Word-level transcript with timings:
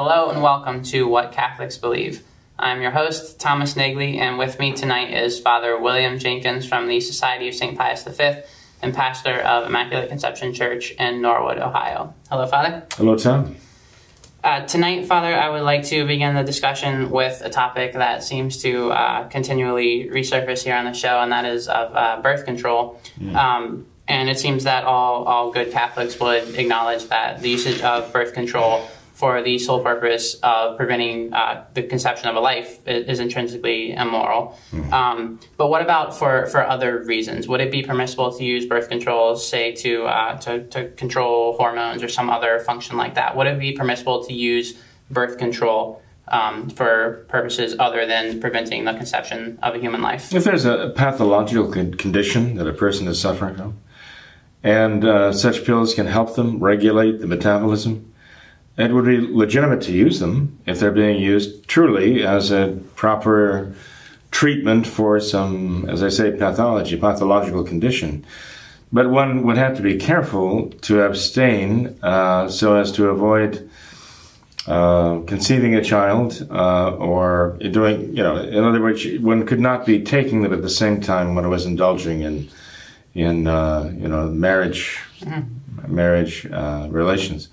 Hello 0.00 0.30
and 0.30 0.40
welcome 0.40 0.84
to 0.84 1.08
What 1.08 1.32
Catholics 1.32 1.76
Believe. 1.76 2.22
I'm 2.56 2.80
your 2.80 2.92
host, 2.92 3.40
Thomas 3.40 3.74
Nagley, 3.74 4.18
and 4.18 4.38
with 4.38 4.60
me 4.60 4.72
tonight 4.72 5.12
is 5.12 5.40
Father 5.40 5.76
William 5.76 6.20
Jenkins 6.20 6.64
from 6.64 6.86
the 6.86 7.00
Society 7.00 7.48
of 7.48 7.54
St. 7.56 7.76
Pius 7.76 8.04
V 8.04 8.42
and 8.80 8.94
pastor 8.94 9.40
of 9.40 9.66
Immaculate 9.66 10.08
Conception 10.08 10.54
Church 10.54 10.92
in 10.92 11.20
Norwood, 11.20 11.58
Ohio. 11.58 12.14
Hello, 12.30 12.46
Father. 12.46 12.86
Hello, 12.92 13.16
Tom. 13.16 13.56
Uh, 14.44 14.64
tonight, 14.66 15.04
Father, 15.06 15.34
I 15.34 15.48
would 15.48 15.62
like 15.62 15.82
to 15.86 16.06
begin 16.06 16.36
the 16.36 16.44
discussion 16.44 17.10
with 17.10 17.42
a 17.44 17.50
topic 17.50 17.94
that 17.94 18.22
seems 18.22 18.62
to 18.62 18.92
uh, 18.92 19.26
continually 19.26 20.08
resurface 20.12 20.62
here 20.62 20.76
on 20.76 20.84
the 20.84 20.92
show, 20.92 21.18
and 21.18 21.32
that 21.32 21.44
is 21.44 21.66
of 21.66 21.96
uh, 21.96 22.20
birth 22.22 22.44
control. 22.44 23.00
Um, 23.34 23.84
and 24.06 24.30
it 24.30 24.38
seems 24.38 24.62
that 24.62 24.84
all, 24.84 25.24
all 25.24 25.50
good 25.50 25.72
Catholics 25.72 26.20
would 26.20 26.54
acknowledge 26.54 27.08
that 27.08 27.42
the 27.42 27.50
usage 27.50 27.82
of 27.82 28.12
birth 28.12 28.32
control 28.32 28.88
for 29.18 29.42
the 29.42 29.58
sole 29.58 29.82
purpose 29.82 30.34
of 30.44 30.76
preventing 30.76 31.34
uh, 31.34 31.64
the 31.74 31.82
conception 31.82 32.28
of 32.28 32.36
a 32.36 32.40
life 32.40 32.78
is, 32.86 33.18
intrinsically 33.18 33.92
immoral. 33.92 34.56
Um, 34.92 35.40
but 35.56 35.70
what 35.70 35.82
about 35.82 36.16
for, 36.16 36.46
for 36.46 36.64
other 36.64 37.02
reasons? 37.02 37.48
Would 37.48 37.60
it 37.60 37.72
be 37.72 37.82
permissible 37.82 38.30
to 38.38 38.44
use 38.44 38.64
birth 38.64 38.88
control, 38.88 39.34
say, 39.34 39.72
to, 39.72 40.04
uh, 40.04 40.38
to, 40.42 40.62
to 40.68 40.90
control 40.90 41.56
hormones 41.56 42.04
or 42.04 42.08
some 42.08 42.30
other 42.30 42.60
function 42.60 42.96
like 42.96 43.16
that? 43.16 43.36
Would 43.36 43.48
it 43.48 43.58
be 43.58 43.72
permissible 43.72 44.22
to 44.24 44.32
use 44.32 44.80
birth 45.10 45.36
control 45.36 46.00
um, 46.28 46.70
for 46.70 47.26
purposes 47.28 47.74
other 47.80 48.06
than 48.06 48.40
preventing 48.40 48.84
the 48.84 48.94
conception 48.94 49.58
of 49.64 49.74
a 49.74 49.78
human 49.78 50.00
life? 50.00 50.32
If 50.32 50.44
there's 50.44 50.64
a 50.64 50.92
pathological 50.94 51.72
con- 51.72 51.94
condition 51.94 52.54
that 52.54 52.68
a 52.68 52.72
person 52.72 53.08
is 53.08 53.20
suffering 53.20 53.56
from, 53.56 53.80
and 54.62 55.04
uh, 55.04 55.32
such 55.32 55.64
pills 55.64 55.92
can 55.92 56.06
help 56.06 56.36
them 56.36 56.60
regulate 56.60 57.20
the 57.20 57.26
metabolism, 57.26 58.07
it 58.78 58.92
would 58.92 59.04
be 59.04 59.20
legitimate 59.20 59.82
to 59.82 59.92
use 59.92 60.20
them 60.20 60.56
if 60.64 60.78
they're 60.78 60.92
being 60.92 61.20
used 61.20 61.66
truly 61.66 62.24
as 62.24 62.52
a 62.52 62.78
proper 62.94 63.74
treatment 64.30 64.86
for 64.86 65.18
some, 65.18 65.88
as 65.88 66.02
I 66.02 66.08
say, 66.08 66.30
pathology, 66.30 66.96
pathological 66.96 67.64
condition. 67.64 68.24
But 68.92 69.10
one 69.10 69.42
would 69.42 69.56
have 69.56 69.76
to 69.76 69.82
be 69.82 69.96
careful 69.96 70.70
to 70.82 71.02
abstain 71.02 71.98
uh, 72.02 72.48
so 72.48 72.76
as 72.76 72.92
to 72.92 73.08
avoid 73.08 73.68
uh, 74.68 75.20
conceiving 75.26 75.74
a 75.74 75.82
child 75.82 76.46
uh, 76.50 76.94
or 76.94 77.58
doing, 77.72 78.16
you 78.16 78.22
know, 78.22 78.36
in 78.36 78.62
other 78.62 78.80
words, 78.80 79.04
one 79.18 79.44
could 79.44 79.60
not 79.60 79.86
be 79.86 80.02
taking 80.04 80.42
them 80.42 80.52
at 80.52 80.62
the 80.62 80.70
same 80.70 81.00
time 81.00 81.34
when 81.34 81.44
it 81.44 81.48
was 81.48 81.66
indulging 81.66 82.20
in, 82.20 82.48
in 83.14 83.48
uh, 83.48 83.92
you 83.96 84.06
know, 84.06 84.28
marriage, 84.28 85.00
marriage 85.88 86.46
uh, 86.46 86.86
relations 86.90 87.48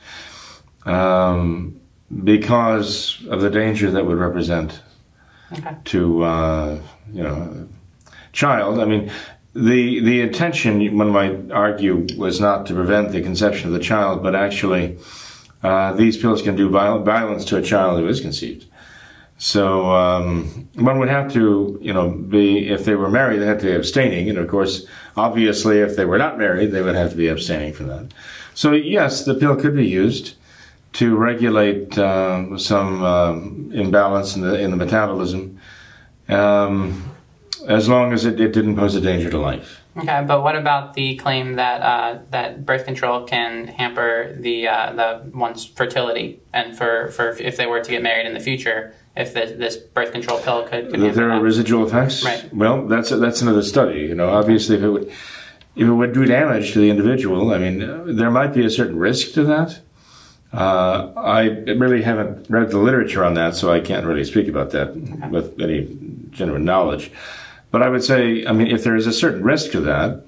um, 0.85 1.79
because 2.23 3.25
of 3.29 3.41
the 3.41 3.49
danger 3.49 3.91
that 3.91 4.05
would 4.05 4.17
represent 4.17 4.81
Okay. 5.53 5.75
to 5.85 6.23
uh, 6.23 6.79
you 7.13 7.21
know 7.23 7.67
child. 8.33 8.79
I 8.79 8.85
mean, 8.85 9.11
the 9.53 9.99
the 9.99 10.21
intention 10.21 10.97
one 10.97 11.09
might 11.09 11.51
argue 11.51 12.07
was 12.17 12.39
not 12.39 12.65
to 12.67 12.73
prevent 12.73 13.11
the 13.11 13.21
conception 13.21 13.67
of 13.67 13.73
the 13.73 13.79
child, 13.79 14.23
but 14.23 14.35
actually 14.35 14.97
uh, 15.63 15.93
these 15.93 16.17
pills 16.17 16.41
can 16.41 16.55
do 16.55 16.69
viol- 16.69 17.03
violence 17.03 17.45
to 17.45 17.57
a 17.57 17.61
child 17.61 17.99
who 17.99 18.07
is 18.07 18.21
conceived. 18.21 18.65
So 19.37 19.91
um, 19.91 20.69
one 20.75 20.97
would 20.99 21.09
have 21.09 21.31
to, 21.33 21.77
you 21.81 21.93
know, 21.93 22.09
be 22.09 22.69
if 22.69 22.85
they 22.85 22.95
were 22.95 23.09
married, 23.09 23.39
they 23.39 23.45
had 23.45 23.59
to 23.59 23.65
be 23.65 23.73
abstaining, 23.73 24.29
and 24.29 24.37
of 24.37 24.47
course, 24.47 24.85
obviously, 25.17 25.79
if 25.79 25.95
they 25.95 26.05
were 26.05 26.17
not 26.17 26.37
married, 26.37 26.71
they 26.71 26.81
would 26.81 26.95
have 26.95 27.11
to 27.11 27.17
be 27.17 27.27
abstaining 27.27 27.73
from 27.73 27.87
that. 27.87 28.13
So 28.53 28.71
yes, 28.71 29.25
the 29.25 29.35
pill 29.35 29.55
could 29.57 29.75
be 29.75 29.85
used 29.87 30.34
to 30.95 31.15
regulate 31.15 31.97
um, 31.97 32.57
some 32.57 33.03
um, 33.03 33.71
imbalance 33.73 34.35
in 34.35 34.41
the 34.41 34.59
in 34.59 34.71
the 34.71 34.77
metabolism, 34.77 35.59
um, 36.29 37.15
as 37.67 37.87
long 37.89 38.13
as 38.13 38.25
it, 38.25 38.39
it 38.39 38.53
didn't 38.53 38.75
pose 38.75 38.95
a 38.95 39.01
danger 39.01 39.29
to 39.29 39.37
life. 39.37 39.81
Okay, 39.97 40.23
but 40.27 40.41
what 40.41 40.55
about 40.57 40.93
the 40.93 41.15
claim 41.15 41.55
that 41.55 41.81
uh, 41.81 42.19
that 42.31 42.65
birth 42.65 42.85
control 42.85 43.23
can 43.25 43.67
hamper 43.67 44.35
the 44.39 44.67
uh, 44.67 44.93
the 44.93 45.31
one's 45.37 45.65
fertility, 45.65 46.39
and 46.53 46.77
for, 46.77 47.09
for 47.09 47.29
if 47.39 47.57
they 47.57 47.65
were 47.65 47.81
to 47.81 47.91
get 47.91 48.01
married 48.01 48.25
in 48.25 48.33
the 48.33 48.41
future, 48.41 48.93
if 49.15 49.33
this, 49.33 49.57
this 49.57 49.77
birth 49.77 50.11
control 50.11 50.39
pill 50.39 50.63
could, 50.63 50.91
could 50.91 50.99
there 50.99 51.31
are 51.31 51.39
that? 51.39 51.41
residual 51.41 51.87
effects. 51.87 52.23
Right. 52.23 52.53
Well, 52.53 52.87
that's 52.87 53.09
that's 53.09 53.41
another 53.41 53.63
study. 53.63 54.01
You 54.01 54.15
know, 54.15 54.29
obviously, 54.29 54.75
if 54.75 54.81
it 54.81 54.89
would 54.89 55.07
if 55.75 55.87
it 55.87 55.93
would 55.93 56.13
do 56.13 56.25
damage 56.25 56.73
to 56.73 56.79
the 56.79 56.89
individual, 56.89 57.53
I 57.53 57.57
mean, 57.57 58.15
there 58.15 58.31
might 58.31 58.53
be 58.53 58.65
a 58.65 58.69
certain 58.69 58.97
risk 58.97 59.33
to 59.33 59.43
that. 59.43 59.79
Uh, 60.55 61.11
I 61.17 61.47
really 61.73 62.01
haven't 62.01 62.49
read 62.49 62.71
the 62.71 62.77
literature 62.77 63.25
on 63.25 63.33
that, 63.33 63.55
so 63.55 63.71
I 63.71 63.81
can't 63.81 64.05
really 64.05 64.23
speak 64.23 64.47
about 64.47 64.71
that 64.71 64.95
with 65.29 65.59
any 65.59 65.87
genuine 66.29 66.63
knowledge. 66.63 67.11
But 67.71 67.83
I 67.83 67.89
would 67.89 68.03
say, 68.03 68.45
I 68.45 68.53
mean, 68.53 68.67
if 68.67 68.83
there 68.83 68.95
is 68.95 69.05
a 69.05 69.11
certain 69.11 69.43
risk 69.43 69.71
to 69.71 69.81
that, 69.81 70.23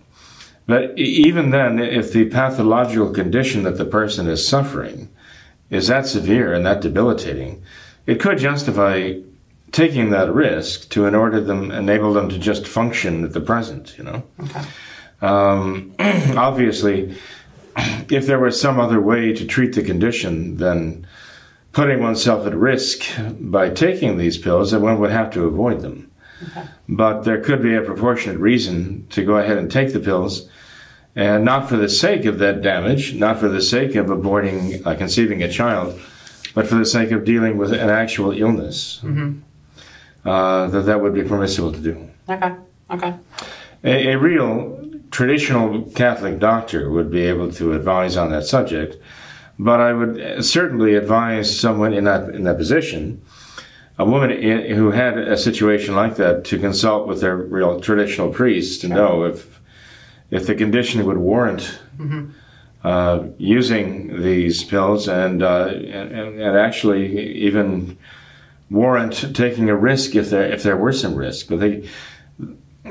but 0.65 0.97
even 0.97 1.51
then, 1.51 1.79
if 1.79 2.11
the 2.11 2.25
pathological 2.25 3.13
condition 3.13 3.63
that 3.63 3.77
the 3.77 3.85
person 3.85 4.27
is 4.27 4.45
suffering 4.45 5.07
is 5.69 5.87
that 5.87 6.07
severe 6.07 6.53
and 6.53 6.65
that 6.65 6.81
debilitating, 6.81 7.63
it 8.05 8.19
could 8.19 8.37
justify 8.37 9.13
taking 9.71 10.09
that 10.09 10.33
risk 10.33 10.89
to 10.89 11.05
in 11.05 11.15
order 11.15 11.39
them 11.39 11.71
enable 11.71 12.13
them 12.13 12.27
to 12.29 12.37
just 12.37 12.67
function 12.67 13.23
at 13.23 13.31
the 13.31 13.39
present. 13.39 13.97
You 13.97 14.03
know, 14.03 14.23
um, 15.21 15.95
obviously, 15.99 17.17
if 18.09 18.25
there 18.25 18.39
was 18.39 18.59
some 18.59 18.79
other 18.79 18.99
way 18.99 19.33
to 19.33 19.45
treat 19.45 19.73
the 19.73 19.83
condition, 19.83 20.57
than 20.57 21.05
putting 21.71 22.01
oneself 22.01 22.47
at 22.47 22.55
risk 22.55 23.03
by 23.39 23.69
taking 23.69 24.17
these 24.17 24.37
pills, 24.37 24.71
then 24.71 24.81
one 24.81 24.99
would 24.99 25.11
have 25.11 25.29
to 25.31 25.45
avoid 25.45 25.81
them. 25.81 26.11
But 26.89 27.21
there 27.21 27.41
could 27.41 27.61
be 27.61 27.75
a 27.75 27.81
proportionate 27.81 28.39
reason 28.39 29.07
to 29.11 29.23
go 29.23 29.37
ahead 29.37 29.57
and 29.57 29.71
take 29.71 29.93
the 29.93 29.99
pills, 29.99 30.49
and 31.15 31.43
not 31.43 31.67
for 31.67 31.77
the 31.77 31.89
sake 31.89 32.25
of 32.25 32.39
that 32.39 32.61
damage, 32.61 33.13
not 33.15 33.39
for 33.39 33.49
the 33.49 33.61
sake 33.61 33.95
of 33.95 34.07
aborting, 34.07 34.85
uh, 34.85 34.95
conceiving 34.95 35.43
a 35.43 35.51
child, 35.51 35.99
but 36.53 36.67
for 36.67 36.75
the 36.75 36.85
sake 36.85 37.11
of 37.11 37.25
dealing 37.25 37.57
with 37.57 37.73
an 37.73 37.89
actual 37.89 38.31
illness. 38.31 39.01
Uh, 40.25 40.67
that 40.67 40.81
that 40.81 41.01
would 41.01 41.13
be 41.13 41.23
permissible 41.23 41.71
to 41.71 41.79
do. 41.79 42.09
Okay, 42.29 42.53
okay, 42.91 43.13
A, 43.83 44.13
a 44.13 44.17
real 44.17 44.76
traditional 45.11 45.83
Catholic 45.95 46.39
doctor 46.39 46.89
would 46.89 47.09
be 47.11 47.21
able 47.21 47.51
to 47.53 47.73
advise 47.73 48.17
on 48.17 48.31
that 48.31 48.45
subject, 48.45 48.97
but 49.59 49.79
I 49.79 49.93
would 49.93 50.43
certainly 50.45 50.95
advise 50.95 51.59
someone 51.59 51.93
in 51.93 52.03
that 52.05 52.29
in 52.29 52.43
that 52.43 52.57
position, 52.57 53.21
a 53.97 54.05
woman 54.05 54.31
i- 54.31 54.73
who 54.73 54.91
had 54.91 55.17
a 55.17 55.37
situation 55.37 55.95
like 55.95 56.15
that, 56.17 56.43
to 56.45 56.59
consult 56.59 57.07
with 57.07 57.21
their 57.21 57.35
real 57.35 57.79
traditional 57.79 58.29
priest 58.29 58.81
to 58.81 58.87
know 58.87 59.23
if 59.23 59.59
if 60.29 60.45
the 60.45 60.55
condition 60.55 61.05
would 61.05 61.17
warrant 61.17 61.79
uh, 62.83 63.23
using 63.37 64.21
these 64.21 64.63
pills 64.63 65.07
and, 65.07 65.41
uh, 65.41 65.67
and 65.67 66.39
and 66.39 66.57
actually 66.57 67.17
even 67.47 67.97
warrant 68.69 69.33
taking 69.35 69.69
a 69.69 69.75
risk 69.75 70.15
if 70.15 70.29
there 70.29 70.43
if 70.51 70.61
there 70.63 70.77
were 70.77 70.91
some 70.93 71.15
risk, 71.15 71.47
but 71.49 71.59
they 71.59 71.87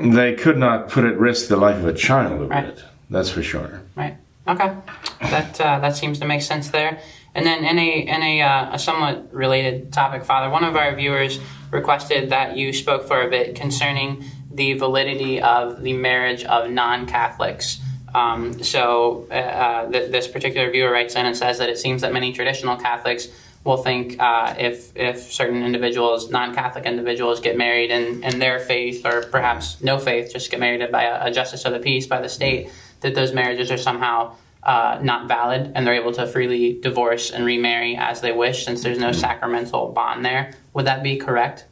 they 0.01 0.33
could 0.35 0.57
not 0.57 0.89
put 0.89 1.03
at 1.05 1.17
risk 1.17 1.47
the 1.49 1.57
life 1.57 1.77
of 1.77 1.85
a 1.85 1.93
child 1.93 2.33
over 2.33 2.45
Right. 2.47 2.65
it. 2.65 2.83
That's 3.09 3.29
for 3.29 3.41
sure. 3.43 3.81
right, 3.95 4.17
okay. 4.47 4.75
That 5.21 5.59
uh, 5.61 5.79
that 5.79 5.95
seems 5.95 6.19
to 6.19 6.25
make 6.25 6.41
sense 6.41 6.69
there. 6.69 6.99
And 7.35 7.45
then 7.45 7.63
in 7.63 7.77
a 7.79 7.99
in 7.99 8.21
a, 8.23 8.41
uh, 8.41 8.73
a 8.75 8.79
somewhat 8.79 9.33
related 9.33 9.93
topic, 9.93 10.25
Father, 10.25 10.49
one 10.49 10.63
of 10.63 10.75
our 10.75 10.93
viewers 10.95 11.39
requested 11.71 12.29
that 12.31 12.57
you 12.57 12.73
spoke 12.73 13.07
for 13.07 13.21
a 13.21 13.29
bit 13.29 13.55
concerning 13.55 14.23
the 14.51 14.73
validity 14.73 15.39
of 15.41 15.81
the 15.83 15.93
marriage 15.93 16.43
of 16.45 16.69
non-Catholics. 16.71 17.79
Um, 18.15 18.63
so 18.63 19.27
uh, 19.29 19.33
uh, 19.33 19.91
th- 19.91 20.11
this 20.11 20.27
particular 20.27 20.71
viewer 20.71 20.91
writes 20.91 21.15
in 21.15 21.25
and 21.25 21.35
says 21.37 21.57
that 21.59 21.69
it 21.69 21.77
seems 21.77 22.01
that 22.01 22.13
many 22.13 22.33
traditional 22.33 22.75
Catholics 22.77 23.27
will 23.67 23.77
think 23.77 24.19
uh, 24.19 24.55
if 24.57 24.95
if 24.95 25.31
certain 25.31 25.61
individuals, 25.61 26.31
non-Catholic 26.31 26.85
individuals, 26.85 27.39
get 27.39 27.57
married 27.57 27.91
in, 27.91 28.23
in 28.23 28.39
their 28.39 28.59
faith 28.59 29.05
or 29.05 29.23
perhaps 29.23 29.83
no 29.83 29.99
faith, 29.99 30.31
just 30.31 30.49
get 30.49 30.59
married 30.59 30.89
by 30.91 31.03
a, 31.03 31.25
a 31.25 31.31
justice 31.31 31.65
of 31.65 31.73
the 31.73 31.79
peace 31.79 32.07
by 32.07 32.21
the 32.21 32.29
state, 32.29 32.69
that 33.01 33.13
those 33.13 33.33
marriages 33.33 33.69
are 33.69 33.77
somehow 33.77 34.33
uh, 34.63 34.97
not 35.03 35.27
valid 35.27 35.71
and 35.75 35.85
they're 35.85 35.93
able 35.93 36.13
to 36.13 36.25
freely 36.25 36.79
divorce 36.81 37.29
and 37.29 37.45
remarry 37.45 37.95
as 37.95 38.21
they 38.21 38.31
wish 38.31 38.65
since 38.65 38.81
there's 38.83 38.97
no 38.97 39.11
sacramental 39.11 39.91
bond 39.91 40.25
there. 40.25 40.53
Would 40.73 40.85
that 40.85 41.03
be 41.03 41.17
correct? 41.17 41.65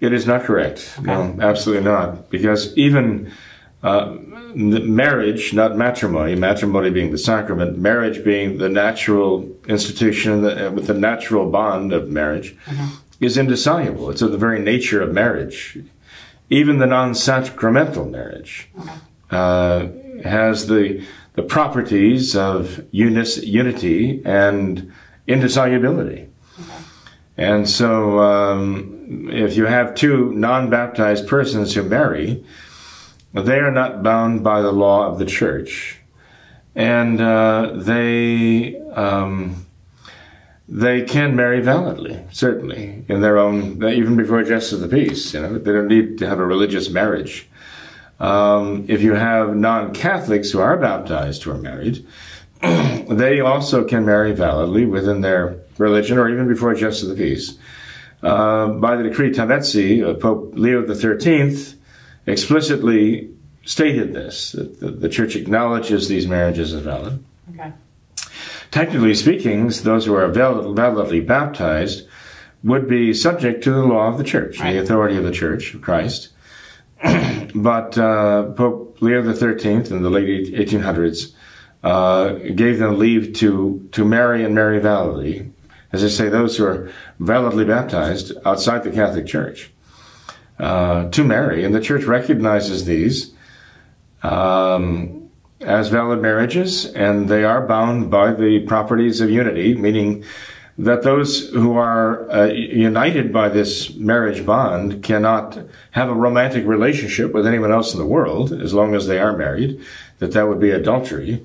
It 0.00 0.12
is 0.12 0.26
not 0.26 0.44
correct. 0.44 0.94
Okay. 0.98 1.06
No, 1.06 1.36
absolutely 1.40 1.84
not. 1.84 2.30
Because 2.30 2.76
even 2.76 3.32
uh, 3.82 4.16
marriage, 4.54 5.54
not 5.54 5.76
matrimony, 5.76 6.34
matrimony 6.34 6.90
being 6.90 7.12
the 7.12 7.18
sacrament, 7.18 7.78
marriage 7.78 8.24
being 8.24 8.58
the 8.58 8.68
natural 8.68 9.48
institution 9.68 10.44
uh, 10.44 10.70
with 10.72 10.88
the 10.88 10.94
natural 10.94 11.48
bond 11.48 11.92
of 11.92 12.08
marriage, 12.08 12.56
mm-hmm. 12.66 12.86
is 13.20 13.38
indissoluble. 13.38 14.10
It's 14.10 14.22
of 14.22 14.32
the 14.32 14.38
very 14.38 14.60
nature 14.60 15.00
of 15.00 15.12
marriage. 15.12 15.78
Even 16.50 16.78
the 16.78 16.86
non 16.86 17.14
sacramental 17.14 18.06
marriage 18.06 18.68
uh, 19.30 19.86
has 20.24 20.66
the, 20.66 21.04
the 21.34 21.42
properties 21.42 22.34
of 22.34 22.84
unis, 22.90 23.44
unity 23.44 24.22
and 24.24 24.92
indissolubility. 25.28 26.28
Okay. 26.58 26.72
And 27.36 27.68
so, 27.68 28.18
um, 28.18 29.28
if 29.30 29.56
you 29.56 29.66
have 29.66 29.94
two 29.94 30.32
non 30.32 30.68
baptized 30.68 31.28
persons 31.28 31.74
who 31.74 31.84
marry, 31.84 32.44
they 33.34 33.58
are 33.58 33.70
not 33.70 34.02
bound 34.02 34.42
by 34.42 34.62
the 34.62 34.72
law 34.72 35.06
of 35.06 35.18
the 35.18 35.26
church, 35.26 35.98
and 36.74 37.20
uh, 37.20 37.72
they 37.74 38.78
um, 38.92 39.66
they 40.68 41.02
can 41.02 41.34
marry 41.34 41.60
validly, 41.60 42.22
certainly 42.30 43.04
in 43.08 43.20
their 43.20 43.38
own, 43.38 43.82
even 43.84 44.16
before 44.16 44.42
justice 44.42 44.72
of 44.72 44.80
the 44.80 44.88
peace. 44.88 45.32
You 45.32 45.40
know, 45.40 45.58
they 45.58 45.72
don't 45.72 45.88
need 45.88 46.18
to 46.18 46.26
have 46.26 46.38
a 46.38 46.46
religious 46.46 46.90
marriage. 46.90 47.48
Um, 48.20 48.84
if 48.88 49.00
you 49.00 49.14
have 49.14 49.56
non-Catholics 49.56 50.50
who 50.50 50.60
are 50.60 50.76
baptized 50.76 51.44
who 51.44 51.52
are 51.52 51.58
married, 51.58 52.04
they 52.60 53.40
also 53.40 53.84
can 53.84 54.04
marry 54.04 54.32
validly 54.32 54.84
within 54.86 55.20
their 55.20 55.60
religion 55.78 56.18
or 56.18 56.28
even 56.28 56.48
before 56.48 56.74
justice 56.74 57.08
of 57.08 57.16
the 57.16 57.22
peace. 57.22 57.56
Uh, 58.22 58.68
by 58.68 58.96
the 58.96 59.04
decree 59.04 59.30
Tametsi, 59.30 60.04
uh, 60.04 60.14
Pope 60.14 60.52
Leo 60.54 60.84
XIII 60.84 61.77
explicitly 62.28 63.30
stated 63.64 64.14
this, 64.14 64.52
that 64.52 64.80
the, 64.80 64.90
the 64.90 65.08
church 65.08 65.36
acknowledges 65.36 66.08
these 66.08 66.26
marriages 66.26 66.72
as 66.72 66.82
valid. 66.82 67.22
Okay. 67.54 67.72
Technically 68.70 69.14
speaking, 69.14 69.68
those 69.68 70.06
who 70.06 70.14
are 70.14 70.28
valid, 70.28 70.74
validly 70.76 71.20
baptized 71.20 72.06
would 72.62 72.88
be 72.88 73.14
subject 73.14 73.62
to 73.64 73.70
the 73.70 73.84
law 73.84 74.08
of 74.08 74.18
the 74.18 74.24
church, 74.24 74.58
right. 74.58 74.72
the 74.72 74.78
authority 74.78 75.16
of 75.16 75.24
the 75.24 75.30
church 75.30 75.74
of 75.74 75.80
Christ. 75.80 76.30
but 77.54 77.96
uh, 77.96 78.50
Pope 78.52 78.98
Leo 79.00 79.22
XIII 79.22 79.94
in 79.94 80.02
the 80.02 80.10
late 80.10 80.52
1800s 80.52 81.32
uh, 81.84 82.32
gave 82.32 82.78
them 82.78 82.98
leave 82.98 83.34
to, 83.34 83.88
to 83.92 84.04
marry 84.04 84.44
and 84.44 84.54
marry 84.54 84.80
validly. 84.80 85.50
As 85.92 86.04
I 86.04 86.08
say, 86.08 86.28
those 86.28 86.56
who 86.56 86.64
are 86.66 86.90
validly 87.18 87.64
baptized 87.64 88.32
outside 88.44 88.82
the 88.82 88.90
Catholic 88.90 89.26
Church 89.26 89.70
uh, 90.58 91.08
to 91.10 91.24
marry, 91.24 91.64
and 91.64 91.74
the 91.74 91.80
church 91.80 92.04
recognizes 92.04 92.84
these 92.84 93.32
um, 94.22 95.30
as 95.60 95.88
valid 95.88 96.20
marriages, 96.20 96.86
and 96.86 97.28
they 97.28 97.44
are 97.44 97.66
bound 97.66 98.10
by 98.10 98.32
the 98.32 98.60
properties 98.60 99.20
of 99.20 99.30
unity, 99.30 99.74
meaning 99.74 100.24
that 100.78 101.02
those 101.02 101.48
who 101.50 101.76
are 101.76 102.30
uh, 102.30 102.46
united 102.46 103.32
by 103.32 103.48
this 103.48 103.94
marriage 103.94 104.46
bond 104.46 105.02
cannot 105.02 105.58
have 105.90 106.08
a 106.08 106.14
romantic 106.14 106.64
relationship 106.64 107.32
with 107.32 107.46
anyone 107.46 107.72
else 107.72 107.92
in 107.92 107.98
the 107.98 108.06
world 108.06 108.52
as 108.52 108.72
long 108.72 108.94
as 108.94 109.08
they 109.08 109.18
are 109.18 109.36
married, 109.36 109.80
that 110.20 110.32
that 110.32 110.46
would 110.46 110.60
be 110.60 110.70
adultery, 110.70 111.44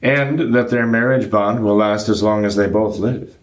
and 0.00 0.54
that 0.54 0.70
their 0.70 0.86
marriage 0.86 1.28
bond 1.28 1.64
will 1.64 1.76
last 1.76 2.08
as 2.08 2.22
long 2.22 2.44
as 2.44 2.54
they 2.54 2.68
both 2.68 2.98
live. 2.98 3.36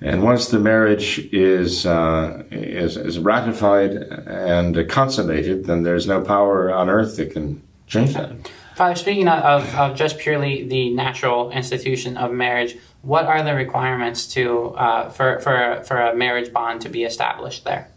And 0.00 0.22
once 0.22 0.48
the 0.48 0.58
marriage 0.58 1.18
is, 1.32 1.86
uh, 1.86 2.42
is, 2.50 2.96
is 2.96 3.18
ratified 3.18 3.92
and 3.92 4.88
consummated, 4.88 5.64
then 5.64 5.84
there's 5.84 6.06
no 6.06 6.20
power 6.20 6.72
on 6.72 6.90
earth 6.90 7.16
that 7.16 7.32
can 7.32 7.62
change 7.86 8.14
that. 8.14 8.50
Father, 8.76 8.94
speaking 8.94 9.26
of, 9.26 9.74
of 9.74 9.96
just 9.96 10.18
purely 10.18 10.68
the 10.68 10.90
natural 10.90 11.50
institution 11.50 12.18
of 12.18 12.30
marriage, 12.30 12.76
what 13.00 13.24
are 13.24 13.42
the 13.42 13.54
requirements 13.54 14.26
to 14.34 14.74
uh, 14.74 15.08
for, 15.08 15.40
for, 15.40 15.82
for 15.84 15.96
a 15.96 16.14
marriage 16.14 16.52
bond 16.52 16.82
to 16.82 16.90
be 16.90 17.04
established 17.04 17.64
there? 17.64 17.88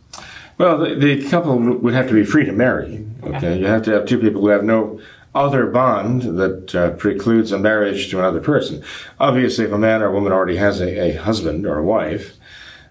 Well, 0.57 0.77
the, 0.77 0.95
the 0.95 1.29
couple 1.29 1.57
would 1.57 1.93
have 1.93 2.07
to 2.07 2.13
be 2.13 2.23
free 2.23 2.45
to 2.45 2.53
marry. 2.53 3.05
Okay? 3.23 3.35
okay, 3.35 3.59
you 3.59 3.65
have 3.65 3.83
to 3.83 3.91
have 3.91 4.05
two 4.05 4.19
people 4.19 4.41
who 4.41 4.47
have 4.47 4.63
no 4.63 5.01
other 5.35 5.67
bond 5.67 6.23
that 6.37 6.75
uh, 6.75 6.91
precludes 6.91 7.51
a 7.51 7.59
marriage 7.59 8.09
to 8.09 8.19
another 8.19 8.41
person. 8.41 8.83
Obviously, 9.19 9.65
if 9.65 9.71
a 9.71 9.77
man 9.77 10.01
or 10.01 10.07
a 10.07 10.11
woman 10.11 10.31
already 10.31 10.57
has 10.57 10.81
a, 10.81 11.11
a 11.11 11.21
husband 11.21 11.65
or 11.65 11.77
a 11.77 11.83
wife, 11.83 12.35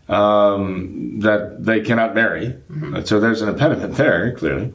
um, 0.08 1.20
that 1.20 1.64
they 1.64 1.81
cannot 1.81 2.14
marry. 2.14 2.56
Mm-hmm. 2.70 3.02
So 3.05 3.20
there's 3.20 3.43
an 3.43 3.49
impediment 3.49 3.96
there, 3.96 4.32
clearly. 4.32 4.73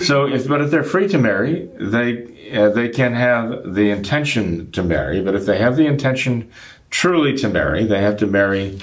So, 0.00 0.26
if 0.26 0.46
but 0.46 0.60
if 0.60 0.70
they're 0.70 0.84
free 0.84 1.08
to 1.08 1.18
marry, 1.18 1.68
they 1.80 2.52
uh, 2.52 2.70
they 2.70 2.88
can 2.88 3.14
have 3.14 3.74
the 3.74 3.90
intention 3.90 4.70
to 4.72 4.82
marry. 4.82 5.20
But 5.20 5.34
if 5.34 5.46
they 5.46 5.58
have 5.58 5.76
the 5.76 5.86
intention 5.86 6.50
truly 6.90 7.36
to 7.38 7.48
marry, 7.48 7.84
they 7.84 8.00
have 8.00 8.16
to 8.18 8.26
marry 8.26 8.78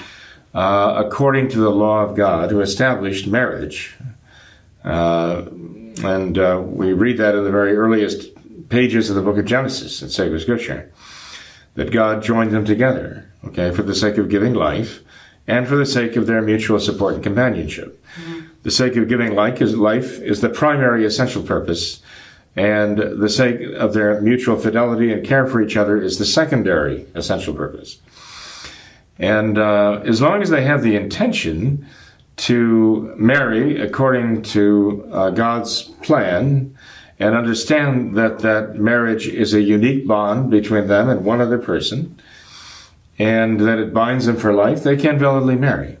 uh, 0.54 1.02
according 1.04 1.48
to 1.50 1.58
the 1.58 1.70
law 1.70 2.02
of 2.02 2.14
God, 2.14 2.50
who 2.50 2.60
established 2.60 3.26
marriage. 3.26 3.96
Uh, 4.84 5.46
and 6.02 6.38
uh, 6.38 6.62
we 6.64 6.92
read 6.92 7.18
that 7.18 7.34
in 7.34 7.44
the 7.44 7.50
very 7.50 7.76
earliest 7.76 8.28
pages 8.68 9.08
of 9.10 9.16
the 9.16 9.22
book 9.22 9.38
of 9.38 9.44
Genesis 9.44 10.02
in 10.02 10.08
sacred 10.08 10.40
scripture, 10.40 10.92
that 11.74 11.92
God 11.92 12.22
joined 12.22 12.52
them 12.52 12.64
together, 12.64 13.30
okay, 13.44 13.70
for 13.70 13.82
the 13.82 13.94
sake 13.94 14.18
of 14.18 14.28
giving 14.28 14.54
life 14.54 15.00
and 15.46 15.68
for 15.68 15.76
the 15.76 15.86
sake 15.86 16.16
of 16.16 16.26
their 16.26 16.42
mutual 16.42 16.80
support 16.80 17.14
and 17.14 17.22
companionship. 17.22 18.02
Mm-hmm. 18.16 18.46
The 18.62 18.70
sake 18.70 18.96
of 18.96 19.08
giving 19.08 19.34
life 19.34 19.62
is, 19.62 19.76
life 19.76 20.18
is 20.20 20.40
the 20.40 20.48
primary 20.48 21.04
essential 21.04 21.42
purpose, 21.42 22.02
and 22.56 22.98
the 22.98 23.28
sake 23.28 23.60
of 23.60 23.92
their 23.92 24.20
mutual 24.20 24.56
fidelity 24.56 25.12
and 25.12 25.24
care 25.24 25.46
for 25.46 25.62
each 25.62 25.76
other 25.76 26.00
is 26.00 26.18
the 26.18 26.24
secondary 26.24 27.06
essential 27.14 27.54
purpose. 27.54 28.00
And 29.18 29.56
uh, 29.56 30.02
as 30.04 30.20
long 30.20 30.42
as 30.42 30.50
they 30.50 30.64
have 30.64 30.82
the 30.82 30.96
intention 30.96 31.86
to 32.36 33.14
marry 33.16 33.80
according 33.80 34.42
to 34.42 35.08
uh, 35.10 35.30
God's 35.30 35.82
plan 35.82 36.76
and 37.18 37.34
understand 37.34 38.16
that 38.16 38.40
that 38.40 38.76
marriage 38.76 39.26
is 39.26 39.54
a 39.54 39.62
unique 39.62 40.06
bond 40.06 40.50
between 40.50 40.86
them 40.86 41.08
and 41.08 41.24
one 41.24 41.40
other 41.40 41.58
person 41.58 42.18
and 43.18 43.60
that 43.60 43.78
it 43.78 43.94
binds 43.94 44.26
them 44.26 44.36
for 44.36 44.52
life, 44.52 44.82
they 44.82 44.96
can 44.96 45.18
validly 45.18 45.56
marry. 45.56 45.96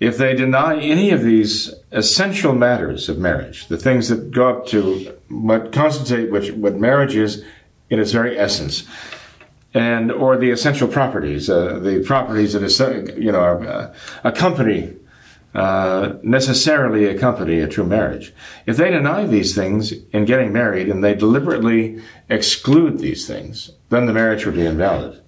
If 0.00 0.18
they 0.18 0.34
deny 0.34 0.76
any 0.80 1.10
of 1.10 1.22
these 1.22 1.72
essential 1.92 2.52
matters 2.52 3.08
of 3.08 3.18
marriage, 3.18 3.68
the 3.68 3.78
things 3.78 4.08
that 4.08 4.32
go 4.32 4.48
up 4.48 4.66
to 4.66 5.16
what 5.28 5.72
constitute 5.72 6.32
which, 6.32 6.50
what 6.50 6.74
marriage 6.74 7.14
is 7.14 7.44
in 7.90 8.00
its 8.00 8.10
very 8.10 8.36
essence, 8.36 8.84
and 9.72 10.10
or 10.10 10.36
the 10.36 10.50
essential 10.50 10.88
properties, 10.88 11.48
uh, 11.48 11.78
the 11.78 12.02
properties 12.04 12.52
that 12.54 13.14
you 13.16 13.30
know 13.30 13.40
uh, 13.40 13.94
accompany 14.24 14.94
uh, 15.54 16.14
necessarily 16.22 17.04
accompany 17.04 17.60
a 17.60 17.68
true 17.68 17.86
marriage. 17.86 18.34
If 18.66 18.76
they 18.76 18.90
deny 18.90 19.24
these 19.24 19.54
things 19.54 19.92
in 20.12 20.24
getting 20.24 20.52
married 20.52 20.88
and 20.88 21.02
they 21.02 21.14
deliberately 21.14 22.02
exclude 22.28 22.98
these 22.98 23.26
things, 23.26 23.70
then 23.88 24.06
the 24.06 24.12
marriage 24.12 24.44
would 24.44 24.56
be 24.56 24.66
invalid. 24.66 25.22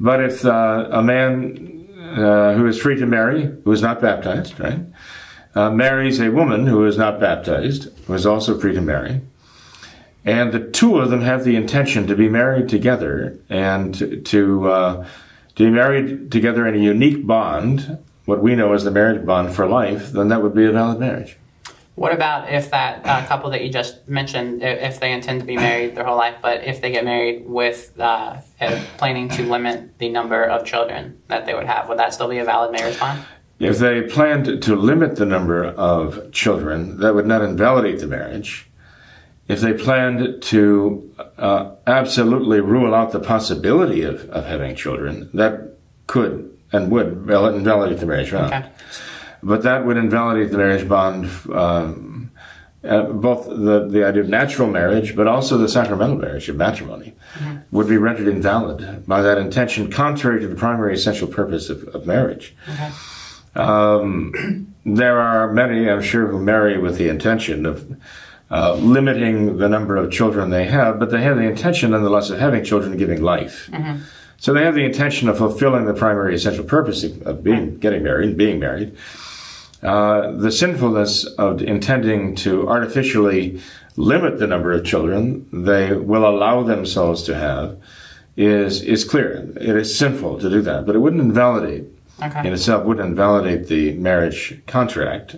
But 0.00 0.24
if 0.24 0.44
uh, 0.44 0.88
a 0.90 1.02
man 1.02 1.88
uh, 2.16 2.54
who 2.54 2.66
is 2.66 2.80
free 2.80 2.96
to 2.96 3.06
marry, 3.06 3.44
who 3.64 3.70
is 3.70 3.80
not 3.80 4.00
baptized, 4.00 4.58
right, 4.58 4.80
uh, 5.54 5.70
marries 5.70 6.18
a 6.18 6.30
woman 6.30 6.66
who 6.66 6.84
is 6.84 6.98
not 6.98 7.20
baptized, 7.20 7.96
who 8.06 8.14
is 8.14 8.26
also 8.26 8.58
free 8.58 8.74
to 8.74 8.80
marry, 8.80 9.20
and 10.24 10.50
the 10.52 10.68
two 10.68 10.98
of 10.98 11.10
them 11.10 11.20
have 11.20 11.44
the 11.44 11.54
intention 11.54 12.08
to 12.08 12.16
be 12.16 12.28
married 12.28 12.68
together 12.68 13.38
and 13.48 14.26
to, 14.26 14.68
uh, 14.68 15.06
to 15.54 15.64
be 15.64 15.70
married 15.70 16.32
together 16.32 16.66
in 16.66 16.74
a 16.74 16.78
unique 16.78 17.24
bond 17.24 17.98
what 18.32 18.42
we 18.42 18.54
know 18.54 18.72
as 18.72 18.82
the 18.82 18.90
marriage 18.90 19.26
bond 19.26 19.54
for 19.54 19.66
life, 19.66 20.10
then 20.12 20.28
that 20.28 20.42
would 20.42 20.54
be 20.54 20.64
a 20.64 20.72
valid 20.72 20.98
marriage. 20.98 21.36
What 21.96 22.14
about 22.14 22.50
if 22.50 22.70
that 22.70 23.04
uh, 23.04 23.26
couple 23.26 23.50
that 23.50 23.62
you 23.62 23.70
just 23.70 24.08
mentioned, 24.08 24.62
if 24.62 24.98
they 25.00 25.12
intend 25.12 25.40
to 25.40 25.46
be 25.46 25.56
married 25.56 25.94
their 25.94 26.04
whole 26.04 26.16
life, 26.16 26.36
but 26.40 26.64
if 26.64 26.80
they 26.80 26.90
get 26.90 27.04
married 27.04 27.46
with 27.46 27.92
uh, 28.00 28.38
planning 28.96 29.28
to 29.36 29.42
limit 29.42 29.98
the 29.98 30.08
number 30.08 30.42
of 30.42 30.64
children 30.64 31.20
that 31.28 31.44
they 31.44 31.52
would 31.52 31.66
have, 31.66 31.90
would 31.90 31.98
that 31.98 32.14
still 32.14 32.28
be 32.28 32.38
a 32.38 32.44
valid 32.44 32.72
marriage 32.72 32.98
bond? 32.98 33.22
If 33.58 33.78
they 33.78 34.00
planned 34.00 34.62
to 34.62 34.74
limit 34.74 35.16
the 35.16 35.26
number 35.26 35.66
of 35.66 36.32
children, 36.32 37.00
that 37.00 37.14
would 37.14 37.26
not 37.26 37.42
invalidate 37.42 37.98
the 38.00 38.06
marriage. 38.06 38.66
If 39.46 39.60
they 39.60 39.74
planned 39.74 40.42
to 40.44 41.14
uh, 41.36 41.72
absolutely 41.86 42.60
rule 42.60 42.94
out 42.94 43.12
the 43.12 43.20
possibility 43.20 44.02
of, 44.04 44.30
of 44.30 44.46
having 44.46 44.74
children, 44.74 45.28
that 45.34 45.76
could 46.06 46.51
and 46.72 46.90
would 46.90 47.08
invalidate 47.28 47.98
the 47.98 48.06
marriage 48.06 48.32
bond. 48.32 48.52
Okay. 48.52 48.68
But 49.42 49.62
that 49.64 49.84
would 49.84 49.96
invalidate 49.96 50.50
the 50.50 50.58
marriage 50.58 50.88
bond 50.88 51.28
um, 51.52 52.30
uh, 52.84 53.04
both 53.04 53.46
the, 53.46 53.86
the 53.88 54.04
idea 54.04 54.22
of 54.22 54.28
natural 54.28 54.68
marriage, 54.68 55.14
but 55.14 55.28
also 55.28 55.56
the 55.56 55.68
sacramental 55.68 56.16
marriage 56.16 56.48
of 56.48 56.56
matrimony, 56.56 57.14
would 57.70 57.88
be 57.88 57.96
rendered 57.96 58.26
invalid 58.26 59.06
by 59.06 59.22
that 59.22 59.38
intention, 59.38 59.90
contrary 59.90 60.40
to 60.40 60.48
the 60.48 60.56
primary 60.56 60.94
essential 60.94 61.28
purpose 61.28 61.70
of, 61.70 61.84
of 61.94 62.06
marriage. 62.06 62.56
Um, 63.54 64.74
there 64.84 65.20
are 65.20 65.52
many, 65.52 65.88
I'm 65.88 66.02
sure, 66.02 66.26
who 66.26 66.40
marry 66.42 66.78
with 66.78 66.96
the 66.96 67.08
intention 67.08 67.66
of 67.66 67.96
uh, 68.50 68.74
limiting 68.74 69.58
the 69.58 69.68
number 69.68 69.96
of 69.96 70.10
children 70.10 70.50
they 70.50 70.64
have, 70.64 70.98
but 70.98 71.10
they 71.10 71.22
have 71.22 71.36
the 71.36 71.44
intention, 71.44 71.92
nonetheless, 71.92 72.30
of 72.30 72.38
having 72.38 72.64
children 72.64 72.92
and 72.92 72.98
giving 72.98 73.22
life. 73.22 73.70
So 74.42 74.52
they 74.52 74.64
have 74.64 74.74
the 74.74 74.84
intention 74.84 75.28
of 75.28 75.38
fulfilling 75.38 75.84
the 75.84 75.94
primary 75.94 76.34
essential 76.34 76.64
purpose 76.64 77.04
of, 77.04 77.44
being 77.44 77.78
getting 77.78 78.02
married 78.02 78.30
and 78.30 78.36
being 78.36 78.58
married. 78.58 78.96
Uh, 79.84 80.32
the 80.32 80.50
sinfulness 80.50 81.24
of 81.24 81.62
intending 81.62 82.34
to 82.34 82.68
artificially 82.68 83.60
limit 83.94 84.40
the 84.40 84.48
number 84.48 84.72
of 84.72 84.84
children 84.84 85.46
they 85.52 85.92
will 85.92 86.28
allow 86.28 86.64
themselves 86.64 87.22
to 87.22 87.36
have 87.36 87.78
is 88.36 88.82
is 88.82 89.04
clear. 89.04 89.48
It 89.60 89.76
is 89.76 89.96
sinful 89.96 90.40
to 90.40 90.50
do 90.50 90.60
that, 90.62 90.86
but 90.86 90.96
it 90.96 90.98
wouldn't 90.98 91.22
invalidate 91.22 91.84
Okay. 92.20 92.40
in 92.44 92.52
itself 92.52 92.84
wouldn't 92.84 93.06
invalidate 93.10 93.68
the 93.68 93.92
marriage 93.92 94.60
contract. 94.66 95.36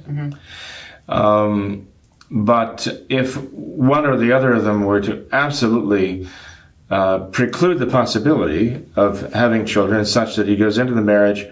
Um, 1.11 1.89
but 2.31 2.89
if 3.11 3.37
one 3.53 4.07
or 4.07 4.17
the 4.17 4.33
other 4.33 4.55
of 4.55 4.65
them 4.65 4.87
were 4.87 5.03
to 5.03 5.27
absolutely 5.31 6.27
uh, 6.95 7.19
preclude 7.39 7.81
the 7.81 7.89
possibility 7.89 8.81
of 8.95 9.33
having 9.33 9.67
children, 9.67 10.05
such 10.05 10.37
that 10.37 10.47
he 10.47 10.55
goes 10.55 10.79
into 10.79 10.95
the 10.95 11.03
marriage 11.03 11.45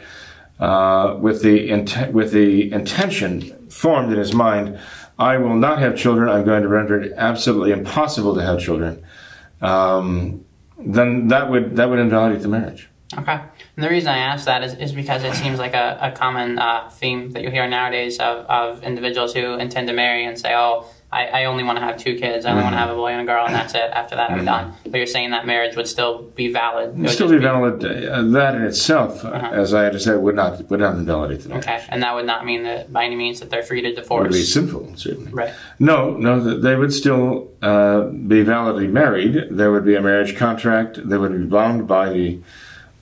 uh, 0.61 1.17
with 1.19 1.43
the 1.43 1.69
int- 1.69 2.13
with 2.13 2.31
the 2.31 2.71
intention 2.71 3.69
formed 3.69 4.13
in 4.13 4.19
his 4.21 4.33
mind, 4.33 4.79
I 5.19 5.39
will 5.39 5.57
not 5.57 5.81
have 5.81 5.97
children. 5.97 6.29
I'm 6.29 6.45
going 6.45 6.63
to 6.63 6.69
render 6.69 7.01
it 7.01 7.13
absolutely 7.17 7.73
impossible 7.73 8.37
to 8.37 8.43
have 8.43 8.61
children. 8.61 9.03
Um, 9.61 10.45
then 10.79 11.27
that 11.29 11.51
would 11.51 11.75
that 11.75 11.91
would 11.91 11.99
invalidate 11.99 12.43
the 12.43 12.49
marriage. 12.49 12.89
Okay. 13.19 13.41
And 13.77 13.85
the 13.85 13.91
reason 13.91 14.11
I 14.11 14.19
ask 14.19 14.45
that 14.45 14.63
is, 14.63 14.75
is 14.75 14.93
because 14.93 15.25
it 15.25 15.35
seems 15.35 15.59
like 15.59 15.75
a, 15.75 15.99
a 16.01 16.13
common 16.13 16.61
uh, 16.61 16.89
theme 16.89 17.33
that 17.33 17.43
you 17.43 17.51
hear 17.51 17.67
nowadays 17.67 18.21
of, 18.21 18.47
of 18.47 18.85
individuals 18.85 19.35
who 19.35 19.55
intend 19.55 19.89
to 19.89 19.93
marry 19.93 20.25
and 20.25 20.39
say, 20.39 20.55
oh, 20.55 20.87
I, 21.13 21.27
I 21.27 21.45
only 21.45 21.63
want 21.63 21.77
to 21.77 21.85
have 21.85 21.99
two 21.99 22.17
kids. 22.17 22.47
I 22.47 22.53
only 22.53 22.63
want 22.63 22.73
to 22.73 22.79
have 22.79 22.89
a 22.89 22.95
boy 22.95 23.09
and 23.09 23.21
a 23.21 23.25
girl, 23.25 23.45
and 23.45 23.55
that's 23.55 23.75
it. 23.75 23.91
After 23.93 24.17
that, 24.17 24.31
I'm 24.31 24.47
done. 24.47 24.73
But 24.85 24.95
you're 24.95 25.07
saying 25.07 25.33
that 25.33 25.47
marriage 25.47 25.77
would 25.77 25.87
still 25.87 26.23
be 26.23 26.51
valid. 26.51 26.91
It 26.91 26.97
would 26.97 27.11
still 27.11 27.29
just 27.29 27.39
be 27.39 27.43
valid. 27.43 27.85
Uh, 27.85 28.23
that 28.33 28.55
in 28.55 28.63
itself, 28.63 29.23
uh, 29.23 29.29
as 29.53 29.75
I 29.75 29.85
understand, 29.87 30.23
would 30.23 30.35
not 30.35 30.71
would 30.71 30.81
not 30.81 30.95
invalidate 30.95 31.43
the 31.43 31.51
marriage. 31.51 31.67
Okay. 31.67 31.85
And 31.91 32.03
that 32.03 32.15
would 32.15 32.25
not 32.25 32.47
mean 32.47 32.63
that 32.63 32.91
by 32.91 33.05
any 33.05 33.17
means 33.17 33.41
that 33.41 33.51
they're 33.51 33.63
free 33.63 33.83
to 33.83 33.95
divorce. 33.95 34.21
It 34.21 34.23
would 34.23 34.33
be 34.33 34.43
sinful, 34.43 34.97
certainly. 34.97 35.33
Right. 35.33 35.53
No, 35.79 36.17
no, 36.17 36.59
they 36.59 36.77
would 36.77 36.95
still 36.95 37.51
uh, 37.61 38.05
be 38.05 38.43
validly 38.43 38.87
married. 38.87 39.49
There 39.51 39.71
would 39.71 39.85
be 39.85 39.95
a 39.95 40.01
marriage 40.01 40.35
contract. 40.35 40.99
They 41.07 41.19
would 41.19 41.33
be 41.33 41.45
bound 41.45 41.87
by 41.87 42.09
the 42.09 42.41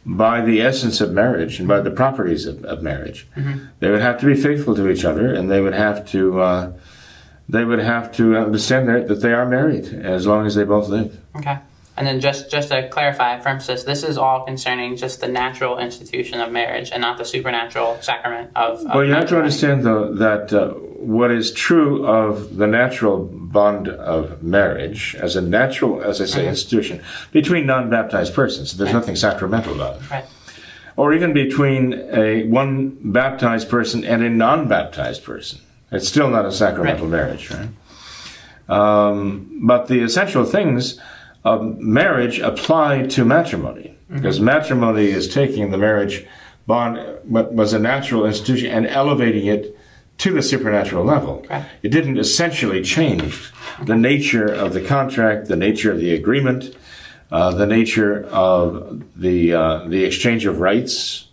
by 0.05 0.41
the 0.41 0.63
essence 0.63 1.01
of 1.01 1.13
marriage 1.13 1.61
and 1.61 1.69
by 1.69 1.81
the 1.81 1.91
properties 1.91 2.47
of, 2.47 2.65
of 2.65 2.83
marriage. 2.83 3.29
They 3.79 3.91
would 3.91 4.01
have 4.01 4.19
to 4.21 4.27
be 4.27 4.35
faithful 4.35 4.75
to 4.75 4.89
each 4.89 5.05
other, 5.05 5.33
and 5.33 5.49
they 5.49 5.61
would 5.61 5.75
have 5.75 6.09
to 6.11 6.41
uh, 6.41 6.73
they 7.51 7.65
would 7.65 7.81
have 7.81 8.13
to 8.13 8.37
understand 8.37 8.89
that, 8.89 9.09
that 9.09 9.17
they 9.17 9.33
are 9.33 9.47
married 9.47 9.87
as 9.87 10.27
long 10.27 10.47
as 10.47 10.55
they 10.55 10.65
both 10.65 10.89
live. 10.89 11.19
Okay. 11.37 11.59
And 11.97 12.07
then 12.07 12.21
just 12.21 12.51
just 12.51 12.69
to 12.71 12.89
clarify, 12.89 13.39
for 13.41 13.51
emphasis, 13.51 13.83
this 13.85 14.03
is 14.03 14.17
all 14.17 14.47
concerning 14.47 14.97
just 14.97 15.21
the 15.21 15.29
natural 15.29 15.79
institution 15.79 16.41
of 16.41 16.51
marriage 16.51 16.91
and 16.93 17.03
not 17.03 17.19
the 17.19 17.25
supernatural 17.25 17.99
sacrament 18.01 18.53
of. 18.57 18.79
of 18.81 18.87
Well, 18.87 19.05
you 19.05 19.13
have 19.13 19.29
to 19.29 19.37
understand, 19.37 19.85
though, 19.85 20.15
that 20.15 20.51
uh, 20.53 20.71
what 20.71 21.31
is 21.31 21.53
true 21.53 22.07
of 22.07 22.57
the 22.57 22.67
natural 22.67 23.25
bond 23.25 23.89
of 23.89 24.43
marriage 24.43 25.15
as 25.19 25.37
a 25.37 25.43
natural, 25.43 26.03
as 26.03 26.23
I 26.23 26.27
say, 26.27 26.49
institution 26.49 27.03
between 27.33 27.67
non-baptized 27.67 28.35
persons. 28.35 28.77
There's 28.77 28.93
nothing 28.93 29.17
sacramental 29.17 29.75
about 29.75 29.97
it. 29.97 30.11
Right. 30.11 30.25
Or 30.97 31.13
even 31.13 31.35
between 31.35 31.95
a 32.13 32.45
one 32.45 32.97
baptized 33.03 33.69
person 33.69 34.05
and 34.05 34.23
a 34.23 34.31
non-baptized 34.31 35.25
person. 35.25 35.61
It's 35.93 36.09
still 36.09 36.29
not 36.29 36.47
a 36.47 36.53
sacramental 36.53 37.09
marriage, 37.09 37.51
right? 37.51 37.69
Um, 38.69 39.61
but 39.63 39.89
the 39.89 40.01
essential 40.03 40.45
things 40.45 41.01
of 41.45 41.79
marriage 41.79 42.39
apply 42.39 43.07
to 43.09 43.25
matrimony 43.25 43.97
because 44.09 44.41
matrimony 44.41 45.07
is 45.07 45.33
taking 45.33 45.71
the 45.71 45.79
marriage 45.79 46.27
bond, 46.67 46.99
what 47.25 47.53
was 47.53 47.73
a 47.73 47.79
natural 47.79 48.27
institution, 48.27 48.71
and 48.71 48.87
elevating 48.87 49.47
it 49.47 49.77
to 50.19 50.33
the 50.33 50.43
supernatural 50.43 51.05
level. 51.05 51.43
Okay. 51.45 51.65
It 51.83 51.89
didn't 51.89 52.19
essentially 52.19 52.83
change 52.83 53.51
the 53.83 53.97
nature 53.97 54.47
of 54.47 54.75
the 54.75 54.83
contract, 54.83 55.49
the 55.49 55.57
nature 55.57 55.91
of 55.91 55.99
the 55.99 56.13
agreement, 56.15 56.77
uh, 57.33 57.53
the 57.55 57.67
nature 57.67 58.27
of 58.27 59.03
the 59.17 59.55
uh, 59.55 59.89
the 59.89 60.05
exchange 60.05 60.45
of 60.47 60.61
rights. 60.61 61.29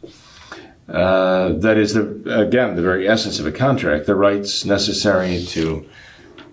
Uh, 0.89 1.49
that 1.53 1.77
is 1.77 1.93
the 1.93 2.03
again 2.39 2.75
the 2.75 2.81
very 2.81 3.07
essence 3.07 3.39
of 3.39 3.45
a 3.45 3.51
contract, 3.51 4.05
the 4.05 4.15
rights 4.15 4.63
necessary 4.63 5.43
to 5.43 5.85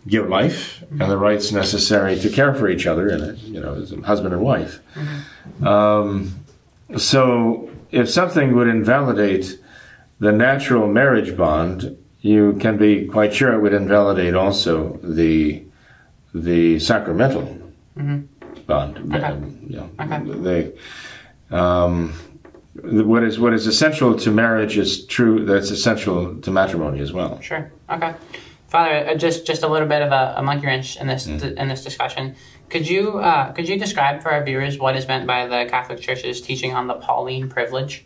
give 0.09 0.29
life 0.29 0.83
and 0.91 1.11
the 1.11 1.17
rights 1.17 1.51
necessary 1.53 2.19
to 2.19 2.29
care 2.29 2.53
for 2.55 2.69
each 2.69 2.87
other, 2.87 3.09
and 3.09 3.39
you 3.39 3.61
know, 3.61 3.75
as 3.75 3.93
a 3.93 4.01
husband 4.03 4.35
and 4.35 4.43
wife. 4.43 4.81
Um, 5.65 6.35
so, 6.97 7.71
if 7.91 8.11
something 8.11 8.55
would 8.57 8.67
invalidate 8.69 9.59
the 10.19 10.33
natural 10.33 10.89
marriage 10.89 11.37
bond, 11.37 11.97
you 12.21 12.55
can 12.55 12.77
be 12.77 13.07
quite 13.07 13.33
sure 13.35 13.53
it 13.53 13.61
would 13.61 13.73
invalidate 13.73 14.35
also 14.35 14.99
the 15.03 15.63
the 16.35 16.79
sacramental 16.81 17.57
bond. 18.67 19.15
Okay. 19.15 19.25
Um, 19.25 19.61
know, 19.69 19.91
Okay. 20.01 20.73
they, 21.51 21.57
um, 21.57 22.13
what 22.83 23.23
is 23.23 23.39
what 23.39 23.55
is 23.55 23.67
essential 23.67 24.17
to 24.19 24.31
marriage 24.31 24.77
is 24.77 25.07
true. 25.07 25.45
That's 25.45 25.71
essential 25.71 26.37
to 26.41 26.51
matrimony 26.51 27.01
as 27.01 27.13
well. 27.13 27.41
Sure. 27.41 27.71
Okay. 27.89 28.15
Father, 28.69 29.09
uh, 29.11 29.15
just 29.15 29.47
just 29.47 29.63
a 29.63 29.69
little 29.69 29.87
bit 29.89 30.03
of 30.03 30.11
a, 30.13 30.35
a 30.39 30.43
monkey 30.43 30.67
wrench 30.67 30.97
in 30.97 31.07
this 31.07 31.27
in 31.27 31.69
this 31.69 31.85
discussion. 31.85 32.35
Could 32.71 32.89
you 32.89 33.19
uh, 33.19 33.53
could 33.53 33.69
you 33.69 33.79
describe 33.79 34.23
for 34.23 34.33
our 34.33 34.43
viewers 34.45 34.79
what 34.79 34.97
is 34.97 35.07
meant 35.07 35.27
by 35.27 35.47
the 35.47 35.71
Catholic 35.71 36.01
Church's 36.01 36.41
teaching 36.41 36.73
on 36.75 36.89
the 36.89 36.95
Pauline 36.95 37.49
privilege? 37.49 38.05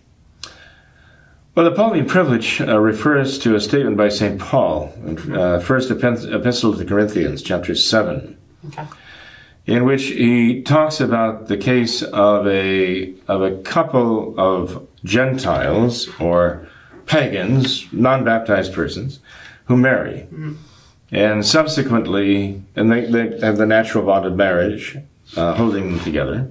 Well, 1.55 1.65
the 1.65 1.75
Pauline 1.75 2.07
privilege 2.07 2.61
uh, 2.61 2.79
refers 2.79 3.39
to 3.41 3.57
a 3.57 3.61
statement 3.61 3.97
by 3.97 4.11
St. 4.11 4.39
Paul 4.39 4.93
in 5.05 5.35
uh, 5.37 5.59
First 5.59 5.91
Epi- 5.91 6.33
Epistle 6.33 6.71
to 6.73 6.79
the 6.79 6.85
Corinthians, 6.85 7.43
chapter 7.43 7.75
7, 7.75 8.39
Okay. 8.69 8.85
In 9.69 9.85
which 9.85 10.05
he 10.05 10.63
talks 10.63 10.99
about 10.99 11.49
the 11.49 11.57
case 11.59 12.03
of 12.03 12.47
a, 12.47 13.13
of 13.29 13.43
a 13.43 13.55
couple 13.59 14.35
of 14.41 14.89
Gentiles 15.05 16.09
or 16.19 16.67
pagans, 17.05 17.87
non 17.93 18.25
baptized 18.25 18.73
persons, 18.73 19.21
who 19.67 19.77
marry. 19.77 20.27
And 21.13 21.45
subsequently, 21.45 22.63
and 22.77 22.91
they, 22.91 23.05
they 23.11 23.39
have 23.41 23.59
the 23.59 23.67
natural 23.67 24.07
bond 24.07 24.25
of 24.25 24.37
marriage 24.37 24.97
uh, 25.37 25.53
holding 25.55 25.91
them 25.91 26.01
together. 26.01 26.51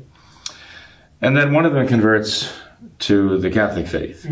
And 1.20 1.36
then 1.36 1.54
one 1.54 1.66
of 1.66 1.74
them 1.74 1.88
converts 1.88 2.54
to 3.00 3.40
the 3.40 3.50
Catholic 3.50 3.88
faith. 3.88 4.26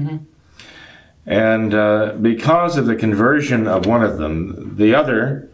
And 1.25 1.73
uh, 1.73 2.13
because 2.21 2.77
of 2.77 2.85
the 2.85 2.95
conversion 2.95 3.65
of 3.67 3.87
one 3.87 4.03
of 4.03 4.19
them, 4.19 4.75
the 4.77 4.93
other, 4.93 5.49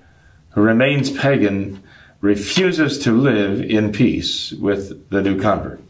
who 0.50 0.62
remains 0.62 1.10
pagan, 1.10 1.82
refuses 2.22 3.00
to 3.00 3.12
live 3.12 3.62
in 3.62 3.92
peace 3.92 4.52
with 4.54 5.10
the 5.10 5.22
new 5.22 5.40
convert. 5.40 5.82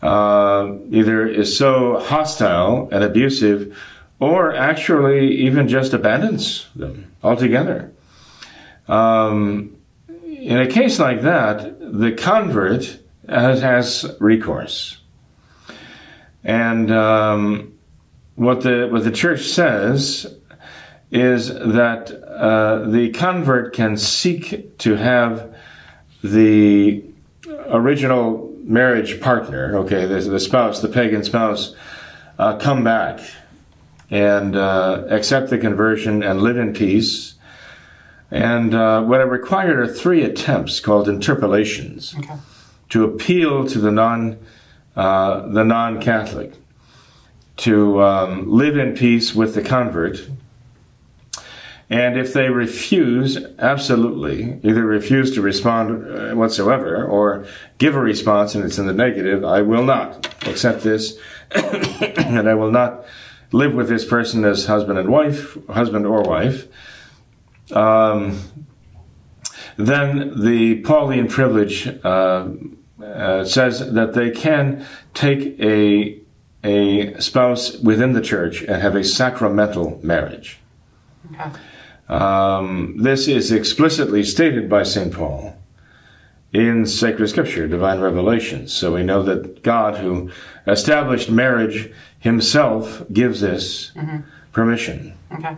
Uh, 0.00 0.76
either 0.90 1.26
is 1.26 1.58
so 1.58 1.98
hostile 1.98 2.88
and 2.92 3.02
abusive, 3.02 3.76
or 4.20 4.54
actually 4.54 5.36
even 5.36 5.68
just 5.68 5.92
abandons 5.92 6.68
them 6.76 7.12
altogether. 7.22 7.92
Um, 8.86 9.76
in 10.24 10.58
a 10.58 10.68
case 10.68 11.00
like 11.00 11.22
that, 11.22 11.78
the 11.80 12.12
convert 12.12 12.98
has, 13.28 13.60
has 13.60 14.16
recourse. 14.20 14.98
And 16.44 16.92
um, 16.92 17.74
what 18.36 18.62
the 18.62 18.88
what 18.90 19.02
the 19.02 19.10
church 19.10 19.48
says 19.48 20.32
is 21.10 21.48
that 21.48 22.10
uh, 22.10 22.88
the 22.88 23.10
convert 23.10 23.74
can 23.74 23.96
seek 23.96 24.76
to 24.78 24.96
have 24.96 25.54
the 26.22 27.02
original 27.68 28.54
marriage 28.62 29.20
partner, 29.20 29.76
okay, 29.78 30.04
the, 30.04 30.20
the 30.20 30.40
spouse, 30.40 30.80
the 30.80 30.88
pagan 30.88 31.24
spouse, 31.24 31.74
uh, 32.38 32.56
come 32.56 32.84
back 32.84 33.20
and 34.10 34.56
uh, 34.56 35.04
accept 35.08 35.50
the 35.50 35.58
conversion 35.58 36.22
and 36.22 36.42
live 36.42 36.58
in 36.58 36.72
peace. 36.72 37.34
And 38.30 38.74
uh, 38.74 39.02
what 39.02 39.20
it 39.20 39.24
required 39.24 39.78
are 39.78 39.86
three 39.86 40.22
attempts 40.22 40.80
called 40.80 41.08
interpellations 41.08 42.14
Okay. 42.18 42.36
to 42.90 43.04
appeal 43.04 43.66
to 43.66 43.78
the 43.78 43.90
non 43.90 44.38
uh, 44.96 45.46
the 45.48 45.62
non 45.64 46.00
Catholic 46.00 46.52
to 47.58 48.02
um, 48.02 48.50
live 48.50 48.76
in 48.76 48.94
peace 48.94 49.34
with 49.34 49.54
the 49.54 49.62
convert 49.62 50.28
And 51.90 52.18
if 52.18 52.34
they 52.34 52.50
refuse, 52.50 53.38
absolutely, 53.58 54.60
either 54.62 54.84
refuse 54.84 55.34
to 55.34 55.40
respond 55.40 56.06
uh, 56.06 56.34
whatsoever 56.34 57.04
or 57.04 57.46
give 57.78 57.94
a 57.94 58.00
response 58.00 58.54
and 58.54 58.62
it's 58.64 58.78
in 58.78 58.86
the 58.86 58.92
negative, 58.92 59.42
I 59.42 59.62
will 59.62 59.84
not 59.84 60.26
accept 60.46 60.82
this 60.82 61.18
and 61.50 62.48
I 62.48 62.54
will 62.54 62.70
not 62.70 63.06
live 63.52 63.72
with 63.72 63.88
this 63.88 64.04
person 64.04 64.44
as 64.44 64.66
husband 64.66 64.98
and 64.98 65.08
wife, 65.08 65.56
husband 65.68 66.06
or 66.06 66.22
wife. 66.22 66.68
Um, 67.72 68.38
then 69.78 70.42
the 70.42 70.82
Pauline 70.82 71.28
privilege 71.28 71.86
uh, 72.04 72.48
uh, 73.02 73.44
says 73.44 73.92
that 73.92 74.12
they 74.12 74.30
can 74.30 74.84
take 75.14 75.58
a 75.60 76.20
a 76.64 77.18
spouse 77.20 77.76
within 77.78 78.12
the 78.14 78.20
church 78.20 78.62
and 78.62 78.82
have 78.82 78.96
a 78.96 79.04
sacramental 79.04 80.00
marriage. 80.02 80.58
Okay. 81.32 81.50
Um, 82.08 82.96
this 82.96 83.28
is 83.28 83.52
explicitly 83.52 84.24
stated 84.24 84.68
by 84.68 84.82
St. 84.82 85.12
Paul 85.12 85.54
in 86.52 86.86
sacred 86.86 87.28
scripture, 87.28 87.68
divine 87.68 88.00
revelation. 88.00 88.68
So 88.68 88.94
we 88.94 89.02
know 89.02 89.22
that 89.24 89.62
God, 89.62 89.98
who 89.98 90.30
established 90.66 91.30
marriage 91.30 91.92
himself, 92.18 93.02
gives 93.12 93.40
this 93.40 93.92
mm-hmm. 93.94 94.20
permission. 94.52 95.14
Okay. 95.32 95.56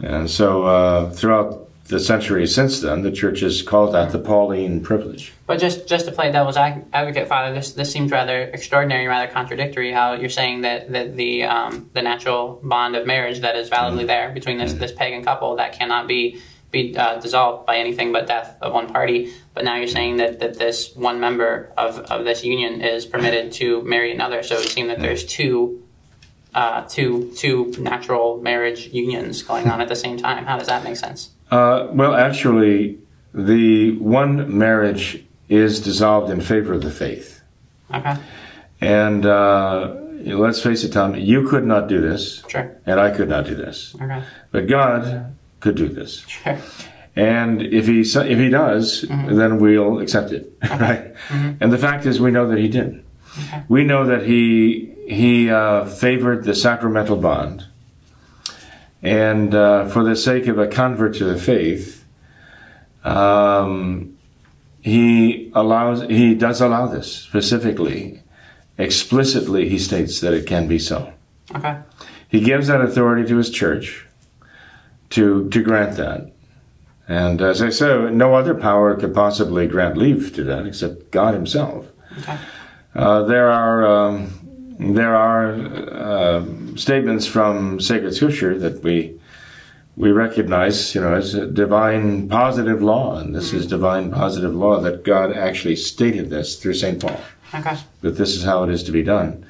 And 0.00 0.30
so 0.30 0.64
uh, 0.64 1.10
throughout 1.10 1.68
the 1.84 2.00
centuries 2.00 2.54
since 2.54 2.80
then, 2.80 3.02
the 3.02 3.12
church 3.12 3.40
has 3.40 3.60
called 3.60 3.94
that 3.94 4.12
the 4.12 4.18
Pauline 4.18 4.82
privilege. 4.82 5.33
But 5.46 5.58
just 5.58 5.86
just 5.86 6.06
to 6.06 6.12
play 6.12 6.32
devil's 6.32 6.56
advocate, 6.56 7.28
Father, 7.28 7.54
this 7.54 7.72
this 7.72 7.92
seems 7.92 8.10
rather 8.10 8.42
extraordinary, 8.42 9.06
rather 9.06 9.30
contradictory. 9.30 9.92
How 9.92 10.14
you're 10.14 10.30
saying 10.30 10.62
that, 10.62 10.90
that 10.92 11.16
the 11.16 11.44
um, 11.44 11.90
the 11.92 12.00
natural 12.00 12.60
bond 12.62 12.96
of 12.96 13.06
marriage 13.06 13.40
that 13.40 13.54
is 13.54 13.68
validly 13.68 14.04
mm. 14.04 14.08
there 14.08 14.32
between 14.32 14.56
this 14.56 14.72
mm. 14.72 14.78
this 14.78 14.92
pagan 14.92 15.22
couple 15.22 15.56
that 15.56 15.74
cannot 15.74 16.08
be 16.08 16.40
be 16.70 16.96
uh, 16.96 17.20
dissolved 17.20 17.66
by 17.66 17.76
anything 17.76 18.10
but 18.10 18.26
death 18.26 18.56
of 18.60 18.72
one 18.72 18.88
party. 18.88 19.32
But 19.54 19.64
now 19.64 19.76
you're 19.76 19.86
saying 19.86 20.16
that, 20.16 20.40
that 20.40 20.58
this 20.58 20.94
one 20.96 21.20
member 21.20 21.72
of, 21.78 22.00
of 22.10 22.24
this 22.24 22.44
union 22.44 22.82
is 22.82 23.06
permitted 23.06 23.52
to 23.52 23.80
marry 23.82 24.12
another. 24.12 24.42
So 24.42 24.56
it 24.56 24.68
seems 24.68 24.88
that 24.88 24.98
there's 24.98 25.24
two 25.24 25.82
uh, 26.54 26.82
two 26.82 27.32
two 27.36 27.72
natural 27.78 28.40
marriage 28.40 28.88
unions 28.88 29.42
going 29.42 29.68
on 29.68 29.80
at 29.80 29.88
the 29.88 29.96
same 29.96 30.16
time. 30.16 30.44
How 30.44 30.58
does 30.58 30.68
that 30.68 30.84
make 30.84 30.96
sense? 30.96 31.30
Uh, 31.50 31.88
well, 31.92 32.14
actually, 32.14 32.98
the 33.32 33.96
one 33.98 34.56
marriage 34.56 35.24
is 35.54 35.80
dissolved 35.80 36.30
in 36.30 36.40
favor 36.40 36.72
of 36.72 36.82
the 36.82 36.90
faith. 36.90 37.42
Okay. 37.92 38.16
And 38.80 39.24
uh, 39.24 39.94
let's 40.24 40.62
face 40.62 40.84
it, 40.84 40.92
Tom, 40.92 41.14
you 41.14 41.48
could 41.48 41.64
not 41.64 41.88
do 41.88 42.00
this. 42.00 42.42
Sure. 42.48 42.76
And 42.86 42.98
I 43.00 43.10
could 43.10 43.28
not 43.28 43.46
do 43.46 43.54
this. 43.54 43.94
Okay. 44.00 44.22
But 44.50 44.66
God 44.66 45.34
could 45.60 45.76
do 45.76 45.88
this. 45.88 46.20
Sure. 46.26 46.58
And 47.16 47.62
if 47.62 47.86
he 47.86 48.00
if 48.00 48.38
he 48.38 48.48
does, 48.48 49.04
mm-hmm. 49.04 49.36
then 49.36 49.58
we'll 49.58 50.00
accept 50.00 50.32
it, 50.32 50.52
okay. 50.64 50.76
right? 50.80 51.14
Mm-hmm. 51.28 51.52
And 51.60 51.72
the 51.72 51.78
fact 51.78 52.06
is, 52.06 52.20
we 52.20 52.32
know 52.32 52.48
that 52.48 52.58
he 52.58 52.68
did. 52.68 53.04
Okay. 53.38 53.62
We 53.68 53.84
know 53.84 54.06
that 54.06 54.26
he 54.26 54.92
he 55.06 55.50
uh, 55.50 55.84
favored 55.84 56.44
the 56.44 56.54
sacramental 56.54 57.16
bond 57.16 57.66
and 59.04 59.54
uh, 59.54 59.86
for 59.88 60.02
the 60.02 60.16
sake 60.16 60.46
of 60.46 60.58
a 60.58 60.66
convert 60.66 61.16
to 61.16 61.24
the 61.24 61.36
faith, 61.36 62.02
um, 63.04 64.13
he 64.84 65.50
allows, 65.54 66.02
he 66.02 66.34
does 66.34 66.60
allow 66.60 66.86
this 66.86 67.10
specifically, 67.10 68.22
explicitly. 68.76 69.66
He 69.66 69.78
states 69.78 70.20
that 70.20 70.34
it 70.34 70.46
can 70.46 70.68
be 70.68 70.78
so. 70.78 71.10
Okay. 71.54 71.78
He 72.28 72.40
gives 72.40 72.66
that 72.66 72.82
authority 72.82 73.26
to 73.28 73.38
his 73.38 73.48
church 73.48 74.06
to 75.10 75.48
to 75.48 75.62
grant 75.62 75.96
that. 75.96 76.32
And 77.08 77.40
as 77.40 77.62
I 77.62 77.70
said, 77.70 78.14
no 78.14 78.34
other 78.34 78.54
power 78.54 78.94
could 78.94 79.14
possibly 79.14 79.66
grant 79.66 79.96
leave 79.96 80.34
to 80.34 80.44
that 80.44 80.66
except 80.66 81.10
God 81.10 81.32
Himself. 81.32 81.86
Okay. 82.18 82.36
Uh, 82.94 83.22
there 83.22 83.50
are 83.50 83.86
um, 83.86 84.76
there 84.78 85.16
are 85.16 85.54
uh, 85.54 86.44
statements 86.76 87.26
from 87.26 87.80
sacred 87.80 88.14
scripture 88.14 88.58
that 88.58 88.82
we 88.82 89.18
we 89.96 90.10
recognize, 90.10 90.94
you 90.94 91.00
know, 91.00 91.14
as 91.14 91.34
a 91.34 91.46
divine 91.46 92.28
positive 92.28 92.82
law, 92.82 93.16
and 93.18 93.34
this 93.34 93.52
is 93.52 93.66
divine 93.66 94.10
positive 94.10 94.54
law 94.54 94.80
that 94.80 95.04
God 95.04 95.32
actually 95.32 95.76
stated 95.76 96.30
this 96.30 96.56
through 96.56 96.74
Saint 96.74 97.00
Paul. 97.00 97.20
Okay. 97.54 97.76
That 98.00 98.12
this 98.12 98.34
is 98.34 98.42
how 98.42 98.64
it 98.64 98.70
is 98.70 98.82
to 98.84 98.92
be 98.92 99.02
done, 99.02 99.46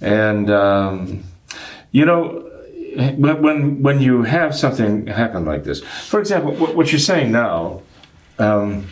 and 0.00 0.50
um, 0.50 1.22
you 1.92 2.04
know, 2.04 2.50
when 3.16 3.82
when 3.82 4.00
you 4.00 4.24
have 4.24 4.56
something 4.56 5.06
happen 5.06 5.44
like 5.44 5.62
this, 5.62 5.80
for 5.80 6.18
example, 6.18 6.54
what 6.54 6.90
you're 6.92 6.98
saying 6.98 7.30
now. 7.32 7.82
Um, 8.38 8.86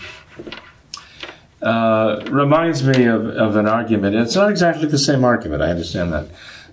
uh, 1.62 2.22
reminds 2.31 2.85
me 2.85 3.07
of, 3.07 3.26
of 3.26 3.57
an 3.57 3.66
argument. 3.66 4.14
It's 4.14 4.37
not 4.37 4.48
exactly 4.48 4.87
the 4.87 4.98
same 4.98 5.24
argument, 5.24 5.61
I 5.61 5.70
understand 5.70 6.12
that. 6.12 6.29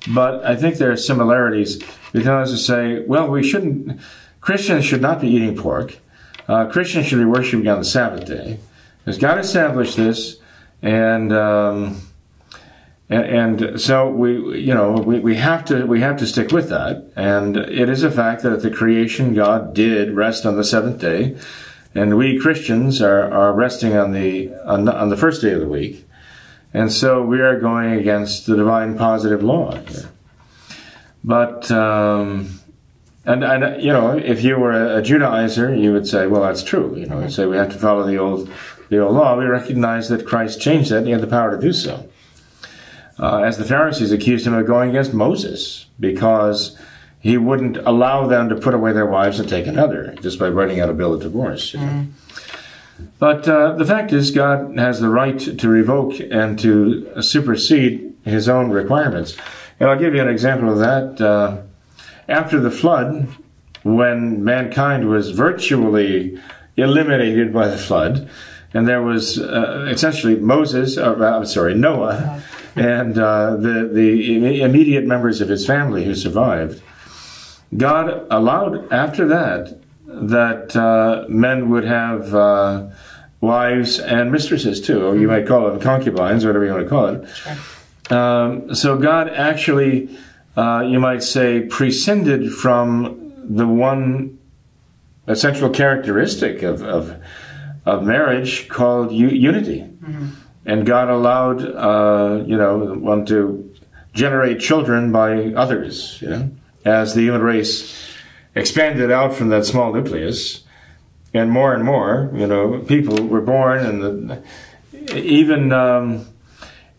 But 0.08 0.46
I 0.46 0.56
think 0.56 0.76
there 0.76 0.92
are 0.92 0.98
similarities 0.98 1.82
because 2.14 2.52
to 2.52 2.58
say, 2.58 3.00
well, 3.02 3.28
we 3.30 3.44
shouldn't, 3.44 4.00
Christians 4.42 4.86
should 4.86 5.02
not 5.02 5.22
be 5.22 5.28
eating 5.30 5.58
pork. 5.58 5.98
Uh, 6.48 6.66
Christians 6.68 7.08
should 7.08 7.18
be 7.18 7.26
worshiping 7.26 7.68
on 7.68 7.80
the 7.80 7.86
Sabbath 7.86 8.26
day. 8.28 8.60
Because 9.00 9.18
God 9.18 9.40
established 9.40 9.98
this, 9.98 10.38
and, 10.82 11.34
um, 11.34 12.02
and, 13.10 13.62
and 13.62 13.82
so 13.82 14.10
we, 14.10 14.60
you 14.60 14.74
know, 14.74 14.94
we, 14.94 15.20
we 15.20 15.36
have 15.36 15.66
to 15.66 15.86
we 15.86 16.02
have 16.02 16.18
to 16.18 16.26
stick 16.26 16.52
with 16.52 16.70
that. 16.70 17.12
And 17.16 17.58
it 17.58 17.90
is 17.90 18.04
a 18.04 18.12
fact 18.12 18.44
that 18.44 18.54
at 18.54 18.62
the 18.62 18.72
creation, 18.72 19.34
God 19.34 19.74
did 19.74 20.12
rest 20.12 20.46
on 20.46 20.56
the 20.56 20.64
seventh 20.64 21.00
day. 21.00 21.38
And 21.94 22.18
we 22.18 22.40
Christians 22.40 23.02
are, 23.02 23.32
are 23.32 23.54
resting 23.54 23.96
on 23.96 24.12
the, 24.12 24.54
on, 24.66 24.88
on 24.90 25.10
the 25.10 25.18
first 25.18 25.42
day 25.42 25.52
of 25.52 25.62
the 25.62 25.68
week. 25.68 26.05
And 26.76 26.92
so 26.92 27.22
we 27.22 27.40
are 27.40 27.58
going 27.58 27.94
against 27.94 28.48
the 28.48 28.58
divine 28.58 28.98
positive 28.98 29.42
law 29.42 29.78
here. 29.78 30.12
But, 31.24 31.72
um, 31.72 32.60
and, 33.24 33.46
and, 33.46 33.82
you 33.82 33.94
know, 33.94 34.18
if 34.18 34.44
you 34.44 34.58
were 34.58 34.98
a, 34.98 35.02
Judaizer, 35.02 35.82
you 35.82 35.94
would 35.94 36.06
say, 36.06 36.28
well, 36.28 36.42
that's 36.42 36.64
true. 36.64 36.94
You 36.98 37.06
know, 37.06 37.22
you'd 37.22 37.32
say 37.32 37.46
we 37.46 37.56
have 37.56 37.72
to 37.72 37.78
follow 37.78 38.06
the 38.06 38.18
old, 38.18 38.52
the 38.90 39.00
old 39.00 39.16
law. 39.16 39.38
We 39.38 39.46
recognize 39.46 40.10
that 40.10 40.28
Christ 40.28 40.60
changed 40.60 40.92
that 40.92 40.98
and 40.98 41.06
he 41.08 41.14
had 41.14 41.22
the 41.22 41.28
power 41.28 41.56
to 41.56 41.62
do 41.62 41.72
so. 41.72 42.10
Uh, 43.18 43.44
as 43.44 43.58
the 43.58 43.64
Pharisees 43.64 44.12
accused 44.12 44.46
him 44.46 44.54
of 44.54 44.68
going 44.68 44.90
against 44.90 45.14
Moses 45.14 45.86
because 45.98 46.78
he 47.22 47.38
wouldn't 47.38 47.78
allow 47.78 48.28
them 48.28 48.50
to 48.50 48.56
put 48.58 48.74
away 48.74 48.92
their 48.92 49.06
wives 49.06 49.40
and 49.40 49.48
take 49.48 49.66
another 49.66 50.14
just 50.20 50.38
by 50.38 50.50
writing 50.50 50.82
out 50.82 50.90
a 50.90 50.94
bill 50.94 51.14
of 51.14 51.22
divorce. 51.22 51.74
You 51.74 51.80
know? 51.80 51.86
mm. 51.86 52.12
But 53.20 53.48
uh, 53.48 53.74
the 53.74 53.86
fact 53.86 54.14
is, 54.14 54.32
God 54.32 54.78
has 54.78 55.00
the 55.00 55.10
right 55.10 55.40
to 55.40 55.70
revoke 55.70 56.20
and 56.20 56.58
to 56.60 57.22
supersede 57.22 58.14
his 58.24 58.48
own 58.50 58.72
requirements. 58.72 59.38
And 59.80 59.90
I'll 59.90 60.00
give 60.00 60.16
you 60.16 60.22
an 60.22 60.30
example 60.30 60.72
of 60.72 60.80
that. 60.80 61.22
Uh, 61.22 61.62
after 62.28 62.60
the 62.60 62.72
flood, 62.72 63.28
when 63.84 64.44
mankind 64.44 65.10
was 65.10 65.32
virtually 65.32 66.42
eliminated 66.78 67.54
by 67.54 67.68
the 67.68 67.78
flood, 67.78 68.30
and 68.74 68.88
there 68.88 69.02
was 69.02 69.40
uh, 69.40 69.88
essentially 69.90 70.36
Moses, 70.36 70.98
uh, 70.98 71.16
I'm 71.16 71.46
sorry, 71.46 71.76
Noah, 71.76 72.42
and 72.76 73.18
uh, 73.18 73.56
the, 73.56 73.90
the 73.92 74.62
immediate 74.62 75.06
members 75.06 75.40
of 75.40 75.48
his 75.48 75.66
family 75.66 76.04
who 76.04 76.16
survived. 76.16 76.82
God 77.76 78.28
allowed 78.30 78.92
after 78.92 79.28
that 79.28 79.80
that 80.30 80.76
uh, 80.76 81.26
men 81.30 81.70
would 81.70 81.86
have 81.86 82.34
uh, 82.34 82.88
wives 83.42 84.00
and 84.00 84.32
mistresses 84.32 84.82
too, 84.82 85.06
or 85.06 85.16
you 85.16 85.28
might 85.28 85.48
call 85.48 85.70
them 85.70 85.80
concubines, 85.80 86.46
whatever 86.46 86.66
you 86.66 86.72
want 86.72 86.84
to 86.84 86.90
call 86.90 87.08
it. 87.08 87.28
Sure. 87.30 88.18
Um, 88.18 88.76
so 88.76 88.98
God 88.98 89.30
actually, 89.30 90.18
uh, 90.56 90.84
you 90.88 91.00
might 91.00 91.24
say, 91.24 91.62
prescinded 91.62 92.54
from 92.54 93.34
the 93.38 93.68
one 93.68 94.40
essential 95.28 95.70
characteristic 95.70 96.62
of, 96.62 96.84
of, 96.84 97.22
of 97.86 98.04
marriage 98.04 98.68
called 98.68 99.12
u- 99.12 99.28
unity. 99.28 99.82
Mm-hmm. 99.82 100.28
And 100.68 100.86
God 100.86 101.10
allowed, 101.10 101.62
uh, 101.64 102.44
you 102.46 102.58
know, 102.58 102.96
one 102.96 103.26
to 103.28 103.72
generate 104.14 104.60
children 104.60 105.12
by 105.12 105.54
others, 105.54 106.20
you 106.22 106.30
know 106.30 106.52
as 106.86 107.16
the 107.16 107.22
human 107.22 107.42
race 107.42 108.15
expanded 108.56 109.12
out 109.12 109.34
from 109.34 109.50
that 109.50 109.66
small 109.66 109.94
nucleus, 109.94 110.64
and 111.34 111.52
more 111.52 111.74
and 111.74 111.84
more, 111.84 112.32
you 112.34 112.48
know, 112.48 112.80
people 112.80 113.28
were 113.28 113.42
born, 113.42 113.86
and 113.86 114.02
the, 114.02 115.18
even 115.18 115.74
um, 115.74 116.26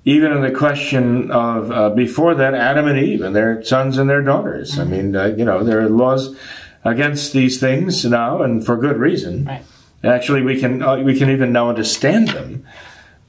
even 0.05 0.31
in 0.33 0.43
the 0.43 0.53
question 0.53 1.31
of 1.31 1.73
uh, 1.73 1.91
before 1.91 2.35
that, 2.35 2.55
Adam 2.55 2.87
and 2.87 2.99
Eve 2.99 3.23
and 3.23 3.35
their 3.35 3.63
sons 3.65 3.99
and 3.99 4.09
their 4.09 4.23
daughters. 4.23 4.79
I 4.79 4.85
mean, 4.85 5.17
uh, 5.17 5.27
you 5.37 5.45
know, 5.45 5.65
there 5.65 5.81
are 5.81 5.89
laws 5.89 6.37
against 6.85 7.33
these 7.33 7.59
things 7.59 8.05
now, 8.05 8.43
and 8.43 8.65
for 8.65 8.77
good 8.77 8.99
reason. 8.99 9.47
Right. 9.47 9.63
Actually, 10.05 10.43
we 10.43 10.61
can 10.61 10.83
uh, 10.83 10.99
we 10.99 11.19
can 11.19 11.31
even 11.31 11.53
now 11.53 11.71
understand 11.71 12.29
them 12.29 12.67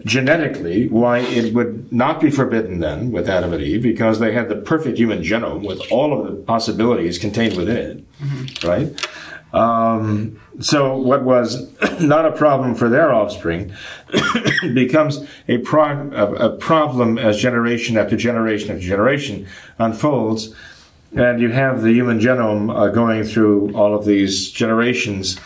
genetically 0.06 0.88
why 0.90 1.20
it 1.20 1.54
would 1.54 1.92
not 1.92 2.22
be 2.22 2.30
forbidden 2.30 2.80
then 2.80 3.12
with 3.12 3.28
Adam 3.28 3.54
and 3.54 3.64
Eve 3.64 3.82
because 3.82 4.20
they 4.20 4.32
had 4.32 4.48
the 4.48 4.56
perfect 4.56 4.98
human 4.98 5.24
genome 5.24 5.68
with 5.68 5.82
all 5.92 6.18
of 6.18 6.28
the 6.28 6.36
possibilities 6.44 7.18
contained 7.18 7.58
within 7.58 7.78
it, 7.78 8.20
mm-hmm. 8.22 8.68
right? 8.68 9.08
Um, 9.54 10.40
so 10.60 10.98
what 10.98 11.24
was 11.24 11.72
not 12.00 12.26
a 12.26 12.32
problem 12.32 12.76
for 12.76 12.90
their 12.90 13.14
offspring 13.14 13.74
becomes 14.74 15.26
a, 15.48 15.60
pro- 15.60 16.12
a, 16.12 16.34
a 16.50 16.58
problem 16.58 17.18
as 17.18 17.38
generation 17.38 17.98
after 17.98 18.18
generation 18.18 18.72
after 18.72 18.82
generation 18.82 19.48
unfolds, 19.80 20.54
and 21.16 21.40
you 21.40 21.50
have 21.50 21.82
the 21.82 21.94
human 21.94 22.20
genome 22.20 22.76
uh, 22.76 22.90
going 22.90 23.24
through 23.24 23.76
all 23.76 23.96
of 23.96 24.06
these 24.06 24.52
generations. 24.52 25.40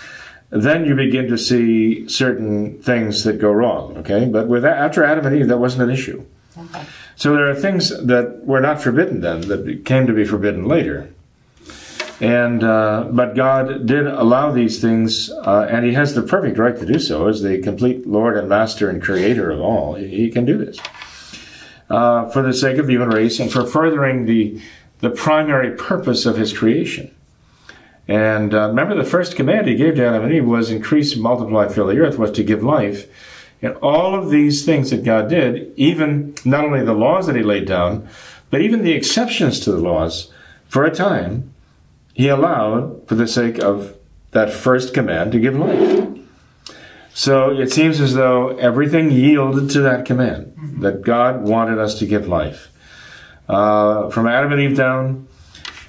Then 0.51 0.85
you 0.85 0.95
begin 0.95 1.27
to 1.29 1.37
see 1.37 2.07
certain 2.09 2.81
things 2.81 3.23
that 3.23 3.39
go 3.39 3.51
wrong. 3.51 3.97
Okay, 3.97 4.25
but 4.25 4.47
with 4.47 4.65
after 4.65 5.03
Adam 5.03 5.25
and 5.25 5.35
Eve, 5.35 5.47
that 5.47 5.57
wasn't 5.57 5.83
an 5.83 5.89
issue. 5.89 6.25
Okay. 6.57 6.85
So 7.15 7.33
there 7.33 7.49
are 7.49 7.55
things 7.55 7.89
that 8.05 8.45
were 8.45 8.59
not 8.59 8.81
forbidden 8.81 9.21
then 9.21 9.41
that 9.41 9.85
came 9.85 10.07
to 10.07 10.13
be 10.13 10.25
forbidden 10.25 10.65
later. 10.65 11.13
And 12.19 12.63
uh, 12.63 13.07
but 13.11 13.35
God 13.35 13.87
did 13.87 14.05
allow 14.05 14.51
these 14.51 14.79
things, 14.79 15.31
uh, 15.31 15.67
and 15.71 15.85
He 15.85 15.93
has 15.93 16.13
the 16.13 16.21
perfect 16.21 16.57
right 16.59 16.77
to 16.77 16.85
do 16.85 16.99
so, 16.99 17.27
as 17.27 17.41
the 17.41 17.59
complete 17.59 18.05
Lord 18.05 18.37
and 18.37 18.47
Master 18.49 18.89
and 18.89 19.01
Creator 19.01 19.49
of 19.49 19.61
all. 19.61 19.95
He 19.95 20.29
can 20.29 20.45
do 20.45 20.57
this 20.57 20.77
uh, 21.89 22.29
for 22.29 22.41
the 22.41 22.53
sake 22.53 22.77
of 22.77 22.87
the 22.87 22.93
human 22.93 23.09
race 23.09 23.39
and 23.39 23.51
for 23.51 23.65
furthering 23.65 24.25
the 24.25 24.61
the 24.99 25.09
primary 25.09 25.71
purpose 25.75 26.25
of 26.25 26.37
His 26.37 26.55
creation. 26.55 27.15
And 28.07 28.53
uh, 28.53 28.69
remember, 28.69 28.95
the 28.95 29.03
first 29.03 29.35
command 29.35 29.67
He 29.67 29.75
gave 29.75 29.95
to 29.95 30.05
Adam 30.05 30.23
and 30.23 30.33
Eve 30.33 30.45
was 30.45 30.69
increase, 30.71 31.15
multiply, 31.15 31.67
fill 31.67 31.87
the 31.87 31.99
earth, 31.99 32.17
was 32.17 32.31
to 32.31 32.43
give 32.43 32.63
life. 32.63 33.07
And 33.61 33.75
all 33.75 34.15
of 34.15 34.29
these 34.29 34.65
things 34.65 34.89
that 34.89 35.03
God 35.03 35.29
did, 35.29 35.71
even 35.75 36.35
not 36.43 36.65
only 36.65 36.83
the 36.83 36.93
laws 36.93 37.27
that 37.27 37.35
He 37.35 37.43
laid 37.43 37.67
down, 37.67 38.07
but 38.49 38.61
even 38.61 38.83
the 38.83 38.91
exceptions 38.93 39.59
to 39.61 39.71
the 39.71 39.77
laws, 39.77 40.31
for 40.67 40.85
a 40.85 40.93
time 40.93 41.53
he 42.13 42.27
allowed 42.27 43.07
for 43.07 43.15
the 43.15 43.27
sake 43.27 43.59
of 43.59 43.95
that 44.31 44.51
first 44.51 44.93
command 44.93 45.31
to 45.31 45.39
give 45.39 45.57
life. 45.57 46.07
So 47.13 47.51
it 47.51 47.71
seems 47.71 47.99
as 47.99 48.13
though 48.13 48.49
everything 48.57 49.11
yielded 49.11 49.69
to 49.71 49.81
that 49.81 50.05
command 50.05 50.53
that 50.79 51.01
God 51.01 51.41
wanted 51.41 51.77
us 51.77 51.99
to 51.99 52.05
give 52.05 52.27
life. 52.27 52.69
Uh, 53.49 54.09
from 54.09 54.27
Adam 54.27 54.53
and 54.53 54.61
Eve 54.61 54.77
down, 54.77 55.27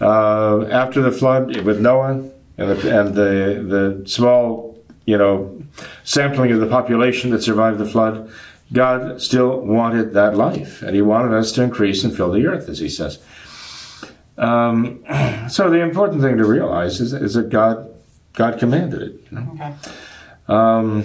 uh, 0.03 0.67
after 0.71 1.01
the 1.01 1.13
flood 1.13 1.57
with 1.61 1.81
Noah 1.81 2.11
and, 2.11 2.33
the, 2.57 3.01
and 3.01 3.15
the, 3.15 4.03
the 4.03 4.09
small, 4.09 4.79
you 5.07 5.17
know, 5.17 5.63
sampling 6.05 6.53
of 6.53 6.61
the 6.61 6.67
population 6.67 7.31
that 7.31 7.43
survived 7.43 7.79
the 7.79 7.87
flood, 7.87 8.31
God 8.73 9.21
still 9.21 9.61
wanted 9.61 10.15
that 10.15 10.37
life, 10.37 10.83
and 10.83 10.95
He 10.95 11.03
wanted 11.03 11.35
us 11.37 11.53
to 11.53 11.63
increase 11.63 12.05
and 12.05 12.15
fill 12.15 12.33
the 12.33 12.47
earth, 12.47 12.69
as 12.69 12.79
He 12.79 12.89
says. 12.89 13.19
Um, 14.39 15.05
so 15.49 15.71
the 15.71 15.81
important 15.81 16.23
thing 16.23 16.37
to 16.39 16.45
realize 16.45 17.01
is, 17.01 17.13
is 17.13 17.35
that 17.35 17.49
God 17.51 17.89
God 18.35 18.59
commanded 18.59 19.03
it. 19.03 19.27
You 19.31 19.39
know? 19.39 19.51
Okay. 19.55 19.75
Um, 20.49 21.05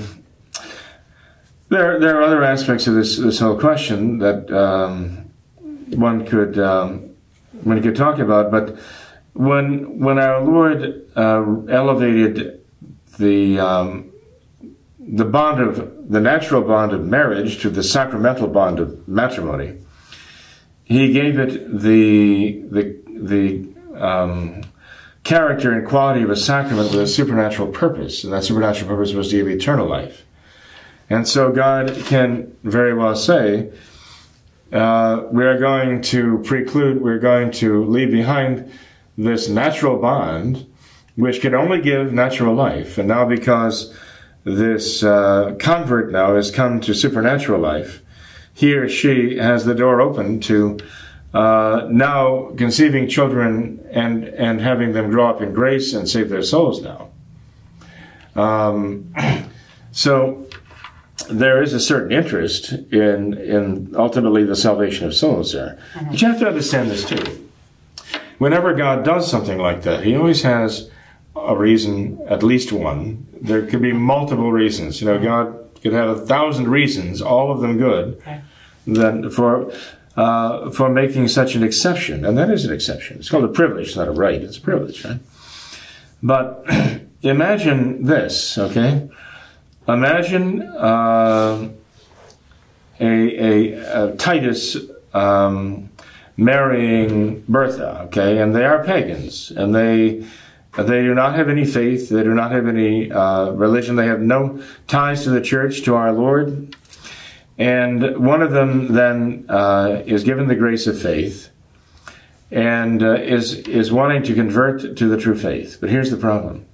there, 1.70 2.00
there 2.00 2.18
are 2.18 2.24
other 2.24 2.44
aspects 2.44 2.88
of 2.88 2.96
this 2.96 3.18
this 3.18 3.40
whole 3.40 3.60
question 3.60 4.20
that 4.20 4.52
um, 4.52 5.30
one 5.90 6.26
could 6.26 6.58
um, 6.58 7.07
one 7.64 7.82
could 7.82 7.96
talk 7.96 8.20
about, 8.20 8.52
but 8.52 8.78
when 9.34 10.00
when 10.00 10.18
our 10.18 10.42
Lord 10.42 11.10
uh, 11.16 11.46
elevated 11.70 12.64
the 13.18 13.60
um, 13.60 14.12
the 15.00 15.26
bond 15.26 15.62
of 15.62 16.10
the 16.12 16.20
natural 16.20 16.62
bond 16.62 16.94
of 16.94 17.06
marriage 17.06 17.62
to 17.62 17.70
the 17.70 17.84
sacramental 17.84 18.48
bond 18.48 18.80
of 18.80 19.08
matrimony, 19.08 19.78
he 20.84 21.14
gave 21.14 21.38
it 21.40 21.80
the 21.80 22.64
the 22.72 22.98
the 23.06 23.68
um, 24.00 24.64
character 25.24 25.72
and 25.72 25.88
quality 25.88 26.24
of 26.24 26.30
a 26.30 26.36
sacrament 26.36 26.92
with 26.92 27.02
a 27.02 27.08
supernatural 27.08 27.68
purpose, 27.68 28.24
and 28.24 28.34
that 28.34 28.44
supernatural 28.44 28.90
purpose 28.90 29.14
was 29.14 29.30
to 29.30 29.38
give 29.38 29.48
eternal 29.48 29.88
life. 29.88 30.26
And 31.10 31.28
so 31.28 31.52
God 31.52 31.96
can 32.06 32.56
very 32.64 32.94
well 32.94 33.16
say, 33.16 33.72
uh, 34.72 35.24
we 35.32 35.46
are 35.46 35.58
going 35.58 36.02
to 36.02 36.40
preclude, 36.40 37.02
we're 37.02 37.20
going 37.20 37.52
to 37.52 37.86
leave 37.86 38.12
behind 38.12 38.72
this 39.18 39.48
natural 39.48 39.98
bond, 39.98 40.66
which 41.16 41.42
can 41.42 41.56
only 41.56 41.82
give 41.82 42.14
natural 42.14 42.54
life. 42.54 42.98
And 42.98 43.08
now, 43.08 43.26
because 43.26 43.94
this 44.44 45.04
uh, 45.04 45.56
convert 45.60 46.12
now 46.12 46.36
has 46.36 46.52
come 46.52 46.80
to 46.82 46.94
supernatural 46.94 47.60
life, 47.60 48.02
he 48.54 48.74
or 48.74 48.90
she 48.90 49.38
has 49.38 49.66
the 49.66 49.76
door 49.76 50.02
open 50.02 50.40
to 50.42 50.78
uh, 51.34 51.88
now 51.92 52.52
conceiving 52.58 53.08
children 53.08 53.86
and 53.92 54.24
and 54.26 54.62
having 54.62 54.94
them 54.94 55.10
grow 55.10 55.30
up 55.30 55.42
in 55.42 55.54
grace 55.54 55.94
and 55.94 56.10
save 56.10 56.30
their 56.30 56.42
souls 56.42 56.82
now. 56.82 57.10
Um, 58.36 59.14
so 59.92 60.47
there 61.30 61.62
is 61.62 61.74
a 61.74 61.80
certain 61.80 62.12
interest 62.12 62.72
in 62.72 63.34
in 63.34 63.96
ultimately 63.96 64.44
the 64.44 64.56
salvation 64.56 65.08
of 65.08 65.14
souls 65.14 65.54
there. 65.54 65.80
Mm-hmm. 65.94 66.10
But 66.10 66.22
you 66.22 66.28
have 66.28 66.40
to 66.40 66.48
understand 66.48 66.90
this 66.90 67.06
too. 67.06 67.50
Whenever 68.38 68.74
God 68.74 69.04
does 69.04 69.30
something 69.30 69.58
like 69.58 69.82
that, 69.84 70.04
He 70.04 70.16
always 70.16 70.44
has 70.44 70.90
a 71.36 71.56
reason, 71.56 72.20
at 72.28 72.44
least 72.44 72.72
one. 72.72 73.26
There 73.42 73.66
could 73.66 73.82
be 73.82 73.94
multiple 73.94 74.52
reasons. 74.52 75.02
You 75.02 75.08
know, 75.08 75.20
God 75.20 75.70
could 75.82 75.94
have 75.94 76.10
a 76.10 76.26
thousand 76.26 76.70
reasons, 76.70 77.22
all 77.22 77.52
of 77.52 77.62
them 77.62 77.78
good. 77.78 78.18
Okay. 78.18 78.42
Then 78.86 79.30
for 79.30 79.72
uh, 80.16 80.72
for 80.72 80.90
making 80.90 81.28
such 81.28 81.56
an 81.56 81.64
exception, 81.64 82.26
and 82.26 82.38
that 82.38 82.50
is 82.50 82.66
an 82.66 82.74
exception. 82.74 83.18
It's 83.18 83.30
called 83.30 83.44
a 83.44 83.50
privilege, 83.50 83.96
not 83.96 84.08
a 84.08 84.12
right. 84.12 84.42
It's 84.42 84.58
a 84.58 84.62
privilege, 84.62 85.06
right? 85.06 85.20
But 86.24 86.66
imagine 87.22 88.06
this, 88.06 88.58
okay? 88.58 89.10
Imagine 89.88 90.62
uh, 90.62 91.70
a, 93.00 93.06
a, 93.06 94.10
a, 94.12 94.16
Titus 94.18 94.76
um, 95.14 95.90
marrying 96.36 97.44
Bertha, 97.48 98.02
okay? 98.06 98.40
And 98.40 98.54
they 98.54 98.66
are 98.66 98.84
pagans, 98.84 99.52
and 99.52 99.74
they 99.74 100.26
they 100.78 101.02
do 101.02 101.16
not 101.16 101.36
have 101.36 101.50
any 101.50 101.66
faith. 101.66 102.10
They 102.10 102.24
do 102.24 102.36
not 102.36 102.52
have 102.52 102.68
any 102.68 103.12
uh, 103.12 103.52
religion. 103.52 103.96
They 103.96 104.06
have 104.06 104.22
no 104.22 104.62
ties 104.88 105.24
to 105.24 105.32
the 105.32 105.42
church, 105.42 105.82
to 105.84 105.96
our 105.96 106.12
Lord. 106.12 106.76
And 107.58 108.24
one 108.24 108.44
of 108.44 108.52
them 108.52 108.94
then 108.94 109.46
uh, 109.50 110.04
is 110.06 110.24
given 110.24 110.48
the 110.48 110.56
grace 110.56 110.86
of 110.86 111.02
faith 111.02 111.50
and 112.52 113.02
uh, 113.02 113.16
is, 113.16 113.56
is 113.68 113.92
wanting 113.92 114.22
to 114.24 114.36
convert 114.36 114.98
to 114.98 115.08
the 115.08 115.18
true 115.18 115.36
faith. 115.36 115.80
But 115.82 115.90
here's 115.90 116.12
the 116.12 116.18
problem. 116.18 116.67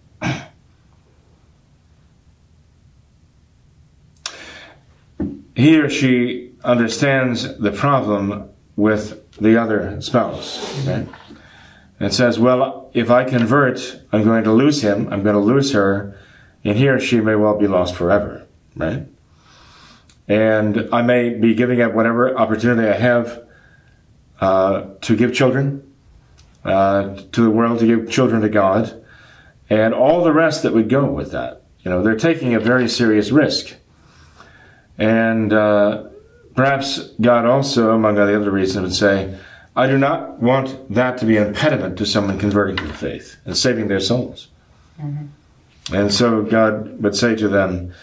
He 5.56 5.80
or 5.80 5.90
she 5.90 6.54
understands 6.64 7.58
the 7.58 7.72
problem 7.72 8.50
with 8.76 9.22
the 9.38 9.58
other 9.62 10.02
spouse. 10.02 10.86
Right? 10.86 11.08
And 12.00 12.14
says, 12.14 12.40
well, 12.40 12.90
if 12.94 13.10
I 13.10 13.24
convert, 13.24 14.02
I'm 14.12 14.24
going 14.24 14.44
to 14.44 14.52
lose 14.52 14.82
him, 14.82 15.08
I'm 15.12 15.24
going 15.24 15.36
to 15.36 15.42
lose 15.42 15.72
her, 15.74 16.18
and 16.64 16.78
he 16.78 16.88
or 16.88 17.00
she 17.00 17.22
may 17.22 17.36
well 17.36 17.58
be 17.58 17.68
lost 17.68 17.96
forever. 17.96 18.48
Right? 18.76 19.08
and 20.28 20.90
I 20.92 21.02
may 21.02 21.30
be 21.30 21.54
giving 21.54 21.82
up 21.82 21.94
whatever 21.94 22.38
opportunity 22.38 22.88
I 22.88 22.98
have 22.98 23.44
uh, 24.40 24.86
to 25.02 25.16
give 25.16 25.34
children 25.34 25.94
uh, 26.64 27.16
to 27.32 27.42
the 27.42 27.50
world, 27.50 27.80
to 27.80 27.86
give 27.86 28.10
children 28.10 28.42
to 28.42 28.50
God, 28.50 29.04
and 29.70 29.94
all 29.94 30.24
the 30.24 30.32
rest 30.32 30.64
that 30.64 30.74
would 30.74 30.90
go 30.90 31.06
with 31.06 31.32
that. 31.32 31.64
You 31.80 31.92
know, 31.92 32.02
they're 32.02 32.16
taking 32.16 32.54
a 32.54 32.60
very 32.60 32.88
serious 32.88 33.32
risk, 33.32 33.76
and 34.98 35.52
uh, 35.52 36.06
perhaps 36.56 37.10
God 37.20 37.46
also, 37.46 37.92
among 37.92 38.16
the 38.16 38.36
other 38.36 38.52
reasons, 38.52 38.84
would 38.84 38.96
say, 38.96 39.38
"I 39.76 39.88
do 39.88 39.98
not 39.98 40.42
want 40.42 40.94
that 40.94 41.18
to 41.20 41.26
be 41.26 41.38
an 41.38 41.48
impediment 41.48 41.98
to 41.98 42.06
someone 42.06 42.38
converting 42.38 42.78
to 42.78 42.88
the 42.88 42.94
faith 42.94 43.38
and 43.46 43.58
saving 43.58 43.88
their 43.88 44.00
souls." 44.00 44.50
Mm-hmm. 45.02 45.96
And 45.96 46.14
so 46.14 46.44
God 46.44 47.02
would 47.02 47.16
say 47.16 47.36
to 47.36 47.48
them 47.48 47.94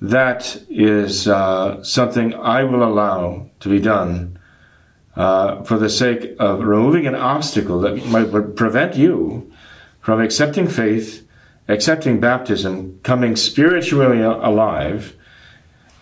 that 0.00 0.60
is 0.68 1.26
uh, 1.26 1.82
something 1.82 2.34
I 2.34 2.64
will 2.64 2.84
allow 2.84 3.48
to 3.60 3.68
be 3.68 3.80
done 3.80 4.38
uh, 5.16 5.62
for 5.62 5.78
the 5.78 5.88
sake 5.88 6.36
of 6.38 6.60
removing 6.60 7.06
an 7.06 7.14
obstacle 7.14 7.80
that 7.80 8.04
might 8.06 8.30
would 8.30 8.56
prevent 8.56 8.96
you 8.96 9.50
from 10.00 10.20
accepting 10.20 10.68
faith, 10.68 11.26
accepting 11.68 12.20
baptism, 12.20 13.00
coming 13.02 13.36
spiritually 13.36 14.20
alive, 14.20 15.16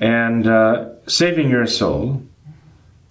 and 0.05 0.47
uh, 0.47 0.91
saving 1.07 1.49
your 1.49 1.67
soul, 1.67 2.23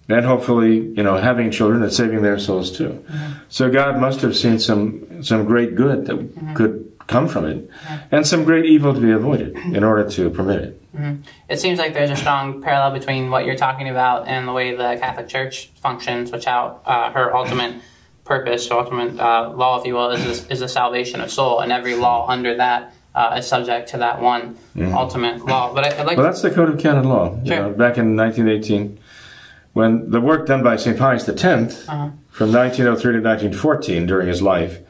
and 0.08 0.24
hopefully, 0.24 0.76
you 0.76 1.02
know, 1.02 1.16
having 1.16 1.50
children 1.50 1.82
and 1.82 1.92
saving 1.92 2.22
their 2.22 2.38
souls 2.38 2.70
too. 2.70 2.90
Mm-hmm. 2.90 3.32
So 3.48 3.68
God 3.68 3.98
must 3.98 4.20
have 4.20 4.36
seen 4.36 4.60
some 4.60 5.22
some 5.22 5.44
great 5.44 5.74
good 5.74 6.06
that 6.06 6.16
mm-hmm. 6.16 6.54
could 6.54 6.92
come 7.08 7.26
from 7.26 7.44
it, 7.46 7.68
and 8.12 8.24
some 8.24 8.44
great 8.44 8.64
evil 8.64 8.94
to 8.94 9.00
be 9.00 9.10
avoided 9.10 9.56
in 9.56 9.82
order 9.82 10.08
to 10.08 10.30
permit 10.30 10.60
it. 10.62 10.94
Mm-hmm. 10.94 11.22
It 11.48 11.58
seems 11.58 11.80
like 11.80 11.94
there's 11.94 12.10
a 12.10 12.16
strong 12.16 12.62
parallel 12.62 12.92
between 12.92 13.28
what 13.28 13.44
you're 13.44 13.56
talking 13.56 13.88
about 13.88 14.28
and 14.28 14.46
the 14.46 14.52
way 14.52 14.76
the 14.76 14.96
Catholic 15.00 15.28
Church 15.28 15.70
functions, 15.82 16.30
which 16.30 16.46
out 16.46 16.82
uh, 16.86 17.10
her 17.10 17.34
ultimate 17.34 17.82
purpose, 18.24 18.70
ultimate 18.70 19.18
uh, 19.18 19.50
law, 19.50 19.80
if 19.80 19.86
you 19.86 19.94
will, 19.94 20.12
is, 20.12 20.46
is 20.48 20.60
the 20.60 20.68
salvation 20.68 21.20
of 21.20 21.30
soul, 21.30 21.58
and 21.58 21.72
every 21.72 21.96
law 21.96 22.26
under 22.28 22.56
that 22.56 22.93
uh, 23.14 23.36
is 23.38 23.46
subject 23.46 23.88
to 23.90 23.98
that 23.98 24.20
one 24.20 24.54
mm-hmm. 24.76 24.94
ultimate 24.94 25.44
law. 25.44 25.72
But 25.72 25.84
I, 25.84 25.98
would 25.98 26.06
like 26.06 26.16
well, 26.16 26.26
that's 26.26 26.42
the 26.42 26.50
Code 26.50 26.68
of 26.70 26.78
Canon 26.78 27.08
Law. 27.08 27.38
Sure. 27.44 27.56
Know, 27.56 27.70
back 27.70 27.98
in 27.98 28.16
1918, 28.16 28.98
when 29.72 30.10
the 30.10 30.20
work 30.20 30.46
done 30.46 30.62
by 30.62 30.76
St. 30.76 30.98
Pius 30.98 31.28
X 31.28 31.44
uh-huh. 31.44 32.10
from 32.30 32.52
1903 32.52 33.12
to 33.12 33.20
1914 33.20 34.06
during 34.06 34.28
his 34.28 34.42
life, 34.42 34.80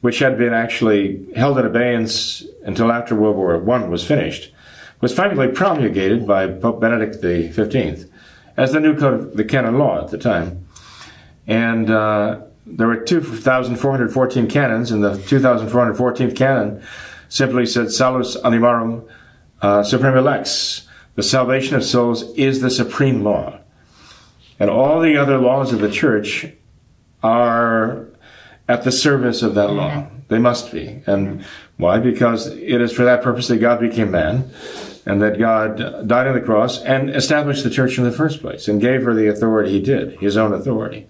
which 0.00 0.18
had 0.18 0.38
been 0.38 0.52
actually 0.52 1.26
held 1.34 1.58
in 1.58 1.66
abeyance 1.66 2.44
until 2.64 2.90
after 2.90 3.14
World 3.14 3.36
War 3.36 3.54
I 3.56 3.86
was 3.86 4.06
finished, 4.06 4.52
was 5.00 5.14
finally 5.14 5.48
promulgated 5.48 6.26
by 6.26 6.46
Pope 6.46 6.80
Benedict 6.80 7.16
XV 7.16 8.10
as 8.56 8.72
the 8.72 8.80
new 8.80 8.96
code 8.96 9.14
of 9.14 9.36
the 9.36 9.44
canon 9.44 9.78
law 9.78 10.02
at 10.02 10.10
the 10.10 10.18
time. 10.18 10.66
And 11.46 11.90
uh, 11.90 12.42
there 12.66 12.86
were 12.86 12.96
2,414 12.96 14.46
canons, 14.48 14.90
and 14.90 15.02
the 15.02 15.12
2,414th 15.12 16.36
canon 16.36 16.82
simply 17.30 17.64
said, 17.64 17.90
Salus 17.90 18.36
animarum 18.36 19.08
uh, 19.62 19.82
suprema 19.82 20.20
lex. 20.20 20.86
The 21.14 21.22
salvation 21.22 21.76
of 21.76 21.84
souls 21.84 22.30
is 22.34 22.60
the 22.60 22.70
supreme 22.70 23.24
law. 23.24 23.60
And 24.58 24.68
all 24.68 25.00
the 25.00 25.16
other 25.16 25.38
laws 25.38 25.72
of 25.72 25.80
the 25.80 25.90
church 25.90 26.46
are 27.22 28.08
at 28.68 28.84
the 28.84 28.92
service 28.92 29.42
of 29.42 29.54
that 29.54 29.72
law. 29.72 30.06
They 30.28 30.38
must 30.38 30.70
be. 30.70 31.02
And 31.06 31.44
why? 31.76 31.98
Because 31.98 32.46
it 32.46 32.80
is 32.80 32.92
for 32.92 33.04
that 33.04 33.22
purpose 33.22 33.48
that 33.48 33.56
God 33.56 33.80
became 33.80 34.10
man 34.10 34.50
and 35.06 35.22
that 35.22 35.38
God 35.38 36.06
died 36.06 36.26
on 36.26 36.34
the 36.34 36.40
cross 36.40 36.80
and 36.82 37.10
established 37.10 37.64
the 37.64 37.70
church 37.70 37.98
in 37.98 38.04
the 38.04 38.12
first 38.12 38.40
place 38.40 38.68
and 38.68 38.80
gave 38.80 39.02
her 39.02 39.14
the 39.14 39.28
authority 39.28 39.70
he 39.70 39.80
did, 39.80 40.20
his 40.20 40.36
own 40.36 40.52
authority. 40.52 41.08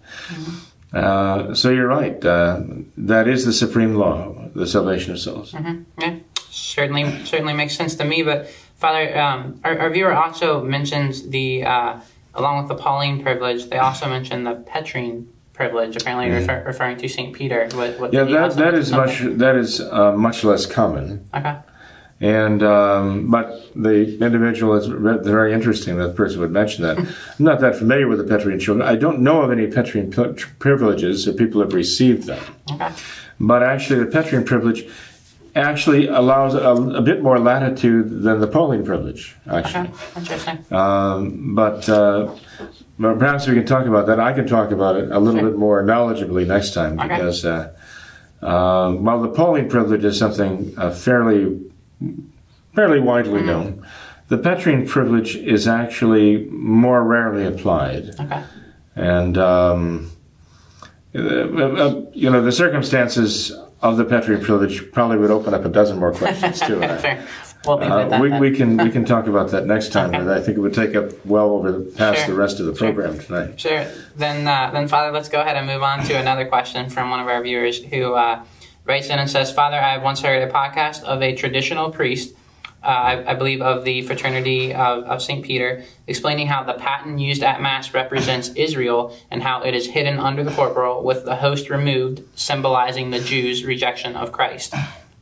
Uh, 0.92 1.54
so 1.54 1.70
you're 1.70 1.86
right. 1.86 2.24
Uh, 2.24 2.62
that 2.96 3.28
is 3.28 3.44
the 3.44 3.52
supreme 3.52 3.94
law, 3.94 4.48
the 4.54 4.66
salvation 4.66 5.12
of 5.12 5.20
souls. 5.20 5.52
Mm-hmm. 5.52 5.82
Yeah, 6.00 6.16
certainly, 6.48 7.24
certainly 7.24 7.52
makes 7.52 7.76
sense 7.76 7.94
to 7.96 8.04
me. 8.04 8.22
But 8.22 8.48
Father, 8.76 9.16
um, 9.18 9.60
our, 9.62 9.78
our, 9.78 9.90
viewer 9.90 10.12
also 10.12 10.64
mentions 10.64 11.28
the, 11.28 11.64
uh, 11.64 12.00
along 12.34 12.58
with 12.58 12.68
the 12.68 12.82
Pauline 12.82 13.22
privilege, 13.22 13.68
they 13.68 13.78
also 13.78 14.08
mention 14.08 14.44
the 14.44 14.54
Petrine 14.54 15.28
privilege, 15.52 15.94
apparently 15.94 16.28
mm. 16.28 16.40
refer, 16.40 16.64
referring 16.66 16.96
to 16.96 17.08
Saint 17.08 17.36
Peter. 17.36 17.68
What, 17.74 18.00
what 18.00 18.12
yeah, 18.12 18.24
that 18.24 18.56
that 18.56 18.74
is 18.74 18.90
much 18.90 19.20
that 19.20 19.56
is 19.56 19.80
uh, 19.80 20.12
much 20.16 20.42
less 20.42 20.64
common. 20.64 21.28
Okay. 21.34 21.56
And 22.20 22.62
um, 22.62 23.30
but 23.30 23.72
the 23.74 24.18
individual 24.22 24.74
is 24.74 24.86
very 24.86 25.54
interesting 25.54 25.96
that 25.96 26.08
the 26.08 26.12
person 26.12 26.40
would 26.40 26.50
mention 26.50 26.84
that. 26.84 26.98
I'm 26.98 27.08
not 27.38 27.60
that 27.60 27.76
familiar 27.76 28.08
with 28.08 28.18
the 28.18 28.24
Petrine 28.24 28.58
children. 28.58 28.86
I 28.86 28.96
don't 28.96 29.20
know 29.20 29.40
of 29.40 29.50
any 29.50 29.66
Petrine 29.68 30.12
privileges 30.58 31.26
if 31.26 31.38
people 31.38 31.62
have 31.62 31.72
received 31.72 32.24
them. 32.24 32.42
Okay. 32.72 32.90
But 33.40 33.62
actually, 33.62 34.00
the 34.00 34.06
Petrine 34.06 34.44
privilege 34.44 34.86
actually 35.56 36.08
allows 36.08 36.54
a, 36.54 36.60
a, 36.60 37.02
bit 37.02 37.22
more 37.22 37.38
latitude 37.38 38.22
than 38.22 38.40
the 38.40 38.46
Pauline 38.46 38.84
privilege. 38.84 39.36
Actually, 39.50 39.88
okay. 39.88 40.20
interesting. 40.20 40.64
Um, 40.70 41.54
but, 41.54 41.88
uh, 41.88 42.36
perhaps 42.98 43.48
we 43.48 43.54
can 43.54 43.66
talk 43.66 43.86
about 43.86 44.06
that. 44.06 44.20
I 44.20 44.32
can 44.32 44.46
talk 44.46 44.70
about 44.70 44.96
it 44.96 45.10
a 45.10 45.18
little 45.18 45.40
sure. 45.40 45.50
bit 45.50 45.58
more 45.58 45.82
knowledgeably 45.82 46.46
next 46.46 46.72
time 46.74 47.00
okay. 47.00 47.08
because 47.08 47.44
uh, 47.44 47.72
uh, 48.42 48.92
while 48.92 49.20
the 49.22 49.28
Pauline 49.28 49.68
privilege 49.68 50.04
is 50.04 50.18
something 50.18 50.74
uh, 50.76 50.90
fairly 50.90 51.69
fairly 52.74 53.00
widely 53.00 53.38
mm-hmm. 53.38 53.46
known. 53.46 53.86
The 54.28 54.38
Petrine 54.38 54.86
privilege 54.86 55.34
is 55.36 55.66
actually 55.66 56.44
more 56.50 57.02
rarely 57.02 57.44
applied. 57.44 58.14
Okay. 58.20 58.44
And, 58.94 59.36
um, 59.36 60.12
uh, 61.14 61.18
uh, 61.18 62.02
you 62.12 62.30
know, 62.30 62.42
the 62.42 62.52
circumstances 62.52 63.52
of 63.82 63.96
the 63.96 64.04
Petrine 64.04 64.40
privilege 64.40 64.92
probably 64.92 65.18
would 65.18 65.30
open 65.30 65.54
up 65.54 65.64
a 65.64 65.68
dozen 65.68 65.98
more 65.98 66.12
questions 66.12 66.60
too. 66.60 66.80
We'll 67.66 67.82
uh, 67.82 68.20
we, 68.20 68.30
we, 68.38 68.56
can 68.56 68.78
we 68.78 68.90
can 68.90 69.04
talk 69.04 69.26
about 69.26 69.50
that 69.50 69.66
next 69.66 69.92
time, 69.92 70.14
okay. 70.14 70.32
I 70.32 70.40
think 70.40 70.56
it 70.56 70.60
would 70.60 70.72
take 70.72 70.94
up 70.94 71.10
well 71.26 71.50
over 71.50 71.72
the, 71.72 71.90
past 71.92 72.20
sure. 72.20 72.28
the 72.28 72.34
rest 72.34 72.58
of 72.58 72.64
the 72.64 72.72
program 72.72 73.16
sure. 73.16 73.22
tonight. 73.22 73.60
Sure. 73.60 73.86
Then, 74.16 74.48
uh, 74.48 74.70
then 74.70 74.88
Father, 74.88 75.12
let's 75.12 75.28
go 75.28 75.42
ahead 75.42 75.58
and 75.58 75.66
move 75.66 75.82
on 75.82 76.02
to 76.04 76.14
another 76.14 76.46
question 76.46 76.88
from 76.88 77.10
one 77.10 77.20
of 77.20 77.28
our 77.28 77.42
viewers 77.42 77.84
who 77.84 78.14
uh, 78.14 78.42
writes 78.90 79.08
in 79.08 79.20
and 79.20 79.30
says, 79.30 79.52
Father, 79.52 79.76
I 79.76 79.92
have 79.92 80.02
once 80.02 80.20
heard 80.20 80.42
a 80.42 80.52
podcast 80.52 81.04
of 81.04 81.22
a 81.22 81.32
traditional 81.36 81.90
priest 81.90 82.34
uh, 82.82 82.86
I, 82.86 83.32
I, 83.32 83.34
believe, 83.34 83.60
of 83.60 83.84
the 83.84 84.00
Fraternity 84.02 84.72
of, 84.72 85.04
of 85.04 85.22
St. 85.22 85.44
Peter, 85.44 85.84
explaining 86.06 86.46
how 86.46 86.64
the 86.64 86.72
paten 86.72 87.18
used 87.18 87.42
at 87.42 87.60
Mass 87.60 87.92
represents 87.92 88.48
Israel 88.56 89.14
and 89.30 89.42
how 89.42 89.62
it 89.62 89.74
is 89.74 89.86
hidden 89.86 90.18
under 90.18 90.42
the 90.42 90.50
corporal 90.50 91.04
with 91.04 91.26
the 91.26 91.36
host 91.36 91.68
removed, 91.68 92.22
symbolizing 92.34 93.10
the 93.10 93.20
Jews' 93.20 93.64
rejection 93.64 94.16
of 94.16 94.32
Christ, 94.32 94.74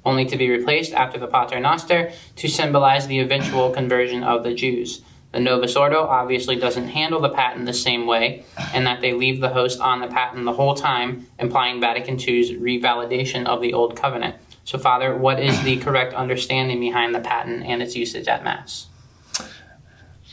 only 0.04 0.24
to 0.26 0.36
be 0.36 0.48
replaced 0.48 0.92
after 0.92 1.18
the 1.18 1.26
Pater 1.26 1.58
Noster 1.58 2.12
to 2.36 2.48
symbolize 2.48 3.08
the 3.08 3.18
eventual 3.18 3.70
conversion 3.70 4.22
of 4.22 4.44
the 4.44 4.54
Jews. 4.54 5.02
The 5.38 5.44
Novus 5.44 5.76
Ordo 5.76 6.02
obviously 6.02 6.56
doesn't 6.56 6.88
handle 6.88 7.20
the 7.20 7.28
paten 7.28 7.64
the 7.64 7.72
same 7.72 8.08
way, 8.08 8.44
and 8.74 8.84
that 8.88 9.00
they 9.00 9.12
leave 9.12 9.38
the 9.38 9.50
host 9.50 9.78
on 9.78 10.00
the 10.00 10.08
paten 10.08 10.44
the 10.44 10.52
whole 10.52 10.74
time, 10.74 11.28
implying 11.38 11.80
Vatican 11.80 12.18
II's 12.18 12.50
revalidation 12.50 13.46
of 13.46 13.62
the 13.62 13.72
Old 13.72 13.94
Covenant. 13.94 14.34
So, 14.64 14.78
Father, 14.78 15.16
what 15.16 15.38
is 15.38 15.62
the 15.62 15.76
correct 15.76 16.12
understanding 16.12 16.80
behind 16.80 17.14
the 17.14 17.20
paten 17.20 17.62
and 17.62 17.80
its 17.80 17.94
usage 17.94 18.26
at 18.26 18.42
Mass? 18.42 18.88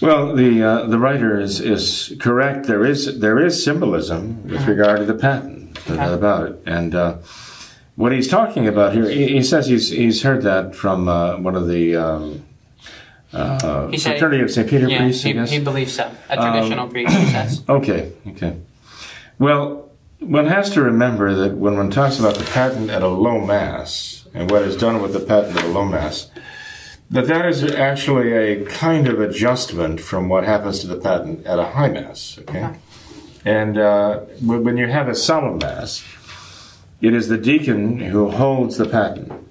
Well, 0.01 0.35
the 0.35 0.63
uh, 0.63 0.87
the 0.87 0.97
writer 0.97 1.39
is, 1.39 1.61
is 1.61 2.17
correct. 2.19 2.65
There 2.65 2.83
is 2.83 3.19
there 3.19 3.37
is 3.37 3.63
symbolism 3.63 4.41
with 4.41 4.61
mm-hmm. 4.61 4.69
regard 4.71 4.97
to 5.01 5.05
the 5.05 5.13
paten 5.13 5.71
okay. 5.87 6.13
about 6.13 6.47
it, 6.47 6.63
and 6.65 6.95
uh, 6.95 7.17
what 7.95 8.11
he's 8.11 8.27
talking 8.27 8.67
about 8.67 8.93
here, 8.95 9.07
he, 9.07 9.27
he, 9.27 9.43
says 9.43 9.67
he's 9.67 9.89
he's 9.89 10.23
heard 10.23 10.41
that 10.41 10.73
from 10.73 11.07
uh, 11.07 11.37
one 11.37 11.55
of 11.55 11.67
the 11.67 11.95
um, 11.95 12.44
uh, 13.35 13.87
he 13.87 13.97
fraternity 13.97 14.43
of 14.43 14.51
St. 14.51 14.69
Peter 14.69 14.87
yeah, 14.87 14.99
priests. 14.99 15.23
He, 15.23 15.33
he, 15.33 15.59
believes 15.59 15.93
so. 15.93 16.09
A 16.29 16.35
traditional 16.35 16.85
um, 16.85 16.89
priest, 16.89 17.13
says. 17.31 17.63
Okay, 17.67 18.13
okay. 18.27 18.57
Well, 19.39 19.91
one 20.19 20.47
has 20.47 20.69
to 20.71 20.81
remember 20.81 21.33
that 21.33 21.57
when 21.57 21.75
one 21.75 21.91
talks 21.91 22.19
about 22.19 22.35
the 22.35 22.45
paten 22.45 22.89
at 22.89 23.01
a 23.01 23.07
low 23.07 23.39
mass, 23.45 24.27
and 24.33 24.49
what 24.49 24.63
is 24.63 24.75
done 24.77 25.01
with 25.01 25.13
the 25.13 25.19
paten 25.19 25.57
at 25.57 25.63
a 25.65 25.67
low 25.67 25.85
mass, 25.85 26.29
that 27.09 27.27
that 27.27 27.45
is 27.45 27.63
actually 27.63 28.31
a 28.31 28.65
kind 28.65 29.07
of 29.07 29.19
adjustment 29.19 29.99
from 30.01 30.29
what 30.29 30.43
happens 30.43 30.79
to 30.79 30.87
the 30.87 30.95
paten 30.95 31.45
at 31.45 31.59
a 31.59 31.65
high 31.65 31.89
mass. 31.89 32.39
Okay, 32.39 32.63
okay. 32.63 32.79
and 33.43 33.77
uh, 33.77 34.19
when 34.41 34.77
you 34.77 34.87
have 34.87 35.07
a 35.07 35.15
solemn 35.15 35.57
mass, 35.57 36.03
it 37.01 37.13
is 37.13 37.27
the 37.27 37.37
deacon 37.37 37.99
who 37.99 38.31
holds 38.31 38.77
the 38.77 38.85
paten, 38.85 39.44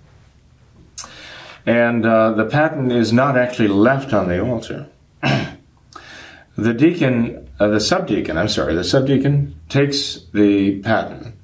and 1.66 2.04
uh, 2.04 2.32
the 2.32 2.44
paten 2.44 2.90
is 2.90 3.12
not 3.12 3.36
actually 3.36 3.68
left 3.68 4.12
on 4.12 4.28
the 4.28 4.40
altar. 4.40 4.88
the 6.56 6.74
deacon, 6.74 7.48
uh, 7.58 7.68
the 7.68 7.80
subdeacon, 7.80 8.36
I'm 8.36 8.48
sorry, 8.48 8.74
the 8.74 8.84
subdeacon 8.84 9.54
takes 9.68 10.20
the 10.32 10.80
paten 10.80 11.34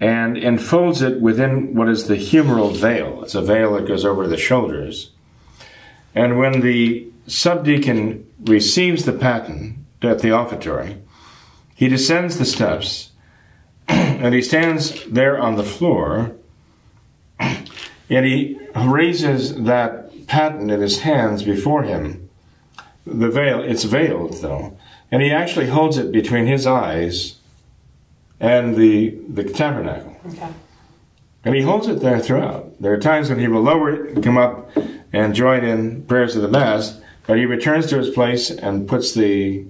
and 0.00 0.38
enfolds 0.38 1.02
it 1.02 1.20
within 1.20 1.74
what 1.74 1.88
is 1.88 2.06
the 2.06 2.16
humeral 2.16 2.74
veil. 2.74 3.22
It's 3.22 3.34
a 3.34 3.42
veil 3.42 3.74
that 3.74 3.88
goes 3.88 4.04
over 4.04 4.26
the 4.26 4.36
shoulders. 4.36 5.10
And 6.14 6.38
when 6.38 6.60
the 6.60 7.08
subdeacon 7.26 8.26
receives 8.44 9.04
the 9.04 9.12
paten 9.12 9.86
at 10.02 10.20
the 10.20 10.28
offertory, 10.28 10.98
he 11.74 11.88
descends 11.88 12.38
the 12.38 12.44
steps 12.44 13.10
and 13.88 14.34
he 14.34 14.42
stands 14.42 15.04
there 15.06 15.38
on 15.38 15.56
the 15.56 15.64
floor 15.64 16.32
and 18.10 18.26
he 18.26 18.58
raises 18.74 19.54
that 19.64 20.26
paten 20.26 20.70
in 20.70 20.80
his 20.80 21.00
hands 21.00 21.42
before 21.42 21.82
him. 21.82 22.28
The 23.06 23.30
veil, 23.30 23.60
it's 23.62 23.84
veiled 23.84 24.42
though, 24.42 24.76
and 25.10 25.22
he 25.22 25.30
actually 25.30 25.68
holds 25.68 25.96
it 25.98 26.12
between 26.12 26.46
his 26.46 26.66
eyes 26.66 27.36
and 28.40 28.76
the, 28.76 29.18
the 29.28 29.44
tabernacle. 29.44 30.16
Okay. 30.26 30.52
And 31.44 31.54
he 31.54 31.62
holds 31.62 31.86
it 31.86 32.00
there 32.00 32.20
throughout. 32.20 32.80
There 32.80 32.92
are 32.92 32.98
times 32.98 33.30
when 33.30 33.38
he 33.38 33.48
will 33.48 33.62
lower 33.62 34.06
it 34.06 34.22
come 34.22 34.36
up 34.36 34.70
and 35.12 35.34
join 35.34 35.64
in 35.64 36.02
prayers 36.02 36.36
of 36.36 36.42
the 36.42 36.48
Mass, 36.48 37.00
but 37.26 37.38
he 37.38 37.46
returns 37.46 37.86
to 37.86 37.98
his 37.98 38.10
place 38.10 38.50
and 38.50 38.88
puts 38.88 39.14
the 39.14 39.64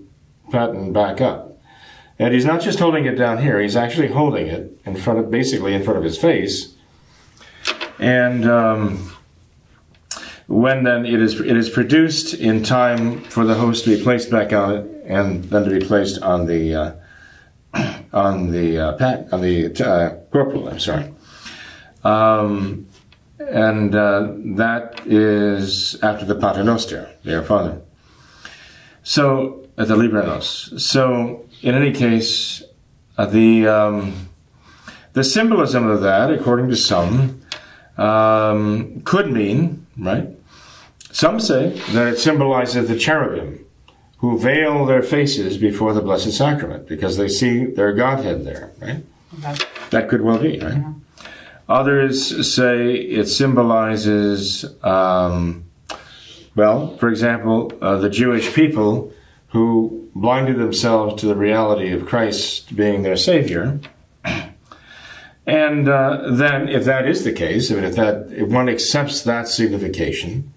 paten 0.51 0.92
back 0.92 1.20
up. 1.20 1.59
And 2.18 2.35
he's 2.35 2.44
not 2.44 2.61
just 2.61 2.81
holding 2.81 3.05
it 3.05 3.14
down 3.14 3.38
here, 3.38 3.61
he's 3.61 3.77
actually 3.77 4.09
holding 4.09 4.48
it 4.48 4.77
in 4.85 4.96
front 4.96 5.20
of, 5.20 5.31
basically 5.31 5.74
in 5.74 5.85
front 5.85 5.98
of 5.98 6.05
his 6.05 6.18
face. 6.18 6.74
And 7.99 8.49
um, 8.49 9.13
when 10.47 10.85
then 10.85 11.05
it 11.05 11.21
is, 11.21 11.41
it 11.41 11.57
is 11.57 11.69
produced 11.69 12.35
in 12.35 12.63
time 12.63 13.23
for 13.25 13.45
the 13.45 13.55
host 13.55 13.85
to 13.85 13.97
be 13.97 14.03
placed 14.03 14.31
back 14.31 14.53
on 14.53 14.75
it 14.77 15.05
and 15.07 15.45
then 15.45 15.65
to 15.65 15.71
be 15.71 15.85
placed 15.85 16.23
on 16.23 16.47
the, 16.47 16.75
uh, 16.75 16.93
on 18.13 18.51
the 18.51 18.79
uh, 18.79 18.93
pat, 18.95 19.33
on 19.33 19.41
the 19.41 19.67
uh, 19.85 20.15
corporal. 20.31 20.69
I'm 20.69 20.79
sorry, 20.79 21.13
um, 22.05 22.87
and 23.39 23.95
uh, 23.95 24.33
that 24.57 25.03
is 25.07 26.03
after 26.03 26.25
the 26.25 26.35
Paternoster, 26.35 27.11
their 27.25 27.43
father. 27.43 27.81
So 29.03 29.67
at 29.77 29.89
the 29.89 29.97
Libera 29.97 30.27
Nos. 30.27 30.85
So 30.85 31.47
in 31.63 31.75
any 31.75 31.93
case, 31.93 32.63
uh, 33.17 33.27
the 33.27 33.67
um, 33.67 34.29
the 35.13 35.25
symbolism 35.25 35.87
of 35.87 36.03
that, 36.03 36.31
according 36.31 36.69
to 36.69 36.77
some, 36.77 37.41
um, 37.99 39.03
could 39.05 39.31
mean, 39.31 39.87
right? 39.97 40.29
Some 41.11 41.41
say 41.41 41.71
that 41.93 42.07
it 42.09 42.19
symbolizes 42.19 42.89
the 42.89 42.99
cherubim 42.99 43.65
who 44.19 44.39
veil 44.39 44.85
their 44.85 45.03
faces 45.03 45.59
before 45.59 45.93
the 45.93 46.03
Blessed 46.03 46.33
Sacrament 46.33 46.89
because 46.89 47.17
they 47.17 47.29
see 47.29 47.65
their 47.65 47.93
Godhead 47.93 48.45
there, 48.45 48.73
right? 48.81 49.03
Okay. 49.39 49.65
That 49.91 50.09
could 50.09 50.23
well 50.23 50.39
be, 50.39 50.59
right? 50.59 50.83
Others 51.69 52.55
say 52.55 52.95
it 52.95 53.27
symbolizes, 53.27 54.65
um, 54.83 55.65
well, 56.57 56.97
for 56.97 57.09
example, 57.09 57.73
uh, 57.81 57.99
the 57.99 58.09
Jewish 58.11 58.55
people 58.55 59.13
who 59.49 60.11
blinded 60.15 60.59
themselves 60.59 61.21
to 61.21 61.27
the 61.27 61.37
reality 61.37 61.93
of 61.93 62.07
Christ 62.07 62.75
being 62.75 63.03
their 63.03 63.17
Savior. 63.17 63.81
And 65.49 65.89
uh, 65.89 66.33
then, 66.33 66.69
if 66.69 66.85
that 66.85 67.09
is 67.09 67.25
the 67.25 67.33
case, 67.33 67.73
I 67.73 67.77
mean, 67.77 67.85
if 67.85 67.97
that 67.97 68.31
if 68.31 68.51
one 68.51 68.69
accepts 68.69 69.23
that 69.23 69.49
signification, 69.49 70.53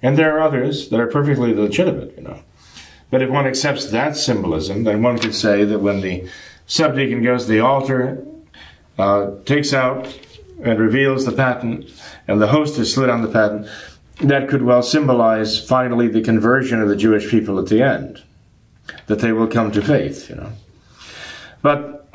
and 0.00 0.16
there 0.16 0.36
are 0.36 0.40
others 0.40 0.90
that 0.90 1.00
are 1.00 1.08
perfectly 1.08 1.52
legitimate, 1.52 2.16
you 2.16 2.22
know, 2.22 2.38
but 3.10 3.20
if 3.20 3.30
one 3.30 3.48
accepts 3.48 3.86
that 3.86 4.16
symbolism, 4.16 4.84
then 4.84 5.02
one 5.02 5.18
could 5.18 5.34
say 5.34 5.64
that 5.64 5.80
when 5.80 6.02
the 6.02 6.28
subdeacon 6.68 7.24
goes 7.24 7.46
to 7.46 7.50
the 7.50 7.58
altar, 7.58 8.24
uh, 8.96 9.32
takes 9.44 9.74
out 9.74 10.06
and 10.62 10.78
reveals 10.78 11.24
the 11.24 11.32
paten, 11.32 11.84
and 12.28 12.40
the 12.40 12.46
host 12.46 12.78
is 12.78 12.94
slid 12.94 13.10
on 13.10 13.22
the 13.22 13.28
paten, 13.28 13.68
that 14.20 14.48
could 14.48 14.62
well 14.62 14.84
symbolize 14.84 15.58
finally 15.58 16.06
the 16.06 16.22
conversion 16.22 16.80
of 16.80 16.88
the 16.88 16.96
Jewish 16.96 17.28
people 17.28 17.58
at 17.58 17.66
the 17.66 17.82
end, 17.82 18.22
that 19.08 19.18
they 19.18 19.32
will 19.32 19.48
come 19.48 19.72
to 19.72 19.82
faith, 19.82 20.30
you 20.30 20.36
know. 20.36 20.52
But 21.60 22.08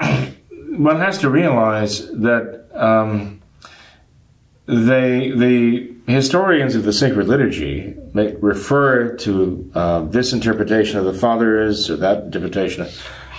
one 0.78 1.00
has 1.00 1.20
to 1.20 1.30
realize 1.30 2.08
that 2.12 2.66
um, 2.74 3.42
they, 4.66 5.32
the 5.32 5.94
historians 6.08 6.76
of 6.76 6.84
the 6.84 6.94
sacred 6.94 7.28
liturgy 7.28 7.96
may 8.14 8.36
refer 8.36 9.16
to 9.18 9.72
uh, 9.76 10.02
this 10.02 10.34
interpretation 10.34 10.98
of 10.98 11.06
the 11.06 11.14
fathers 11.14 11.90
or 11.90 11.98
that 11.98 12.24
interpretation 12.24 12.88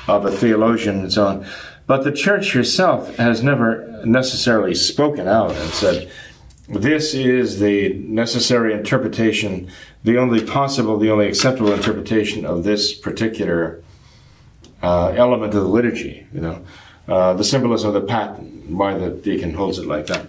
of 0.07 0.25
a 0.25 0.31
theologian 0.31 1.01
and 1.01 1.13
so 1.13 1.27
on. 1.27 1.47
But 1.87 2.05
the 2.05 2.13
church 2.13 2.53
herself 2.53 3.17
has 3.17 3.43
never 3.43 4.03
necessarily 4.05 4.75
spoken 4.75 5.29
out 5.29 5.53
and 5.53 5.71
said, 5.71 6.11
this 6.69 7.13
is 7.13 7.59
the 7.59 7.93
necessary 7.95 8.73
interpretation, 8.73 9.71
the 10.03 10.17
only 10.17 10.43
possible, 10.45 10.99
the 10.99 11.11
only 11.11 11.29
acceptable 11.29 11.73
interpretation 11.73 12.47
of 12.47 12.65
this 12.65 12.95
particular 12.95 13.83
uh, 14.83 15.09
element 15.09 15.55
of 15.55 15.63
the 15.63 15.69
liturgy, 15.69 16.27
you 16.33 16.41
know, 16.41 16.65
uh, 17.09 17.35
the 17.35 17.45
symbolism 17.45 17.89
of 17.89 17.95
the 17.95 18.07
paten, 18.07 18.77
why 18.77 18.97
the 18.97 19.11
deacon 19.11 19.55
holds 19.55 19.79
it 19.79 19.87
like 19.87 20.07
that. 20.07 20.27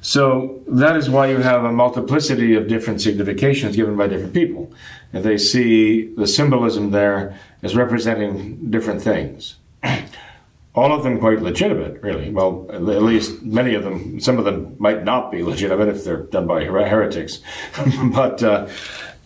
So 0.00 0.62
that 0.68 0.96
is 0.96 1.08
why 1.08 1.28
you 1.28 1.38
have 1.38 1.64
a 1.64 1.72
multiplicity 1.72 2.54
of 2.56 2.68
different 2.68 3.00
significations 3.00 3.74
given 3.74 3.96
by 3.96 4.06
different 4.06 4.34
people. 4.34 4.70
And 5.14 5.24
they 5.24 5.38
see 5.38 6.14
the 6.14 6.26
symbolism 6.26 6.90
there 6.90 7.38
as 7.62 7.74
representing 7.74 8.70
different 8.70 9.00
things. 9.00 9.56
All 10.74 10.92
of 10.92 11.04
them 11.04 11.20
quite 11.20 11.40
legitimate, 11.40 12.02
really. 12.02 12.30
Well, 12.30 12.66
at 12.70 12.82
least 12.82 13.42
many 13.42 13.74
of 13.74 13.84
them, 13.84 14.20
some 14.20 14.38
of 14.38 14.44
them 14.44 14.76
might 14.78 15.04
not 15.04 15.32
be 15.32 15.42
legitimate 15.42 15.88
if 15.88 16.04
they're 16.04 16.24
done 16.24 16.46
by 16.46 16.64
her- 16.64 16.86
heretics. 16.86 17.40
but 18.12 18.42
uh, 18.42 18.68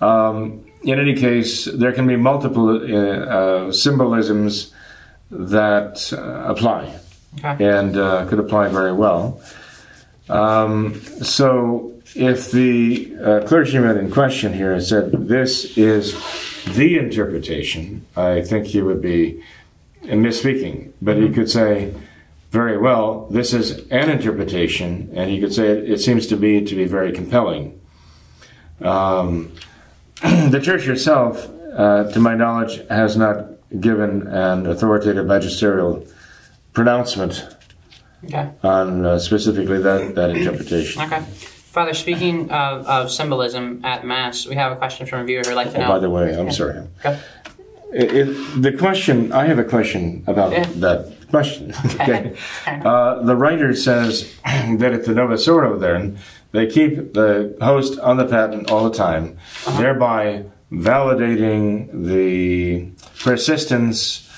um, 0.01 0.65
in 0.83 1.01
any 1.01 1.15
case, 1.15 1.65
there 1.65 1.93
can 1.93 2.07
be 2.07 2.17
multiple 2.17 2.69
uh, 2.69 2.99
uh, 2.99 3.73
symbolisms 3.73 4.73
that 5.31 6.13
uh, 6.13 6.51
apply 6.51 6.95
Okay. 7.45 7.65
and 7.65 7.97
uh, 7.97 8.27
could 8.27 8.39
apply 8.39 8.69
very 8.69 8.93
well. 8.93 9.41
Um, 10.29 11.01
so, 11.23 11.93
if 12.15 12.51
the 12.51 13.17
uh, 13.23 13.47
clergyman 13.47 13.99
in 13.99 14.11
question 14.11 14.53
here 14.53 14.79
said 14.81 15.13
this 15.13 15.77
is 15.77 16.15
the 16.75 16.99
interpretation, 16.99 18.07
I 18.17 18.43
think 18.43 18.67
he 18.67 18.83
would 18.83 19.01
be 19.03 19.43
misspeaking. 20.03 20.93
But 21.01 21.19
he 21.19 21.29
could 21.31 21.51
say 21.51 21.95
very 22.51 22.79
well, 22.79 23.27
this 23.31 23.53
is 23.53 23.87
an 23.91 24.11
interpretation, 24.11 25.11
and 25.15 25.31
he 25.31 25.39
could 25.39 25.53
say 25.55 25.69
it, 25.69 25.91
it 25.91 26.01
seems 26.01 26.27
to 26.29 26.37
be 26.37 26.65
to 26.65 26.75
be 26.75 26.87
very 26.87 27.13
compelling. 27.13 27.79
Um, 28.81 29.53
the 30.23 30.61
church 30.63 30.85
herself, 30.85 31.49
uh, 31.75 32.11
to 32.11 32.21
my 32.21 32.35
knowledge, 32.35 32.81
has 32.89 33.17
not 33.17 33.47
given 33.81 34.27
an 34.29 34.67
authoritative 34.67 35.27
magisterial 35.27 36.07
pronouncement 36.73 37.47
Okay. 38.25 38.51
on 38.65 39.07
uh, 39.07 39.19
specifically 39.19 39.79
that, 39.81 40.15
that 40.17 40.31
interpretation. 40.31 41.03
Okay. 41.03 41.21
Father, 41.21 41.95
speaking 41.95 42.51
of, 42.51 42.85
of 42.87 43.11
symbolism 43.13 43.81
at 43.85 44.05
Mass, 44.05 44.47
we 44.47 44.57
have 44.57 44.73
a 44.73 44.77
question 44.77 45.07
from 45.07 45.21
a 45.21 45.25
viewer 45.25 45.43
who'd 45.47 45.55
like 45.55 45.71
to 45.73 45.79
know. 45.79 45.85
Oh, 45.85 45.89
by 45.89 45.99
the 46.01 46.11
way, 46.11 46.37
I'm 46.37 46.51
sorry. 46.51 46.85
Go. 47.03 47.17
It, 47.93 48.13
it, 48.13 48.63
the 48.63 48.73
question, 48.77 49.33
I 49.33 49.45
have 49.47 49.59
a 49.61 49.65
question 49.65 50.25
about 50.27 50.51
Yeah. 50.53 50.65
that 50.77 51.15
question. 51.31 51.73
Okay. 52.01 52.35
Uh, 52.67 53.23
the 53.23 53.37
writer 53.37 53.73
says 53.75 54.35
that 54.45 54.93
at 54.93 55.05
the 55.05 55.15
Novus 55.15 55.47
Ordo, 55.47 55.79
then, 55.79 56.19
they 56.53 56.67
keep 56.67 57.13
the 57.15 57.57
host 57.61 57.99
on 58.01 58.17
the 58.17 58.25
paten 58.25 58.67
all 58.67 58.89
the 58.89 58.97
time, 58.97 59.37
thereby 59.77 60.45
validating 60.71 62.07
the 62.07 62.91
persistence 63.21 64.29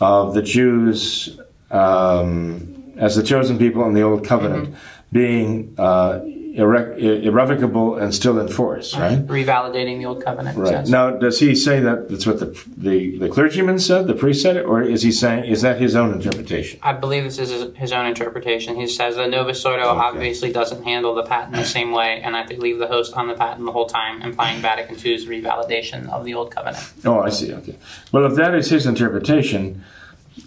of 0.00 0.34
the 0.34 0.42
Jews 0.42 1.38
um, 1.70 2.94
as 2.96 3.16
the 3.16 3.22
chosen 3.22 3.58
people 3.58 3.84
in 3.86 3.94
the 3.94 4.02
Old 4.02 4.24
Covenant 4.24 4.74
being 5.12 5.74
uh, 5.78 6.20
irrevocable 6.58 7.96
and 7.96 8.12
still 8.12 8.38
in 8.38 8.48
force, 8.48 8.96
right? 8.96 9.24
Revalidating 9.26 9.98
the 9.98 10.06
Old 10.06 10.24
Covenant. 10.24 10.58
Right. 10.58 10.86
Now, 10.88 11.10
does 11.10 11.38
he 11.38 11.54
say 11.54 11.78
that 11.80 12.08
that's 12.08 12.26
what 12.26 12.40
the, 12.40 12.46
the, 12.76 13.18
the 13.18 13.28
clergyman 13.28 13.78
said, 13.78 14.08
the 14.08 14.14
priest 14.14 14.42
said 14.42 14.56
it, 14.56 14.66
or 14.66 14.82
is 14.82 15.02
he 15.02 15.12
saying, 15.12 15.44
is 15.44 15.62
that 15.62 15.80
his 15.80 15.94
own 15.94 16.12
interpretation? 16.12 16.80
I 16.82 16.92
believe 16.94 17.22
this 17.24 17.38
is 17.38 17.76
his, 17.76 17.92
own 17.92 18.06
interpretation. 18.06 18.76
He 18.76 18.86
says 18.86 19.16
the 19.16 19.26
Novus 19.28 19.64
Ordo 19.64 19.86
obviously 19.88 20.52
doesn't 20.52 20.82
handle 20.82 21.14
the 21.14 21.22
paten 21.22 21.52
the 21.52 21.64
same 21.64 21.92
way, 21.92 22.20
and 22.22 22.34
that 22.34 22.48
they 22.48 22.56
leave 22.56 22.78
the 22.78 22.88
host 22.88 23.14
on 23.14 23.28
the 23.28 23.34
paten 23.34 23.64
the 23.64 23.72
whole 23.72 23.86
time, 23.86 24.20
implying 24.22 24.60
Vatican 24.60 24.96
II's 24.96 25.26
revalidation 25.26 26.08
of 26.08 26.24
the 26.24 26.34
Old 26.34 26.50
Covenant. 26.50 26.92
Oh, 27.04 27.20
I 27.20 27.30
see. 27.30 27.52
Okay. 27.54 27.76
Well, 28.12 28.24
if 28.26 28.34
that 28.34 28.54
is 28.54 28.70
his 28.70 28.84
interpretation, 28.84 29.84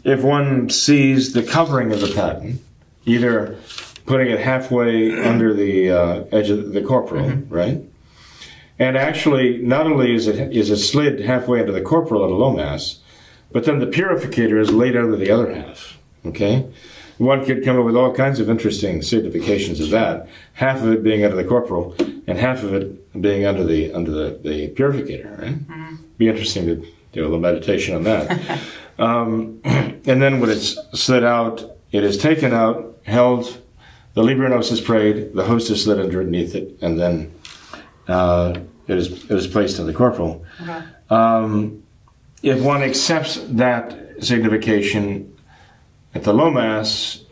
if 0.04 0.22
one 0.22 0.70
sees 0.70 1.34
the 1.34 1.44
covering 1.44 1.92
of 1.92 2.02
the 2.02 2.08
paten, 2.08 2.60
either 3.06 3.58
putting 4.12 4.30
it 4.30 4.42
halfway 4.42 5.18
under 5.24 5.54
the 5.54 5.90
uh, 5.90 6.24
edge 6.34 6.50
of 6.50 6.74
the 6.74 6.82
corporal, 6.82 7.30
right? 7.48 7.82
And 8.78 8.98
actually, 8.98 9.60
not 9.60 9.86
only 9.86 10.14
is 10.14 10.28
it 10.28 10.54
is 10.54 10.70
it 10.70 10.80
slid 10.80 11.22
halfway 11.22 11.62
into 11.62 11.72
the 11.72 11.80
corporal 11.80 12.26
at 12.26 12.30
a 12.30 12.36
low 12.36 12.52
mass, 12.52 13.00
but 13.54 13.64
then 13.64 13.80
the 13.80 13.86
purificator 13.86 14.60
is 14.60 14.70
laid 14.70 14.98
under 14.98 15.16
the 15.16 15.32
other 15.32 15.54
half. 15.54 15.98
Okay, 16.26 16.70
one 17.20 17.46
could 17.46 17.64
come 17.64 17.80
up 17.80 17.86
with 17.86 17.96
all 17.96 18.14
kinds 18.14 18.42
of 18.42 18.50
interesting 18.50 19.02
significations 19.02 19.80
of 19.80 19.92
that. 19.92 20.28
Half 20.56 20.84
of 20.84 20.92
it 20.92 21.04
being 21.04 21.24
under 21.24 21.38
the 21.38 21.46
corporal, 21.46 21.96
and 22.28 22.38
half 22.38 22.64
of 22.64 22.74
it 22.74 23.22
being 23.22 23.46
under 23.46 23.64
the 23.64 23.94
under 23.94 24.12
the, 24.12 24.40
the 24.44 24.74
purificator. 24.74 25.40
Right? 25.40 25.56
Be 26.18 26.28
interesting 26.28 26.66
to 26.66 26.86
do 27.14 27.22
a 27.22 27.24
little 27.24 27.40
meditation 27.40 27.96
on 27.96 28.04
that. 28.04 28.60
um, 29.00 29.62
and 29.64 30.22
then 30.22 30.42
when 30.42 30.50
it's 30.50 30.78
slid 30.94 31.24
out, 31.24 31.64
it 31.94 32.04
is 32.04 32.18
taken 32.18 32.52
out, 32.52 32.98
held. 33.04 33.62
The 34.14 34.24
Libera 34.24 34.50
Nos 34.50 34.72
is 34.72 34.82
prayed. 34.82 35.34
The 35.34 35.44
host 35.44 35.70
is 35.70 35.84
slid 35.84 36.00
underneath 36.00 36.54
it, 36.56 36.78
and 36.82 37.00
then 37.00 37.34
uh, 38.08 38.60
it 38.88 38.98
is 38.98 39.24
it 39.26 39.32
is 39.32 39.48
placed 39.48 39.80
in 39.80 39.88
the 39.88 39.94
corporal. 39.94 40.44
Okay. 40.62 40.82
Um, 41.10 41.84
if 42.44 42.62
one 42.62 42.82
accepts 42.84 43.36
that 43.50 43.98
signification 44.24 45.34
at 46.14 46.24
the 46.24 46.34
low 46.34 46.50
mass, 46.52 47.24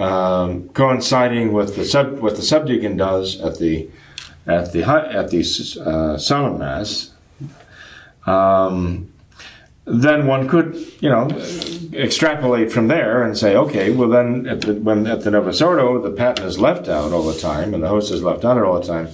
um, 0.00 0.68
coinciding 0.70 1.52
with 1.52 1.76
the 1.76 1.84
sub 1.84 2.18
what 2.20 2.36
the 2.36 2.42
subdeacon 2.42 2.96
does 2.96 3.40
at 3.40 3.58
the 3.58 3.88
at 4.46 4.72
the 4.72 4.82
hi- 4.82 5.06
at 5.06 5.30
the 5.30 5.40
uh, 5.84 6.16
solemn 6.16 6.58
mass, 6.58 7.10
um, 8.26 9.12
then 9.84 10.26
one 10.26 10.48
could 10.48 10.74
you 11.00 11.10
know 11.10 11.28
extrapolate 11.92 12.72
from 12.72 12.88
there 12.88 13.22
and 13.22 13.36
say, 13.36 13.56
okay, 13.56 13.90
well 13.90 14.08
then 14.08 14.46
at 14.46 14.62
the, 14.62 14.74
when 14.74 15.06
at 15.06 15.22
the 15.22 15.30
Novus 15.30 15.60
Ordo 15.60 16.00
the 16.00 16.10
paten 16.10 16.44
is 16.44 16.58
left 16.58 16.88
out 16.88 17.12
all 17.12 17.22
the 17.22 17.38
time 17.38 17.74
and 17.74 17.82
the 17.82 17.88
host 17.88 18.12
is 18.12 18.22
left 18.22 18.44
under 18.44 18.64
all 18.64 18.80
the 18.80 18.86
time, 18.86 19.08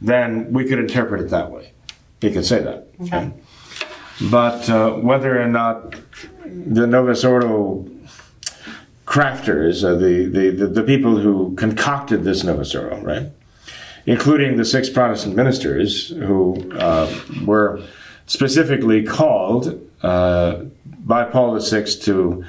then 0.00 0.52
we 0.52 0.64
could 0.64 0.78
interpret 0.78 1.20
it 1.20 1.30
that 1.30 1.50
way. 1.50 1.72
You 2.20 2.30
could 2.30 2.44
say 2.44 2.60
that. 2.62 2.88
Okay. 3.02 3.32
But 4.30 4.68
uh, 4.68 4.94
whether 4.94 5.40
or 5.40 5.46
not 5.46 5.94
the 6.44 6.86
Novus 6.86 7.24
Ordo 7.24 7.88
crafters, 9.06 9.84
uh, 9.84 9.94
the, 9.94 10.26
the, 10.26 10.50
the, 10.50 10.66
the 10.66 10.82
people 10.82 11.16
who 11.18 11.54
concocted 11.54 12.24
this 12.24 12.44
Novus 12.44 12.74
Ordo, 12.74 13.00
right, 13.00 13.30
including 14.06 14.56
the 14.56 14.64
six 14.64 14.90
Protestant 14.90 15.36
ministers 15.36 16.08
who 16.08 16.72
uh, 16.72 17.12
were 17.44 17.80
specifically 18.26 19.02
called 19.04 19.80
uh, 20.02 20.64
by 21.08 21.24
Paul 21.24 21.58
VI 21.58 21.84
to, 22.02 22.44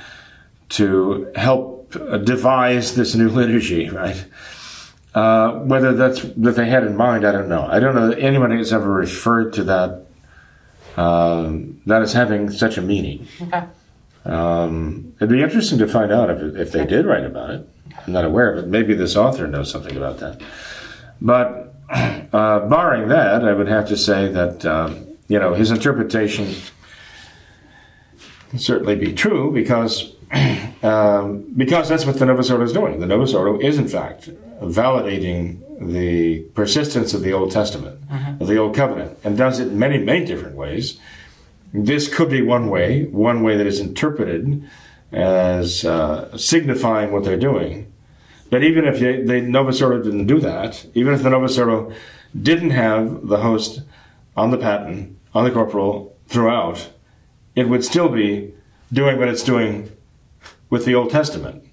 to 0.69 1.31
help 1.35 1.91
devise 2.23 2.95
this 2.95 3.15
new 3.15 3.29
liturgy, 3.29 3.89
right? 3.89 4.25
Uh, 5.15 5.53
whether 5.61 5.93
that's 5.93 6.21
that 6.21 6.51
they 6.51 6.67
had 6.67 6.83
in 6.83 6.95
mind, 6.95 7.25
I 7.25 7.31
don't 7.31 7.49
know. 7.49 7.65
I 7.65 7.79
don't 7.79 7.95
know 7.95 8.09
that 8.09 8.19
anyone 8.19 8.51
has 8.51 8.71
ever 8.71 8.91
referred 8.91 9.53
to 9.53 9.63
that 9.63 10.05
um, 10.97 11.81
that 11.87 12.03
as 12.03 12.13
having 12.13 12.51
such 12.51 12.77
a 12.77 12.81
meaning. 12.81 13.27
Okay. 13.41 13.63
Um, 14.25 15.13
it'd 15.17 15.29
be 15.29 15.41
interesting 15.41 15.79
to 15.79 15.87
find 15.87 16.11
out 16.11 16.29
if, 16.29 16.55
if 16.55 16.71
they 16.71 16.85
did 16.85 17.05
write 17.07 17.25
about 17.25 17.49
it. 17.49 17.69
I'm 18.05 18.13
not 18.13 18.25
aware 18.25 18.53
of 18.53 18.63
it. 18.63 18.67
Maybe 18.67 18.93
this 18.93 19.15
author 19.15 19.47
knows 19.47 19.71
something 19.71 19.97
about 19.97 20.19
that. 20.19 20.41
But 21.19 21.73
uh, 21.89 22.67
barring 22.67 23.09
that, 23.09 23.43
I 23.43 23.53
would 23.53 23.67
have 23.67 23.87
to 23.87 23.97
say 23.97 24.31
that 24.31 24.63
um, 24.65 25.07
you 25.27 25.39
know 25.39 25.55
his 25.55 25.71
interpretation 25.71 26.53
can 28.49 28.59
certainly 28.59 28.95
be 28.95 29.13
true 29.13 29.51
because 29.51 30.13
um, 30.83 31.51
because 31.55 31.89
that's 31.89 32.05
what 32.05 32.19
the 32.19 32.25
Novus 32.25 32.49
Ordo 32.49 32.63
is 32.63 32.73
doing. 32.73 32.99
The 32.99 33.07
Novus 33.07 33.33
Ordo 33.33 33.59
is 33.59 33.77
in 33.77 33.87
fact 33.87 34.29
validating 34.61 35.59
the 35.79 36.41
persistence 36.53 37.13
of 37.13 37.21
the 37.21 37.33
Old 37.33 37.51
Testament, 37.51 37.99
of 38.41 38.47
the 38.47 38.57
Old 38.57 38.75
Covenant, 38.75 39.17
and 39.23 39.37
does 39.37 39.59
it 39.59 39.69
in 39.69 39.79
many 39.79 39.97
many 39.97 40.25
different 40.25 40.55
ways. 40.55 40.99
This 41.73 42.13
could 42.13 42.29
be 42.29 42.41
one 42.41 42.69
way, 42.69 43.05
one 43.05 43.43
way 43.43 43.55
that 43.55 43.67
is 43.67 43.79
interpreted 43.79 44.67
as 45.11 45.85
uh, 45.85 46.35
signifying 46.37 47.11
what 47.11 47.23
they're 47.23 47.37
doing. 47.37 47.91
But 48.49 48.63
even 48.63 48.85
if 48.85 48.99
they, 48.99 49.21
the 49.21 49.41
Novus 49.41 49.81
Ordo 49.81 50.01
didn't 50.01 50.25
do 50.25 50.39
that, 50.39 50.85
even 50.95 51.13
if 51.13 51.21
the 51.21 51.29
Novus 51.29 51.57
Ordo 51.57 51.93
didn't 52.39 52.71
have 52.71 53.27
the 53.27 53.37
host 53.37 53.81
on 54.35 54.49
the 54.49 54.57
paten, 54.57 55.19
on 55.33 55.43
the 55.43 55.51
corporal 55.51 56.15
throughout, 56.27 56.89
it 57.55 57.67
would 57.67 57.83
still 57.83 58.09
be 58.09 58.53
doing 58.91 59.17
what 59.17 59.27
it's 59.27 59.43
doing 59.43 59.91
with 60.69 60.85
the 60.85 60.95
Old 60.95 61.11
Testament. 61.11 61.63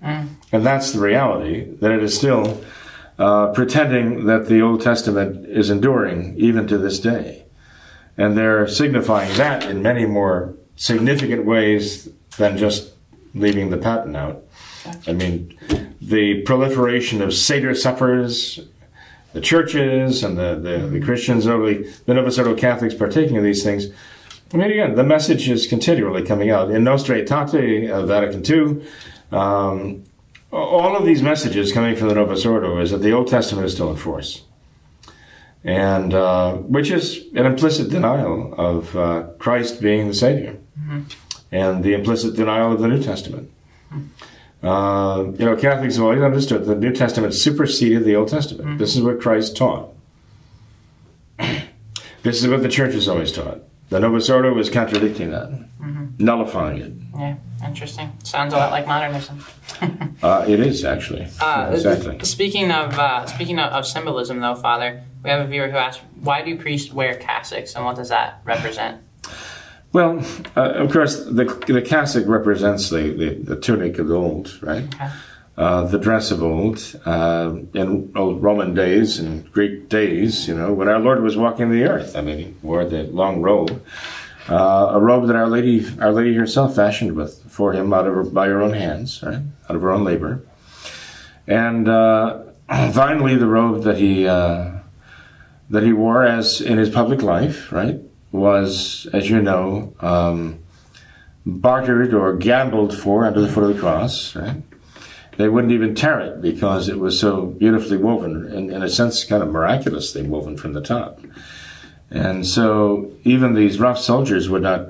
And 0.52 0.64
that's 0.64 0.92
the 0.92 1.00
reality, 1.00 1.64
that 1.80 1.90
it 1.90 2.02
is 2.02 2.16
still 2.16 2.62
uh, 3.18 3.48
pretending 3.52 4.26
that 4.26 4.46
the 4.46 4.60
Old 4.62 4.80
Testament 4.80 5.46
is 5.46 5.70
enduring 5.70 6.34
even 6.38 6.66
to 6.68 6.78
this 6.78 7.00
day. 7.00 7.44
And 8.16 8.36
they're 8.36 8.66
signifying 8.66 9.36
that 9.36 9.64
in 9.64 9.82
many 9.82 10.06
more 10.06 10.54
significant 10.76 11.44
ways 11.44 12.08
than 12.38 12.56
just 12.56 12.92
leaving 13.34 13.70
the 13.70 13.76
paten 13.76 14.16
out. 14.16 14.42
I 15.06 15.12
mean, 15.12 15.58
the 16.00 16.42
proliferation 16.42 17.20
of 17.20 17.34
Seder 17.34 17.74
suppers, 17.74 18.60
the 19.32 19.40
churches 19.40 20.22
and 20.22 20.38
the, 20.38 20.54
the, 20.54 20.86
the 20.86 21.00
Christians, 21.00 21.44
the, 21.44 21.92
the 22.06 22.14
Novus 22.14 22.38
Ordo 22.38 22.54
Catholics 22.54 22.94
partaking 22.94 23.36
of 23.36 23.44
these 23.44 23.62
things. 23.62 23.88
I 24.53 24.57
mean, 24.57 24.70
again, 24.70 24.94
the 24.94 25.05
message 25.05 25.49
is 25.49 25.66
continually 25.66 26.22
coming 26.22 26.51
out. 26.51 26.70
In 26.70 26.84
Nostra 26.84 27.20
Aetate, 27.20 27.90
uh, 27.90 28.07
Vatican 28.07 28.44
II, 28.44 28.86
um, 29.36 30.05
all 30.53 30.97
of 30.97 31.05
these 31.05 31.20
messages 31.20 31.72
coming 31.72 31.97
from 31.97 32.09
the 32.09 32.14
Novus 32.14 32.47
Ordo 32.47 32.78
is 32.80 32.92
that 32.92 32.99
the 32.99 33.12
Old 33.12 33.28
Testament 33.28 33.66
is 33.66 33.72
still 33.72 33.90
in 33.90 33.97
force. 33.97 34.42
And 35.64 36.14
uh, 36.14 36.55
which 36.59 36.90
is 36.90 37.24
an 37.34 37.44
implicit 37.44 37.90
denial 37.90 38.55
of 38.57 38.97
uh, 38.97 39.24
Christ 39.38 39.80
being 39.80 40.07
the 40.07 40.14
Savior, 40.14 40.57
and 41.51 41.82
the 41.82 41.92
implicit 41.94 42.36
denial 42.36 42.72
of 42.72 42.80
the 42.80 42.86
New 42.86 43.03
Testament. 43.03 43.51
Uh, 44.62 45.26
you 45.38 45.44
know, 45.44 45.57
Catholics 45.57 45.97
have 45.97 46.05
always 46.05 46.22
understood 46.22 46.64
the 46.66 46.76
New 46.76 46.92
Testament 46.92 47.34
superseded 47.34 48.05
the 48.05 48.14
Old 48.14 48.28
Testament. 48.28 48.78
This 48.78 48.94
is 48.94 49.03
what 49.03 49.20
Christ 49.20 49.57
taught. 49.57 49.92
this 52.22 52.42
is 52.42 52.49
what 52.49 52.62
the 52.62 52.68
Church 52.68 52.94
has 52.94 53.09
always 53.09 53.32
taught. 53.32 53.61
The 53.89 54.01
Novus 54.01 54.28
Ordo 54.28 54.57
is 54.59 54.68
contradicting 54.68 55.30
that, 55.30 55.51
nullifying 56.18 56.78
it. 56.78 56.93
Yeah, 57.16 57.37
interesting. 57.64 58.12
Sounds 58.24 58.53
a 58.53 58.57
lot 58.57 58.70
like 58.70 58.87
modernism. 58.87 59.45
Uh, 60.22 60.47
it 60.49 60.61
is 60.61 60.82
actually 60.82 61.26
Uh, 61.43 61.70
exactly. 61.74 62.18
Speaking 62.24 62.70
of 62.70 62.99
uh, 62.99 63.26
speaking 63.26 63.59
of, 63.59 63.70
of 63.70 63.87
symbolism, 63.87 64.41
though, 64.41 64.55
Father, 64.55 65.03
we 65.22 65.28
have 65.28 65.41
a 65.41 65.47
viewer 65.47 65.68
who 65.68 65.76
asked, 65.76 66.01
"Why 66.22 66.41
do 66.43 66.57
priests 66.57 66.91
wear 66.91 67.14
cassocks, 67.16 67.76
and 67.76 67.84
what 67.84 67.97
does 67.97 68.09
that 68.09 68.41
represent?" 68.45 69.03
Well, 69.93 70.24
uh, 70.57 70.70
of 70.70 70.91
course, 70.91 71.22
the 71.22 71.45
the 71.66 71.82
cassock 71.82 72.26
represents 72.26 72.89
the, 72.89 73.11
the, 73.11 73.34
the 73.55 73.57
tunic 73.61 73.99
of 73.99 74.11
old, 74.11 74.59
right? 74.62 74.84
Okay. 74.95 75.11
Uh, 75.57 75.86
the 75.86 75.98
dress 75.98 76.30
of 76.30 76.42
old. 76.42 77.00
Uh, 77.07 77.57
in 77.72 78.12
old 78.14 78.42
Roman 78.42 78.74
days 78.74 79.18
and 79.18 79.50
Greek 79.52 79.88
days, 79.88 80.46
you 80.48 80.54
know, 80.54 80.72
when 80.72 80.88
our 80.88 80.98
Lord 80.98 81.22
was 81.22 81.36
walking 81.36 81.70
the 81.70 81.84
earth, 81.84 82.14
I 82.14 82.20
mean, 82.20 82.38
he 82.38 82.54
wore 82.62 82.84
the 82.84 83.04
long 83.04 83.40
robe, 83.40 83.82
uh, 84.50 84.90
a 84.92 85.00
robe 85.00 85.26
that 85.28 85.36
Our 85.36 85.48
Lady, 85.48 85.86
Our 85.98 86.12
Lady 86.12 86.34
herself 86.34 86.76
fashioned 86.76 87.16
with 87.16 87.42
for 87.50 87.72
him 87.72 87.92
out 87.94 88.07
of 88.07 88.14
her, 88.14 88.22
by 88.22 88.48
her 88.48 88.61
own 88.61 88.74
hands, 88.74 89.22
right, 89.22 89.40
out 89.68 89.76
of 89.76 89.80
her 89.80 89.90
own 89.90 90.04
labor, 90.04 90.42
and 91.46 91.88
uh, 91.88 92.42
finally 92.92 93.36
the 93.36 93.46
robe 93.46 93.82
that 93.84 93.96
he 93.96 94.28
uh, 94.28 94.72
that 95.70 95.82
he 95.82 95.92
wore 95.92 96.24
as 96.24 96.61
in 96.61 96.78
his 96.78 96.90
public 96.90 97.22
life, 97.22 97.72
right, 97.72 97.98
was, 98.30 99.09
as 99.12 99.30
you 99.30 99.40
know, 99.40 99.94
um, 100.00 100.59
bartered 101.44 102.14
or 102.14 102.36
gambled 102.36 102.96
for 102.96 103.24
under 103.24 103.40
the 103.40 103.48
foot 103.48 103.64
of 103.64 103.74
the 103.74 103.80
cross, 103.80 104.36
right? 104.36 104.62
They 105.37 105.49
wouldn't 105.49 105.72
even 105.72 105.95
tear 105.95 106.20
it 106.20 106.41
because 106.41 106.89
it 106.89 106.99
was 106.99 107.20
so 107.20 107.47
beautifully 107.47 107.99
woven, 107.99 108.47
and 108.47 108.70
in 108.70 108.82
a 108.82 108.89
sense, 108.89 109.22
kind 109.24 109.43
of 109.43 109.51
miraculously 109.51 110.22
woven 110.22 110.57
from 110.57 110.72
the 110.72 110.80
top. 110.80 111.20
And 112.11 112.47
so 112.47 113.12
even 113.24 113.55
these 113.55 113.78
rough 113.78 113.99
soldiers 113.99 114.49
would 114.49 114.62
not 114.62 114.89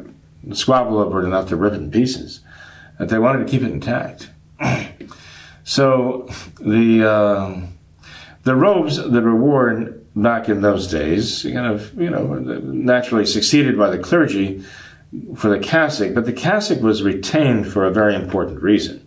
squabble 0.53 0.99
over 0.99 1.23
it 1.23 1.27
enough 1.27 1.49
to 1.49 1.57
rip 1.57 1.73
it 1.73 1.77
in 1.77 1.91
pieces. 1.91 2.41
That 2.99 3.09
they 3.09 3.19
wanted 3.19 3.47
to 3.47 3.51
keep 3.51 3.63
it 3.63 3.71
intact. 3.71 4.31
so 5.65 6.29
the 6.61 7.09
uh, 7.09 7.61
the 8.45 8.57
robes 8.57 8.97
that 8.97 9.23
were 9.23 9.37
worn 9.37 10.07
back 10.15 10.49
in 10.49 10.63
those 10.63 10.87
days, 10.87 11.43
kind 11.43 11.67
of 11.67 11.93
you 12.01 12.09
know, 12.09 12.23
naturally 12.23 13.27
succeeded 13.27 13.77
by 13.77 13.91
the 13.91 13.99
clergy 13.99 14.65
for 15.37 15.49
the 15.49 15.59
cassock, 15.59 16.15
but 16.15 16.25
the 16.25 16.33
cassock 16.33 16.81
was 16.81 17.03
retained 17.03 17.67
for 17.67 17.85
a 17.85 17.91
very 17.91 18.15
important 18.15 18.63
reason, 18.63 19.07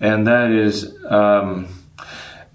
and 0.00 0.26
that 0.26 0.50
is. 0.50 0.96
Um, 1.04 1.68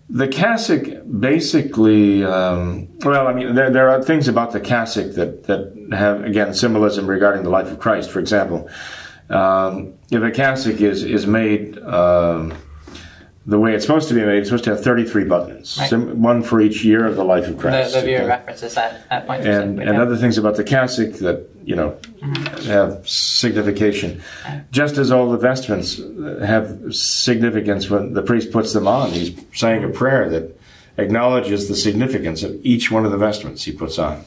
the 0.07 0.27
cassock 0.27 0.83
basically, 1.19 2.23
um, 2.23 2.89
well, 2.99 3.27
I 3.27 3.33
mean, 3.33 3.55
there, 3.55 3.71
there 3.71 3.89
are 3.89 4.03
things 4.03 4.27
about 4.27 4.51
the 4.51 4.59
cassock 4.59 5.15
that, 5.15 5.45
that 5.45 5.73
have, 5.97 6.23
again, 6.23 6.53
symbolism 6.53 7.07
regarding 7.07 7.43
the 7.43 7.49
life 7.49 7.71
of 7.71 7.79
Christ. 7.79 8.11
For 8.11 8.19
example, 8.19 8.69
um, 9.29 9.95
if 10.11 10.21
a 10.21 10.29
cassock 10.29 10.79
is, 10.79 11.03
is 11.03 11.25
made 11.25 11.79
um, 11.79 12.53
the 13.47 13.59
way 13.59 13.75
it's 13.75 13.85
supposed 13.85 14.07
to 14.07 14.15
be 14.15 14.21
made, 14.25 14.39
it's 14.39 14.49
supposed 14.49 14.63
to 14.63 14.71
have 14.71 14.83
33 14.83 15.23
buttons, 15.25 15.77
Right. 15.79 15.89
sim- 15.89 16.21
one 16.21 16.41
for 16.41 16.59
each 16.61 16.83
year 16.83 17.05
of 17.05 17.15
the 17.15 17.23
life 17.23 17.47
of 17.47 17.57
Christ. 17.59 17.93
the 17.93 18.01
viewer 18.01 18.19
okay? 18.21 18.27
references 18.27 18.73
that 18.73 19.07
that 19.09 19.27
point. 19.27 19.45
and, 19.45 19.79
and 19.79 19.95
yeah. 19.97 20.01
other 20.01 20.17
things 20.17 20.37
about 20.39 20.55
the 20.55 20.63
cassock 20.63 21.13
that 21.19 21.47
you 21.63 21.75
know 21.75 21.95
have 22.65 23.07
signification. 23.07 24.21
Just 24.71 24.97
as 24.97 25.11
all 25.11 25.29
the 25.29 25.37
vestments 25.37 26.01
have 26.43 26.95
significance 26.95 27.89
when 27.89 28.13
the 28.13 28.23
priest 28.23 28.51
puts 28.51 28.73
them 28.73 28.87
on, 28.87 29.11
he's 29.11 29.31
saying 29.53 29.83
a 29.83 29.89
prayer 29.89 30.27
that 30.29 30.59
acknowledges 30.97 31.67
the 31.67 31.75
significance 31.75 32.41
of 32.41 32.55
each 32.63 32.89
one 32.89 33.05
of 33.05 33.11
the 33.11 33.17
vestments 33.17 33.63
he 33.63 33.71
puts 33.71 33.99
on. 33.99 34.23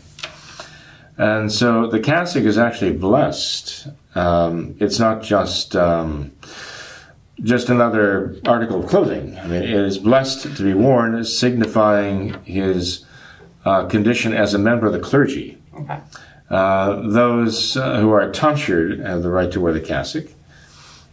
And 1.17 1.51
so 1.51 1.89
the 1.89 1.99
cassock 1.99 2.45
is 2.45 2.59
actually 2.59 2.93
blessed. 2.93 3.89
Um, 4.15 4.77
it's 4.79 5.01
not 5.01 5.23
just 5.23 5.75
um, 5.75 6.31
just 7.43 7.69
another 7.69 8.37
article 8.47 8.83
of 8.83 8.89
clothing. 8.89 9.39
I 9.39 9.47
mean, 9.47 9.63
it 9.63 9.71
is 9.71 9.99
blessed 9.99 10.57
to 10.57 10.63
be 10.63 10.75
worn, 10.75 11.23
signifying 11.25 12.35
his 12.45 13.05
uh, 13.65 13.87
condition 13.87 14.35
as 14.35 14.55
a 14.55 14.59
member 14.59 14.87
of 14.87 14.93
the 14.93 14.99
clergy. 14.99 15.59
Okay. 15.75 16.01
Uh, 16.51 17.03
those 17.09 17.77
uh, 17.77 18.01
who 18.01 18.11
are 18.11 18.31
tonsured 18.33 19.01
have 19.01 19.23
the 19.23 19.31
right 19.31 19.53
to 19.53 19.61
wear 19.61 19.73
the 19.73 19.81
cassock. 19.81 20.27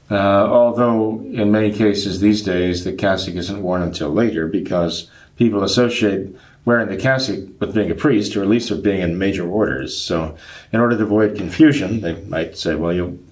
Uh, 0.10 0.16
although 0.16 1.20
in 1.34 1.52
many 1.52 1.72
cases 1.72 2.22
these 2.22 2.44
days 2.44 2.84
the 2.84 2.94
cassock 2.94 3.36
isn't 3.36 3.64
worn 3.64 3.82
until 3.82 4.10
later 4.10 4.48
because 4.48 5.10
people 5.36 5.64
associate 5.64 6.36
wearing 6.64 6.90
the 6.90 6.98
cassock 6.98 7.40
with 7.60 7.74
being 7.74 7.90
a 7.90 7.96
priest 7.96 8.36
or 8.36 8.44
at 8.44 8.48
least 8.48 8.70
with 8.70 8.84
being 8.84 9.02
in 9.02 9.18
major 9.18 9.48
orders. 9.48 9.98
So 9.98 10.38
in 10.72 10.80
order 10.80 10.96
to 10.96 11.04
avoid 11.04 11.36
confusion, 11.36 12.02
they 12.02 12.22
might 12.22 12.56
say, 12.58 12.76
well, 12.76 12.94
you 12.94 13.25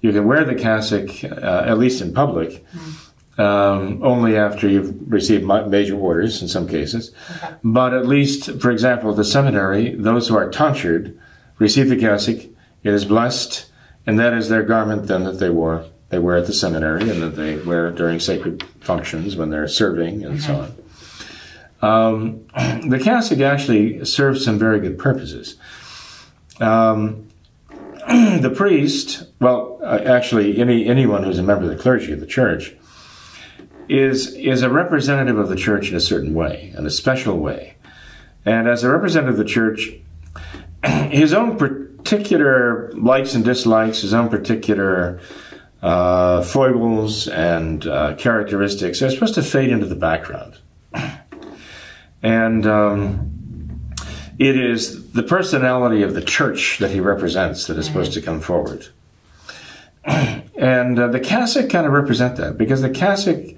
you 0.00 0.12
can 0.12 0.26
wear 0.26 0.44
the 0.44 0.54
cassock 0.54 1.24
uh, 1.24 1.64
at 1.66 1.78
least 1.78 2.00
in 2.00 2.12
public 2.12 2.64
um, 3.38 4.02
only 4.02 4.36
after 4.36 4.68
you've 4.68 5.10
received 5.10 5.44
major 5.44 5.96
orders 5.96 6.42
in 6.42 6.48
some 6.48 6.68
cases. 6.68 7.12
But 7.62 7.94
at 7.94 8.06
least, 8.06 8.60
for 8.60 8.70
example, 8.70 9.10
at 9.10 9.16
the 9.16 9.24
seminary, 9.24 9.94
those 9.94 10.28
who 10.28 10.36
are 10.36 10.50
tonsured 10.50 11.18
receive 11.58 11.88
the 11.88 11.96
cassock. 11.96 12.38
It 12.82 12.94
is 12.94 13.04
blessed, 13.04 13.70
and 14.06 14.18
that 14.18 14.32
is 14.32 14.48
their 14.48 14.62
garment 14.62 15.06
then 15.06 15.24
that 15.24 15.38
they 15.38 15.50
wore. 15.50 15.84
They 16.10 16.18
wear 16.18 16.36
at 16.36 16.46
the 16.46 16.52
seminary, 16.52 17.08
and 17.10 17.22
that 17.22 17.36
they 17.36 17.56
wear 17.56 17.90
during 17.90 18.18
sacred 18.18 18.64
functions 18.80 19.36
when 19.36 19.50
they're 19.50 19.68
serving, 19.68 20.24
and 20.24 20.40
so 20.40 20.56
on. 20.56 20.74
Um, 21.80 22.46
the 22.88 23.00
cassock 23.02 23.40
actually 23.40 24.04
serves 24.04 24.44
some 24.44 24.58
very 24.58 24.80
good 24.80 24.98
purposes. 24.98 25.56
Um, 26.60 27.27
the 28.40 28.50
priest, 28.50 29.24
well, 29.38 29.78
uh, 29.82 30.00
actually, 30.06 30.58
any 30.58 30.86
anyone 30.86 31.24
who's 31.24 31.38
a 31.38 31.42
member 31.42 31.64
of 31.64 31.76
the 31.76 31.82
clergy 31.82 32.10
of 32.12 32.20
the 32.20 32.26
church, 32.26 32.74
is 33.86 34.34
is 34.34 34.62
a 34.62 34.70
representative 34.70 35.36
of 35.36 35.50
the 35.50 35.56
church 35.56 35.90
in 35.90 35.96
a 35.96 36.00
certain 36.00 36.32
way, 36.32 36.72
in 36.74 36.86
a 36.86 36.90
special 36.90 37.38
way. 37.38 37.76
And 38.46 38.66
as 38.66 38.82
a 38.82 38.90
representative 38.90 39.38
of 39.38 39.46
the 39.46 39.52
church, 39.52 39.90
his 41.10 41.34
own 41.34 41.58
particular 41.58 42.90
likes 42.92 43.34
and 43.34 43.44
dislikes, 43.44 44.00
his 44.00 44.14
own 44.14 44.30
particular 44.30 45.20
uh, 45.82 46.40
foibles 46.42 47.28
and 47.28 47.86
uh, 47.86 48.14
characteristics 48.14 49.02
are 49.02 49.10
supposed 49.10 49.34
to 49.34 49.42
fade 49.42 49.68
into 49.68 49.86
the 49.86 49.96
background. 49.96 50.58
And 52.20 52.66
um, 52.66 53.37
it 54.38 54.56
is 54.56 55.12
the 55.12 55.22
personality 55.22 56.02
of 56.02 56.14
the 56.14 56.22
church 56.22 56.78
that 56.78 56.90
he 56.90 57.00
represents 57.00 57.66
that 57.66 57.76
is 57.76 57.86
supposed 57.86 58.12
to 58.12 58.22
come 58.22 58.40
forward. 58.40 58.88
And 60.58 60.98
uh, 60.98 61.06
the 61.06 61.20
cassock 61.20 61.70
kind 61.70 61.86
of 61.86 61.92
represent 61.92 62.36
that 62.38 62.58
because 62.58 62.82
the 62.82 62.90
cassock, 62.90 63.54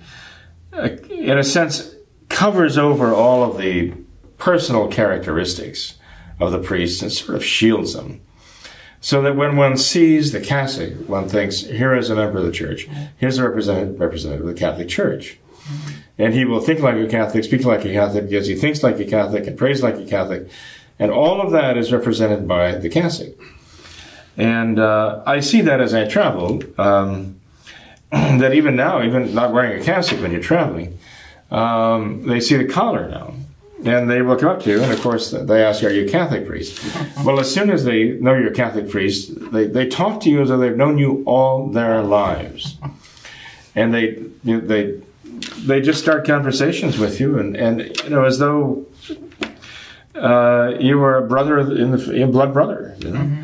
uh, 0.71 0.91
in 1.09 1.39
a 1.39 1.43
sense, 1.43 1.95
covers 2.29 2.77
over 2.77 3.15
all 3.15 3.43
of 3.43 3.57
the 3.57 3.95
personal 4.37 4.87
characteristics 4.87 5.95
of 6.39 6.53
the 6.53 6.59
priest 6.59 7.01
and 7.01 7.11
sort 7.11 7.37
of 7.37 7.45
shields 7.45 7.95
them. 7.95 8.21
So 9.01 9.23
that 9.23 9.35
when 9.35 9.57
one 9.57 9.79
sees 9.79 10.33
the 10.33 10.41
cassock, 10.41 10.93
one 11.09 11.27
thinks, 11.27 11.61
here 11.61 11.95
is 11.95 12.11
a 12.11 12.17
member 12.17 12.39
of 12.39 12.45
the 12.45 12.53
church. 12.53 12.87
Here's 13.17 13.39
a 13.39 13.45
representative, 13.49 13.99
representative 13.99 14.47
of 14.47 14.55
the 14.55 14.61
Catholic 14.61 14.89
Church. 14.91 15.39
And 16.21 16.35
he 16.35 16.45
will 16.45 16.61
think 16.61 16.81
like 16.81 16.97
a 16.97 17.09
Catholic, 17.09 17.45
speak 17.45 17.65
like 17.65 17.83
a 17.87 17.93
Catholic, 17.93 18.29
because 18.29 18.47
he 18.47 18.55
thinks 18.55 18.83
like 18.83 19.01
a 19.01 19.07
Catholic 19.07 19.47
and 19.47 19.57
prays 19.57 19.83
like 19.83 19.97
a 19.97 20.05
Catholic. 20.05 20.49
And 20.99 21.11
all 21.11 21.41
of 21.41 21.51
that 21.53 21.79
is 21.79 21.93
represented 21.93 22.47
by 22.47 22.77
the 22.77 22.91
cassock. 22.91 23.33
And 24.37 24.79
uh, 24.79 25.23
I 25.25 25.41
see 25.41 25.63
that 25.63 25.81
as 25.81 25.95
I 25.95 26.07
travel, 26.07 26.63
um, 26.77 27.41
that 28.11 28.53
even 28.53 28.77
now, 28.77 29.03
even 29.03 29.35
not 29.35 29.55
wearing 29.55 29.81
a 29.81 29.83
cassock 29.83 30.21
when 30.21 30.31
you're 30.31 30.43
traveling, 30.43 30.99
um, 31.51 32.27
they 32.27 32.39
see 32.39 32.59
the 32.59 32.67
collar 32.67 33.09
now. 33.09 33.33
And 33.83 34.11
they 34.11 34.21
look 34.21 34.43
up 34.43 34.63
to 34.65 34.71
you, 34.71 34.83
and 34.83 34.93
of 34.93 35.01
course, 35.01 35.31
they 35.31 35.65
ask 35.65 35.83
Are 35.83 35.89
you 35.89 36.05
a 36.05 36.09
Catholic 36.11 36.47
priest? 36.47 36.85
well, 37.25 37.41
as 37.41 37.51
soon 37.51 37.71
as 37.71 37.87
they 37.87 38.11
know 38.11 38.35
you're 38.35 38.53
a 38.53 38.55
Catholic 38.55 38.91
priest, 38.91 39.33
they, 39.53 39.67
they 39.67 39.89
talk 39.89 40.21
to 40.21 40.29
you 40.29 40.43
as 40.43 40.51
though 40.51 40.59
they've 40.59 40.77
known 40.77 40.99
you 40.99 41.23
all 41.25 41.69
their 41.69 42.03
lives. 42.03 42.77
And 43.75 43.95
they, 43.95 44.17
they, 44.45 45.01
they 45.67 45.81
just 45.81 46.01
start 46.01 46.27
conversations 46.27 46.99
with 46.99 47.21
you, 47.21 47.39
and, 47.39 47.57
and 47.57 47.81
you 48.05 48.11
know, 48.11 48.25
as 48.25 48.39
though 48.39 48.87
uh, 50.15 50.75
you 50.79 50.99
were 50.99 51.17
a 51.17 51.27
brother 51.27 51.59
in 51.59 51.93
the 51.93 52.29
blood 52.31 52.53
brother, 52.53 52.97
you 53.01 53.11
know. 53.11 53.21
Mm-hmm. 53.21 53.43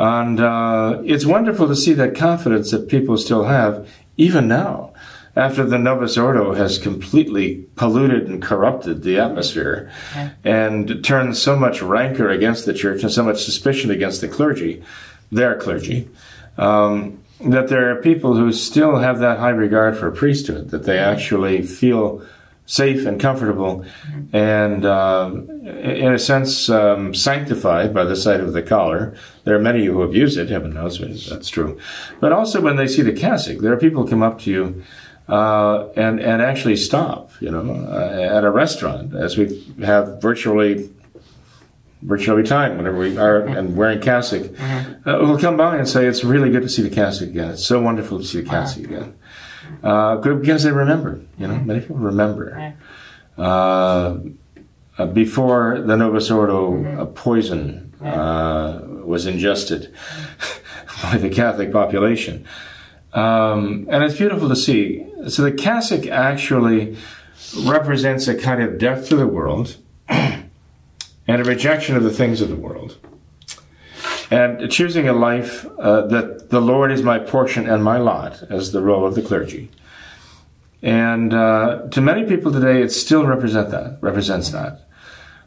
And 0.00 0.40
uh, 0.40 1.02
it's 1.04 1.26
wonderful 1.26 1.66
to 1.66 1.74
see 1.74 1.92
that 1.94 2.14
confidence 2.14 2.70
that 2.70 2.88
people 2.88 3.18
still 3.18 3.44
have, 3.44 3.88
even 4.16 4.46
now, 4.46 4.92
after 5.34 5.64
the 5.64 5.78
Novus 5.78 6.16
Ordo 6.16 6.54
has 6.54 6.78
completely 6.78 7.66
polluted 7.76 8.28
and 8.28 8.42
corrupted 8.42 9.02
the 9.02 9.18
atmosphere 9.18 9.90
yeah. 10.14 10.30
and 10.44 11.04
turned 11.04 11.36
so 11.36 11.56
much 11.56 11.80
rancor 11.80 12.28
against 12.28 12.66
the 12.66 12.74
church 12.74 13.02
and 13.02 13.12
so 13.12 13.22
much 13.22 13.44
suspicion 13.44 13.90
against 13.90 14.20
the 14.20 14.28
clergy, 14.28 14.82
their 15.30 15.56
clergy, 15.56 16.08
um, 16.56 17.22
that 17.40 17.68
there 17.68 17.90
are 17.90 18.02
people 18.02 18.36
who 18.36 18.52
still 18.52 18.96
have 18.96 19.20
that 19.20 19.38
high 19.38 19.50
regard 19.50 19.96
for 19.96 20.10
priesthood, 20.10 20.70
that 20.70 20.84
they 20.84 20.98
actually 20.98 21.62
feel 21.62 22.22
safe 22.66 23.06
and 23.06 23.18
comfortable, 23.18 23.84
and 24.32 24.84
uh, 24.84 25.30
in 25.32 26.12
a 26.12 26.18
sense 26.18 26.68
um, 26.68 27.14
sanctified 27.14 27.94
by 27.94 28.04
the 28.04 28.14
sight 28.16 28.40
of 28.40 28.52
the 28.52 28.62
collar. 28.62 29.16
There 29.44 29.56
are 29.56 29.60
many 29.60 29.86
who 29.86 30.02
abuse 30.02 30.36
it, 30.36 30.50
heaven 30.50 30.74
knows 30.74 30.98
that's 31.28 31.48
true. 31.48 31.78
But 32.20 32.32
also 32.32 32.60
when 32.60 32.76
they 32.76 32.86
see 32.86 33.02
the 33.02 33.12
cassock, 33.12 33.58
there 33.58 33.72
are 33.72 33.78
people 33.78 34.02
who 34.02 34.10
come 34.10 34.22
up 34.22 34.40
to 34.40 34.50
you 34.50 34.84
uh, 35.28 35.88
and 35.96 36.20
and 36.20 36.42
actually 36.42 36.76
stop, 36.76 37.30
you 37.40 37.50
know, 37.50 37.86
uh, 37.90 38.36
at 38.36 38.44
a 38.44 38.50
restaurant 38.50 39.14
as 39.14 39.38
we 39.38 39.64
have 39.82 40.20
virtually 40.20 40.90
virtually 42.02 42.42
time 42.42 42.76
whenever 42.76 42.98
we 42.98 43.16
are 43.18 43.40
and 43.40 43.76
wearing 43.76 44.00
cassock. 44.00 44.42
Mm-hmm. 44.42 45.08
Uh, 45.08 45.18
will 45.18 45.38
come 45.38 45.56
by 45.56 45.76
and 45.76 45.88
say 45.88 46.06
it's 46.06 46.24
really 46.24 46.50
good 46.50 46.62
to 46.62 46.68
see 46.68 46.82
the 46.82 46.90
cassock 46.90 47.28
again. 47.28 47.50
It's 47.50 47.66
so 47.66 47.80
wonderful 47.80 48.18
to 48.18 48.24
see 48.24 48.40
the 48.40 48.48
cassock 48.48 48.84
again 48.84 49.18
uh, 49.82 50.16
because 50.16 50.62
they 50.62 50.72
remember. 50.72 51.20
You 51.38 51.48
know, 51.48 51.58
many 51.58 51.80
people 51.80 51.96
remember. 51.96 52.74
Uh, 53.36 54.18
uh, 54.98 55.06
before 55.06 55.80
the 55.80 55.96
Novus 55.96 56.30
Ordo 56.30 56.72
mm-hmm. 56.72 57.14
poison 57.14 57.94
uh, 58.02 58.80
was 59.04 59.26
ingested 59.26 59.94
by 61.02 61.18
the 61.18 61.30
Catholic 61.30 61.72
population. 61.72 62.46
Um, 63.12 63.86
and 63.90 64.02
it's 64.02 64.16
beautiful 64.16 64.48
to 64.48 64.56
see. 64.56 65.06
So 65.28 65.42
the 65.42 65.52
cassock 65.52 66.06
actually 66.06 66.96
represents 67.64 68.28
a 68.28 68.36
kind 68.36 68.62
of 68.62 68.78
death 68.78 69.08
to 69.08 69.16
the 69.16 69.26
world 69.26 69.76
and 71.28 71.40
a 71.40 71.44
rejection 71.44 71.96
of 71.96 72.02
the 72.02 72.10
things 72.10 72.40
of 72.40 72.48
the 72.48 72.56
world 72.56 72.98
and 74.30 74.70
choosing 74.70 75.08
a 75.08 75.12
life 75.12 75.66
uh, 75.78 76.06
that 76.06 76.50
the 76.50 76.60
Lord 76.60 76.92
is 76.92 77.02
my 77.02 77.18
portion 77.18 77.68
and 77.68 77.82
my 77.82 77.98
lot 77.98 78.42
as 78.50 78.72
the 78.72 78.82
role 78.82 79.06
of 79.06 79.14
the 79.14 79.22
clergy. 79.22 79.70
And 80.82 81.32
uh, 81.32 81.88
to 81.90 82.00
many 82.00 82.24
people 82.26 82.52
today, 82.52 82.82
it 82.82 82.92
still 82.92 83.26
represent 83.26 83.70
that, 83.70 83.98
represents 84.00 84.50
that. 84.50 84.86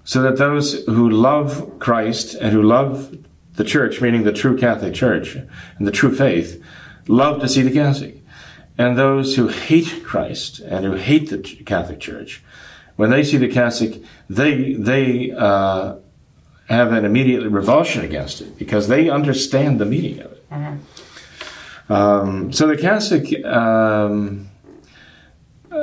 So 0.03 0.21
that 0.23 0.37
those 0.37 0.83
who 0.85 1.09
love 1.09 1.79
Christ 1.79 2.33
and 2.33 2.51
who 2.51 2.63
love 2.63 3.15
the 3.53 3.63
church, 3.63 4.01
meaning 4.01 4.23
the 4.23 4.33
true 4.33 4.57
Catholic 4.57 4.93
Church 4.93 5.35
and 5.35 5.87
the 5.87 5.91
true 5.91 6.13
faith, 6.13 6.61
love 7.07 7.39
to 7.41 7.47
see 7.47 7.61
the 7.61 7.71
cassock. 7.71 8.15
And 8.77 8.97
those 8.97 9.35
who 9.35 9.47
hate 9.47 10.03
Christ 10.03 10.59
and 10.59 10.85
who 10.85 10.93
hate 10.93 11.29
the 11.29 11.37
Catholic 11.37 11.99
Church, 11.99 12.43
when 12.95 13.11
they 13.11 13.23
see 13.23 13.37
the 13.37 13.47
cassock, 13.47 14.01
they 14.35 14.73
they 14.73 15.31
uh, 15.31 15.95
have 16.67 16.93
an 16.93 17.03
immediate 17.05 17.47
revulsion 17.49 18.03
against 18.03 18.41
it 18.41 18.57
because 18.57 18.87
they 18.87 19.09
understand 19.09 19.79
the 19.79 19.85
meaning 19.85 20.19
of 20.21 20.31
it. 20.31 20.49
Mm-hmm. 20.49 21.93
Um, 21.93 22.53
so 22.53 22.67
the 22.67 22.77
cassock 22.77 23.25
um, 23.43 24.49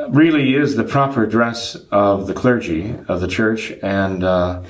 really 0.09 0.55
is 0.55 0.77
the 0.77 0.85
proper 0.85 1.27
dress 1.27 1.77
of 1.91 2.27
the 2.27 2.35
clergy 2.35 2.97
of 3.07 3.21
the 3.21 3.29
church, 3.29 3.73
and 3.83 4.25
uh, 4.25 4.63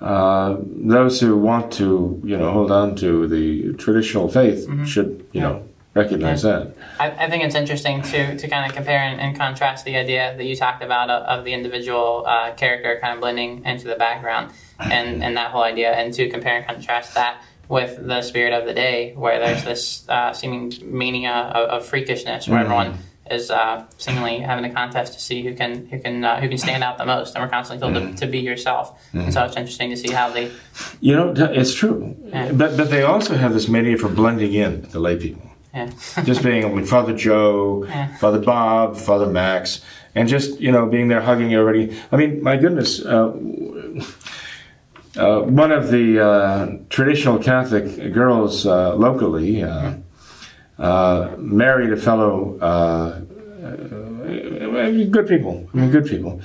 uh, 0.00 0.56
those 0.60 1.20
who 1.20 1.36
want 1.36 1.72
to, 1.74 2.20
you 2.24 2.36
know, 2.38 2.50
hold 2.50 2.72
on 2.72 2.96
to 2.96 3.28
the 3.28 3.74
traditional 3.74 4.28
faith 4.28 4.66
mm-hmm. 4.66 4.84
should, 4.84 5.26
you 5.32 5.40
yeah. 5.40 5.42
know, 5.42 5.68
recognize 5.94 6.42
that. 6.42 6.74
I, 6.98 7.10
I, 7.10 7.30
think 7.30 7.44
it's 7.44 7.54
interesting 7.54 8.02
to, 8.02 8.36
to 8.36 8.48
kind 8.48 8.68
of 8.68 8.74
compare 8.74 8.98
and, 8.98 9.20
and, 9.20 9.36
contrast 9.36 9.84
the 9.84 9.96
idea 9.96 10.34
that 10.36 10.44
you 10.44 10.56
talked 10.56 10.82
about 10.82 11.10
of, 11.10 11.22
of 11.24 11.44
the 11.44 11.52
individual 11.52 12.24
uh, 12.26 12.54
character 12.54 12.98
kind 13.00 13.14
of 13.14 13.20
blending 13.20 13.64
into 13.64 13.88
the 13.88 13.96
background 13.96 14.52
and, 14.78 15.22
and 15.22 15.36
that 15.36 15.50
whole 15.50 15.62
idea, 15.62 15.92
and 15.92 16.12
to 16.14 16.28
compare 16.30 16.56
and 16.56 16.66
contrast 16.66 17.14
that 17.14 17.42
with 17.68 18.04
the 18.06 18.22
spirit 18.22 18.52
of 18.52 18.66
the 18.66 18.74
day, 18.74 19.12
where 19.14 19.38
there's 19.38 19.64
this 19.64 20.08
uh, 20.08 20.32
seeming 20.32 20.72
mania 20.84 21.30
of, 21.30 21.82
of 21.82 21.90
freakishness, 21.90 22.48
where 22.48 22.62
mm-hmm. 22.62 22.72
everyone 22.72 22.98
is 23.30 23.50
uh, 23.50 23.84
seemingly 23.98 24.40
having 24.40 24.64
a 24.64 24.72
contest 24.74 25.14
to 25.14 25.20
see 25.20 25.42
who 25.42 25.54
can 25.54 25.86
who 25.86 25.98
can 26.00 26.24
uh, 26.24 26.40
who 26.40 26.48
can 26.48 26.58
stand 26.58 26.82
out 26.82 26.98
the 26.98 27.06
most, 27.06 27.34
and 27.34 27.42
we're 27.42 27.48
constantly 27.48 27.80
told 27.80 27.94
mm-hmm. 27.94 28.14
to, 28.14 28.26
to, 28.26 28.30
be 28.30 28.40
yourself. 28.40 28.98
Mm-hmm. 29.08 29.20
And 29.20 29.32
so 29.32 29.44
it's 29.44 29.56
interesting 29.56 29.90
to 29.90 29.96
see 29.96 30.10
how 30.10 30.30
they. 30.30 30.50
You 31.00 31.14
know, 31.14 31.32
it's 31.36 31.74
true, 31.74 32.16
yeah. 32.24 32.52
but 32.52 32.76
but 32.76 32.90
they 32.90 33.02
also 33.02 33.36
have 33.36 33.54
this 33.54 33.68
mania 33.68 33.96
for 33.96 34.08
blending 34.08 34.52
in 34.52 34.82
the 34.82 34.98
lay 34.98 35.16
people. 35.16 35.51
Yeah. 35.74 35.90
just 36.24 36.42
being 36.42 36.72
with 36.74 36.88
Father 36.88 37.16
Joe, 37.16 37.84
yeah. 37.86 38.16
Father 38.18 38.38
Bob, 38.38 38.96
Father 38.96 39.26
Max, 39.26 39.80
and 40.14 40.28
just 40.28 40.60
you 40.60 40.70
know 40.70 40.86
being 40.86 41.08
there 41.08 41.22
hugging 41.22 41.54
everybody. 41.54 41.98
I 42.10 42.16
mean, 42.16 42.42
my 42.42 42.56
goodness. 42.56 43.04
Uh, 43.04 43.32
uh, 45.16 45.42
one 45.42 45.72
of 45.72 45.90
the 45.90 46.24
uh, 46.24 46.76
traditional 46.88 47.38
Catholic 47.38 48.12
girls 48.12 48.66
uh, 48.66 48.94
locally 48.94 49.62
uh, 49.62 49.94
uh, 50.78 51.34
married 51.36 51.92
a 51.92 51.96
fellow, 51.96 52.58
uh, 52.60 53.20
good 55.10 55.28
people, 55.28 55.68
I 55.72 55.76
mean, 55.76 55.90
good 55.90 56.06
people. 56.06 56.40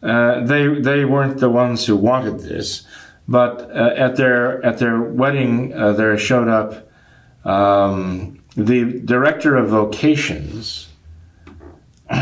they 0.00 0.80
they 0.80 1.04
weren't 1.04 1.38
the 1.38 1.50
ones 1.50 1.86
who 1.86 1.96
wanted 1.96 2.40
this, 2.40 2.86
but 3.28 3.70
at 3.70 4.16
their 4.16 4.64
at 4.64 4.78
their 4.78 5.00
wedding, 5.00 5.70
there 5.70 6.16
showed 6.16 6.48
up 6.48 6.88
um, 7.44 8.42
the 8.56 9.00
director 9.04 9.56
of 9.56 9.68
vocations 9.68 10.88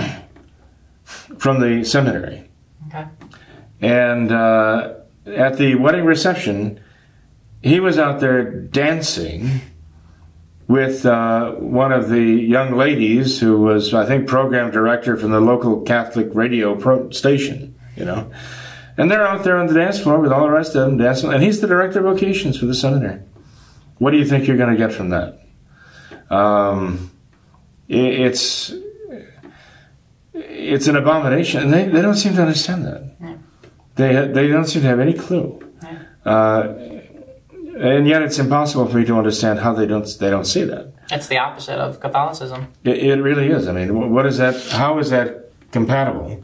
from 1.39 1.61
the 1.61 1.85
seminary, 1.85 2.49
okay. 2.89 3.07
and 3.80 4.30
at 5.26 5.59
the 5.59 5.74
wedding 5.76 6.05
reception, 6.05 6.80
he 7.62 7.80
was 7.80 7.99
out 7.99 8.20
there 8.20 8.51
dancing 8.51 9.61
with 10.66 11.05
uh, 11.05 11.53
one 11.53 11.93
of 11.93 12.09
the 12.09 12.22
young 12.22 12.76
ladies 12.76 13.41
who 13.41 13.61
was, 13.61 13.93
I 13.93 14.07
think, 14.07 14.26
program 14.26 14.70
director 14.70 15.16
from 15.16 15.30
the 15.30 15.41
local 15.41 15.82
Catholic 15.82 16.28
radio 16.35 16.74
pro- 16.74 17.11
station, 17.11 17.78
you 17.97 18.05
know. 18.05 18.30
And 18.97 19.11
they're 19.11 19.26
out 19.26 19.45
there 19.45 19.59
on 19.59 19.66
the 19.66 19.74
dance 19.74 19.99
floor 19.99 20.20
with 20.20 20.32
all 20.32 20.43
the 20.43 20.51
rest 20.51 20.74
of 20.74 20.87
them 20.87 20.97
dancing, 20.97 21.32
and 21.32 21.43
he's 21.43 21.61
the 21.61 21.66
director 21.66 21.99
of 21.99 22.05
vocations 22.05 22.57
for 22.57 22.66
the 22.66 22.74
seminary. 22.74 23.20
What 23.99 24.12
do 24.12 24.18
you 24.18 24.24
think 24.24 24.47
you're 24.47 24.57
going 24.57 24.70
to 24.70 24.76
get 24.76 24.93
from 24.93 25.11
that? 25.11 25.43
Um, 26.35 27.11
it, 27.89 28.20
it's 28.26 28.74
it's 30.32 30.89
an 30.89 30.97
abomination, 30.97 31.62
and 31.62 31.72
they, 31.72 31.87
they 31.89 32.03
don't 32.03 32.16
seem 32.16 32.35
to 32.35 32.43
understand 32.43 32.85
that. 32.85 33.39
They 33.97 34.26
they 34.26 34.49
don't 34.49 34.66
seem 34.66 34.82
to 34.82 34.89
have 34.89 35.01
any 35.01 35.12
clue. 35.14 35.61
Uh, 36.24 36.74
and 37.78 38.07
yet, 38.09 38.22
it's 38.22 38.39
impossible 38.39 38.87
for 38.87 38.99
me 38.99 39.05
to 39.05 39.16
understand 39.16 39.59
how 39.61 39.72
they 39.74 39.87
don't 39.87 40.07
they 40.18 40.30
don't 40.30 40.47
see 40.47 40.64
that. 40.64 40.93
It's 41.11 41.28
the 41.28 41.39
opposite 41.39 41.78
of 41.78 42.01
Catholicism. 42.01 42.68
It, 42.82 42.99
it 42.99 43.22
really 43.22 43.49
is. 43.49 43.68
I 43.68 43.72
mean, 43.72 44.11
what 44.12 44.26
is 44.26 44.39
that? 44.39 44.61
How 44.70 44.99
is 44.99 45.11
that 45.11 45.53
compatible 45.70 46.43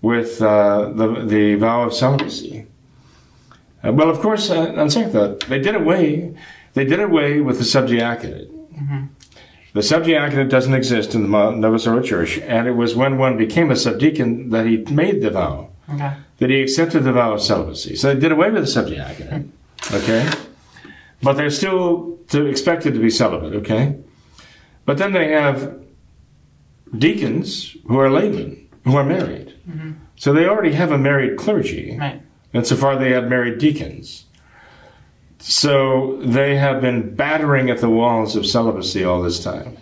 with 0.00 0.40
uh, 0.40 0.92
the 0.94 1.24
the 1.26 1.54
vow 1.56 1.82
of 1.82 1.92
celibacy? 1.92 2.66
Uh, 3.82 3.92
well, 3.92 4.10
of 4.10 4.20
course, 4.20 4.50
uh, 4.50 4.74
on 4.76 4.90
second 4.90 5.12
thought, 5.12 5.40
they 5.48 5.58
did 5.58 5.74
away. 5.74 6.34
They 6.74 6.84
did 6.84 7.00
away 7.00 7.40
with 7.40 7.58
the 7.58 7.64
subdiaconate. 7.64 8.59
Mm-hmm. 8.80 9.06
The 9.72 9.80
subdiaconate 9.80 10.48
doesn't 10.48 10.74
exist 10.74 11.14
in 11.14 11.30
the 11.30 11.50
Novus 11.52 11.86
Ordo 11.86 12.02
Church, 12.02 12.38
and 12.38 12.66
it 12.66 12.72
was 12.72 12.96
when 12.96 13.18
one 13.18 13.36
became 13.36 13.70
a 13.70 13.76
subdeacon 13.76 14.50
that 14.50 14.66
he 14.66 14.78
made 14.78 15.22
the 15.22 15.30
vow 15.30 15.68
Okay. 15.88 16.12
that 16.38 16.50
he 16.50 16.60
accepted 16.62 17.04
the 17.04 17.12
vow 17.12 17.34
of 17.34 17.40
celibacy. 17.42 17.94
So 17.96 18.12
they 18.14 18.20
did 18.20 18.32
away 18.32 18.50
with 18.50 18.64
the 18.64 18.80
subdiaconate. 18.80 19.48
Okay? 19.92 20.28
But 21.22 21.34
they're 21.34 21.50
still 21.50 22.18
to, 22.28 22.46
expected 22.46 22.94
to 22.94 23.00
be 23.00 23.10
celibate, 23.10 23.54
okay? 23.60 23.96
But 24.86 24.98
then 24.98 25.12
they 25.12 25.28
have 25.32 25.80
deacons 26.96 27.76
who 27.86 27.98
are 27.98 28.10
laymen, 28.10 28.68
who 28.84 28.96
are 28.96 29.04
married. 29.04 29.54
Mm-hmm. 29.68 29.92
So 30.16 30.32
they 30.32 30.46
already 30.46 30.72
have 30.72 30.92
a 30.92 30.98
married 30.98 31.38
clergy, 31.38 31.96
Right. 31.98 32.20
far 32.66 32.96
they 32.96 33.10
have 33.10 33.28
married 33.28 33.58
deacons. 33.58 34.24
So 35.40 36.18
they 36.22 36.56
have 36.56 36.80
been 36.80 37.14
battering 37.14 37.70
at 37.70 37.78
the 37.78 37.88
walls 37.88 38.36
of 38.36 38.46
celibacy 38.46 39.04
all 39.04 39.22
this 39.22 39.42
time. 39.42 39.76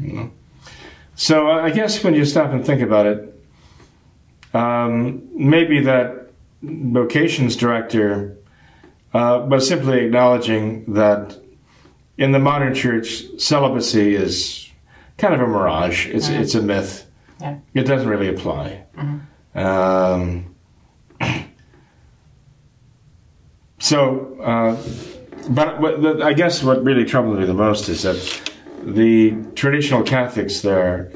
you 0.00 0.12
know? 0.12 0.30
So 1.14 1.50
I 1.50 1.70
guess 1.70 2.02
when 2.02 2.14
you 2.14 2.24
stop 2.24 2.50
and 2.50 2.64
think 2.64 2.80
about 2.80 3.06
it, 3.06 3.28
um, 4.54 5.28
maybe 5.34 5.80
that 5.80 6.30
vocations 6.62 7.56
director 7.56 8.36
uh, 9.14 9.46
was 9.48 9.68
simply 9.68 10.00
acknowledging 10.06 10.92
that 10.94 11.38
in 12.16 12.32
the 12.32 12.38
modern 12.38 12.74
church, 12.74 13.24
celibacy 13.38 14.14
is 14.14 14.70
kind 15.18 15.34
of 15.34 15.40
a 15.40 15.46
mirage. 15.46 16.06
It's 16.06 16.28
it's 16.28 16.54
a 16.54 16.62
myth. 16.62 17.06
Yeah. 17.40 17.58
It 17.74 17.82
doesn't 17.82 18.08
really 18.08 18.28
apply. 18.28 18.84
Um, 19.54 20.51
so, 23.82 24.36
uh, 24.40 24.76
but 25.50 25.80
the, 26.00 26.24
I 26.24 26.32
guess 26.34 26.62
what 26.62 26.84
really 26.84 27.04
troubled 27.04 27.38
me 27.40 27.44
the 27.46 27.52
most 27.54 27.88
is 27.88 28.02
that 28.02 28.16
the 28.84 29.34
traditional 29.56 30.04
Catholics 30.04 30.60
there, 30.60 31.10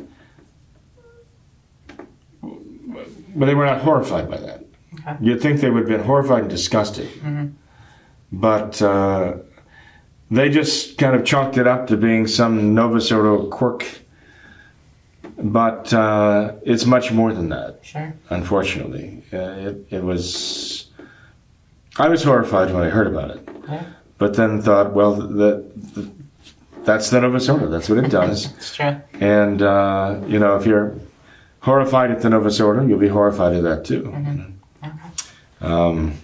but 2.43 3.47
they 3.47 3.55
were 3.55 3.67
not 3.67 3.83
horrified 3.83 4.29
by 4.29 4.39
that. 4.39 4.65
Okay. 4.95 5.17
You'd 5.21 5.41
think 5.41 5.61
they 5.61 5.71
would 5.71 5.89
have 5.89 5.89
been 5.89 6.05
horrified 6.07 6.41
and 6.43 6.51
disgusted, 6.51 7.09
but 8.33 8.83
uh, 8.83 9.35
they 10.31 10.49
just 10.49 10.99
kind 10.99 11.15
of 11.15 11.25
chalked 11.25 11.57
it 11.59 11.69
up 11.69 11.87
to 11.87 11.97
being 11.97 12.27
some 12.27 12.75
Novus 12.75 13.13
Ordo 13.13 13.49
quirk. 13.49 13.87
But 15.39 15.93
uh, 15.93 16.55
it's 16.63 16.87
much 16.87 17.13
more 17.13 17.33
than 17.33 17.51
that 17.51 17.81
Sure. 17.83 18.13
unfortunately. 18.31 19.23
Uh, 19.33 19.37
it, 19.37 19.87
it 19.91 20.03
was. 20.03 20.86
I 21.99 22.09
was 22.09 22.23
horrified 22.25 22.73
when 22.73 22.83
I 22.83 22.91
heard 22.91 23.07
about 23.07 23.31
it, 23.31 23.49
Yeah. 23.69 23.85
but 24.19 24.35
then 24.37 24.61
thought, 24.63 24.93
well, 24.93 25.15
that 25.15 25.95
that 25.95 26.11
that's 26.85 27.11
the 27.11 27.21
Novus 27.21 27.49
Ordo. 27.49 27.69
That's 27.69 27.89
what 27.89 27.99
it 28.05 28.11
does. 28.11 28.47
It's 28.57 28.75
true. 28.77 28.97
and 29.21 29.61
uh, 29.63 30.21
you 30.27 30.39
know, 30.39 30.57
if 30.57 30.67
you're 30.67 30.95
horrified 31.61 32.11
at 32.11 32.21
the 32.23 32.31
Novus 32.31 32.61
Ordo, 32.61 32.87
you'll 32.87 32.99
be 32.99 33.09
horrified 33.09 33.55
at 33.55 33.63
that 33.63 33.85
too. 33.85 34.13
Um, 35.61 36.15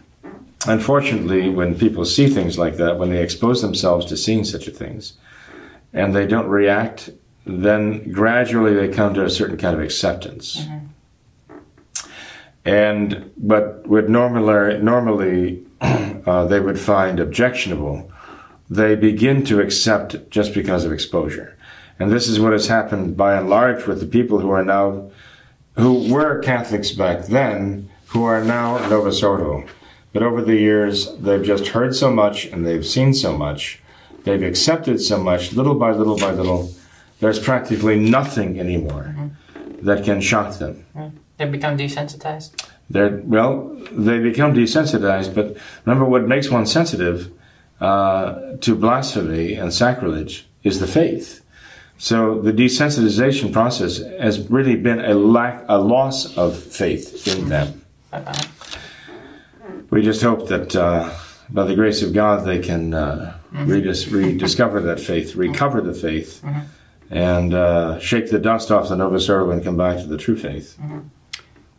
unfortunately, 0.66 1.48
when 1.48 1.76
people 1.78 2.04
see 2.04 2.28
things 2.28 2.58
like 2.58 2.76
that, 2.76 2.98
when 2.98 3.10
they 3.10 3.22
expose 3.22 3.62
themselves 3.62 4.06
to 4.06 4.16
seeing 4.16 4.44
such 4.44 4.68
a 4.68 4.70
things, 4.70 5.14
and 5.92 6.14
they 6.14 6.26
don't 6.26 6.48
react, 6.48 7.10
then 7.46 8.12
gradually 8.12 8.74
they 8.74 8.88
come 8.88 9.14
to 9.14 9.24
a 9.24 9.30
certain 9.30 9.56
kind 9.56 9.74
of 9.74 9.80
acceptance. 9.82 10.64
And 12.64 13.30
but 13.36 13.86
would 13.88 14.08
normally 14.08 14.78
normally 14.78 15.66
uh, 15.80 16.46
they 16.46 16.60
would 16.60 16.78
find 16.78 17.18
objectionable, 17.18 18.10
they 18.70 18.94
begin 18.94 19.44
to 19.44 19.60
accept 19.60 20.30
just 20.30 20.54
because 20.54 20.84
of 20.84 20.92
exposure. 20.92 21.56
And 21.98 22.10
this 22.10 22.28
is 22.28 22.40
what 22.40 22.52
has 22.52 22.68
happened 22.68 23.16
by 23.16 23.36
and 23.36 23.48
large 23.48 23.86
with 23.86 24.00
the 24.00 24.06
people 24.06 24.38
who 24.40 24.50
are 24.50 24.64
now, 24.64 25.10
who 25.76 26.12
were 26.12 26.40
Catholics 26.40 26.90
back 26.90 27.26
then, 27.26 27.90
who 28.06 28.24
are 28.24 28.42
now 28.42 28.78
Novus 28.88 29.22
Ordo. 29.22 29.64
But 30.12 30.22
over 30.22 30.42
the 30.42 30.56
years, 30.56 31.14
they've 31.16 31.42
just 31.42 31.68
heard 31.68 31.94
so 31.94 32.10
much 32.10 32.46
and 32.46 32.66
they've 32.66 32.84
seen 32.84 33.14
so 33.14 33.36
much, 33.36 33.80
they've 34.24 34.42
accepted 34.42 35.00
so 35.00 35.22
much, 35.22 35.52
little 35.52 35.74
by 35.74 35.92
little 35.92 36.18
by 36.18 36.30
little, 36.30 36.70
there's 37.20 37.38
practically 37.38 37.98
nothing 37.98 38.58
anymore 38.58 39.14
that 39.82 40.04
can 40.04 40.20
shock 40.20 40.58
them. 40.58 40.84
They 41.42 41.50
become 41.50 41.76
desensitized. 41.76 42.50
They're, 42.90 43.20
well, 43.24 43.76
they 43.90 44.18
become 44.20 44.54
desensitized, 44.54 45.34
but 45.34 45.56
remember 45.84 46.04
what 46.04 46.26
makes 46.28 46.50
one 46.50 46.66
sensitive 46.66 47.30
uh, 47.80 48.56
to 48.60 48.74
blasphemy 48.76 49.54
and 49.54 49.72
sacrilege 49.72 50.46
is 50.62 50.78
the 50.78 50.86
faith. 50.86 51.42
So 51.98 52.40
the 52.40 52.52
desensitization 52.52 53.52
process 53.52 53.98
has 54.20 54.48
really 54.50 54.76
been 54.76 55.00
a 55.00 55.14
lack, 55.14 55.64
a 55.68 55.78
loss 55.78 56.36
of 56.36 56.56
faith 56.56 57.26
in 57.26 57.48
them. 57.48 57.82
Uh, 58.12 58.20
We 59.90 60.02
just 60.02 60.22
hope 60.22 60.48
that 60.48 60.74
uh, 60.76 61.10
by 61.50 61.64
the 61.64 61.74
grace 61.74 62.02
of 62.02 62.12
God 62.12 62.44
they 62.46 62.58
can 62.60 62.94
uh, 62.94 63.34
redis- 63.52 64.10
rediscover 64.12 64.80
that 64.80 65.00
faith, 65.00 65.34
recover 65.36 65.80
the 65.80 65.94
faith, 65.94 66.42
and 67.10 67.52
uh, 67.54 67.98
shake 68.00 68.30
the 68.30 68.38
dust 68.38 68.70
off 68.70 68.88
the 68.88 68.96
Novus 68.96 69.28
Ordo 69.28 69.50
and 69.50 69.62
come 69.62 69.76
back 69.76 69.98
to 69.98 70.06
the 70.06 70.16
true 70.16 70.36
faith. 70.36 70.78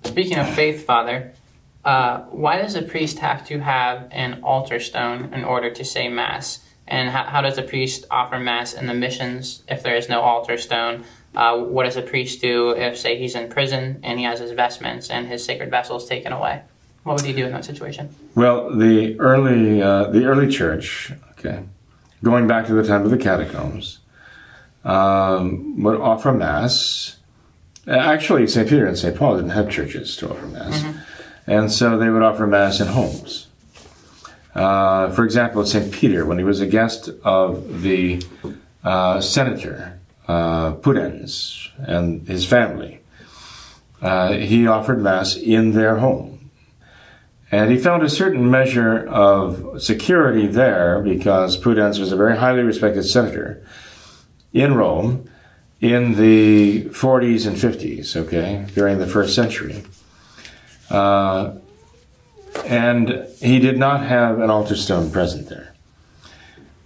Speaking 0.05 0.37
of 0.37 0.49
faith, 0.49 0.85
Father, 0.85 1.33
uh, 1.85 2.21
why 2.25 2.61
does 2.61 2.75
a 2.75 2.81
priest 2.81 3.19
have 3.19 3.45
to 3.47 3.59
have 3.59 4.07
an 4.11 4.41
altar 4.43 4.79
stone 4.79 5.33
in 5.33 5.43
order 5.43 5.69
to 5.71 5.83
say 5.83 6.07
Mass? 6.07 6.59
And 6.87 7.09
how, 7.09 7.23
how 7.23 7.41
does 7.41 7.57
a 7.57 7.63
priest 7.63 8.05
offer 8.11 8.39
Mass 8.39 8.73
in 8.73 8.87
the 8.87 8.93
missions 8.93 9.63
if 9.67 9.83
there 9.83 9.95
is 9.95 10.09
no 10.09 10.21
altar 10.21 10.57
stone? 10.57 11.03
Uh, 11.35 11.57
what 11.57 11.85
does 11.85 11.97
a 11.97 12.01
priest 12.01 12.41
do 12.41 12.71
if, 12.71 12.97
say, 12.97 13.17
he's 13.17 13.35
in 13.35 13.49
prison 13.49 13.99
and 14.03 14.19
he 14.19 14.25
has 14.25 14.39
his 14.39 14.51
vestments 14.51 15.09
and 15.09 15.27
his 15.27 15.43
sacred 15.43 15.71
vessels 15.71 16.07
taken 16.07 16.31
away? 16.31 16.61
What 17.03 17.17
would 17.17 17.25
he 17.25 17.33
do 17.33 17.45
in 17.45 17.51
that 17.51 17.65
situation? 17.65 18.13
Well, 18.35 18.75
the 18.75 19.19
early 19.19 19.81
uh, 19.81 20.05
the 20.05 20.25
early 20.25 20.47
church, 20.47 21.11
okay, 21.31 21.63
going 22.23 22.47
back 22.47 22.65
to 22.67 22.73
the 22.73 22.83
time 22.83 23.03
of 23.03 23.11
the 23.11 23.17
catacombs, 23.17 23.99
um, 24.85 25.81
would 25.83 25.99
offer 25.99 26.31
mass. 26.31 27.17
Actually, 27.87 28.47
St. 28.47 28.67
Peter 28.67 28.85
and 28.85 28.97
St. 28.97 29.15
Paul 29.15 29.35
didn't 29.35 29.51
have 29.51 29.69
churches 29.69 30.15
to 30.17 30.29
offer 30.29 30.45
mass, 30.47 30.83
and 31.47 31.71
so 31.71 31.97
they 31.97 32.09
would 32.09 32.21
offer 32.21 32.47
mass 32.47 32.79
in 32.79 32.87
homes. 32.87 33.47
Uh, 34.55 35.09
for 35.11 35.25
example, 35.25 35.65
St. 35.65 35.91
Peter, 35.91 36.25
when 36.25 36.37
he 36.37 36.43
was 36.43 36.61
a 36.61 36.67
guest 36.67 37.09
of 37.23 37.81
the 37.81 38.21
uh, 38.83 39.19
senator 39.19 39.99
uh, 40.27 40.73
Pudens 40.75 41.69
and 41.79 42.27
his 42.27 42.45
family, 42.45 43.01
uh, 44.01 44.33
he 44.33 44.67
offered 44.67 45.01
mass 45.01 45.35
in 45.35 45.71
their 45.71 45.97
home. 45.97 46.51
And 47.51 47.71
he 47.71 47.77
found 47.77 48.03
a 48.03 48.09
certain 48.09 48.49
measure 48.49 49.07
of 49.07 49.81
security 49.81 50.47
there 50.47 51.01
because 51.01 51.59
Pudens 51.59 51.99
was 51.99 52.11
a 52.11 52.15
very 52.15 52.37
highly 52.37 52.63
respected 52.63 53.03
senator 53.03 53.65
in 54.53 54.73
Rome 54.73 55.29
in 55.83 56.15
the 56.15 56.85
40s 56.91 57.45
and 57.45 57.57
50s, 57.57 58.15
okay, 58.15 58.65
during 58.73 58.99
the 58.99 59.05
first 59.05 59.35
century. 59.35 59.83
Uh, 60.89 61.55
and 62.65 63.27
he 63.41 63.59
did 63.59 63.77
not 63.77 64.05
have 64.05 64.39
an 64.39 64.49
altar 64.49 64.77
stone 64.77 65.11
present 65.11 65.49
there. 65.49 65.73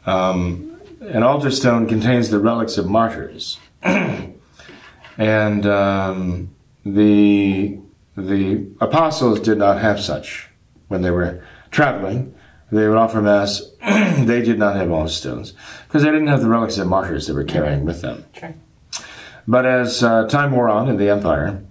Um, 0.08 0.82
an 1.02 1.22
altar 1.22 1.52
stone 1.52 1.88
contains 1.88 2.32
the 2.32 2.40
relics 2.40 2.80
of 2.80 2.90
martyrs. 2.90 3.60
and 3.84 5.66
um, 5.68 6.50
the, 6.84 7.78
the 8.16 8.68
apostles 8.82 9.40
did 9.42 9.60
not 9.60 9.80
have 9.80 10.00
such 10.00 10.50
when 10.88 11.04
they 11.04 11.12
were 11.12 11.44
traveling. 11.70 12.34
They 12.72 12.88
would 12.88 12.98
offer 12.98 13.22
mass. 13.22 13.62
they 13.82 14.42
did 14.42 14.58
not 14.58 14.76
have 14.76 14.90
altar 14.90 15.12
stones 15.12 15.54
because 15.88 16.02
they 16.02 16.10
didn't 16.10 16.30
have 16.30 16.42
the 16.42 16.50
relics 16.50 16.80
of 16.80 16.88
martyrs 16.88 17.28
they 17.28 17.34
were 17.34 17.44
carrying 17.44 17.86
with 17.86 18.02
them. 18.02 18.26
Sure. 18.34 18.56
But 19.48 19.66
as 19.66 20.04
uh, 20.04 20.28
time 20.28 20.52
wore 20.52 20.70
on 20.70 20.90
in 20.90 20.98
the 20.98 21.10
empire, 21.10 21.64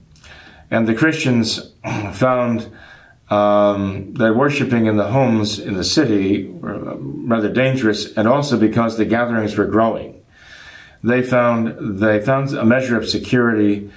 and 0.71 0.89
the 0.89 0.95
Christians 0.95 1.73
found 2.13 2.71
um, 3.29 4.15
that 4.15 4.35
worshiping 4.35 4.87
in 4.87 4.97
the 4.97 5.09
homes 5.09 5.59
in 5.59 5.75
the 5.75 5.85
city 5.85 6.47
were 6.47 6.91
uh, 6.91 6.97
rather 6.97 7.53
dangerous, 7.53 8.13
and 8.17 8.27
also 8.27 8.59
because 8.59 8.97
the 8.97 9.05
gatherings 9.05 9.57
were 9.57 9.67
growing, 9.67 10.23
they 11.03 11.23
found 11.23 12.01
they 12.01 12.21
found 12.21 12.53
a 12.55 12.65
measure 12.65 12.97
of 12.97 13.09
security 13.09 13.91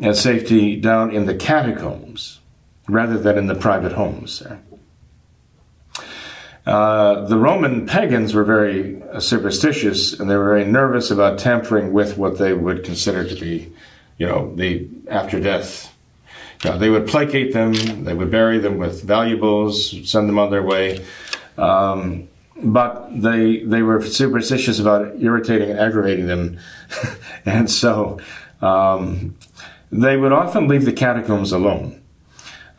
and 0.00 0.16
safety 0.16 0.76
down 0.76 1.10
in 1.10 1.26
the 1.26 1.34
catacombs 1.34 2.40
rather 2.88 3.18
than 3.18 3.36
in 3.36 3.46
the 3.46 3.54
private 3.54 3.92
homes 3.92 4.40
there. 4.40 4.60
Uh, 6.66 7.24
the 7.26 7.36
Roman 7.36 7.86
pagans 7.86 8.34
were 8.34 8.44
very 8.44 9.02
superstitious 9.18 10.18
and 10.18 10.30
they 10.30 10.36
were 10.36 10.44
very 10.44 10.64
nervous 10.64 11.10
about 11.10 11.38
tampering 11.38 11.92
with 11.92 12.18
what 12.18 12.38
they 12.38 12.52
would 12.52 12.84
consider 12.84 13.26
to 13.26 13.34
be, 13.34 13.72
you 14.18 14.26
know, 14.26 14.54
the 14.54 14.88
after 15.08 15.40
death. 15.40 15.94
You 16.64 16.76
they 16.76 16.90
would 16.90 17.06
placate 17.06 17.54
them, 17.54 18.04
they 18.04 18.12
would 18.12 18.30
bury 18.30 18.58
them 18.58 18.76
with 18.76 19.02
valuables, 19.02 20.10
send 20.10 20.28
them 20.28 20.38
on 20.38 20.50
their 20.50 20.62
way. 20.62 21.04
Um, 21.56 22.28
but 22.62 23.08
they 23.18 23.62
they 23.64 23.82
were 23.82 24.02
superstitious 24.02 24.78
about 24.78 25.14
irritating 25.20 25.70
and 25.70 25.78
aggravating 25.80 26.26
them, 26.26 26.58
and 27.46 27.70
so 27.70 28.20
um, 28.60 29.36
they 29.90 30.16
would 30.16 30.32
often 30.32 30.68
leave 30.68 30.84
the 30.84 30.92
catacombs 30.92 31.52
alone. 31.52 31.99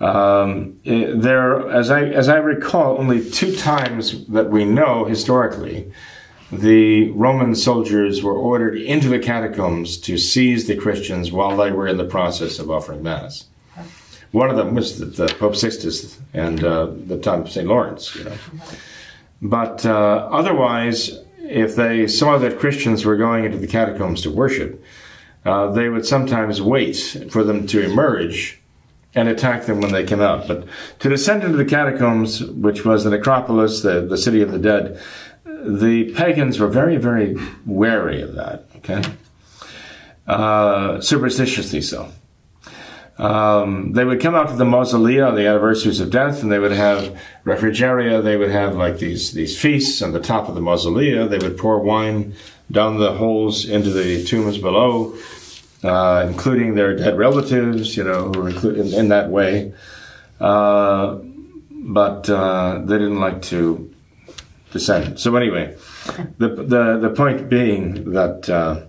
Um, 0.02 0.80
it, 0.84 1.22
there, 1.22 1.70
as 1.70 1.92
I 1.92 2.06
as 2.06 2.28
I 2.28 2.38
recall, 2.38 2.98
only 2.98 3.30
two 3.30 3.56
times 3.56 4.26
that 4.28 4.50
we 4.50 4.66
know 4.66 5.06
historically, 5.06 5.92
the 6.52 7.12
Roman 7.12 7.54
soldiers 7.54 8.24
were 8.24 8.34
ordered 8.34 8.78
into 8.78 9.10
the 9.10 9.20
catacombs 9.20 9.98
to 10.00 10.18
seize 10.18 10.66
the 10.66 10.76
Christians 10.76 11.32
while 11.32 11.56
they 11.56 11.72
were 11.72 11.88
in 11.88 11.98
the 11.98 12.06
process 12.06 12.58
of 12.58 12.72
offering 12.72 13.04
mass. 13.04 13.46
One 14.32 14.50
of 14.50 14.58
them 14.58 14.74
was 14.74 14.98
the, 14.98 15.06
the 15.06 15.36
Pope 15.36 15.56
Sixtus 15.56 16.20
and 16.34 16.64
uh, 16.64 16.88
the 17.06 17.20
time 17.20 17.42
of 17.42 17.52
St. 17.52 17.68
Lawrence, 17.68 18.16
you 18.16 18.24
know. 18.24 18.38
But 19.42 19.86
uh, 19.86 20.30
otherwise, 20.32 21.20
if 21.40 21.76
they 21.76 22.08
saw 22.08 22.38
that 22.40 22.58
Christians 22.58 23.06
were 23.06 23.18
going 23.18 23.46
into 23.46 23.58
the 23.58 23.68
catacombs 23.68 24.22
to 24.22 24.32
worship, 24.32 24.84
uh, 25.46 25.72
they 25.72 25.90
would 25.90 26.06
sometimes 26.06 26.62
wait 26.62 27.28
for 27.30 27.44
them 27.44 27.68
to 27.68 27.84
emerge 27.84 28.61
and 29.14 29.28
attack 29.28 29.66
them 29.66 29.82
when 29.82 29.92
they 29.92 30.06
came 30.06 30.22
out. 30.22 30.48
But 30.48 30.66
to 31.00 31.10
descend 31.10 31.44
into 31.44 31.58
the 31.58 31.66
catacombs, 31.66 32.44
which 32.44 32.86
was 32.86 33.04
the 33.04 33.10
necropolis, 33.10 33.82
the, 33.82 34.02
the 34.02 34.18
city 34.18 34.42
of 34.42 34.52
the 34.52 34.60
dead, 34.60 35.00
the 35.46 36.14
pagans 36.14 36.60
were 36.60 36.68
very, 36.68 36.98
very 36.98 37.36
wary 37.66 38.22
of 38.22 38.36
that, 38.36 38.66
okay? 38.78 39.02
Uh, 40.28 41.02
superstitiously 41.02 41.82
so. 41.82 42.10
Um, 43.18 43.92
they 43.94 44.04
would 44.04 44.22
come 44.22 44.34
out 44.34 44.50
to 44.50 44.56
the 44.56 44.64
mausolea 44.64 45.28
on 45.28 45.36
the 45.36 45.46
anniversaries 45.46 46.00
of 46.00 46.10
death, 46.10 46.42
and 46.42 46.52
they 46.52 46.58
would 46.58 46.72
have 46.72 47.20
refrigeria. 47.44 48.22
They 48.22 48.38
would 48.38 48.50
have 48.50 48.76
like 48.76 48.98
these 48.98 49.34
these 49.34 49.60
feasts 49.60 50.02
on 50.02 50.12
the 50.12 50.20
top 50.20 50.50
of 50.50 50.56
the 50.56 50.62
mausolea. 50.62 51.30
They 51.30 51.38
would 51.38 51.58
pour 51.58 51.80
wine 51.80 52.34
down 52.72 52.98
the 52.98 53.14
holes 53.14 53.66
into 53.66 53.92
the 53.92 54.24
tombs 54.24 54.58
below 54.58 55.16
uh, 55.84 56.26
including 56.28 56.76
their 56.76 56.96
dead 56.96 57.18
relatives, 57.18 57.98
you 57.98 58.04
know, 58.04 58.32
who 58.32 58.40
were 58.40 58.50
included 58.50 58.88
in, 58.88 58.94
in 58.94 59.10
that 59.10 59.30
way. 59.30 59.74
Uh, 60.40 61.20
but 61.72 62.30
uh, 62.30 62.80
they 62.86 62.98
didn't 62.98 63.20
like 63.20 63.42
to 63.42 63.92
descend. 64.72 65.20
So 65.20 65.36
anyway, 65.36 65.76
the 66.38 66.50
the 66.50 67.00
the 67.00 67.10
point 67.10 67.50
being 67.50 68.12
that 68.12 68.50
uh, 68.50 68.82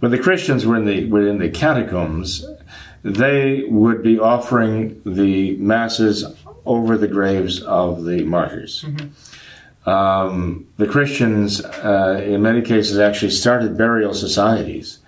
when 0.00 0.10
the 0.10 0.18
Christians 0.18 0.66
were 0.66 0.76
in 0.76 0.84
the 0.84 1.06
were 1.06 1.26
in 1.26 1.38
the 1.38 1.48
catacombs, 1.48 2.46
they 3.02 3.64
would 3.68 4.02
be 4.02 4.18
offering 4.18 5.00
the 5.04 5.56
masses 5.56 6.24
over 6.64 6.96
the 6.96 7.08
graves 7.08 7.62
of 7.62 8.04
the 8.04 8.22
martyrs. 8.24 8.84
Mm-hmm. 8.86 9.88
Um, 9.88 10.68
the 10.76 10.86
Christians, 10.86 11.64
uh, 11.64 12.22
in 12.24 12.40
many 12.42 12.62
cases, 12.62 12.98
actually 12.98 13.32
started 13.32 13.76
burial 13.76 14.14
societies 14.14 15.01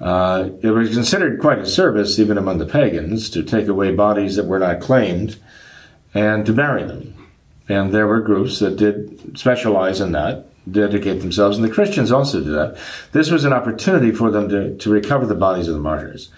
uh, 0.00 0.48
it 0.62 0.70
was 0.70 0.94
considered 0.94 1.40
quite 1.40 1.58
a 1.58 1.66
service, 1.66 2.18
even 2.18 2.38
among 2.38 2.58
the 2.58 2.66
pagans, 2.66 3.28
to 3.30 3.42
take 3.42 3.68
away 3.68 3.94
bodies 3.94 4.36
that 4.36 4.46
were 4.46 4.58
not 4.58 4.80
claimed 4.80 5.38
and 6.14 6.46
to 6.46 6.52
bury 6.52 6.84
them. 6.84 7.14
And 7.68 7.92
there 7.92 8.06
were 8.06 8.20
groups 8.20 8.58
that 8.60 8.76
did 8.76 9.38
specialize 9.38 10.00
in 10.00 10.12
that, 10.12 10.46
dedicate 10.70 11.20
themselves, 11.20 11.56
and 11.56 11.64
the 11.64 11.72
Christians 11.72 12.10
also 12.10 12.40
did 12.40 12.52
that. 12.54 12.78
This 13.12 13.30
was 13.30 13.44
an 13.44 13.52
opportunity 13.52 14.10
for 14.10 14.30
them 14.30 14.48
to, 14.48 14.76
to 14.78 14.90
recover 14.90 15.26
the 15.26 15.34
bodies 15.34 15.68
of 15.68 15.74
the 15.74 15.80
martyrs. 15.80 16.30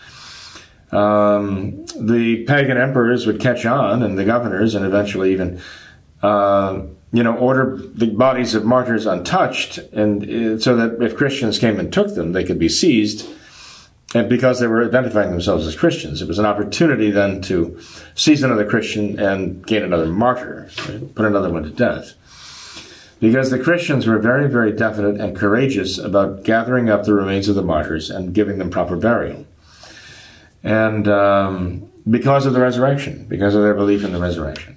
Um, 0.90 1.86
the 1.98 2.44
pagan 2.46 2.76
emperors 2.76 3.26
would 3.26 3.40
catch 3.40 3.64
on, 3.64 4.02
and 4.02 4.18
the 4.18 4.24
governors, 4.24 4.74
and 4.74 4.84
eventually 4.84 5.32
even, 5.32 5.60
uh, 6.22 6.82
you 7.12 7.22
know, 7.22 7.36
order 7.36 7.78
the 7.78 8.10
bodies 8.10 8.54
of 8.54 8.64
martyrs 8.64 9.06
untouched, 9.06 9.78
and 9.92 10.22
uh, 10.24 10.58
so 10.58 10.76
that 10.76 11.00
if 11.02 11.16
Christians 11.16 11.58
came 11.58 11.78
and 11.78 11.92
took 11.92 12.14
them, 12.14 12.32
they 12.32 12.44
could 12.44 12.58
be 12.58 12.68
seized 12.68 13.26
and 14.14 14.28
because 14.28 14.60
they 14.60 14.66
were 14.66 14.84
identifying 14.84 15.30
themselves 15.30 15.66
as 15.66 15.74
Christians, 15.74 16.20
it 16.20 16.28
was 16.28 16.38
an 16.38 16.44
opportunity 16.44 17.10
then 17.10 17.40
to 17.42 17.78
seize 18.14 18.42
another 18.42 18.68
Christian 18.68 19.18
and 19.18 19.66
gain 19.66 19.82
another 19.82 20.06
martyr, 20.06 20.68
right? 20.88 21.14
put 21.14 21.24
another 21.24 21.50
one 21.50 21.62
to 21.62 21.70
death. 21.70 22.14
Because 23.20 23.50
the 23.50 23.58
Christians 23.58 24.06
were 24.06 24.18
very, 24.18 24.48
very 24.48 24.72
definite 24.72 25.20
and 25.20 25.36
courageous 25.36 25.96
about 25.96 26.42
gathering 26.42 26.90
up 26.90 27.04
the 27.04 27.14
remains 27.14 27.48
of 27.48 27.54
the 27.54 27.62
martyrs 27.62 28.10
and 28.10 28.34
giving 28.34 28.58
them 28.58 28.68
proper 28.68 28.96
burial. 28.96 29.46
And 30.62 31.08
um, 31.08 31.90
because 32.08 32.46
of 32.46 32.52
the 32.52 32.60
resurrection, 32.60 33.26
because 33.28 33.54
of 33.54 33.62
their 33.62 33.74
belief 33.74 34.04
in 34.04 34.12
the 34.12 34.20
resurrection. 34.20 34.76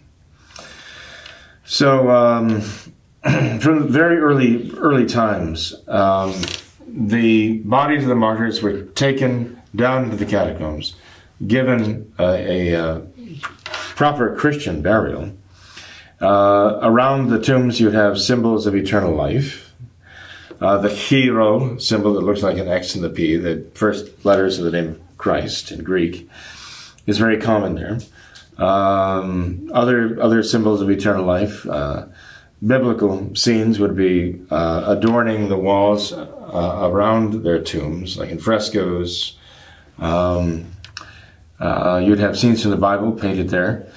So, 1.65 2.09
um, 2.11 2.61
from 3.21 3.89
very 3.89 4.17
early, 4.17 4.71
early 4.77 5.07
times, 5.07 5.73
um, 5.87 6.33
the 6.95 7.57
bodies 7.59 8.03
of 8.03 8.09
the 8.09 8.15
martyrs 8.15 8.61
were 8.61 8.83
taken 8.83 9.61
down 9.75 10.05
into 10.05 10.15
the 10.15 10.25
catacombs, 10.25 10.95
given 11.45 12.13
a, 12.17 12.23
a, 12.23 12.73
a 12.73 13.01
proper 13.95 14.35
Christian 14.35 14.81
burial. 14.81 15.33
Uh, 16.21 16.79
around 16.81 17.29
the 17.29 17.39
tombs, 17.39 17.81
you'd 17.81 17.93
have 17.93 18.19
symbols 18.19 18.65
of 18.65 18.75
eternal 18.75 19.13
life. 19.13 19.73
Uh, 20.61 20.77
the 20.77 20.89
Chi-Rho 20.89 21.77
symbol 21.77 22.13
that 22.13 22.21
looks 22.21 22.41
like 22.41 22.57
an 22.57 22.69
X 22.69 22.95
and 22.95 23.03
the 23.03 23.09
P, 23.09 23.35
the 23.35 23.65
first 23.73 24.25
letters 24.25 24.57
of 24.57 24.63
the 24.63 24.71
name 24.71 24.91
of 24.91 25.17
Christ 25.17 25.71
in 25.71 25.83
Greek, 25.83 26.29
is 27.05 27.17
very 27.17 27.37
common 27.37 27.75
there. 27.75 27.99
Um, 28.57 29.69
other 29.73 30.21
other 30.21 30.41
symbols 30.43 30.81
of 30.81 30.89
eternal 30.89 31.25
life. 31.25 31.67
Uh, 31.67 32.05
biblical 32.65 33.35
scenes 33.35 33.79
would 33.79 33.97
be 33.97 34.41
uh, 34.49 34.85
adorning 34.87 35.49
the 35.49 35.57
walls 35.57 36.13
uh, 36.55 36.89
around 36.89 37.43
their 37.43 37.61
tombs, 37.61 38.17
like 38.17 38.29
in 38.29 38.39
frescoes. 38.39 39.37
Um, 39.99 40.71
uh, 41.59 42.01
you'd 42.03 42.19
have 42.19 42.37
scenes 42.37 42.61
from 42.61 42.71
the 42.71 42.77
Bible 42.77 43.11
painted 43.11 43.49
there. 43.49 43.87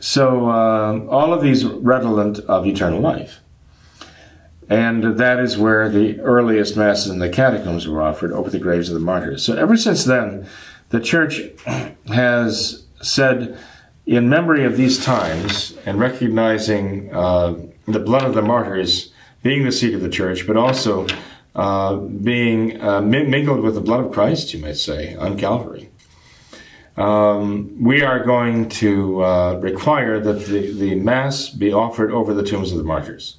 So 0.00 0.48
uh, 0.48 1.04
all 1.08 1.32
of 1.34 1.42
these 1.42 1.64
redolent 1.64 2.38
of 2.40 2.66
eternal 2.66 3.00
life. 3.00 3.40
And 4.68 5.18
that 5.18 5.38
is 5.38 5.58
where 5.58 5.90
the 5.90 6.18
earliest 6.20 6.76
masses 6.76 7.10
in 7.10 7.18
the 7.18 7.28
catacombs 7.28 7.86
were 7.86 8.00
offered 8.00 8.32
over 8.32 8.48
the 8.48 8.58
graves 8.58 8.88
of 8.88 8.94
the 8.94 9.00
martyrs. 9.00 9.44
So 9.44 9.54
ever 9.54 9.76
since 9.76 10.04
then, 10.04 10.46
the 10.88 11.00
church 11.00 11.42
has 12.06 12.84
said, 13.02 13.58
in 14.06 14.28
memory 14.28 14.64
of 14.64 14.76
these 14.76 15.04
times 15.04 15.76
and 15.84 16.00
recognizing 16.00 17.14
uh, 17.14 17.54
the 17.86 18.00
blood 18.00 18.24
of 18.24 18.34
the 18.34 18.42
martyrs 18.42 19.12
being 19.42 19.64
the 19.64 19.72
seat 19.72 19.94
of 19.94 20.00
the 20.00 20.08
church, 20.08 20.46
but 20.46 20.56
also 20.56 21.06
uh, 21.54 21.96
being 21.96 22.80
uh, 22.80 23.00
mingled 23.00 23.60
with 23.60 23.74
the 23.74 23.80
blood 23.80 24.04
of 24.04 24.12
Christ, 24.12 24.54
you 24.54 24.60
might 24.60 24.76
say, 24.76 25.14
on 25.16 25.38
Calvary. 25.38 25.90
Um, 26.96 27.82
we 27.82 28.02
are 28.02 28.22
going 28.22 28.68
to 28.70 29.24
uh, 29.24 29.58
require 29.60 30.20
that 30.20 30.46
the, 30.46 30.72
the 30.72 30.94
Mass 30.96 31.48
be 31.48 31.72
offered 31.72 32.12
over 32.12 32.34
the 32.34 32.42
tombs 32.42 32.70
of 32.72 32.78
the 32.78 32.84
martyrs. 32.84 33.36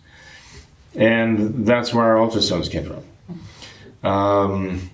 And 0.95 1.66
that's 1.66 1.93
where 1.93 2.05
our 2.05 2.18
altar 2.18 2.41
stones 2.41 2.70
came 2.70 2.86
from. 2.86 4.09
Um, 4.09 4.89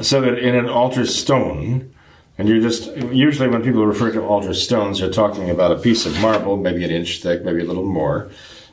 so 0.00 0.20
that 0.20 0.38
in 0.38 0.54
an 0.54 0.68
altar 0.68 1.06
stone, 1.06 1.94
and 2.38 2.48
you're 2.48 2.60
just, 2.60 2.94
usually 2.96 3.48
when 3.48 3.62
people 3.62 3.86
refer 3.86 4.10
to 4.12 4.22
altar 4.22 4.54
stones, 4.54 5.00
they're 5.00 5.10
talking 5.10 5.50
about 5.50 5.72
a 5.72 5.76
piece 5.76 6.06
of 6.06 6.18
marble, 6.20 6.56
maybe 6.56 6.84
an 6.84 6.90
inch 6.90 7.22
thick, 7.22 7.44
maybe 7.44 7.60
a 7.60 7.64
little 7.64 7.84
more, 7.84 8.30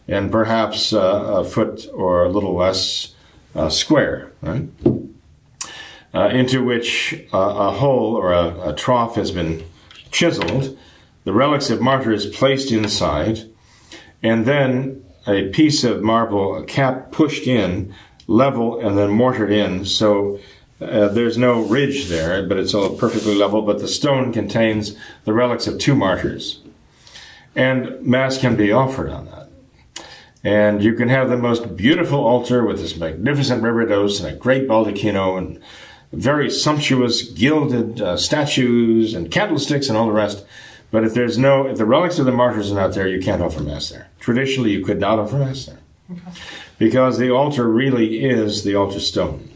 and 0.08 0.32
perhaps 0.32 0.94
uh, 0.94 1.00
a 1.00 1.44
foot 1.44 1.88
or 1.94 2.24
a 2.24 2.30
little 2.30 2.56
less 2.56 3.14
uh, 3.56 3.70
square, 3.70 4.32
right? 4.42 4.68
Uh, 6.14 6.28
into 6.30 6.64
which 6.64 7.14
uh, 7.34 7.38
a 7.38 7.72
hole 7.72 8.16
or 8.16 8.34
a, 8.34 8.70
a, 8.70 8.74
trough 8.76 9.16
has 9.16 9.32
been 9.32 9.64
chiseled, 10.12 10.78
the 11.24 11.34
relics 11.34 11.70
of 11.70 11.80
martyrs 11.80 12.26
placed 12.26 12.72
inside, 12.72 13.48
and 14.24 14.46
then 14.46 15.06
a 15.28 15.50
piece 15.50 15.84
of 15.84 16.02
marble, 16.02 16.58
a 16.58 16.66
cap 16.66 17.12
pushed 17.12 17.46
in, 17.46 17.94
level, 18.26 18.80
and 18.80 18.98
then 18.98 19.12
mortared 19.12 19.52
in. 19.52 19.86
So 19.86 20.40
uh, 20.82 21.10
there's 21.10 21.38
no 21.38 21.62
ridge 21.62 22.08
there, 22.08 22.48
but 22.48 22.58
it's 22.58 22.74
all 22.74 22.96
perfectly 22.96 23.36
level. 23.36 23.62
But 23.62 23.80
the 23.80 23.88
stone 23.88 24.34
contains 24.34 24.96
the 25.26 25.34
relics 25.34 25.68
of 25.68 25.78
two 25.78 25.96
martyrs, 25.96 26.62
and 27.56 28.02
mass 28.02 28.38
can 28.38 28.56
be 28.56 28.72
offered 28.72 29.10
on. 29.10 29.29
And 30.44 30.82
you 30.84 30.94
can 30.94 31.10
have 31.10 31.30
the 31.30 31.38
most 31.38 31.76
beautiful 31.76 32.26
altar 32.26 32.66
with 32.66 32.80
this 32.80 32.96
magnificent 32.96 33.62
reredos 33.62 34.24
and 34.24 34.34
a 34.34 34.38
great 34.38 34.68
baldacchino 34.68 35.38
and 35.38 35.60
very 36.14 36.50
sumptuous 36.50 37.24
gilded 37.24 38.02
uh, 38.02 38.18
statues 38.18 39.14
and 39.14 39.30
candlesticks 39.30 39.90
and 39.90 39.98
all 39.98 40.08
the 40.08 40.14
rest. 40.14 40.46
But 40.92 41.04
if 41.04 41.14
there's 41.14 41.38
no, 41.38 41.68
if 41.68 41.78
the 41.78 41.86
relics 41.86 42.20
of 42.20 42.26
the 42.26 42.32
martyrs 42.32 42.72
are 42.72 42.76
not 42.76 42.94
there, 42.94 43.08
you 43.08 43.22
can't 43.22 43.42
offer 43.42 43.62
mass 43.62 43.90
there. 43.90 44.10
Traditionally, 44.20 44.72
you 44.72 44.84
could 44.84 45.00
not 45.00 45.20
offer 45.20 45.38
mass 45.38 45.66
there 45.66 45.80
because 46.80 47.18
the 47.18 47.30
altar 47.30 47.70
really 47.70 48.24
is 48.24 48.64
the 48.64 48.76
altar 48.76 49.00
stone. 49.00 49.50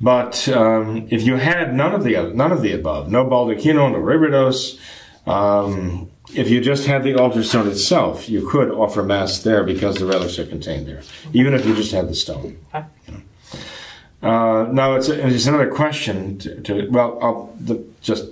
But 0.00 0.48
um, 0.48 1.08
if 1.10 1.22
you 1.22 1.36
had 1.36 1.74
none 1.74 1.94
of 1.94 2.04
the 2.04 2.32
none 2.34 2.52
of 2.52 2.62
the 2.62 2.72
above, 2.72 3.10
no 3.10 3.24
baldacchino, 3.24 3.92
no 3.92 3.98
reredos, 3.98 4.78
um, 5.26 6.10
if 6.34 6.50
you 6.50 6.60
just 6.60 6.86
had 6.86 7.04
the 7.04 7.14
altar 7.14 7.42
stone 7.42 7.68
itself, 7.68 8.28
you 8.28 8.46
could 8.46 8.70
offer 8.70 9.02
mass 9.02 9.42
there 9.42 9.64
because 9.64 9.96
the 9.96 10.06
relics 10.06 10.38
are 10.38 10.46
contained 10.46 10.86
there, 10.86 11.02
even 11.32 11.54
if 11.54 11.64
you 11.66 11.74
just 11.74 11.92
had 11.92 12.08
the 12.08 12.14
stone. 12.14 12.58
Okay. 12.74 12.86
Uh, 14.20 14.66
now 14.72 14.94
it's, 14.94 15.08
it's 15.08 15.46
another 15.46 15.70
question 15.70 16.38
to, 16.38 16.60
to 16.62 16.88
well, 16.90 17.18
I'll, 17.22 17.56
the, 17.60 17.84
just 18.02 18.26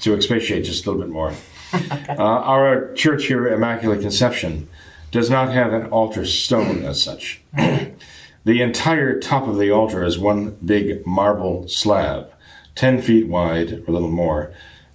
to 0.00 0.14
expatiate 0.14 0.64
just 0.64 0.84
a 0.84 0.90
little 0.90 1.04
bit 1.04 1.12
more. 1.12 1.32
uh, 2.08 2.14
our 2.22 2.92
church 2.94 3.26
here, 3.26 3.46
Immaculate 3.48 4.00
Conception, 4.00 4.68
does 5.10 5.30
not 5.30 5.52
have 5.52 5.72
an 5.72 5.86
altar 5.90 6.26
stone 6.26 6.84
as 6.84 7.02
such. 7.02 7.40
the 7.56 8.62
entire 8.62 9.18
top 9.20 9.46
of 9.46 9.58
the 9.58 9.70
altar 9.70 10.04
is 10.04 10.18
one 10.18 10.56
big 10.64 11.06
marble 11.06 11.68
slab, 11.68 12.30
10 12.74 13.00
feet 13.02 13.28
wide, 13.28 13.72
or 13.72 13.84
a 13.86 13.90
little 13.90 14.10
more, 14.10 14.52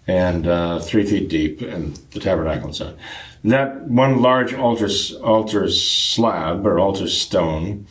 and 0.07 0.47
uh, 0.47 0.79
3 0.79 1.05
feet 1.05 1.29
deep, 1.29 1.61
and 1.61 1.95
the 2.11 2.19
tabernacle 2.19 2.69
on. 2.69 2.97
That 3.43 3.81
one 3.83 4.21
large 4.21 4.53
altar, 4.53 4.89
altar 5.21 5.69
slab, 5.69 6.65
or 6.65 6.79
altar 6.79 7.07
stone, 7.07 7.87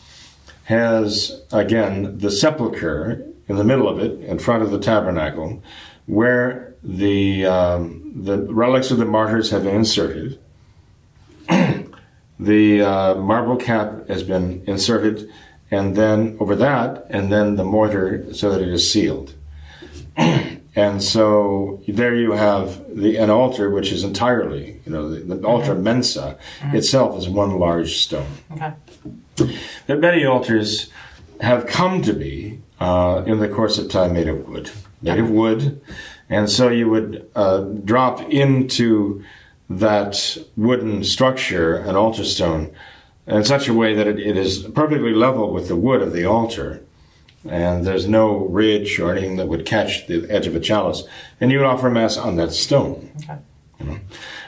has, 0.64 1.42
again, 1.52 2.18
the 2.18 2.30
sepulchre 2.30 3.26
in 3.48 3.56
the 3.56 3.64
middle 3.64 3.88
of 3.88 3.98
it, 3.98 4.20
in 4.20 4.38
front 4.38 4.62
of 4.62 4.70
the 4.70 4.78
tabernacle, 4.78 5.62
where 6.06 6.74
the, 6.82 7.44
um, 7.46 8.12
the 8.14 8.38
relics 8.38 8.90
of 8.90 8.98
the 8.98 9.04
martyrs 9.04 9.50
have 9.50 9.64
been 9.64 9.76
inserted. 9.76 10.38
the 12.40 12.82
uh, 12.82 13.14
marble 13.16 13.56
cap 13.56 14.08
has 14.08 14.22
been 14.22 14.62
inserted, 14.66 15.30
and 15.70 15.96
then 15.96 16.36
over 16.40 16.56
that, 16.56 17.06
and 17.10 17.32
then 17.32 17.56
the 17.56 17.64
mortar 17.64 18.32
so 18.32 18.50
that 18.50 18.62
it 18.62 18.68
is 18.68 18.90
sealed. 18.90 19.34
and 20.74 21.02
so 21.02 21.82
there 21.86 22.14
you 22.14 22.32
have 22.32 22.84
the 22.88 23.16
an 23.16 23.30
altar 23.30 23.70
which 23.70 23.92
is 23.92 24.04
entirely, 24.04 24.80
you 24.86 24.92
know, 24.92 25.10
the, 25.10 25.34
the 25.34 25.46
altar 25.46 25.74
mensa 25.74 26.38
itself 26.72 27.18
is 27.18 27.28
one 27.28 27.58
large 27.58 27.96
stone. 27.98 28.26
Okay. 28.52 28.72
But 29.86 30.00
many 30.00 30.24
altars 30.24 30.90
have 31.40 31.66
come 31.66 32.02
to 32.02 32.12
be 32.12 32.60
uh, 32.80 33.22
in 33.26 33.38
the 33.38 33.48
course 33.48 33.78
of 33.78 33.90
time 33.90 34.14
made 34.14 34.28
of 34.28 34.48
wood, 34.48 34.70
made 35.02 35.18
of 35.18 35.30
wood, 35.30 35.80
and 36.28 36.48
so 36.48 36.68
you 36.68 36.88
would 36.88 37.28
uh, 37.34 37.60
drop 37.60 38.20
into 38.30 39.22
that 39.68 40.38
wooden 40.56 41.04
structure 41.04 41.76
an 41.76 41.96
altar 41.96 42.24
stone 42.24 42.74
in 43.26 43.44
such 43.44 43.68
a 43.68 43.74
way 43.74 43.94
that 43.94 44.06
it, 44.06 44.18
it 44.18 44.36
is 44.36 44.58
perfectly 44.58 45.12
level 45.12 45.52
with 45.52 45.68
the 45.68 45.76
wood 45.76 46.02
of 46.02 46.12
the 46.12 46.24
altar, 46.24 46.82
and 47.48 47.86
there's 47.86 48.08
no 48.08 48.46
ridge 48.46 48.98
or 48.98 49.12
anything 49.12 49.36
that 49.36 49.48
would 49.48 49.66
catch 49.66 50.06
the 50.06 50.26
edge 50.30 50.46
of 50.46 50.54
a 50.54 50.60
chalice, 50.60 51.04
and 51.40 51.50
you 51.50 51.58
would 51.58 51.66
offer 51.66 51.90
mass 51.90 52.16
on 52.16 52.36
that 52.36 52.52
stone. 52.52 53.10
Okay. 53.18 53.38
You 53.80 53.86
know? 53.86 53.98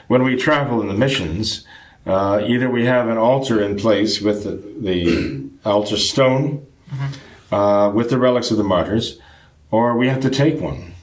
When 0.07 0.23
we 0.23 0.35
travel 0.35 0.81
in 0.81 0.87
the 0.87 0.93
missions, 0.93 1.65
uh, 2.05 2.43
either 2.45 2.69
we 2.69 2.85
have 2.85 3.07
an 3.07 3.17
altar 3.17 3.61
in 3.61 3.77
place 3.77 4.21
with 4.21 4.43
the, 4.43 4.55
the 4.79 5.49
altar 5.65 5.97
stone, 5.97 6.65
uh, 7.51 7.91
with 7.93 8.09
the 8.09 8.17
relics 8.17 8.51
of 8.51 8.57
the 8.57 8.63
martyrs, 8.63 9.19
or 9.71 9.97
we 9.97 10.07
have 10.07 10.21
to 10.21 10.29
take 10.29 10.59
one 10.61 10.94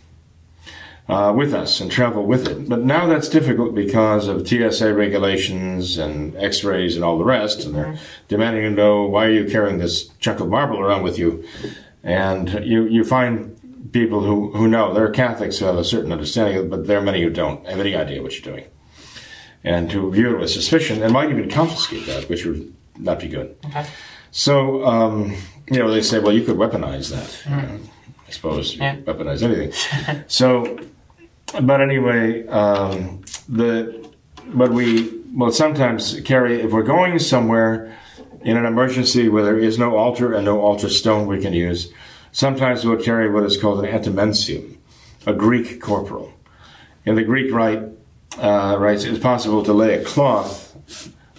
uh, 1.08 1.32
with 1.36 1.52
us 1.52 1.80
and 1.80 1.90
travel 1.90 2.24
with 2.24 2.48
it. 2.48 2.68
But 2.68 2.80
now 2.80 3.06
that's 3.06 3.28
difficult 3.28 3.74
because 3.74 4.28
of 4.28 4.46
TSA 4.46 4.94
regulations 4.94 5.98
and 5.98 6.34
X-rays 6.36 6.94
and 6.94 7.04
all 7.04 7.18
the 7.18 7.24
rest, 7.24 7.64
and 7.64 7.74
they're 7.74 7.98
demanding 8.28 8.62
to 8.62 8.70
know 8.70 9.04
why 9.04 9.26
are 9.26 9.32
you 9.32 9.44
carrying 9.50 9.78
this 9.78 10.08
chunk 10.20 10.40
of 10.40 10.48
marble 10.48 10.78
around 10.78 11.02
with 11.02 11.18
you, 11.18 11.44
and 12.02 12.64
you 12.64 12.84
you 12.84 13.04
find 13.04 13.90
people 13.92 14.20
who 14.20 14.52
who 14.52 14.68
know 14.68 14.94
they're 14.94 15.10
Catholics 15.10 15.58
who 15.58 15.66
have 15.66 15.76
a 15.76 15.84
certain 15.84 16.12
understanding, 16.12 16.68
but 16.68 16.86
there 16.86 16.98
are 16.98 17.02
many 17.02 17.22
who 17.22 17.30
don't 17.30 17.66
have 17.66 17.80
any 17.80 17.94
idea 17.94 18.22
what 18.22 18.32
you're 18.32 18.54
doing, 18.54 18.68
and 19.64 19.90
who 19.92 20.10
view 20.10 20.34
it 20.34 20.40
with 20.40 20.50
suspicion 20.50 21.02
and 21.02 21.12
might 21.12 21.30
even 21.30 21.50
confiscate 21.50 22.06
that, 22.06 22.28
which 22.28 22.46
would 22.46 22.72
not 22.98 23.18
be 23.18 23.28
good. 23.28 23.56
Okay. 23.66 23.86
So, 24.30 24.84
um, 24.86 25.36
you 25.70 25.78
know, 25.78 25.90
they 25.90 26.00
say, 26.00 26.18
well, 26.18 26.32
you 26.32 26.42
could 26.42 26.56
weaponize 26.56 27.10
that. 27.10 27.50
You 27.50 27.56
know, 27.62 27.80
You 28.74 28.82
Yeah. 28.82 28.96
weaponize 28.96 29.42
anything. 29.42 30.24
so, 30.26 30.78
but 31.60 31.80
anyway, 31.80 32.46
um, 32.48 33.22
the 33.48 34.08
but 34.54 34.72
we 34.72 35.20
will 35.34 35.52
sometimes 35.52 36.20
carry 36.22 36.60
if 36.60 36.72
we're 36.72 36.82
going 36.82 37.18
somewhere 37.18 37.96
in 38.42 38.56
an 38.56 38.66
emergency 38.66 39.28
where 39.28 39.44
there 39.44 39.58
is 39.58 39.78
no 39.78 39.96
altar 39.96 40.32
and 40.34 40.44
no 40.44 40.60
altar 40.60 40.88
stone 40.88 41.26
we 41.26 41.40
can 41.40 41.52
use. 41.52 41.92
Sometimes 42.32 42.84
we'll 42.84 43.00
carry 43.02 43.30
what 43.30 43.44
is 43.44 43.56
called 43.56 43.84
an 43.84 43.90
antimensium, 43.90 44.76
a 45.26 45.32
Greek 45.32 45.80
corporal. 45.80 46.32
In 47.04 47.14
the 47.14 47.22
Greek 47.22 47.52
rite, 47.52 47.82
uh, 48.38 48.76
rites, 48.78 49.04
it's 49.04 49.18
possible 49.18 49.62
to 49.64 49.72
lay 49.72 49.94
a 49.94 50.04
cloth 50.04 50.74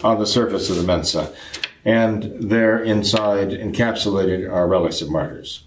on 0.03 0.19
the 0.19 0.25
surface 0.27 0.69
of 0.69 0.75
the 0.75 0.83
mensa, 0.83 1.33
and 1.85 2.23
there 2.39 2.81
inside, 2.81 3.49
encapsulated, 3.49 4.49
are 4.51 4.67
relics 4.67 5.01
of 5.01 5.09
martyrs. 5.09 5.63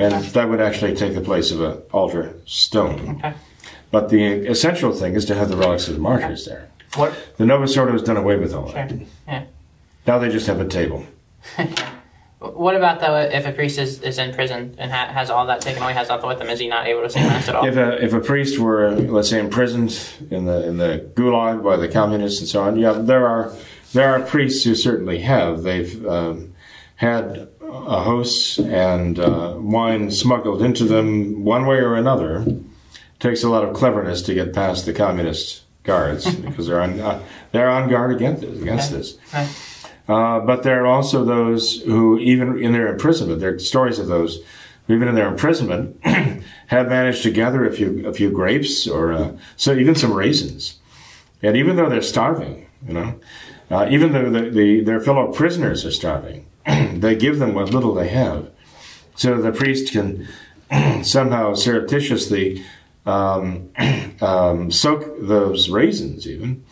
And 0.00 0.24
that 0.24 0.48
would 0.48 0.60
actually 0.60 0.94
take 0.96 1.14
the 1.14 1.20
place 1.20 1.50
of 1.50 1.60
an 1.60 1.78
altar 1.92 2.34
stone. 2.46 3.16
Okay. 3.18 3.34
But 3.90 4.08
the 4.08 4.46
essential 4.46 4.92
thing 4.92 5.14
is 5.14 5.24
to 5.26 5.34
have 5.34 5.48
the 5.48 5.56
relics 5.56 5.88
of 5.88 5.94
the 5.94 6.00
martyrs 6.00 6.46
there. 6.46 6.70
What? 6.94 7.12
The 7.36 7.46
Novus 7.46 7.76
Ordo 7.76 7.92
has 7.92 8.02
done 8.02 8.16
away 8.16 8.36
with 8.36 8.54
all 8.54 8.70
Sure. 8.70 8.86
that. 8.86 8.92
Yeah. 9.26 9.44
Now 10.06 10.18
they 10.18 10.28
just 10.28 10.46
have 10.46 10.60
a 10.60 10.66
table. 10.66 11.06
What 12.40 12.74
about 12.74 13.00
though 13.00 13.16
if 13.16 13.44
a 13.44 13.52
priest 13.52 13.78
is, 13.78 14.00
is 14.00 14.16
in 14.16 14.32
prison 14.32 14.74
and 14.78 14.90
ha- 14.90 15.12
has 15.12 15.28
all 15.28 15.44
that 15.46 15.60
taken 15.60 15.82
away, 15.82 15.92
has 15.92 16.08
nothing 16.08 16.26
with 16.26 16.40
him? 16.40 16.48
Is 16.48 16.58
he 16.58 16.68
not 16.68 16.86
able 16.86 17.02
to 17.02 17.10
say 17.10 17.20
mass 17.20 17.46
at 17.50 17.54
all? 17.54 17.66
If 17.66 17.76
a 17.76 18.02
if 18.02 18.14
a 18.14 18.20
priest 18.20 18.58
were, 18.58 18.92
let's 18.92 19.28
say, 19.28 19.38
imprisoned 19.38 19.94
in 20.30 20.46
the 20.46 20.66
in 20.66 20.78
the 20.78 21.06
gulag 21.14 21.62
by 21.62 21.76
the 21.76 21.86
communists 21.86 22.40
and 22.40 22.48
so 22.48 22.62
on, 22.62 22.78
yeah, 22.78 22.92
there 22.92 23.26
are 23.26 23.52
there 23.92 24.08
are 24.14 24.20
priests 24.22 24.64
who 24.64 24.74
certainly 24.74 25.18
have. 25.20 25.64
They've 25.64 26.06
um, 26.06 26.54
had 26.96 27.48
a 27.70 28.02
hosts 28.02 28.58
and 28.58 29.18
uh, 29.18 29.54
wine 29.58 30.10
smuggled 30.10 30.62
into 30.62 30.84
them 30.84 31.44
one 31.44 31.66
way 31.66 31.76
or 31.76 31.94
another. 31.94 32.44
takes 33.18 33.42
a 33.42 33.48
lot 33.48 33.64
of 33.64 33.74
cleverness 33.74 34.22
to 34.22 34.34
get 34.34 34.52
past 34.52 34.86
the 34.86 34.92
communist 34.92 35.62
guards 35.82 36.34
because 36.46 36.66
they're 36.66 36.80
on 36.80 37.00
uh, 37.00 37.22
they're 37.52 37.70
on 37.70 37.88
guard 37.88 38.14
against 38.14 38.42
this. 38.42 38.60
Against 38.60 38.90
this. 38.92 39.18
Uh, 40.08 40.40
but 40.40 40.62
there 40.62 40.82
are 40.82 40.86
also 40.86 41.24
those 41.24 41.82
who, 41.82 42.18
even 42.18 42.58
in 42.58 42.72
their 42.72 42.88
imprisonment, 42.88 43.40
there 43.40 43.54
are 43.54 43.58
stories 43.58 43.98
of 43.98 44.08
those 44.08 44.42
who, 44.86 44.94
even 44.94 45.06
in 45.06 45.14
their 45.14 45.28
imprisonment, 45.28 45.96
have 46.66 46.88
managed 46.88 47.22
to 47.22 47.30
gather 47.30 47.64
a 47.64 47.72
few 47.72 48.06
a 48.06 48.12
few 48.12 48.30
grapes 48.30 48.88
or 48.88 49.12
uh, 49.12 49.32
so 49.56 49.74
even 49.74 49.94
some 49.94 50.12
raisins. 50.12 50.78
And 51.42 51.56
even 51.56 51.76
though 51.76 51.88
they're 51.88 52.02
starving, 52.02 52.66
you 52.86 52.92
know, 52.92 53.20
uh, 53.70 53.86
even 53.88 54.12
though 54.12 54.28
the, 54.28 54.50
the, 54.50 54.80
their 54.80 55.00
fellow 55.00 55.32
prisoners 55.32 55.86
are 55.86 55.92
starving, 55.92 56.44
they 56.94 57.16
give 57.16 57.38
them 57.38 57.54
what 57.54 57.70
little 57.70 57.94
they 57.94 58.08
have, 58.08 58.50
so 59.14 59.40
the 59.40 59.52
priest 59.52 59.92
can 59.92 60.28
somehow 61.02 61.54
surreptitiously 61.54 62.64
um, 63.06 63.70
um, 64.20 64.70
soak 64.70 65.04
those 65.20 65.68
raisins 65.68 66.26
even 66.26 66.64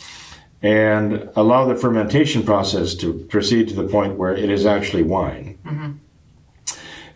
and 0.62 1.30
allow 1.36 1.64
the 1.64 1.76
fermentation 1.76 2.42
process 2.42 2.94
to 2.94 3.14
proceed 3.30 3.68
to 3.68 3.74
the 3.74 3.86
point 3.86 4.16
where 4.16 4.34
it 4.34 4.50
is 4.50 4.66
actually 4.66 5.04
wine. 5.04 5.56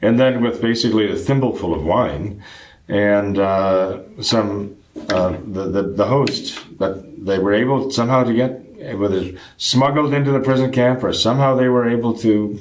And 0.01 0.19
then, 0.19 0.43
with 0.43 0.61
basically 0.61 1.11
a 1.11 1.17
thimbleful 1.17 1.75
of 1.75 1.85
wine 1.85 2.43
and 2.89 3.39
uh, 3.39 4.01
some 4.21 4.77
uh, 5.09 5.37
the, 5.47 5.69
the 5.69 5.83
the 5.83 6.07
host 6.07 6.59
that 6.79 7.25
they 7.25 7.39
were 7.39 7.55
able 7.55 7.91
somehow 7.91 8.25
to 8.25 8.35
get 8.35 8.61
whether 8.99 9.33
smuggled 9.57 10.13
into 10.13 10.33
the 10.33 10.41
prison 10.41 10.73
camp 10.73 11.05
or 11.05 11.13
somehow 11.13 11.55
they 11.55 11.69
were 11.69 11.89
able 11.89 12.15
to 12.19 12.61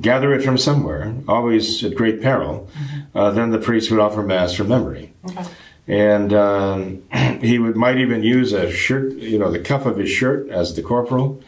gather 0.00 0.32
it 0.32 0.42
from 0.42 0.58
somewhere, 0.58 1.14
always 1.26 1.82
at 1.84 1.94
great 1.94 2.20
peril. 2.22 2.68
Uh, 3.14 3.30
then 3.30 3.50
the 3.50 3.58
priest 3.58 3.90
would 3.90 4.00
offer 4.00 4.22
mass 4.22 4.54
from 4.54 4.68
memory 4.68 5.12
Okay. 5.28 5.44
and 5.86 6.32
um, 6.32 7.02
he 7.40 7.58
would 7.58 7.76
might 7.76 7.98
even 7.98 8.22
use 8.22 8.52
a 8.52 8.70
shirt, 8.70 9.12
you 9.14 9.38
know, 9.38 9.50
the 9.50 9.58
cuff 9.58 9.86
of 9.86 9.96
his 9.96 10.10
shirt 10.10 10.48
as 10.50 10.74
the 10.76 10.82
corporal. 10.82 11.42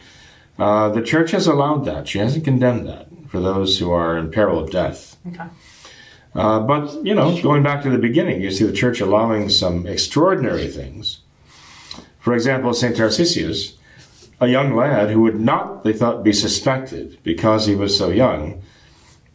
Uh, 0.59 0.89
the 0.89 1.01
church 1.01 1.31
has 1.31 1.47
allowed 1.47 1.85
that; 1.85 2.07
she 2.07 2.19
hasn't 2.19 2.43
condemned 2.45 2.87
that 2.87 3.07
for 3.29 3.39
those 3.39 3.79
who 3.79 3.91
are 3.91 4.17
in 4.17 4.29
peril 4.31 4.59
of 4.59 4.69
death. 4.69 5.17
Okay. 5.27 5.45
Uh, 6.35 6.59
but 6.59 7.03
you 7.05 7.13
know, 7.15 7.41
going 7.41 7.63
back 7.63 7.81
to 7.83 7.89
the 7.89 7.97
beginning, 7.97 8.41
you 8.41 8.51
see 8.51 8.63
the 8.65 8.71
church 8.73 9.01
allowing 9.01 9.49
some 9.49 9.85
extraordinary 9.87 10.67
things. 10.67 11.19
For 12.19 12.33
example, 12.33 12.73
Saint 12.73 12.95
Tarcisius, 12.95 13.73
a 14.41 14.47
young 14.47 14.75
lad 14.75 15.11
who 15.11 15.21
would 15.21 15.39
not, 15.39 15.83
they 15.83 15.93
thought, 15.93 16.23
be 16.23 16.33
suspected 16.33 17.19
because 17.23 17.67
he 17.67 17.75
was 17.75 17.95
so 17.95 18.09
young, 18.09 18.61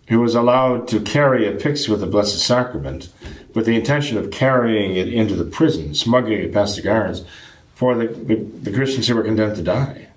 who 0.08 0.20
was 0.20 0.34
allowed 0.34 0.88
to 0.88 1.00
carry 1.00 1.48
a 1.48 1.52
pyx 1.52 1.88
with 1.88 2.00
the 2.00 2.06
Blessed 2.06 2.38
Sacrament 2.38 3.08
with 3.54 3.66
the 3.66 3.76
intention 3.76 4.18
of 4.18 4.30
carrying 4.30 4.96
it 4.96 5.08
into 5.08 5.34
the 5.34 5.44
prison, 5.44 5.94
smuggling 5.94 6.40
it 6.40 6.52
past 6.52 6.76
the 6.76 6.82
guards 6.82 7.24
for 7.74 7.94
the, 7.94 8.08
the, 8.08 8.34
the 8.34 8.72
Christians 8.72 9.06
who 9.06 9.14
were 9.14 9.22
condemned 9.22 9.56
to 9.56 9.62
die. 9.62 10.08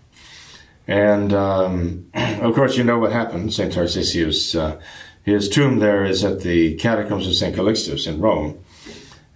And 0.87 1.33
um, 1.33 2.09
of 2.13 2.55
course, 2.55 2.75
you 2.75 2.83
know 2.83 2.97
what 2.97 3.11
happened. 3.11 3.53
St. 3.53 3.71
Tarcisius, 3.71 4.55
uh, 4.55 4.79
his 5.23 5.47
tomb 5.49 5.77
there 5.79 6.03
is 6.03 6.23
at 6.25 6.41
the 6.41 6.75
Catacombs 6.75 7.27
of 7.27 7.35
St. 7.35 7.55
Calixtus 7.55 8.07
in 8.07 8.19
Rome. 8.19 8.59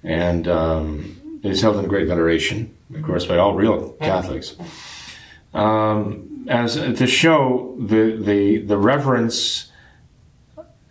And 0.04 0.48
um, 0.48 1.40
it 1.44 1.52
is 1.52 1.62
held 1.62 1.78
in 1.78 1.88
great 1.88 2.08
veneration, 2.08 2.76
of 2.96 3.04
course, 3.04 3.26
by 3.26 3.38
all 3.38 3.54
real 3.54 3.90
Catholics. 4.02 4.56
Um, 5.54 6.46
as 6.48 6.76
to 6.76 7.08
show 7.08 7.76
the, 7.80 8.18
the, 8.18 8.58
the 8.58 8.78
reverence 8.78 9.72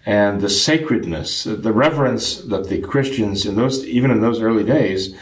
and 0.04 0.40
the 0.40 0.48
sacredness, 0.48 1.44
the 1.44 1.72
reverence 1.72 2.36
that 2.36 2.68
the 2.68 2.80
Christians 2.80 3.46
in 3.46 3.56
those, 3.56 3.84
even 3.86 4.10
in 4.10 4.20
those 4.20 4.40
early 4.40 4.64
days, 4.64 5.14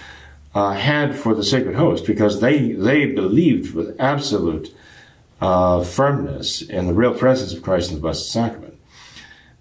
uh, 0.54 0.72
had 0.72 1.14
for 1.14 1.34
the 1.34 1.44
sacred 1.44 1.76
host, 1.76 2.06
because 2.06 2.40
they 2.40 2.72
they 2.72 3.06
believed 3.06 3.74
with 3.74 3.94
absolute 4.00 4.74
uh, 5.40 5.82
firmness 5.82 6.62
in 6.62 6.86
the 6.86 6.94
real 6.94 7.14
presence 7.14 7.52
of 7.52 7.62
Christ 7.62 7.90
in 7.90 7.96
the 7.96 8.00
Blessed 8.00 8.30
Sacrament. 8.30 8.78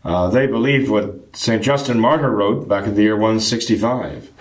Uh, 0.03 0.29
they 0.29 0.47
believed 0.47 0.89
what 0.89 1.35
Saint 1.35 1.61
Justin 1.61 1.99
Martyr 1.99 2.31
wrote 2.31 2.67
back 2.67 2.87
in 2.87 2.95
the 2.95 3.03
year 3.03 3.15
165 3.15 4.31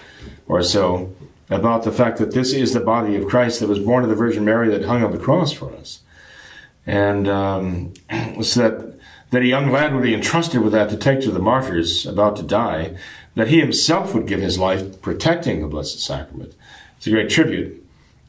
or 0.47 0.62
so 0.62 1.14
about 1.51 1.84
the 1.84 1.92
fact 1.92 2.18
that 2.18 2.32
this 2.32 2.53
is 2.53 2.72
the 2.72 2.80
body 2.80 3.16
of 3.16 3.28
Christ 3.28 3.61
that 3.61 3.68
was 3.68 3.78
born 3.78 4.05
of 4.05 4.11
the 4.11 4.16
Virgin 4.16 4.44
Mary 4.44 4.68
that 4.68 4.84
hung 4.84 5.03
on 5.03 5.12
the 5.12 5.18
cross 5.18 5.53
for 5.53 5.72
us, 5.74 6.01
and 6.86 7.28
um, 7.28 7.94
so 8.42 8.68
that 8.68 8.99
that 9.30 9.42
a 9.42 9.46
young 9.46 9.70
lad 9.70 9.94
would 9.94 10.03
be 10.03 10.14
entrusted 10.14 10.62
with 10.62 10.72
that 10.72 10.88
to 10.90 10.96
take 10.96 11.20
to 11.20 11.30
the 11.30 11.38
martyrs 11.38 12.07
about 12.07 12.36
to 12.36 12.42
die, 12.42 12.96
that 13.34 13.49
he 13.49 13.61
himself 13.61 14.14
would 14.14 14.26
give 14.26 14.40
his 14.40 14.59
life 14.59 15.01
protecting 15.03 15.61
the 15.61 15.68
Blessed 15.68 16.01
Sacrament. 16.01 16.55
It's 16.96 17.07
a 17.07 17.11
great 17.11 17.28
tribute 17.28 17.84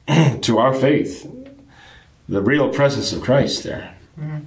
to 0.42 0.58
our 0.58 0.74
faith, 0.74 1.30
the 2.28 2.42
real 2.42 2.70
presence 2.70 3.14
of 3.14 3.22
Christ 3.22 3.64
there. 3.64 3.96
Mm-hmm. 4.20 4.46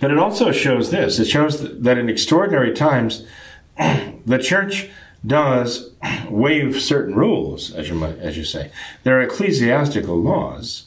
But 0.00 0.10
it 0.10 0.18
also 0.18 0.52
shows 0.52 0.90
this 0.90 1.18
it 1.18 1.26
shows 1.26 1.80
that 1.80 1.98
in 1.98 2.08
extraordinary 2.08 2.72
times, 2.72 3.26
the 3.76 4.38
church 4.38 4.88
does 5.26 5.90
waive 6.28 6.80
certain 6.80 7.14
rules, 7.14 7.74
as 7.74 7.88
you, 7.88 7.94
might, 7.94 8.18
as 8.18 8.36
you 8.36 8.44
say. 8.44 8.70
There 9.02 9.18
are 9.18 9.22
ecclesiastical 9.22 10.16
laws 10.16 10.86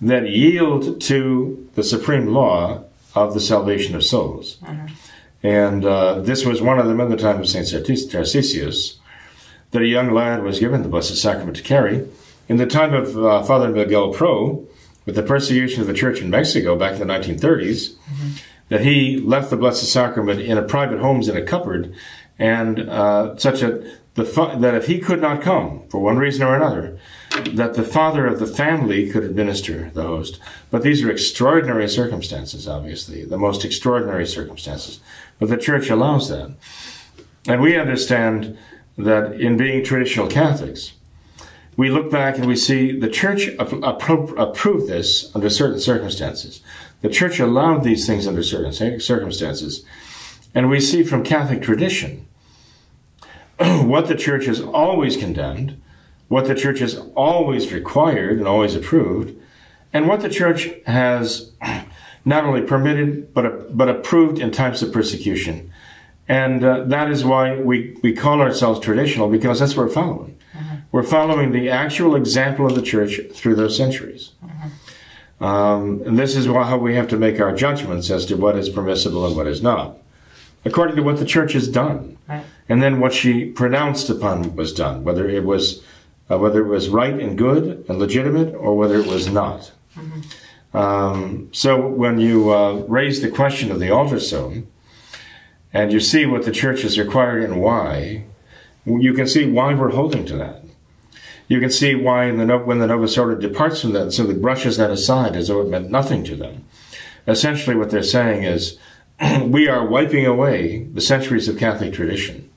that 0.00 0.28
yield 0.28 1.00
to 1.02 1.68
the 1.74 1.82
supreme 1.82 2.28
law 2.28 2.84
of 3.14 3.34
the 3.34 3.40
salvation 3.40 3.94
of 3.94 4.04
souls. 4.04 4.56
Mm-hmm. 4.62 4.94
And 5.42 5.84
uh, 5.84 6.20
this 6.20 6.44
was 6.44 6.60
one 6.60 6.78
of 6.78 6.86
them 6.86 7.00
in 7.00 7.10
the 7.10 7.16
time 7.16 7.40
of 7.40 7.48
St. 7.48 7.66
Tarcisius, 7.66 8.98
that 9.70 9.82
a 9.82 9.86
young 9.86 10.12
lad 10.12 10.42
was 10.42 10.58
given 10.58 10.82
the 10.82 10.88
Blessed 10.88 11.16
Sacrament 11.16 11.56
to 11.56 11.62
carry. 11.62 12.08
In 12.48 12.56
the 12.56 12.66
time 12.66 12.94
of 12.94 13.16
uh, 13.16 13.42
Father 13.42 13.68
Miguel 13.68 14.12
Pro, 14.12 14.66
with 15.04 15.14
the 15.14 15.22
persecution 15.22 15.80
of 15.80 15.86
the 15.86 15.94
church 15.94 16.20
in 16.20 16.30
Mexico 16.30 16.76
back 16.76 16.94
in 16.94 16.98
the 16.98 17.12
1930s, 17.12 17.94
mm-hmm. 17.94 18.30
that 18.68 18.80
he 18.80 19.18
left 19.18 19.50
the 19.50 19.56
Blessed 19.56 19.90
Sacrament 19.90 20.40
in 20.40 20.58
a 20.58 20.62
private 20.62 21.00
homes 21.00 21.28
in 21.28 21.36
a 21.36 21.42
cupboard, 21.42 21.94
and 22.38 22.88
uh, 22.88 23.36
such 23.36 23.62
a 23.62 23.98
the 24.18 24.56
that 24.58 24.74
if 24.74 24.86
he 24.86 24.98
could 24.98 25.20
not 25.20 25.40
come 25.40 25.84
for 25.88 26.00
one 26.00 26.18
reason 26.18 26.42
or 26.42 26.54
another, 26.54 26.98
that 27.52 27.74
the 27.74 27.84
father 27.84 28.26
of 28.26 28.40
the 28.40 28.46
family 28.46 29.08
could 29.08 29.22
administer 29.22 29.90
the 29.94 30.02
host. 30.02 30.40
But 30.70 30.82
these 30.82 31.02
are 31.02 31.10
extraordinary 31.10 31.88
circumstances, 31.88 32.66
obviously, 32.66 33.24
the 33.24 33.38
most 33.38 33.64
extraordinary 33.64 34.26
circumstances. 34.26 35.00
But 35.38 35.48
the 35.48 35.56
church 35.56 35.88
allows 35.88 36.28
that. 36.28 36.52
And 37.46 37.62
we 37.62 37.76
understand 37.76 38.58
that 38.96 39.40
in 39.40 39.56
being 39.56 39.84
traditional 39.84 40.26
Catholics, 40.26 40.94
we 41.76 41.88
look 41.88 42.10
back 42.10 42.36
and 42.36 42.46
we 42.46 42.56
see 42.56 42.98
the 42.98 43.08
church 43.08 43.46
appro- 43.58 44.36
approved 44.36 44.88
this 44.88 45.30
under 45.34 45.48
certain 45.48 45.78
circumstances. 45.78 46.60
The 47.02 47.08
church 47.08 47.38
allowed 47.38 47.84
these 47.84 48.04
things 48.04 48.26
under 48.26 48.42
certain 48.42 48.72
circumstances. 48.98 49.84
And 50.54 50.70
we 50.70 50.80
see 50.80 51.02
from 51.02 51.22
Catholic 51.22 51.62
tradition 51.62 52.26
what 53.58 54.08
the 54.08 54.14
church 54.14 54.46
has 54.46 54.60
always 54.60 55.16
condemned 55.16 55.80
what 56.28 56.46
the 56.46 56.54
church 56.54 56.78
has 56.78 56.96
always 57.14 57.72
required 57.72 58.38
and 58.38 58.46
always 58.46 58.74
approved, 58.74 59.34
and 59.92 60.06
what 60.06 60.20
the 60.20 60.28
church 60.28 60.68
has 60.86 61.52
not 62.24 62.44
only 62.44 62.62
permitted 62.62 63.32
but 63.34 63.76
but 63.76 63.88
approved 63.88 64.38
in 64.38 64.50
times 64.50 64.82
of 64.82 64.92
persecution. 64.92 65.72
And 66.30 66.62
uh, 66.62 66.84
that 66.84 67.10
is 67.10 67.24
why 67.24 67.58
we, 67.58 67.96
we 68.02 68.12
call 68.12 68.42
ourselves 68.42 68.80
traditional 68.80 69.30
because 69.30 69.60
that's 69.60 69.74
what 69.74 69.86
we're 69.86 69.92
following. 69.92 70.38
Mm-hmm. 70.52 70.76
We're 70.92 71.02
following 71.02 71.52
the 71.52 71.70
actual 71.70 72.16
example 72.16 72.66
of 72.66 72.74
the 72.74 72.82
church 72.82 73.18
through 73.32 73.54
those 73.54 73.74
centuries. 73.74 74.32
Mm-hmm. 74.44 75.44
Um, 75.44 76.02
and 76.04 76.18
this 76.18 76.36
is 76.36 76.44
how 76.44 76.76
we 76.76 76.96
have 76.96 77.08
to 77.08 77.16
make 77.16 77.40
our 77.40 77.54
judgments 77.54 78.10
as 78.10 78.26
to 78.26 78.36
what 78.36 78.58
is 78.58 78.68
permissible 78.68 79.26
and 79.26 79.36
what 79.36 79.46
is 79.46 79.62
not, 79.62 79.96
according 80.64 80.96
to 80.96 81.02
what 81.02 81.18
the 81.18 81.24
church 81.24 81.52
has 81.52 81.68
done. 81.68 82.18
Right. 82.28 82.44
And 82.68 82.82
then 82.82 83.00
what 83.00 83.12
she 83.12 83.46
pronounced 83.46 84.10
upon 84.10 84.54
was 84.56 84.72
done, 84.72 85.04
whether 85.04 85.28
it 85.28 85.44
was 85.44 85.82
uh, 86.30 86.38
whether 86.38 86.60
it 86.60 86.68
was 86.68 86.88
right 86.88 87.18
and 87.18 87.38
good 87.38 87.84
and 87.88 87.98
legitimate 87.98 88.54
or 88.54 88.76
whether 88.76 88.98
it 88.98 89.06
was 89.06 89.28
not. 89.28 89.72
Mm-hmm. 89.96 90.76
Um, 90.76 91.48
so 91.52 91.86
when 91.86 92.18
you 92.18 92.50
uh, 92.52 92.74
raise 92.86 93.22
the 93.22 93.30
question 93.30 93.70
of 93.70 93.80
the 93.80 93.90
altar 93.90 94.20
stone 94.20 94.66
and 95.72 95.92
you 95.92 96.00
see 96.00 96.26
what 96.26 96.44
the 96.44 96.52
church 96.52 96.82
has 96.82 96.98
required 96.98 97.42
and 97.42 97.60
why, 97.60 98.24
you 98.84 99.12
can 99.14 99.26
see 99.26 99.50
why 99.50 99.74
we're 99.74 99.90
holding 99.90 100.26
to 100.26 100.36
that. 100.36 100.64
You 101.48 101.60
can 101.60 101.70
see 101.70 101.94
why 101.94 102.30
the, 102.30 102.58
when 102.58 102.78
the 102.78 102.86
Novus 102.86 103.16
Ordo 103.16 103.40
departs 103.40 103.80
from 103.80 103.92
that, 103.92 104.12
simply 104.12 104.34
brushes 104.34 104.76
that 104.76 104.90
aside 104.90 105.34
as 105.34 105.48
though 105.48 105.62
it 105.62 105.68
meant 105.68 105.90
nothing 105.90 106.22
to 106.24 106.36
them. 106.36 106.64
Essentially, 107.26 107.74
what 107.74 107.90
they're 107.90 108.02
saying 108.02 108.44
is, 108.44 108.78
we 109.44 109.68
are 109.68 109.86
wiping 109.86 110.26
away 110.26 110.84
the 110.84 111.00
centuries 111.00 111.48
of 111.48 111.58
Catholic 111.58 111.92
tradition 111.92 112.48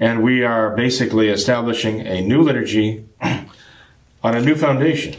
and 0.00 0.22
we 0.22 0.44
are 0.44 0.74
basically 0.74 1.28
establishing 1.28 2.00
a 2.00 2.20
new 2.20 2.42
liturgy 2.42 3.06
on 3.22 4.36
a 4.36 4.40
new 4.40 4.54
foundation. 4.54 5.14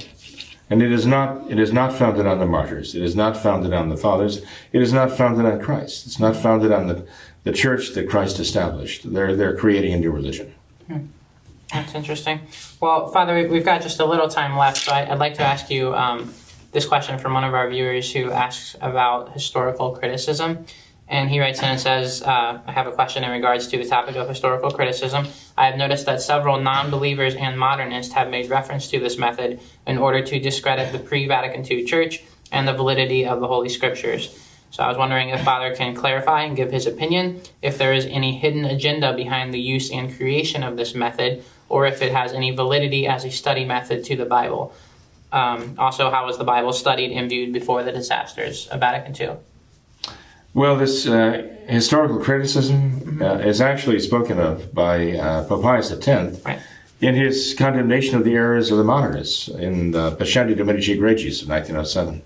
And 0.70 0.82
it 0.82 0.92
is 0.92 1.06
not 1.06 1.50
it 1.50 1.60
is 1.60 1.72
not 1.72 1.94
founded 1.94 2.26
on 2.26 2.40
the 2.40 2.46
martyrs. 2.46 2.96
It 2.96 3.04
is 3.04 3.16
not 3.16 3.38
founded 3.38 3.72
on 3.72 3.90
the 3.90 3.98
fathers. 3.98 4.42
It 4.72 4.82
is 4.82 4.92
not 4.92 5.12
founded 5.12 5.46
on 5.46 5.60
Christ. 5.62 6.08
It's 6.08 6.20
not 6.20 6.36
founded 6.36 6.72
on 6.72 6.88
the, 6.88 7.08
the 7.44 7.52
church 7.52 7.94
that 7.94 8.10
Christ 8.10 8.40
established. 8.40 9.14
They're 9.14 9.36
they're 9.36 9.56
creating 9.56 9.94
a 9.94 9.98
new 9.98 10.12
religion. 10.12 10.54
Hmm. 10.88 11.06
That's 11.72 11.94
interesting. 11.94 12.42
Well, 12.80 13.12
Father, 13.12 13.48
we've 13.48 13.66
got 13.66 13.82
just 13.82 14.00
a 14.00 14.06
little 14.06 14.28
time 14.28 14.58
left, 14.58 14.78
so 14.78 14.92
I'd 14.92 15.20
like 15.20 15.36
to 15.36 15.44
ask 15.44 15.70
you 15.70 15.94
um, 15.96 16.34
this 16.76 16.86
question 16.86 17.18
from 17.18 17.34
one 17.34 17.46
of 17.46 17.54
our 17.54 17.70
viewers 17.70 18.12
who 18.12 18.30
asks 18.30 18.76
about 18.82 19.32
historical 19.32 19.96
criticism. 19.96 20.66
And 21.08 21.30
he 21.30 21.40
writes 21.40 21.60
in 21.60 21.66
and 21.66 21.80
says, 21.80 22.22
uh, 22.22 22.60
I 22.66 22.72
have 22.74 22.86
a 22.86 22.92
question 22.92 23.24
in 23.24 23.32
regards 23.32 23.68
to 23.68 23.78
the 23.78 23.86
topic 23.86 24.18
of 24.18 24.28
historical 24.28 24.70
criticism. 24.72 25.26
I 25.58 25.68
have 25.68 25.78
noticed 25.78 26.06
that 26.08 26.22
several 26.22 26.60
non 26.60 26.92
believers 26.92 27.34
and 27.36 27.58
modernists 27.58 28.14
have 28.14 28.30
made 28.30 28.50
reference 28.50 28.90
to 28.90 29.00
this 29.00 29.18
method 29.18 29.62
in 29.88 29.98
order 29.98 30.22
to 30.26 30.38
discredit 30.38 30.92
the 30.92 31.00
pre 31.00 31.28
Vatican 31.28 31.66
II 31.66 31.86
Church 31.86 32.24
and 32.52 32.68
the 32.68 32.74
validity 32.74 33.26
of 33.26 33.40
the 33.40 33.48
Holy 33.48 33.70
Scriptures. 33.70 34.38
So 34.72 34.84
I 34.84 34.90
was 34.90 34.98
wondering 34.98 35.30
if 35.30 35.42
Father 35.46 35.74
can 35.74 35.96
clarify 35.96 36.44
and 36.44 36.58
give 36.58 36.72
his 36.72 36.88
opinion 36.88 37.40
if 37.62 37.78
there 37.78 37.94
is 37.94 38.06
any 38.08 38.38
hidden 38.38 38.66
agenda 38.66 39.16
behind 39.16 39.54
the 39.54 39.62
use 39.62 39.90
and 39.92 40.14
creation 40.14 40.62
of 40.62 40.76
this 40.76 40.94
method, 40.94 41.46
or 41.70 41.86
if 41.86 42.02
it 42.02 42.12
has 42.12 42.34
any 42.34 42.52
validity 42.52 43.08
as 43.08 43.24
a 43.24 43.32
study 43.32 43.64
method 43.64 44.04
to 44.04 44.18
the 44.18 44.26
Bible. 44.26 44.74
Um, 45.32 45.76
also, 45.78 46.10
how 46.10 46.26
was 46.26 46.38
the 46.38 46.44
Bible 46.44 46.72
studied 46.74 47.12
and 47.12 47.30
viewed 47.30 47.52
before 47.52 47.84
the 47.84 47.92
disasters 47.92 48.68
of 48.68 48.80
Vatican 48.80 49.16
II? 49.20 49.38
Well, 50.54 50.78
this 50.78 51.06
uh, 51.06 51.50
historical 51.68 52.20
criticism 52.20 53.22
uh, 53.22 53.40
is 53.40 53.60
actually 53.60 54.00
spoken 54.00 54.40
of 54.40 54.74
by 54.74 55.18
uh, 55.18 55.44
Pope 55.44 55.64
Pius 55.64 55.92
X 55.92 56.08
right. 56.46 56.60
in 57.02 57.14
his 57.14 57.54
condemnation 57.58 58.16
of 58.16 58.24
the 58.24 58.34
errors 58.36 58.72
of 58.72 58.78
the 58.78 58.84
modernists 58.84 59.50
in 59.50 59.92
the 59.92 60.12
Pascendi 60.12 60.56
Dominici 60.56 60.98
Gregis 60.98 61.42
of 61.42 61.50
1907. 61.50 62.22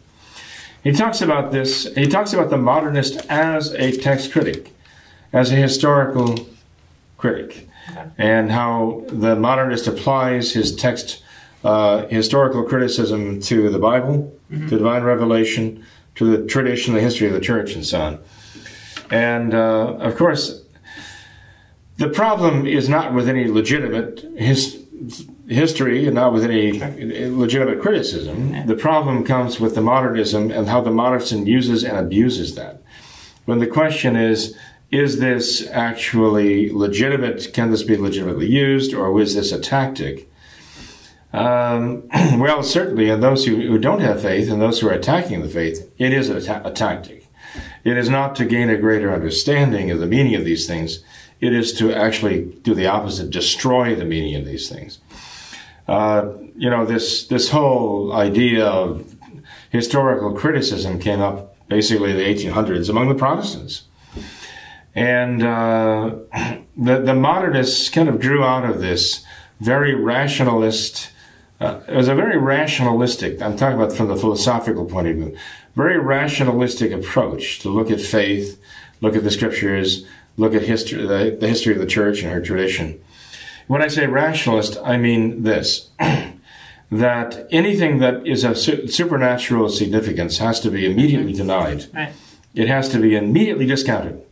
He 0.83 0.91
talks 0.91 1.21
about 1.21 1.51
this, 1.51 1.93
he 1.95 2.05
talks 2.05 2.33
about 2.33 2.49
the 2.49 2.57
modernist 2.57 3.25
as 3.29 3.73
a 3.73 3.97
text 3.97 4.31
critic, 4.31 4.73
as 5.33 5.51
a 5.51 5.55
historical 5.55 6.47
critic, 7.17 7.67
okay. 7.91 8.05
and 8.17 8.51
how 8.51 9.03
the 9.07 9.35
modernist 9.35 9.87
applies 9.87 10.53
his 10.53 10.75
text, 10.75 11.23
uh, 11.63 12.07
historical 12.07 12.63
criticism 12.63 13.41
to 13.41 13.69
the 13.69 13.79
Bible, 13.79 14.33
mm-hmm. 14.51 14.69
to 14.69 14.77
divine 14.77 15.03
revelation, 15.03 15.85
to 16.15 16.37
the 16.37 16.47
tradition, 16.47 16.93
the 16.93 17.01
history 17.01 17.27
of 17.27 17.33
the 17.33 17.39
church, 17.39 17.75
and 17.75 17.85
so 17.85 18.01
on. 18.01 18.19
And 19.11 19.53
uh, 19.53 19.95
of 19.99 20.15
course, 20.15 20.63
the 21.97 22.09
problem 22.09 22.65
is 22.65 22.87
not 22.87 23.13
with 23.13 23.27
any 23.27 23.47
legitimate 23.47 24.21
his, 24.37 24.79
history 25.47 26.05
and 26.05 26.15
not 26.15 26.31
with 26.31 26.43
any 26.43 26.79
legitimate 27.29 27.81
criticism. 27.81 28.67
The 28.67 28.75
problem 28.75 29.23
comes 29.23 29.59
with 29.59 29.75
the 29.75 29.81
modernism 29.81 30.51
and 30.51 30.67
how 30.67 30.81
the 30.81 30.91
modernism 30.91 31.47
uses 31.47 31.83
and 31.83 31.97
abuses 31.97 32.55
that. 32.55 32.81
when 33.45 33.59
the 33.59 33.67
question 33.67 34.15
is, 34.15 34.55
is 34.91 35.19
this 35.19 35.67
actually 35.69 36.71
legitimate? 36.71 37.51
Can 37.53 37.71
this 37.71 37.83
be 37.83 37.97
legitimately 37.97 38.47
used, 38.47 38.93
or 38.93 39.19
is 39.21 39.35
this 39.35 39.51
a 39.51 39.59
tactic? 39.59 40.29
Um, 41.31 42.07
well, 42.39 42.63
certainly, 42.63 43.09
in 43.09 43.21
those 43.21 43.45
who, 43.45 43.55
who, 43.55 43.77
don't 43.77 44.01
have 44.01 44.21
faith 44.21 44.49
and 44.49 44.61
those 44.61 44.79
who 44.79 44.87
are 44.87 44.93
attacking 44.93 45.41
the 45.41 45.49
faith, 45.49 45.91
it 45.97 46.13
is 46.13 46.29
a, 46.29 46.41
ta- 46.41 46.61
a 46.65 46.71
tactic. 46.71 47.27
It 47.83 47.97
is 47.97 48.09
not 48.09 48.35
to 48.37 48.45
gain 48.45 48.69
a 48.69 48.77
greater 48.77 49.13
understanding 49.13 49.91
of 49.91 49.99
the 49.99 50.07
meaning 50.07 50.35
of 50.35 50.43
these 50.43 50.67
things. 50.67 51.03
It 51.39 51.53
is 51.53 51.73
to 51.73 51.93
actually 51.93 52.45
do 52.63 52.73
the 52.73 52.87
opposite, 52.87 53.29
destroy 53.29 53.95
the 53.95 54.05
meaning 54.05 54.35
of 54.35 54.45
these 54.45 54.67
things. 54.67 54.99
Uh, 55.87 56.33
you 56.55 56.69
know, 56.69 56.85
this 56.85 57.25
this 57.27 57.49
whole 57.49 58.11
idea 58.13 58.65
of 58.65 59.15
historical 59.69 60.33
criticism 60.33 60.99
came 60.99 61.21
up 61.21 61.55
basically 61.67 62.11
in 62.11 62.17
the 62.17 62.23
1800s 62.23 62.89
among 62.89 63.07
the 63.07 63.15
Protestants. 63.15 63.83
And 64.95 65.43
uh, 65.43 66.15
the, 66.77 66.99
the 66.99 67.13
modernists 67.13 67.89
kind 67.89 68.09
of 68.09 68.19
drew 68.19 68.43
out 68.43 68.65
of 68.65 68.81
this 68.81 69.23
very 69.59 69.93
rationalist, 69.93 71.11
uh, 71.59 71.81
it 71.87 71.95
was 71.95 72.07
a 72.07 72.15
very 72.15 72.37
rationalistic, 72.37 73.41
I'm 73.41 73.57
talking 73.57 73.79
about 73.79 73.93
from 73.93 74.07
the 74.07 74.15
philosophical 74.15 74.85
point 74.85 75.07
of 75.07 75.15
view, 75.15 75.37
very 75.75 75.99
rationalistic 75.99 76.91
approach 76.91 77.59
to 77.59 77.69
look 77.69 77.91
at 77.91 77.99
faith, 77.99 78.61
look 79.01 79.15
at 79.15 79.23
the 79.23 79.31
scriptures, 79.31 80.05
look 80.37 80.53
at 80.53 80.63
history, 80.63 81.05
the, 81.05 81.37
the 81.39 81.47
history 81.47 81.73
of 81.73 81.79
the 81.79 81.85
church 81.85 82.23
and 82.23 82.31
her 82.31 82.41
tradition. 82.41 83.01
When 83.67 83.81
I 83.81 83.87
say 83.87 84.07
rationalist, 84.07 84.77
I 84.83 84.97
mean 84.97 85.43
this. 85.43 85.89
that 86.91 87.47
anything 87.51 87.99
that 87.99 88.25
is 88.25 88.43
of 88.43 88.57
supernatural 88.57 89.69
significance 89.69 90.39
has 90.39 90.59
to 90.61 90.71
be 90.71 90.89
immediately 90.89 91.33
denied. 91.33 91.85
Right. 91.93 92.13
It 92.55 92.67
has 92.67 92.89
to 92.89 92.99
be 92.99 93.15
immediately 93.15 93.65
discounted. 93.65 94.23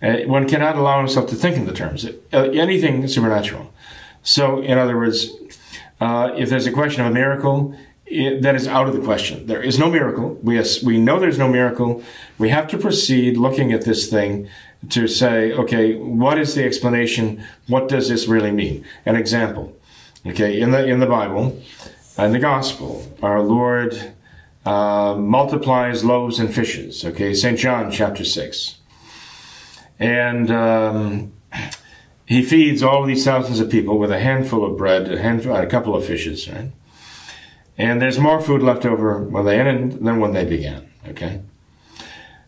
Uh, 0.00 0.18
one 0.26 0.46
cannot 0.46 0.76
allow 0.76 0.98
himself 0.98 1.28
to 1.30 1.34
think 1.34 1.56
in 1.56 1.64
the 1.64 1.72
terms 1.72 2.04
uh, 2.04 2.10
anything 2.32 3.08
supernatural. 3.08 3.72
So, 4.22 4.60
in 4.60 4.78
other 4.78 4.96
words, 4.96 5.30
uh, 6.00 6.32
if 6.36 6.50
there's 6.50 6.66
a 6.66 6.72
question 6.72 7.04
of 7.04 7.10
a 7.10 7.14
miracle, 7.14 7.76
it, 8.06 8.42
that 8.42 8.54
is 8.54 8.68
out 8.68 8.88
of 8.88 8.94
the 8.94 9.00
question. 9.00 9.46
There 9.46 9.62
is 9.62 9.78
no 9.78 9.90
miracle. 9.90 10.38
We 10.42 10.62
we 10.84 10.98
know 10.98 11.18
there's 11.18 11.38
no 11.38 11.48
miracle. 11.48 12.02
We 12.38 12.50
have 12.50 12.68
to 12.68 12.78
proceed 12.78 13.36
looking 13.36 13.72
at 13.72 13.84
this 13.84 14.08
thing 14.08 14.48
to 14.90 15.08
say, 15.08 15.52
okay, 15.52 15.96
what 15.96 16.38
is 16.38 16.54
the 16.54 16.64
explanation? 16.64 17.42
What 17.66 17.88
does 17.88 18.08
this 18.08 18.28
really 18.28 18.52
mean? 18.52 18.84
An 19.04 19.16
example. 19.16 19.76
Okay, 20.24 20.60
in 20.60 20.70
the 20.70 20.86
in 20.86 21.00
the 21.00 21.06
Bible, 21.06 21.60
in 22.18 22.32
the 22.32 22.38
Gospel, 22.38 23.04
our 23.22 23.40
Lord 23.40 24.14
uh, 24.64 25.14
multiplies 25.16 26.04
loaves 26.04 26.38
and 26.38 26.52
fishes. 26.52 27.04
Okay, 27.04 27.32
Saint 27.34 27.58
John 27.58 27.90
chapter 27.90 28.24
six, 28.24 28.78
and 29.98 30.50
um, 30.50 31.32
he 32.26 32.42
feeds 32.42 32.82
all 32.82 33.04
these 33.04 33.24
thousands 33.24 33.60
of 33.60 33.70
people 33.70 33.98
with 33.98 34.10
a 34.10 34.18
handful 34.18 34.64
of 34.64 34.76
bread, 34.76 35.10
a 35.10 35.22
handful, 35.22 35.54
a 35.54 35.66
couple 35.66 35.94
of 35.94 36.04
fishes, 36.04 36.48
right? 36.50 36.72
And 37.78 38.02
there's 38.02 38.18
more 38.18 38.40
food 38.40 38.62
left 38.62 38.84
over 38.84 39.22
when 39.22 39.44
they 39.44 39.60
ended 39.60 40.04
than 40.04 40.18
when 40.18 40.32
they 40.32 40.44
began. 40.44 40.90
Okay, 41.08 41.40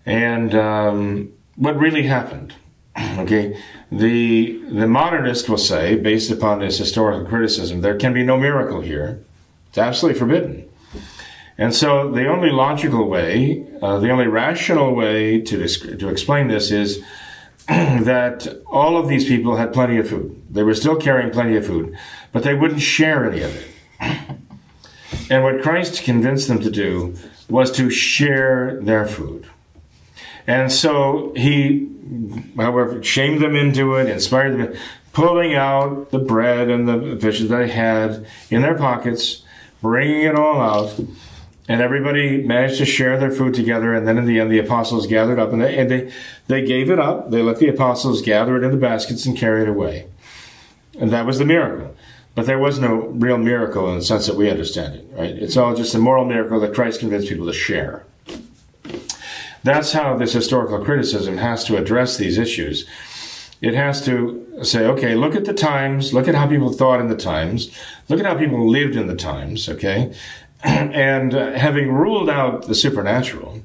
and 0.04 0.54
um, 0.54 1.32
what 1.54 1.78
really 1.78 2.02
happened? 2.02 2.54
Okay, 3.18 3.56
the 3.92 4.60
the 4.70 4.86
modernist 4.86 5.48
will 5.48 5.58
say, 5.58 5.96
based 5.96 6.30
upon 6.30 6.58
this 6.58 6.78
historical 6.78 7.26
criticism, 7.26 7.80
there 7.80 7.96
can 7.96 8.12
be 8.12 8.24
no 8.24 8.36
miracle 8.36 8.80
here. 8.80 9.22
It's 9.68 9.78
absolutely 9.78 10.18
forbidden. 10.18 10.68
And 11.56 11.74
so, 11.74 12.10
the 12.10 12.28
only 12.28 12.50
logical 12.50 13.08
way, 13.08 13.66
uh, 13.82 13.98
the 13.98 14.10
only 14.10 14.26
rational 14.26 14.94
way 14.94 15.40
to 15.42 15.68
to 15.68 16.08
explain 16.08 16.48
this 16.48 16.70
is 16.70 17.02
that 18.04 18.62
all 18.66 18.96
of 18.96 19.08
these 19.08 19.26
people 19.26 19.56
had 19.56 19.72
plenty 19.72 19.98
of 19.98 20.08
food. 20.08 20.42
They 20.50 20.62
were 20.62 20.74
still 20.74 20.96
carrying 20.96 21.30
plenty 21.30 21.56
of 21.56 21.66
food, 21.66 21.96
but 22.32 22.42
they 22.42 22.54
wouldn't 22.54 22.80
share 22.80 23.30
any 23.30 23.42
of 23.42 23.54
it. 23.54 24.18
And 25.30 25.44
what 25.44 25.62
Christ 25.62 26.04
convinced 26.04 26.48
them 26.48 26.60
to 26.60 26.70
do 26.70 27.14
was 27.50 27.70
to 27.72 27.90
share 27.90 28.80
their 28.80 29.06
food. 29.06 29.46
And 30.46 30.72
so 30.72 31.34
he, 31.36 31.86
however, 32.56 33.02
shamed 33.02 33.42
them 33.42 33.54
into 33.54 33.94
it, 33.96 34.08
inspired 34.08 34.58
them, 34.58 34.74
pulling 35.12 35.54
out 35.54 36.10
the 36.10 36.18
bread 36.18 36.70
and 36.70 36.88
the 36.88 37.18
fishes 37.20 37.50
they 37.50 37.68
had 37.68 38.26
in 38.50 38.62
their 38.62 38.74
pockets, 38.74 39.42
bringing 39.82 40.22
it 40.22 40.34
all 40.34 40.60
out. 40.60 40.98
And 41.68 41.82
everybody 41.82 42.42
managed 42.42 42.78
to 42.78 42.86
share 42.86 43.18
their 43.18 43.30
food 43.30 43.52
together. 43.52 43.92
And 43.92 44.08
then 44.08 44.16
in 44.16 44.24
the 44.24 44.40
end, 44.40 44.50
the 44.50 44.58
apostles 44.58 45.06
gathered 45.06 45.38
up 45.38 45.52
and 45.52 45.60
they, 45.60 45.78
and 45.78 45.90
they, 45.90 46.12
they 46.46 46.64
gave 46.64 46.90
it 46.90 46.98
up. 46.98 47.30
They 47.30 47.42
let 47.42 47.58
the 47.58 47.68
apostles 47.68 48.22
gather 48.22 48.56
it 48.56 48.64
in 48.64 48.70
the 48.70 48.78
baskets 48.78 49.26
and 49.26 49.36
carry 49.36 49.62
it 49.62 49.68
away. 49.68 50.06
And 50.98 51.10
that 51.10 51.26
was 51.26 51.38
the 51.38 51.44
miracle. 51.44 51.94
But 52.34 52.46
there 52.46 52.58
was 52.58 52.78
no 52.78 53.08
real 53.08 53.36
miracle 53.36 53.90
in 53.90 53.98
the 53.98 54.04
sense 54.04 54.26
that 54.26 54.36
we 54.36 54.50
understand 54.50 54.94
it, 54.94 55.08
right? 55.12 55.30
It's 55.30 55.56
all 55.56 55.74
just 55.74 55.94
a 55.94 55.98
moral 55.98 56.24
miracle 56.24 56.58
that 56.60 56.74
Christ 56.74 57.00
convinced 57.00 57.28
people 57.28 57.46
to 57.46 57.52
share. 57.52 58.04
That's 59.64 59.92
how 59.92 60.16
this 60.16 60.32
historical 60.32 60.84
criticism 60.84 61.36
has 61.36 61.64
to 61.64 61.76
address 61.76 62.16
these 62.16 62.38
issues. 62.38 62.86
It 63.60 63.74
has 63.74 64.04
to 64.04 64.46
say, 64.62 64.86
okay, 64.86 65.16
look 65.16 65.34
at 65.34 65.46
the 65.46 65.52
times, 65.52 66.14
look 66.14 66.28
at 66.28 66.36
how 66.36 66.46
people 66.46 66.72
thought 66.72 67.00
in 67.00 67.08
the 67.08 67.16
times, 67.16 67.76
look 68.08 68.20
at 68.20 68.26
how 68.26 68.36
people 68.36 68.68
lived 68.68 68.94
in 68.94 69.08
the 69.08 69.16
times, 69.16 69.68
okay? 69.68 70.14
and 70.64 71.34
uh, 71.34 71.52
having 71.52 71.92
ruled 71.92 72.28
out 72.28 72.66
the 72.66 72.74
supernatural, 72.74 73.62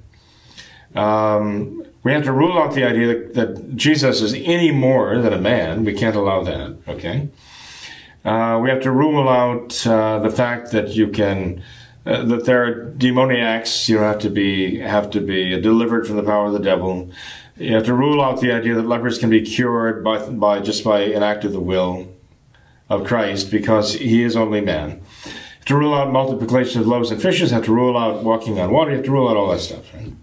um, 0.96 1.86
we 2.04 2.12
have 2.12 2.24
to 2.24 2.34
rule 2.34 2.58
out 2.58 2.74
the 2.74 2.84
idea 2.84 3.08
that, 3.08 3.34
that, 3.34 3.76
Jesus 3.76 4.22
is 4.22 4.34
any 4.34 4.72
more 4.72 5.18
than 5.20 5.34
a 5.34 5.40
man. 5.40 5.86
We 5.86 5.94
can't 5.94 6.16
allow 6.16 6.44
that, 6.44 6.78
okay? 6.88 7.30
Uh, 8.26 8.60
we 8.62 8.70
have 8.70 8.82
to 8.84 8.92
rule 8.92 9.28
out 9.28 9.86
uh, 9.88 10.20
the 10.20 10.30
fact 10.30 10.72
that 10.72 10.90
you 10.90 11.08
can 11.08 11.64
uh, 12.06 12.24
that 12.26 12.46
there 12.46 12.64
are 12.64 12.86
demoniacs. 12.92 13.88
You 13.88 14.00
have 14.00 14.20
to 14.20 14.30
be 14.30 14.80
have 14.80 15.10
to 15.12 15.22
be 15.22 15.60
delivered 15.60 16.06
from 16.06 16.18
the 16.18 16.24
power 16.24 16.48
of 16.48 16.54
the 16.54 16.60
devil. 16.60 17.12
You 17.58 17.76
have 17.76 17.86
to 17.86 17.94
rule 17.94 18.22
out 18.22 18.42
the 18.42 18.52
idea 18.52 18.76
that 18.76 18.88
lepers 18.88 19.18
can 19.20 19.30
be 19.30 19.42
cured 19.42 20.04
by 20.04 20.30
by 20.30 20.60
just 20.60 20.84
by 20.84 21.02
an 21.02 21.24
act 21.24 21.46
of 21.46 21.54
the 21.54 21.60
will 21.60 22.10
of 22.90 23.06
Christ, 23.06 23.52
because 23.52 23.94
He 23.94 24.24
is 24.24 24.36
only 24.36 24.62
man. 24.62 25.02
To 25.66 25.76
rule 25.76 25.94
out 25.94 26.12
multiplication 26.12 26.82
of 26.82 26.88
loaves 26.88 27.10
and 27.12 27.22
fishes, 27.22 27.52
have 27.52 27.66
to 27.66 27.74
rule 27.74 27.98
out 27.98 28.24
walking 28.24 28.60
on 28.60 28.72
water. 28.72 28.92
You 28.92 28.98
have 28.98 29.06
to 29.06 29.12
rule 29.12 29.30
out 29.30 29.38
all 29.38 29.50
that 29.50 29.60
stuff. 29.60 29.94
Right? 29.94 30.14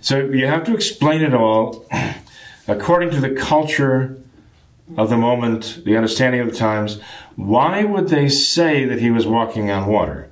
So 0.00 0.18
you 0.18 0.46
have 0.46 0.64
to 0.64 0.74
explain 0.74 1.22
it 1.22 1.34
all 1.34 1.84
according 2.68 3.10
to 3.10 3.20
the 3.20 3.30
culture 3.30 4.16
of 4.96 5.10
the 5.10 5.16
moment, 5.16 5.82
the 5.84 5.96
understanding 5.96 6.40
of 6.40 6.50
the 6.50 6.56
times. 6.56 7.00
Why 7.36 7.84
would 7.84 8.08
they 8.08 8.28
say 8.28 8.84
that 8.84 9.00
he 9.00 9.10
was 9.10 9.26
walking 9.26 9.70
on 9.70 9.86
water? 9.86 10.28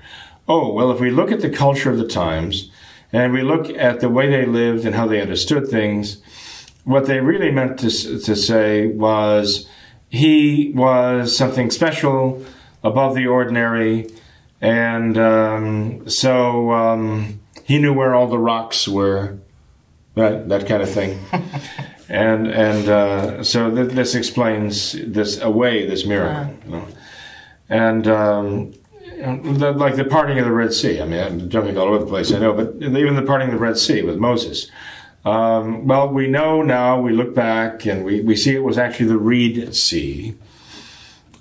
Oh, 0.48 0.72
well, 0.72 0.90
if 0.90 1.00
we 1.00 1.10
look 1.10 1.30
at 1.30 1.40
the 1.40 1.50
culture 1.50 1.90
of 1.90 1.98
the 1.98 2.08
times 2.08 2.70
and 3.12 3.32
we 3.32 3.42
look 3.42 3.68
at 3.70 4.00
the 4.00 4.08
way 4.08 4.28
they 4.28 4.46
lived 4.46 4.84
and 4.84 4.94
how 4.94 5.06
they 5.06 5.20
understood 5.20 5.68
things, 5.68 6.20
what 6.84 7.06
they 7.06 7.20
really 7.20 7.50
meant 7.50 7.78
to, 7.80 7.90
to 8.18 8.34
say 8.34 8.86
was 8.86 9.68
he 10.08 10.72
was 10.74 11.36
something 11.36 11.70
special, 11.70 12.44
above 12.82 13.14
the 13.14 13.26
ordinary, 13.26 14.08
and 14.60 15.18
um, 15.18 16.08
so 16.08 16.72
um, 16.72 17.40
he 17.64 17.78
knew 17.78 17.92
where 17.92 18.14
all 18.14 18.26
the 18.26 18.38
rocks 18.38 18.88
were, 18.88 19.38
that, 20.14 20.48
that 20.48 20.66
kind 20.66 20.82
of 20.82 20.90
thing. 20.90 21.18
and 22.08 22.46
and 22.48 22.88
uh, 22.88 23.44
so 23.44 23.74
th- 23.74 23.92
this 23.92 24.14
explains 24.14 24.92
this 24.92 25.40
away, 25.40 25.86
this 25.86 26.04
miracle. 26.04 26.54
You 26.64 26.70
know? 26.70 26.88
And 27.68 28.08
um, 28.08 28.72
the, 29.18 29.72
like 29.76 29.96
the 29.96 30.04
parting 30.04 30.38
of 30.38 30.44
the 30.44 30.52
Red 30.52 30.72
Sea. 30.72 31.00
I 31.00 31.06
mean, 31.06 31.20
I'm 31.20 31.50
jumping 31.50 31.76
all 31.76 31.88
over 31.88 31.98
the 31.98 32.06
place, 32.06 32.32
I 32.32 32.38
know, 32.38 32.52
but 32.52 32.76
even 32.82 33.16
the 33.16 33.22
parting 33.22 33.48
of 33.48 33.54
the 33.54 33.60
Red 33.60 33.76
Sea 33.76 34.02
with 34.02 34.16
Moses. 34.16 34.70
Um, 35.24 35.86
well, 35.86 36.08
we 36.08 36.26
know 36.26 36.62
now, 36.62 37.00
we 37.00 37.12
look 37.12 37.34
back 37.34 37.84
and 37.86 38.04
we, 38.04 38.20
we 38.20 38.36
see 38.36 38.54
it 38.54 38.62
was 38.62 38.78
actually 38.78 39.06
the 39.06 39.18
Reed 39.18 39.74
Sea. 39.74 40.34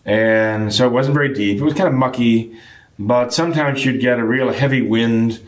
And 0.03 0.73
so 0.73 0.87
it 0.87 0.91
wasn't 0.91 1.15
very 1.15 1.33
deep. 1.33 1.59
It 1.59 1.63
was 1.63 1.73
kind 1.73 1.87
of 1.87 1.93
mucky, 1.93 2.57
but 2.99 3.33
sometimes 3.33 3.85
you'd 3.85 4.01
get 4.01 4.19
a 4.19 4.25
real 4.25 4.51
heavy 4.51 4.81
wind 4.81 5.39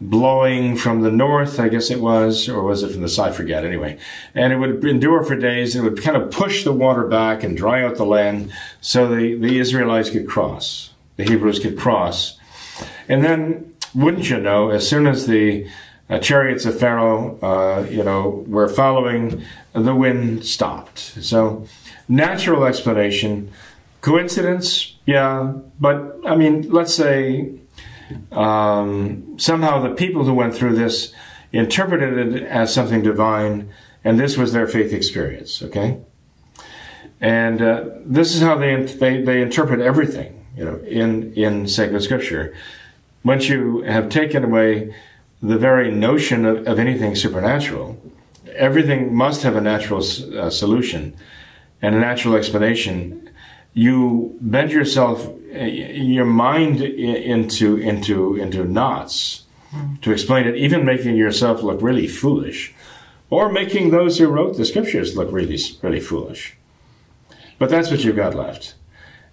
blowing 0.00 0.76
from 0.76 1.00
the 1.00 1.10
north, 1.10 1.58
I 1.58 1.68
guess 1.68 1.90
it 1.90 2.00
was, 2.00 2.48
or 2.48 2.62
was 2.62 2.82
it 2.82 2.92
from 2.92 3.02
the 3.02 3.08
south? 3.08 3.28
I 3.28 3.32
forget 3.32 3.64
anyway. 3.64 3.98
And 4.34 4.52
it 4.52 4.56
would 4.56 4.84
endure 4.84 5.22
for 5.22 5.36
days 5.36 5.74
it 5.74 5.82
would 5.82 6.02
kind 6.02 6.16
of 6.16 6.30
push 6.30 6.64
the 6.64 6.72
water 6.72 7.06
back 7.06 7.42
and 7.42 7.56
dry 7.56 7.82
out 7.82 7.96
the 7.96 8.04
land 8.04 8.52
so 8.80 9.08
the, 9.08 9.34
the 9.34 9.58
Israelites 9.58 10.10
could 10.10 10.28
cross 10.28 10.90
the 11.16 11.24
Hebrews 11.24 11.58
could 11.58 11.78
cross. 11.78 12.38
And 13.08 13.24
then, 13.24 13.74
wouldn't 13.94 14.30
you 14.30 14.38
know, 14.38 14.70
as 14.70 14.88
soon 14.88 15.06
as 15.06 15.26
the 15.26 15.68
uh, 16.08 16.18
chariots 16.18 16.64
of 16.64 16.78
Pharaoh, 16.78 17.38
uh, 17.42 17.86
you 17.88 18.04
know, 18.04 18.44
were 18.46 18.68
following, 18.68 19.42
the 19.72 19.94
wind 19.94 20.44
stopped. 20.44 20.98
So, 20.98 21.66
natural 22.08 22.64
explanation. 22.64 23.50
Coincidence? 24.06 24.94
Yeah. 25.04 25.52
But, 25.80 26.20
I 26.24 26.36
mean, 26.36 26.70
let's 26.70 26.94
say 26.94 27.50
um, 28.30 29.34
somehow 29.36 29.82
the 29.82 29.94
people 29.96 30.24
who 30.24 30.32
went 30.32 30.54
through 30.54 30.76
this 30.76 31.12
interpreted 31.52 32.16
it 32.34 32.42
as 32.44 32.72
something 32.72 33.02
divine, 33.02 33.68
and 34.04 34.20
this 34.20 34.36
was 34.36 34.52
their 34.52 34.68
faith 34.68 34.92
experience. 34.92 35.60
Okay, 35.60 35.98
and 37.20 37.60
uh, 37.60 37.84
this 38.04 38.34
is 38.36 38.42
how 38.42 38.56
they, 38.56 38.84
they 38.84 39.22
they 39.22 39.42
interpret 39.42 39.80
everything. 39.80 40.46
You 40.56 40.64
know, 40.66 40.76
in 40.86 41.32
in 41.34 41.66
sacred 41.66 42.02
scripture, 42.02 42.54
once 43.24 43.48
you 43.48 43.82
have 43.82 44.08
taken 44.08 44.44
away 44.44 44.94
the 45.42 45.58
very 45.58 45.90
notion 45.90 46.44
of, 46.44 46.66
of 46.68 46.78
anything 46.78 47.16
supernatural, 47.16 48.00
everything 48.54 49.12
must 49.12 49.42
have 49.42 49.56
a 49.56 49.60
natural 49.60 49.98
uh, 49.98 50.48
solution 50.50 51.16
and 51.82 51.94
a 51.96 51.98
natural 51.98 52.36
explanation. 52.36 53.25
You 53.76 54.36
bend 54.40 54.72
yourself, 54.72 55.26
uh, 55.26 55.58
your 55.58 56.24
mind 56.24 56.80
into 56.80 57.76
into 57.76 58.34
into 58.36 58.64
knots 58.64 59.44
mm. 59.70 60.00
to 60.00 60.12
explain 60.12 60.46
it, 60.48 60.56
even 60.56 60.86
making 60.86 61.16
yourself 61.16 61.62
look 61.62 61.82
really 61.82 62.08
foolish, 62.08 62.74
or 63.28 63.52
making 63.52 63.90
those 63.90 64.16
who 64.16 64.28
wrote 64.28 64.56
the 64.56 64.64
scriptures 64.64 65.14
look 65.14 65.30
really 65.30 65.58
really 65.82 66.00
foolish. 66.00 66.56
But 67.58 67.68
that's 67.68 67.90
what 67.90 68.02
you've 68.02 68.16
got 68.16 68.34
left. 68.34 68.74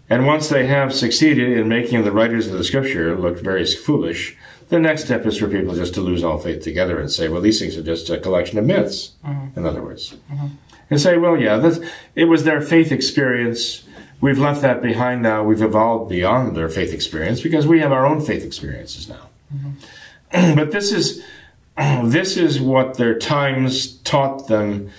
And 0.09 0.27
once 0.27 0.49
they 0.49 0.67
have 0.67 0.93
succeeded 0.93 1.57
in 1.57 1.69
making 1.69 2.03
the 2.03 2.11
writers 2.11 2.47
of 2.47 2.57
the 2.57 2.63
scripture 2.63 3.15
look 3.15 3.39
very 3.39 3.65
foolish, 3.65 4.35
the 4.69 4.79
next 4.79 5.05
step 5.05 5.25
is 5.25 5.37
for 5.37 5.47
people 5.47 5.73
just 5.75 5.93
to 5.93 6.01
lose 6.01 6.23
all 6.23 6.37
faith 6.37 6.61
together 6.61 6.99
and 6.99 7.09
say, 7.09 7.29
well, 7.29 7.41
these 7.41 7.59
things 7.59 7.77
are 7.77 7.83
just 7.83 8.09
a 8.09 8.19
collection 8.19 8.59
of 8.59 8.65
myths, 8.65 9.13
mm-hmm. 9.25 9.57
in 9.57 9.65
other 9.65 9.81
words. 9.81 10.15
Mm-hmm. 10.31 10.47
And 10.89 11.01
say, 11.01 11.17
well, 11.17 11.37
yeah, 11.37 11.57
this, 11.57 11.79
it 12.15 12.25
was 12.25 12.43
their 12.43 12.61
faith 12.61 12.91
experience. 12.91 13.83
We've 14.23 14.39
left 14.39 14.61
that 14.61 14.81
behind 14.81 15.21
now. 15.21 15.43
We've 15.43 15.61
evolved 15.61 16.09
beyond 16.09 16.55
their 16.55 16.69
faith 16.69 16.93
experience 16.93 17.41
because 17.41 17.67
we 17.67 17.79
have 17.79 17.91
our 17.91 18.05
own 18.05 18.21
faith 18.21 18.45
experiences 18.45 19.09
now. 19.09 19.27
Mm-hmm. 19.53 20.55
but 20.55 20.71
this 20.71 20.93
is, 20.93 21.21
this 22.05 22.37
is 22.37 22.61
what 22.61 22.93
their 22.93 23.19
times 23.19 23.97
taught 24.03 24.47
them, 24.47 24.89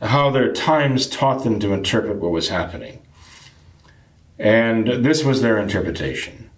how 0.00 0.30
their 0.30 0.52
times 0.52 1.06
taught 1.06 1.44
them 1.44 1.60
to 1.60 1.72
interpret 1.72 2.16
what 2.16 2.32
was 2.32 2.48
happening. 2.48 3.00
And 4.36 4.88
this 4.88 5.22
was 5.22 5.42
their 5.42 5.58
interpretation. 5.58 6.50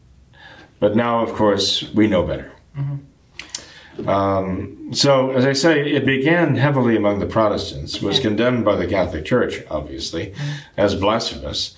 But 0.80 0.96
now, 0.96 1.22
of 1.22 1.34
course, 1.34 1.92
we 1.92 2.06
know 2.06 2.22
better. 2.22 2.52
Mm-hmm. 2.74 4.08
Um, 4.08 4.94
so, 4.94 5.32
as 5.32 5.44
I 5.44 5.52
say, 5.52 5.92
it 5.92 6.06
began 6.06 6.56
heavily 6.56 6.96
among 6.96 7.18
the 7.18 7.26
Protestants, 7.26 8.00
was 8.00 8.18
condemned 8.18 8.64
by 8.64 8.76
the 8.76 8.86
Catholic 8.86 9.26
Church, 9.26 9.62
obviously, 9.70 10.28
mm-hmm. 10.28 10.52
as 10.78 10.94
blasphemous. 10.94 11.76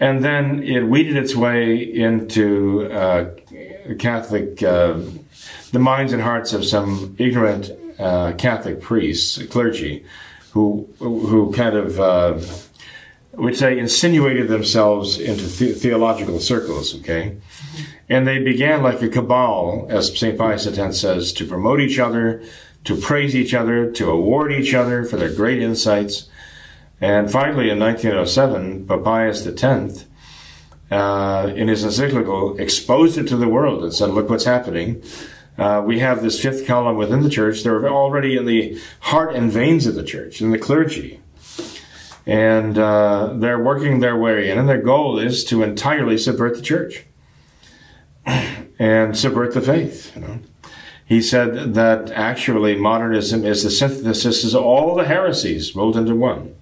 And 0.00 0.24
then 0.24 0.62
it 0.62 0.82
weeded 0.82 1.16
its 1.16 1.34
way 1.34 1.76
into 1.76 2.90
uh, 2.92 3.30
Catholic, 3.98 4.62
uh, 4.62 5.00
the 5.72 5.78
minds 5.80 6.12
and 6.12 6.22
hearts 6.22 6.52
of 6.52 6.64
some 6.64 7.16
ignorant 7.18 7.72
uh, 7.98 8.32
Catholic 8.38 8.80
priests, 8.80 9.42
clergy, 9.46 10.04
who 10.52 10.88
who 10.98 11.52
kind 11.52 11.76
of 11.76 11.98
uh, 11.98 12.38
would 13.32 13.56
say 13.56 13.78
insinuated 13.78 14.48
themselves 14.48 15.18
into 15.18 15.46
the- 15.46 15.72
theological 15.72 16.38
circles. 16.38 16.94
Okay, 17.00 17.36
and 18.08 18.26
they 18.26 18.38
began 18.38 18.82
like 18.82 19.02
a 19.02 19.08
cabal, 19.08 19.86
as 19.90 20.16
St. 20.16 20.38
Pius 20.38 20.66
X 20.66 20.96
says, 20.98 21.32
to 21.32 21.44
promote 21.44 21.80
each 21.80 21.98
other, 21.98 22.42
to 22.84 22.96
praise 22.96 23.34
each 23.34 23.52
other, 23.52 23.90
to 23.92 24.10
award 24.10 24.52
each 24.52 24.74
other 24.74 25.04
for 25.04 25.16
their 25.16 25.34
great 25.34 25.60
insights. 25.60 26.28
And 27.00 27.30
finally, 27.30 27.70
in 27.70 27.78
1907, 27.78 28.86
Pope 28.86 29.04
Pius 29.04 29.46
X, 29.46 30.04
uh, 30.90 31.52
in 31.54 31.68
his 31.68 31.84
encyclical, 31.84 32.58
exposed 32.58 33.18
it 33.18 33.28
to 33.28 33.36
the 33.36 33.48
world 33.48 33.84
and 33.84 33.94
said, 33.94 34.10
look 34.10 34.28
what's 34.28 34.44
happening. 34.44 35.02
Uh, 35.56 35.82
we 35.84 35.98
have 36.00 36.22
this 36.22 36.40
fifth 36.40 36.66
column 36.66 36.96
within 36.96 37.22
the 37.22 37.30
church. 37.30 37.62
They're 37.62 37.88
already 37.88 38.36
in 38.36 38.46
the 38.46 38.80
heart 39.00 39.34
and 39.34 39.50
veins 39.50 39.86
of 39.86 39.94
the 39.94 40.04
church, 40.04 40.40
in 40.40 40.50
the 40.50 40.58
clergy. 40.58 41.20
And 42.26 42.78
uh, 42.78 43.34
they're 43.36 43.62
working 43.62 44.00
their 44.00 44.16
way 44.16 44.50
in, 44.50 44.58
and 44.58 44.68
their 44.68 44.82
goal 44.82 45.18
is 45.18 45.44
to 45.46 45.62
entirely 45.62 46.18
subvert 46.18 46.56
the 46.56 46.62
church 46.62 47.04
and 48.78 49.16
subvert 49.16 49.54
the 49.54 49.60
faith. 49.60 50.14
You 50.14 50.22
know, 50.22 50.38
he 51.04 51.22
said 51.22 51.74
that 51.74 52.10
actually 52.10 52.76
modernism 52.76 53.44
is 53.44 53.62
the 53.62 53.70
synthesis 53.70 54.52
of 54.52 54.62
all 54.62 54.94
the 54.94 55.06
heresies 55.06 55.74
rolled 55.74 55.96
into 55.96 56.14
one. 56.14 56.54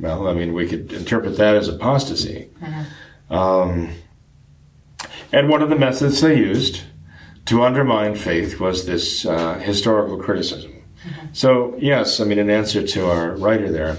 Well, 0.00 0.28
I 0.28 0.34
mean, 0.34 0.54
we 0.54 0.68
could 0.68 0.92
interpret 0.92 1.36
that 1.36 1.56
as 1.56 1.68
apostasy. 1.68 2.50
Mm-hmm. 2.60 3.34
Um, 3.34 3.90
and 5.32 5.48
one 5.48 5.62
of 5.62 5.68
the 5.68 5.76
methods 5.76 6.20
they 6.20 6.38
used 6.38 6.82
to 7.46 7.62
undermine 7.62 8.14
faith 8.14 8.60
was 8.60 8.86
this 8.86 9.26
uh, 9.26 9.58
historical 9.58 10.18
criticism. 10.18 10.72
Mm-hmm. 11.04 11.26
So, 11.32 11.76
yes, 11.78 12.20
I 12.20 12.24
mean, 12.24 12.38
in 12.38 12.50
answer 12.50 12.86
to 12.86 13.10
our 13.10 13.36
writer 13.36 13.70
there, 13.70 13.98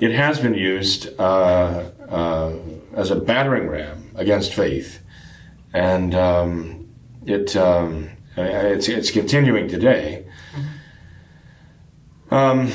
it 0.00 0.12
has 0.12 0.40
been 0.40 0.54
used 0.54 1.08
uh, 1.20 1.90
uh, 2.08 2.52
as 2.94 3.10
a 3.10 3.16
battering 3.16 3.68
ram 3.68 4.10
against 4.16 4.54
faith 4.54 5.00
and 5.72 6.14
um, 6.14 6.88
it 7.26 7.56
um, 7.56 8.10
it's 8.36 8.88
it's 8.88 9.10
continuing 9.10 9.68
today. 9.68 10.26
Um, 12.30 12.70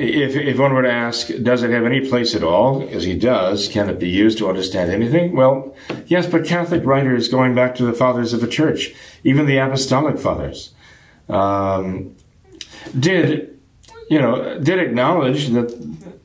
if, 0.00 0.34
if 0.34 0.58
one 0.58 0.72
were 0.72 0.82
to 0.82 0.90
ask, 0.90 1.28
does 1.42 1.62
it 1.62 1.70
have 1.70 1.84
any 1.84 2.08
place 2.08 2.34
at 2.34 2.42
all? 2.42 2.88
As 2.88 3.04
he 3.04 3.18
does, 3.18 3.68
can 3.68 3.90
it 3.90 3.98
be 3.98 4.08
used 4.08 4.38
to 4.38 4.48
understand 4.48 4.90
anything? 4.90 5.36
Well, 5.36 5.76
yes, 6.06 6.26
but 6.26 6.46
Catholic 6.46 6.84
writers, 6.86 7.28
going 7.28 7.54
back 7.54 7.74
to 7.76 7.84
the 7.84 7.92
fathers 7.92 8.32
of 8.32 8.40
the 8.40 8.48
church, 8.48 8.94
even 9.24 9.44
the 9.44 9.58
apostolic 9.58 10.18
fathers, 10.18 10.72
um, 11.28 12.16
did, 12.98 13.60
you 14.08 14.18
know, 14.18 14.58
did 14.58 14.78
acknowledge 14.78 15.48
that 15.48 15.68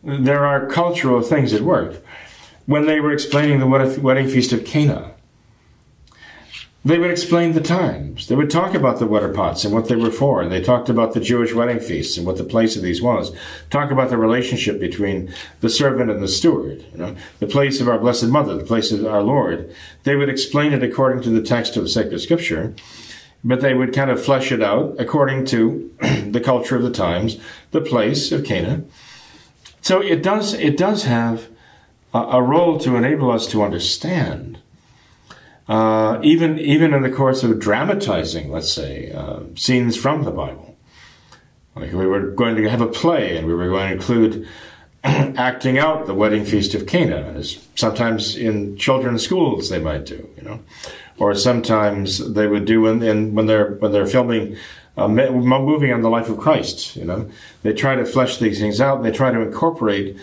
there 0.04 0.46
are 0.46 0.68
cultural 0.68 1.22
things 1.22 1.54
at 1.54 1.62
work. 1.62 2.02
When 2.66 2.86
they 2.86 3.00
were 3.00 3.12
explaining 3.12 3.60
the 3.60 3.68
wedding 4.02 4.28
feast 4.30 4.54
of 4.54 4.64
Cana, 4.66 5.15
they 6.86 7.00
would 7.00 7.10
explain 7.10 7.54
the 7.54 7.62
times. 7.62 8.28
They 8.28 8.36
would 8.36 8.52
talk 8.52 8.76
about 8.76 9.00
the 9.00 9.08
water 9.08 9.34
pots 9.34 9.66
and 9.66 9.74
what 9.74 9.90
they 9.90 9.96
were 9.96 10.12
for. 10.12 10.44
And 10.44 10.52
they 10.52 10.62
talked 10.62 10.88
about 10.88 11.14
the 11.14 11.20
Jewish 11.20 11.52
wedding 11.52 11.80
feasts 11.80 12.16
and 12.16 12.28
what 12.28 12.38
the 12.38 12.44
place 12.44 12.76
of 12.76 12.84
these 12.84 13.02
was. 13.02 13.36
Talk 13.72 13.90
about 13.90 14.12
the 14.12 14.20
relationship 14.20 14.80
between 14.80 15.34
the 15.62 15.70
servant 15.70 16.12
and 16.12 16.22
the 16.22 16.28
steward. 16.28 16.86
You 16.92 16.98
know, 17.00 17.16
the 17.40 17.48
place 17.48 17.82
of 17.82 17.90
our 17.90 17.98
Blessed 17.98 18.28
Mother, 18.28 18.56
the 18.56 18.64
place 18.64 18.92
of 18.92 19.04
our 19.04 19.24
Lord. 19.24 19.74
They 20.04 20.16
would 20.16 20.30
explain 20.30 20.74
it 20.74 20.84
according 20.84 21.24
to 21.24 21.32
the 21.32 21.42
text 21.42 21.76
of 21.76 21.82
the 21.82 21.90
sacred 21.90 22.20
scripture, 22.20 22.76
but 23.44 23.62
they 23.62 23.74
would 23.74 23.92
kind 23.92 24.12
of 24.12 24.24
flesh 24.24 24.52
it 24.52 24.62
out 24.62 24.96
according 25.00 25.46
to 25.46 25.92
the 26.30 26.42
culture 26.42 26.76
of 26.76 26.84
the 26.84 26.92
times, 26.92 27.38
the 27.72 27.82
place 27.82 28.32
of 28.32 28.46
Cana. 28.46 28.84
So 29.82 30.04
it 30.04 30.22
does, 30.22 30.54
it 30.54 30.78
does 30.78 31.06
have 31.06 31.50
a, 32.14 32.20
a 32.20 32.44
role 32.44 32.78
to 32.82 32.96
enable 32.96 33.32
us 33.32 33.48
to 33.48 33.64
understand 33.64 34.60
uh, 35.68 36.20
even 36.24 36.60
even 36.60 36.94
in 36.94 37.02
the 37.02 37.10
course 37.10 37.44
of 37.44 37.60
dramatizing, 37.60 38.52
let's 38.52 38.72
say, 38.72 39.12
uh, 39.12 39.42
scenes 39.56 39.98
from 39.98 40.24
the 40.24 40.32
Bible. 40.32 40.78
Like 41.76 41.92
we 41.92 42.06
were 42.06 42.32
going 42.32 42.56
to 42.56 42.70
have 42.70 42.82
a 42.82 42.88
play, 42.88 43.36
and 43.38 43.48
we 43.48 43.54
were 43.54 43.68
going 43.70 43.90
to 43.90 43.94
include 43.96 44.48
acting 45.04 45.78
out 45.78 46.06
the 46.06 46.14
wedding 46.14 46.46
feast 46.46 46.74
of 46.74 46.88
Cana, 46.88 47.34
as 47.36 47.68
sometimes 47.76 48.36
in 48.38 48.78
children's 48.78 49.24
schools 49.24 49.70
they 49.70 49.80
might 49.80 50.06
do, 50.06 50.30
you 50.38 50.44
know, 50.44 50.60
or 51.18 51.36
sometimes 51.36 52.34
they 52.34 52.48
would 52.48 52.66
do 52.66 52.88
in, 52.88 53.02
in 53.02 53.36
when 53.36 53.48
they're 53.48 53.72
when 53.72 53.92
they're 53.92 54.08
filming 54.08 54.58
a 54.98 55.08
movie 55.10 55.92
on 55.92 56.02
the 56.02 56.10
life 56.10 56.30
of 56.30 56.38
Christ. 56.38 56.96
You 56.96 57.06
know, 57.06 57.30
they 57.64 57.74
try 57.74 57.96
to 57.96 58.06
flesh 58.06 58.38
these 58.38 58.60
things 58.60 58.80
out. 58.80 59.04
They 59.04 59.12
try 59.12 59.32
to 59.32 59.42
incorporate, 59.42 60.18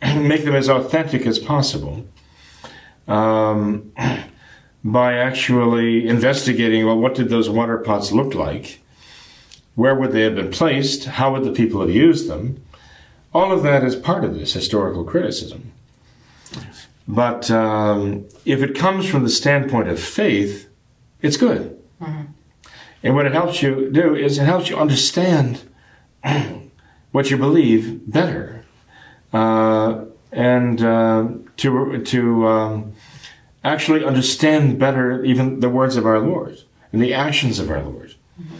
and 0.00 0.28
make 0.28 0.44
them 0.44 0.54
as 0.54 0.68
authentic 0.68 1.26
as 1.26 1.38
possible. 1.38 2.06
Um, 3.08 3.92
by 4.84 5.14
actually 5.14 6.06
investigating 6.06 6.84
well, 6.86 6.98
what 6.98 7.14
did 7.14 7.28
those 7.28 7.48
water 7.48 7.78
pots 7.78 8.12
look 8.12 8.34
like? 8.34 8.80
Where 9.74 9.94
would 9.94 10.12
they 10.12 10.22
have 10.22 10.34
been 10.34 10.50
placed? 10.50 11.04
How 11.04 11.32
would 11.32 11.44
the 11.44 11.52
people 11.52 11.80
have 11.80 11.90
used 11.90 12.28
them? 12.28 12.62
All 13.32 13.52
of 13.52 13.62
that 13.62 13.84
is 13.84 13.96
part 13.96 14.24
of 14.24 14.34
this 14.34 14.52
historical 14.52 15.04
criticism. 15.04 15.72
But 17.08 17.50
um, 17.50 18.26
if 18.44 18.62
it 18.62 18.74
comes 18.74 19.08
from 19.08 19.22
the 19.22 19.30
standpoint 19.30 19.88
of 19.88 19.98
faith, 19.98 20.68
it's 21.20 21.36
good. 21.36 21.80
Mm-hmm. 22.00 22.32
And 23.02 23.14
what 23.14 23.26
it 23.26 23.32
helps 23.32 23.62
you 23.62 23.90
do 23.90 24.14
is 24.14 24.38
it 24.38 24.44
helps 24.44 24.68
you 24.68 24.76
understand 24.76 25.62
what 27.12 27.30
you 27.30 27.36
believe 27.36 28.10
better, 28.10 28.64
uh, 29.32 30.04
and 30.30 30.82
uh, 30.82 31.28
to 31.56 32.02
to 32.04 32.46
um, 32.46 32.92
actually 33.64 34.04
understand 34.04 34.78
better 34.78 35.24
even 35.24 35.60
the 35.60 35.68
words 35.70 35.96
of 35.96 36.06
our 36.06 36.18
Lord 36.20 36.60
and 36.92 37.02
the 37.02 37.14
actions 37.14 37.58
of 37.58 37.70
our 37.70 37.82
Lord. 37.82 38.14
Mm-hmm. 38.40 38.56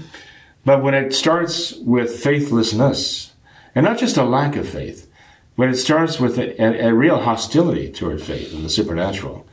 But 0.65 0.83
when 0.83 0.95
it 0.95 1.12
starts 1.12 1.74
with 1.79 2.20
faithlessness, 2.23 3.33
and 3.74 3.85
not 3.85 3.99
just 3.99 4.16
a 4.16 4.24
lack 4.24 4.55
of 4.57 4.69
faith, 4.69 5.11
when 5.57 5.69
it 5.69 5.77
starts 5.77 6.20
with 6.20 6.39
a, 6.39 6.61
a, 6.62 6.89
a 6.89 6.95
real 6.95 7.20
hostility 7.20 7.91
toward 7.91 8.23
faith 8.23 8.55
and 8.55 8.65
the 8.65 8.69
supernatural, 8.70 9.47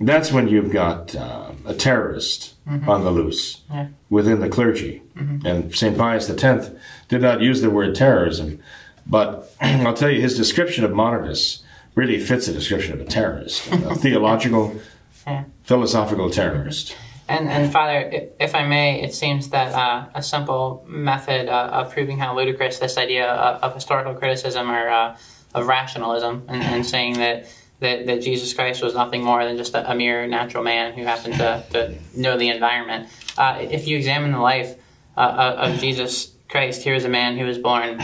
that's 0.00 0.32
when 0.32 0.48
you've 0.48 0.72
got 0.72 1.14
uh, 1.14 1.52
a 1.66 1.74
terrorist 1.74 2.54
on 2.66 3.04
the 3.04 3.10
loose 3.10 3.60
Yeah. 3.70 3.88
within 4.08 4.40
the 4.40 4.48
clergy. 4.48 5.02
And 5.44 5.74
St. 5.74 5.96
Pius 5.98 6.30
X 6.30 6.70
did 7.08 7.20
not 7.20 7.42
use 7.42 7.60
the 7.60 7.68
word 7.70 7.94
terrorism, 7.94 8.60
but 9.06 9.54
I'll 9.60 9.92
tell 9.94 10.08
you, 10.10 10.20
his 10.20 10.36
description 10.36 10.84
of 10.84 10.92
modernists 10.92 11.62
really 11.94 12.18
fits 12.18 12.46
the 12.46 12.52
description 12.52 12.92
of 12.94 13.00
a 13.00 13.04
terrorist, 13.04 13.66
a 13.72 13.94
theological, 13.94 14.74
Yeah. 15.26 15.44
philosophical 15.64 16.30
terrorist. 16.30 16.96
And, 17.28 17.48
and 17.48 17.70
Father, 17.70 18.28
if 18.40 18.54
I 18.54 18.66
may, 18.66 19.02
it 19.02 19.14
seems 19.14 19.50
that 19.50 19.72
uh, 19.74 20.06
a 20.14 20.22
simple 20.22 20.82
method 20.88 21.48
uh, 21.48 21.70
of 21.72 21.92
proving 21.92 22.18
how 22.18 22.34
ludicrous 22.34 22.78
this 22.78 22.96
idea 22.96 23.30
of, 23.30 23.62
of 23.62 23.74
historical 23.74 24.14
criticism 24.14 24.70
or 24.70 24.88
uh, 24.88 25.16
of 25.54 25.66
rationalism 25.66 26.44
and, 26.48 26.62
and 26.62 26.86
saying 26.86 27.18
that, 27.18 27.46
that, 27.80 28.06
that 28.06 28.22
Jesus 28.22 28.52
Christ 28.54 28.82
was 28.82 28.94
nothing 28.94 29.22
more 29.22 29.44
than 29.44 29.56
just 29.58 29.74
a, 29.74 29.88
a 29.90 29.94
mere 29.94 30.26
natural 30.26 30.64
man 30.64 30.94
who 30.94 31.04
happened 31.04 31.34
to, 31.34 31.64
to 31.72 31.94
know 32.16 32.36
the 32.36 32.48
environment. 32.48 33.08
Uh, 33.38 33.58
if 33.60 33.86
you 33.86 33.96
examine 33.96 34.32
the 34.32 34.40
life 34.40 34.74
uh, 35.16 35.20
of 35.58 35.74
of 35.74 35.80
Jesus 35.80 36.32
Christ, 36.48 36.82
here 36.82 36.94
is 36.94 37.04
a 37.04 37.08
man 37.08 37.36
who 37.36 37.44
was 37.44 37.58
born 37.58 38.00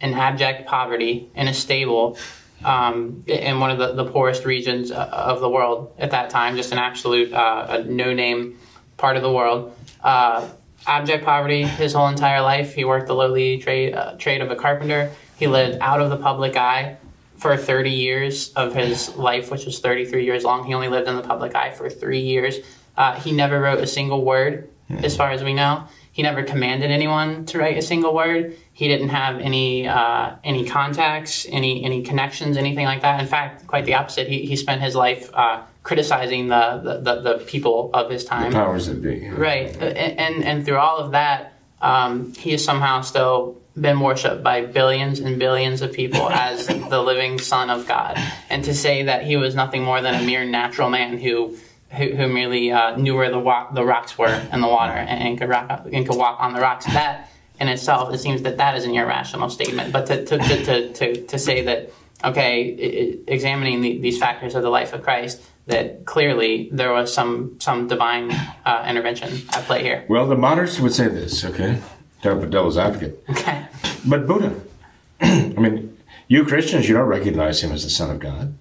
in 0.00 0.12
abject 0.14 0.68
poverty 0.68 1.30
in 1.34 1.48
a 1.48 1.54
stable 1.54 2.16
um, 2.64 3.24
in 3.26 3.60
one 3.60 3.70
of 3.70 3.78
the, 3.78 4.02
the 4.02 4.10
poorest 4.10 4.44
regions 4.44 4.90
uh, 4.90 5.08
of 5.12 5.40
the 5.40 5.48
world 5.48 5.92
at 5.98 6.10
that 6.10 6.30
time, 6.30 6.56
just 6.56 6.72
an 6.72 6.78
absolute 6.78 7.32
uh, 7.32 7.84
no 7.86 8.12
name 8.12 8.58
part 8.96 9.16
of 9.16 9.22
the 9.22 9.32
world. 9.32 9.74
Uh, 10.02 10.48
abject 10.86 11.24
poverty 11.24 11.62
his 11.62 11.92
whole 11.92 12.08
entire 12.08 12.40
life. 12.40 12.74
He 12.74 12.84
worked 12.84 13.06
the 13.06 13.14
lowly 13.14 13.58
trade, 13.58 13.94
uh, 13.94 14.16
trade 14.16 14.40
of 14.40 14.50
a 14.50 14.56
carpenter. 14.56 15.10
He 15.38 15.46
lived 15.46 15.78
out 15.80 16.00
of 16.00 16.10
the 16.10 16.16
public 16.16 16.56
eye 16.56 16.96
for 17.36 17.56
30 17.56 17.90
years 17.90 18.52
of 18.54 18.74
his 18.74 19.14
life, 19.16 19.50
which 19.50 19.64
was 19.64 19.78
33 19.78 20.24
years 20.24 20.44
long. 20.44 20.66
He 20.66 20.74
only 20.74 20.88
lived 20.88 21.08
in 21.08 21.14
the 21.14 21.22
public 21.22 21.54
eye 21.54 21.70
for 21.70 21.88
three 21.88 22.20
years. 22.20 22.58
Uh, 22.96 23.14
he 23.20 23.30
never 23.30 23.60
wrote 23.60 23.78
a 23.78 23.86
single 23.86 24.24
word, 24.24 24.68
as 24.90 25.16
far 25.16 25.30
as 25.30 25.44
we 25.44 25.54
know. 25.54 25.84
He 26.18 26.24
never 26.24 26.42
commanded 26.42 26.90
anyone 26.90 27.46
to 27.46 27.58
write 27.58 27.78
a 27.78 27.82
single 27.82 28.12
word. 28.12 28.56
He 28.72 28.88
didn't 28.88 29.10
have 29.10 29.38
any 29.38 29.86
uh, 29.86 30.32
any 30.42 30.64
contacts, 30.64 31.46
any 31.48 31.84
any 31.84 32.02
connections, 32.02 32.56
anything 32.56 32.86
like 32.86 33.02
that. 33.02 33.20
In 33.20 33.28
fact, 33.28 33.68
quite 33.68 33.84
the 33.84 33.94
opposite. 33.94 34.26
He, 34.26 34.44
he 34.44 34.56
spent 34.56 34.82
his 34.82 34.96
life 34.96 35.30
uh, 35.32 35.62
criticizing 35.84 36.48
the, 36.48 36.80
the, 36.82 36.98
the, 36.98 37.20
the 37.20 37.44
people 37.44 37.90
of 37.94 38.10
his 38.10 38.24
time. 38.24 38.50
Powers 38.50 38.86
that 38.88 39.00
be. 39.00 39.28
Right, 39.28 39.72
and 39.76 40.18
and, 40.18 40.44
and 40.44 40.64
through 40.64 40.78
all 40.78 40.98
of 40.98 41.12
that, 41.12 41.52
um, 41.80 42.34
he 42.34 42.50
has 42.50 42.64
somehow 42.64 43.02
still 43.02 43.56
been 43.80 44.00
worshipped 44.00 44.42
by 44.42 44.66
billions 44.66 45.20
and 45.20 45.38
billions 45.38 45.82
of 45.82 45.92
people 45.92 46.28
as 46.32 46.66
the 46.66 47.00
living 47.00 47.38
Son 47.38 47.70
of 47.70 47.86
God. 47.86 48.18
And 48.50 48.64
to 48.64 48.74
say 48.74 49.04
that 49.04 49.22
he 49.22 49.36
was 49.36 49.54
nothing 49.54 49.84
more 49.84 50.00
than 50.00 50.16
a 50.16 50.26
mere 50.26 50.44
natural 50.44 50.90
man 50.90 51.18
who 51.18 51.56
who, 51.90 52.14
who 52.16 52.28
merely 52.28 52.70
uh, 52.72 52.96
knew 52.96 53.16
where 53.16 53.30
the 53.30 53.38
wa- 53.38 53.70
the 53.72 53.84
rocks 53.84 54.16
were 54.18 54.34
in 54.52 54.60
the 54.60 54.68
water 54.68 54.92
and, 54.92 55.22
and 55.28 55.38
could 55.38 55.48
rock 55.48 55.66
up, 55.70 55.86
and 55.92 56.06
could 56.06 56.16
walk 56.16 56.38
on 56.40 56.52
the 56.52 56.60
rocks, 56.60 56.84
that 56.86 57.30
in 57.60 57.68
itself, 57.68 58.12
it 58.14 58.18
seems 58.18 58.42
that 58.42 58.56
that 58.58 58.76
is 58.76 58.84
an 58.84 58.94
irrational 58.94 59.48
statement. 59.50 59.92
But 59.92 60.06
to 60.06 60.24
to 60.24 60.38
to 60.38 60.64
to, 60.64 60.92
to, 60.92 61.26
to 61.26 61.38
say 61.38 61.62
that 61.62 61.90
okay, 62.24 62.72
i- 62.72 63.02
i- 63.02 63.32
examining 63.32 63.80
the, 63.80 63.98
these 63.98 64.18
factors 64.18 64.54
of 64.54 64.62
the 64.62 64.70
life 64.70 64.92
of 64.92 65.02
Christ, 65.02 65.40
that 65.66 66.04
clearly 66.04 66.68
there 66.72 66.92
was 66.92 67.12
some 67.12 67.58
some 67.60 67.88
divine 67.88 68.30
uh, 68.66 68.84
intervention 68.88 69.32
at 69.52 69.64
play 69.64 69.82
here. 69.82 70.04
Well, 70.08 70.26
the 70.26 70.36
modernists 70.36 70.80
would 70.80 70.92
say 70.94 71.08
this, 71.08 71.44
okay? 71.44 71.78
Don't 72.22 72.40
put 72.40 72.50
devil's 72.50 72.76
advocate. 72.76 73.22
Okay. 73.30 73.64
But 74.06 74.26
Buddha, 74.26 74.54
I 75.20 75.54
mean, 75.56 75.96
you 76.26 76.44
Christians, 76.44 76.88
you 76.88 76.94
don't 76.94 77.06
recognize 77.08 77.62
him 77.62 77.70
as 77.72 77.84
the 77.84 77.90
Son 77.90 78.10
of 78.10 78.18
God. 78.18 78.54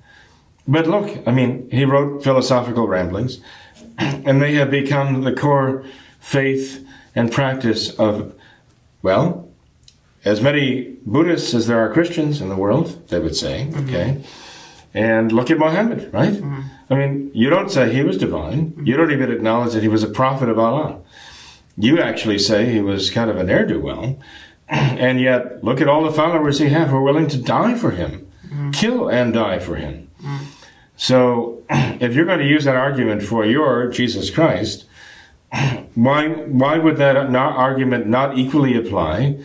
But 0.68 0.88
look, 0.88 1.26
I 1.26 1.32
mean, 1.32 1.70
he 1.72 1.86
wrote 1.86 2.24
philosophical 2.24 2.88
ramblings, 2.88 3.40
and 3.98 4.42
they 4.42 4.54
have 4.56 4.70
become 4.70 5.22
the 5.22 5.34
core 5.34 5.86
faith 6.20 6.86
and 7.16 7.32
practice 7.32 7.96
of, 7.96 8.36
well, 9.02 9.48
as 10.26 10.42
many 10.42 10.98
Buddhists 11.06 11.54
as 11.54 11.68
there 11.68 11.80
are 11.80 11.92
Christians 11.92 12.42
in 12.42 12.50
the 12.50 12.56
world, 12.56 13.08
they 13.08 13.20
would 13.20 13.36
say, 13.36 13.68
mm-hmm. 13.70 13.88
okay? 13.88 14.24
And 14.94 15.32
look 15.32 15.50
at 15.50 15.58
Muhammad, 15.58 16.12
right? 16.14 16.34
Mm-hmm. 16.34 16.62
I 16.90 16.96
mean, 16.96 17.32
you 17.34 17.50
don't 17.50 17.70
say 17.72 17.94
he 17.94 18.04
was 18.04 18.18
divine. 18.18 18.74
You 18.84 18.98
don't 18.98 19.12
even 19.12 19.32
acknowledge 19.32 19.74
that 19.74 19.84
he 19.84 19.90
was 19.90 20.04
a 20.04 20.10
prophet 20.10 20.50
of 20.50 20.60
Allah. 20.60 21.00
You 21.78 22.02
actually 22.02 22.40
say 22.40 22.66
he 22.72 22.82
was 22.82 23.10
kind 23.10 23.30
of 23.30 23.38
an 23.38 23.48
ne'er 23.48 23.66
do 23.66 23.80
well. 23.80 24.20
And 24.70 25.22
yet, 25.22 25.64
look 25.64 25.80
at 25.80 25.88
all 25.88 26.04
the 26.04 26.12
followers 26.12 26.60
he 26.60 26.68
had 26.68 26.90
who 26.90 26.98
are 26.98 27.02
willing 27.02 27.30
to 27.30 27.38
die 27.38 27.76
for 27.76 27.92
him, 27.92 28.30
mm-hmm. 28.46 28.72
kill 28.72 29.08
and 29.08 29.34
die 29.34 29.60
for 29.60 29.76
him. 29.76 30.10
So, 30.98 31.64
if 31.70 32.14
you're 32.14 32.26
going 32.26 32.40
to 32.40 32.46
use 32.46 32.66
that 32.66 32.76
argument 32.76 33.24
for 33.24 33.46
your 33.46 33.90
Jesus 33.90 34.30
Christ, 34.30 34.86
why 35.96 36.28
why 36.28 36.78
would 36.78 36.98
that 36.98 37.32
not 37.32 37.56
argument 37.56 38.08
not 38.08 38.38
equally 38.38 38.76
apply 38.76 39.40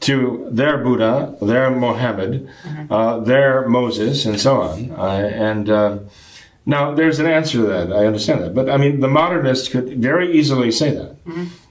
to 0.00 0.48
their 0.50 0.78
Buddha, 0.78 1.36
their 1.40 1.70
Mohammed, 1.70 2.48
uh, 2.90 3.20
their 3.20 3.68
Moses, 3.68 4.24
and 4.26 4.40
so 4.40 4.62
on? 4.62 4.90
Uh, 4.90 5.30
and 5.32 5.70
uh, 5.70 5.98
now 6.66 6.94
there's 6.94 7.18
an 7.18 7.26
answer 7.26 7.58
to 7.58 7.66
that. 7.66 7.92
I 7.92 8.06
understand 8.06 8.42
that, 8.42 8.54
but 8.54 8.68
I 8.68 8.76
mean, 8.76 9.00
the 9.00 9.08
modernist 9.08 9.70
could 9.70 9.98
very 9.98 10.32
easily 10.32 10.72
say 10.72 10.90
that. 10.90 11.16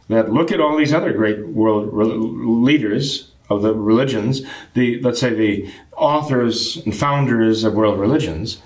That 0.09 0.31
look 0.31 0.53
at 0.53 0.61
all 0.61 0.77
these 0.77 0.93
other 0.93 1.11
great 1.11 1.45
world 1.47 1.89
re- 1.91 2.05
leaders 2.05 3.31
of 3.49 3.61
the 3.61 3.73
religions, 3.73 4.41
the 4.73 5.01
let's 5.01 5.19
say 5.19 5.33
the 5.33 5.69
authors 5.97 6.77
and 6.85 6.95
founders 6.95 7.63
of 7.65 7.73
world 7.73 7.99
religions. 7.99 8.61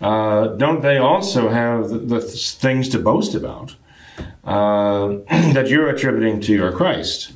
Uh, 0.00 0.48
don't 0.48 0.82
they 0.82 0.98
also 0.98 1.48
have 1.48 1.88
the, 1.88 1.98
the 1.98 2.20
things 2.20 2.88
to 2.90 2.98
boast 2.98 3.34
about 3.34 3.76
uh, 4.44 5.08
that 5.52 5.68
you're 5.68 5.88
attributing 5.88 6.40
to 6.42 6.52
your 6.52 6.72
Christ? 6.72 7.32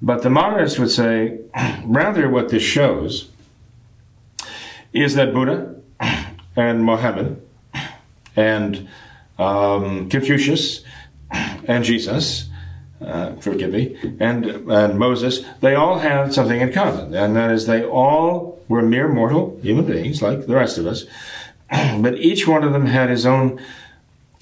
But 0.00 0.22
the 0.22 0.30
modernists 0.30 0.78
would 0.78 0.90
say, 0.90 1.40
rather, 1.84 2.28
what 2.28 2.48
this 2.48 2.62
shows 2.62 3.28
is 4.92 5.14
that 5.14 5.32
Buddha 5.32 5.74
and 6.56 6.84
Mohammed 6.84 7.40
and 8.36 8.88
um, 9.38 10.08
Confucius 10.08 10.84
and 11.66 11.84
Jesus, 11.84 12.48
uh, 13.00 13.34
forgive 13.36 13.72
me, 13.72 13.96
and, 14.20 14.46
and 14.70 14.98
Moses, 14.98 15.44
they 15.60 15.74
all 15.74 15.98
have 15.98 16.32
something 16.34 16.60
in 16.60 16.72
common, 16.72 17.14
and 17.14 17.34
that 17.36 17.50
is 17.50 17.66
they 17.66 17.84
all 17.84 18.62
were 18.68 18.82
mere 18.82 19.08
mortal 19.08 19.58
human 19.62 19.84
beings 19.84 20.22
like 20.22 20.46
the 20.46 20.54
rest 20.54 20.78
of 20.78 20.86
us, 20.86 21.04
but 22.00 22.18
each 22.18 22.46
one 22.46 22.62
of 22.62 22.72
them 22.72 22.86
had 22.86 23.10
his 23.10 23.26
own 23.26 23.60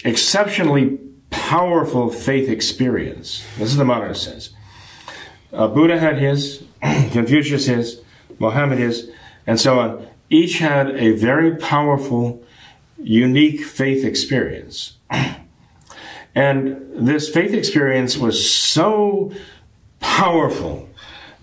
exceptionally 0.05 0.99
powerful 1.29 2.09
faith 2.09 2.49
experience. 2.49 3.45
This 3.57 3.69
is 3.69 3.77
the 3.77 3.85
modernist 3.85 4.23
sense. 4.23 4.49
Uh, 5.51 5.67
Buddha 5.67 5.99
had 5.99 6.17
his, 6.17 6.63
Confucius 6.81 7.65
his, 7.65 8.01
Mohammed 8.39 8.79
his, 8.79 9.09
and 9.47 9.59
so 9.59 9.79
on. 9.79 10.07
Each 10.29 10.59
had 10.59 10.91
a 10.95 11.11
very 11.11 11.55
powerful, 11.55 12.43
unique 12.97 13.63
faith 13.63 14.03
experience. 14.03 14.97
And 16.35 16.81
this 16.95 17.29
faith 17.29 17.53
experience 17.53 18.17
was 18.17 18.49
so 18.51 19.31
powerful 19.99 20.89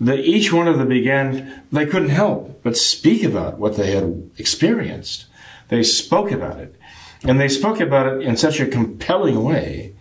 that 0.01 0.19
each 0.19 0.51
one 0.51 0.67
of 0.67 0.77
them 0.77 0.89
began, 0.89 1.63
they 1.71 1.85
couldn't 1.85 2.09
help 2.09 2.61
but 2.61 2.75
speak 2.75 3.23
about 3.23 3.57
what 3.57 3.77
they 3.77 3.91
had 3.91 4.29
experienced. 4.37 5.27
They 5.71 5.83
spoke 5.83 6.31
about 6.31 6.59
it. 6.59 6.75
And 7.23 7.39
they 7.39 7.47
spoke 7.47 7.79
about 7.79 8.05
it 8.05 8.21
in 8.21 8.35
such 8.35 8.59
a 8.59 8.67
compelling 8.67 9.41
way 9.41 9.95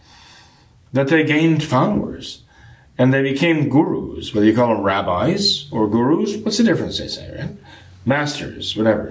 that 0.92 1.06
they 1.06 1.22
gained 1.22 1.62
followers. 1.62 2.42
And 2.98 3.14
they 3.14 3.22
became 3.22 3.68
gurus, 3.68 4.34
whether 4.34 4.44
you 4.44 4.55
call 4.55 4.74
them 4.74 4.82
rabbis 4.82 5.68
or 5.70 5.88
gurus, 5.88 6.36
what's 6.38 6.59
the 6.59 6.64
difference, 6.64 6.98
they 6.98 7.06
say, 7.06 7.34
right? 7.38 7.51
Masters, 8.05 8.76
whatever. 8.76 9.10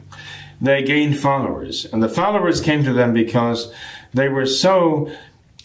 they 0.60 0.82
gained 0.82 1.20
followers. 1.20 1.84
And 1.84 2.02
the 2.02 2.08
followers 2.08 2.60
came 2.60 2.82
to 2.82 2.92
them 2.92 3.12
because 3.12 3.72
they 4.12 4.28
were 4.28 4.46
so 4.46 5.08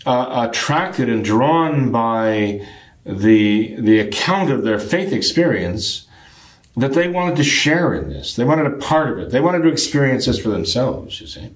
uh, 0.06 0.48
attracted 0.48 1.10
and 1.10 1.26
drawn 1.26 1.92
by 1.92 2.64
the, 3.08 3.76
the 3.82 4.00
account 4.00 4.52
of 4.52 4.64
their 4.64 4.80
faith 4.80 5.12
experience 5.12 6.07
that 6.78 6.94
they 6.94 7.08
wanted 7.08 7.36
to 7.38 7.44
share 7.44 7.94
in 7.96 8.10
this. 8.10 8.36
They 8.36 8.44
wanted 8.44 8.68
a 8.68 8.78
part 8.78 9.12
of 9.12 9.20
it. 9.20 9.32
They 9.32 9.42
wanted 9.42 9.64
to 9.64 9.70
experience 9.70 10.28
this 10.28 10.40
for 10.40 10.50
themselves, 10.50 11.20
you 11.20 11.28
see. 11.28 11.50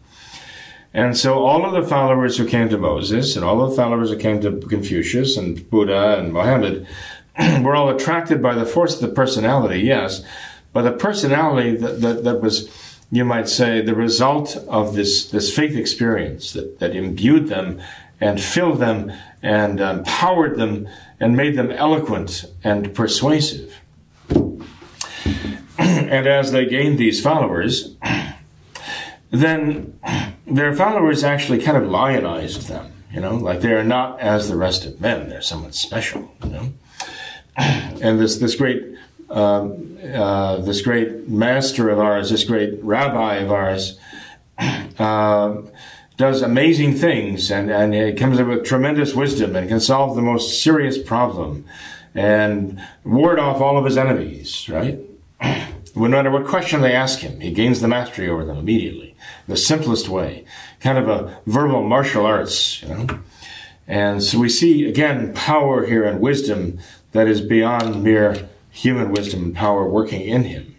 And 0.94 1.16
so 1.16 1.46
all 1.46 1.64
of 1.64 1.72
the 1.72 1.88
followers 1.88 2.38
who 2.38 2.46
came 2.46 2.68
to 2.70 2.78
Moses 2.78 3.36
and 3.36 3.46
all 3.46 3.62
of 3.62 3.70
the 3.70 3.76
followers 3.76 4.10
who 4.10 4.18
came 4.18 4.42
to 4.42 4.60
Confucius 4.60 5.38
and 5.38 5.70
Buddha 5.70 6.18
and 6.20 6.34
Mohammed 6.34 6.88
were 7.62 7.76
all 7.76 7.90
attracted 7.90 8.42
by 8.42 8.56
the 8.56 8.66
force 8.66 8.96
of 8.96 9.02
the 9.08 9.16
personality, 9.16 9.80
yes, 9.80 10.24
but 10.74 10.82
the 10.82 10.92
personality 10.92 11.78
that, 11.78 12.02
that, 12.02 12.24
that 12.24 12.42
was, 12.42 12.70
you 13.12 13.24
might 13.24 13.48
say, 13.48 13.82
the 13.82 13.96
result 13.96 14.58
of 14.68 14.96
this, 14.96 15.30
this 15.30 15.56
faith 15.56 15.78
experience 15.78 16.52
that, 16.54 16.80
that 16.80 16.96
imbued 16.96 17.48
them 17.48 17.82
and 18.20 18.42
filled 18.42 18.80
them 18.80 19.14
and 19.42 19.80
empowered 19.80 20.58
them 20.58 20.88
and 21.20 21.38
made 21.38 21.56
them 21.56 21.72
eloquent 21.72 22.46
and 22.64 22.94
persuasive. 22.94 23.81
And 26.12 26.28
as 26.28 26.52
they 26.52 26.66
gained 26.66 26.98
these 26.98 27.22
followers, 27.22 27.96
then 29.32 29.98
their 30.46 30.76
followers 30.76 31.24
actually 31.24 31.60
kind 31.60 31.78
of 31.78 31.90
lionized 31.90 32.68
them. 32.68 32.92
You 33.14 33.22
know, 33.22 33.36
like 33.36 33.62
they 33.62 33.72
are 33.72 33.84
not 33.84 34.20
as 34.20 34.50
the 34.50 34.58
rest 34.58 34.86
of 34.86 35.00
men; 35.00 35.30
they're 35.30 35.42
somewhat 35.42 35.74
special. 35.74 36.36
You 36.44 36.50
know, 36.50 36.74
and 37.58 38.20
this 38.20 38.38
this 38.38 38.56
great 38.56 38.84
um, 39.30 39.98
uh, 40.14 40.58
this 40.58 40.82
great 40.82 41.30
master 41.30 41.90
of 41.90 42.00
ours, 42.00 42.30
this 42.30 42.44
great 42.44 42.84
rabbi 42.84 43.36
of 43.36 43.52
ours, 43.52 43.98
uh, 45.00 45.62
does 46.18 46.42
amazing 46.42 46.96
things, 46.96 47.50
and 47.52 47.72
and 47.72 47.96
it 47.96 48.18
comes 48.18 48.38
up 48.38 48.48
with 48.48 48.66
tremendous 48.66 49.14
wisdom 49.16 49.56
and 49.56 49.70
can 49.70 49.80
solve 49.80 50.18
the 50.18 50.22
most 50.22 50.62
serious 50.62 50.98
problem, 50.98 51.66
and 52.14 52.82
ward 53.06 53.40
off 53.40 53.62
all 53.62 53.78
of 53.78 53.86
his 53.86 53.98
enemies. 53.98 54.68
Right. 54.68 55.00
No 55.96 56.08
matter 56.08 56.32
what 56.32 56.46
question 56.46 56.82
they 56.82 56.94
ask 56.94 57.20
him, 57.20 57.40
he 57.40 57.52
gains 57.52 57.82
the 57.82 57.88
mastery 57.88 58.30
over 58.30 58.46
them 58.46 58.58
immediately. 58.58 59.16
The 59.48 59.58
simplest 59.58 60.08
way 60.08 60.46
kind 60.80 60.98
of 60.98 61.08
a 61.08 61.40
verbal 61.46 61.84
martial 61.84 62.26
arts, 62.26 62.82
you 62.82 62.90
know. 62.90 63.08
And 63.88 64.24
so 64.24 64.40
we 64.40 64.50
see 64.50 64.88
again 64.88 65.34
power 65.34 65.86
here 65.86 66.04
and 66.04 66.20
wisdom 66.22 66.80
that 67.12 67.28
is 67.28 67.42
beyond 67.42 68.04
mere 68.04 68.50
human 68.70 69.12
wisdom 69.12 69.44
and 69.44 69.56
power 69.56 69.88
working 69.88 70.22
in 70.22 70.44
him. 70.44 70.76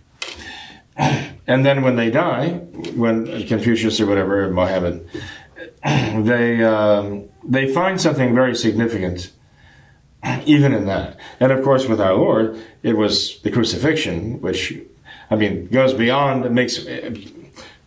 And 1.45 1.67
then 1.67 1.83
when 1.83 1.97
they 1.97 2.09
die, 2.09 2.51
when 2.95 3.47
Confucius 3.49 4.01
or 4.01 4.07
whatever, 4.07 4.49
Mohammed, 4.49 5.09
they 5.85 6.63
um, 6.63 7.29
they 7.43 7.67
find 7.67 8.01
something 8.01 8.33
very 8.33 8.55
significant, 8.55 9.33
even 10.47 10.73
in 10.73 10.87
that. 10.87 11.19
And 11.41 11.51
of 11.51 11.65
course, 11.65 11.89
with 11.89 12.01
our 12.01 12.15
Lord, 12.15 12.63
it 12.85 12.97
was 12.97 13.41
the 13.41 13.51
crucifixion, 13.51 14.41
which 14.41 14.81
I 15.33 15.37
mean 15.37 15.67
goes 15.69 15.95
beyond. 15.95 16.45
It 16.45 16.53
makes 16.53 16.79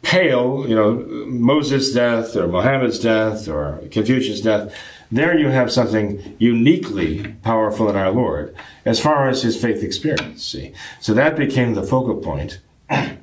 pale, 0.02 0.66
you 0.68 0.76
know, 0.76 0.94
Moses' 1.28 1.94
death 1.94 2.36
or 2.36 2.48
Muhammad's 2.48 3.00
death 3.00 3.48
or 3.48 3.82
Confucius' 3.92 4.42
death, 4.42 4.74
there 5.12 5.38
you 5.38 5.50
have 5.50 5.72
something 5.72 6.36
uniquely 6.40 7.36
powerful 7.44 7.90
in 7.90 7.96
our 7.96 8.12
Lord 8.12 8.56
as 8.86 9.00
far 9.00 9.30
as 9.30 9.44
his 9.44 9.60
faith 9.60 9.84
experience. 9.84 10.44
See, 10.44 10.74
so 11.00 11.14
that 11.14 11.36
became 11.36 11.74
the 11.74 11.84
focal 11.84 12.16
point. 12.16 12.60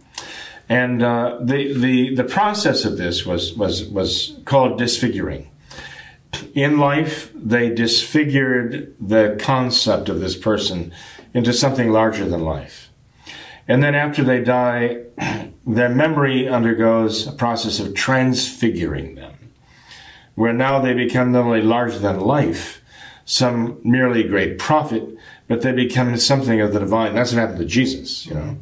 And 0.69 1.03
uh, 1.03 1.39
the, 1.43 1.75
the, 1.75 2.15
the 2.15 2.25
process 2.25 2.87
of 2.87 2.97
this 2.97 3.27
was, 3.27 3.53
was, 3.55 3.85
was 3.85 4.39
called 4.47 4.79
disfiguring. 4.79 5.51
In 6.55 6.79
life, 6.79 7.31
they 7.35 7.69
disfigured 7.69 8.95
the 8.99 9.37
concept 9.39 10.09
of 10.09 10.21
this 10.21 10.35
person 10.35 10.93
into 11.35 11.53
something 11.53 11.91
larger 11.91 12.27
than 12.27 12.45
life. 12.45 12.92
And 13.69 13.83
then 13.83 13.95
after 13.95 14.25
they 14.25 14.43
die, 14.43 15.05
their 15.67 15.89
memory 15.89 16.49
undergoes 16.49 17.27
a 17.27 17.33
process 17.33 17.79
of 17.81 17.95
transfiguring 17.95 19.15
them, 19.15 19.35
where 20.35 20.53
now 20.53 20.81
they 20.81 20.95
become 20.95 21.33
not 21.33 21.45
only 21.45 21.63
larger 21.63 21.99
than 21.99 22.21
life, 22.21 22.83
some 23.25 23.81
merely 23.85 24.25
great 24.25 24.59
prophet, 24.59 25.05
but 25.47 25.63
they 25.63 25.73
become 25.73 26.17
something 26.17 26.61
of 26.61 26.73
the 26.73 26.81
divine. 26.81 27.15
That's 27.15 27.33
what 27.33 27.41
happened 27.41 27.59
to 27.59 27.65
Jesus, 27.65 28.27
you 28.27 28.35
know. 28.35 28.57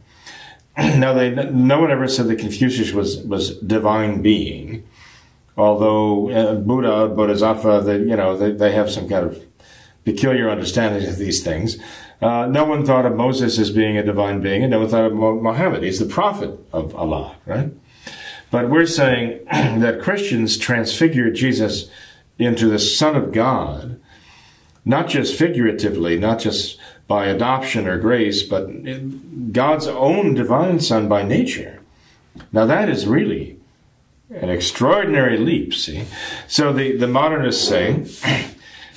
now, 0.77 1.13
they, 1.13 1.31
no 1.31 1.81
one 1.81 1.91
ever 1.91 2.09
said 2.09 2.29
that 2.29 2.39
Confucius 2.39 2.93
was, 2.93 3.19
was 3.19 3.57
divine 3.59 4.23
being, 4.23 4.87
although 5.57 6.31
uh, 6.31 6.55
Buddha, 6.57 7.09
Bodhisattva, 7.09 7.83
they, 7.85 7.99
you 7.99 8.17
know, 8.17 8.37
they, 8.37 8.53
they 8.53 8.73
have 8.73 8.91
some 8.91 9.09
kind 9.09 9.27
of 9.27 9.45
peculiar 10.05 10.51
understanding 10.51 11.09
of 11.09 11.17
these 11.17 11.43
things. 11.43 11.79
Uh, 12.21 12.47
no 12.47 12.65
one 12.65 12.85
thought 12.85 13.07
of 13.07 13.17
Moses 13.17 13.59
as 13.59 13.71
being 13.71 13.97
a 13.97 14.03
divine 14.03 14.41
being, 14.41 14.63
and 14.63 14.71
no 14.71 14.81
one 14.81 14.89
thought 14.89 15.07
of 15.07 15.15
Muhammad. 15.15 15.83
He's 15.83 15.99
the 15.99 16.05
prophet 16.05 16.59
of 16.73 16.95
Allah, 16.95 17.37
right? 17.47 17.73
But 18.51 18.69
we're 18.69 18.87
saying 18.87 19.45
that 19.51 20.01
Christians 20.01 20.59
transfigured 20.59 21.35
Jesus 21.35 21.89
into 22.39 22.69
the 22.69 22.79
Son 22.79 23.17
of 23.17 23.33
God, 23.33 24.01
not 24.85 25.09
just 25.09 25.37
figuratively, 25.37 26.19
not 26.19 26.41
just 26.41 26.79
by 27.07 27.27
adoption 27.27 27.89
or 27.89 27.99
grace, 27.99 28.43
but 28.43 28.69
God's 29.53 29.87
own 29.87 30.35
divine 30.35 30.81
Son 30.81 31.09
by 31.09 31.23
nature. 31.23 31.81
Now 32.53 32.67
that 32.67 32.89
is 32.89 33.07
really 33.07 33.59
an 34.31 34.49
extraordinary 34.49 35.37
leap, 35.37 35.75
see? 35.75 36.05
So 36.47 36.73
the, 36.73 36.97
the 36.97 37.09
modernists 37.09 37.67
say 37.67 38.05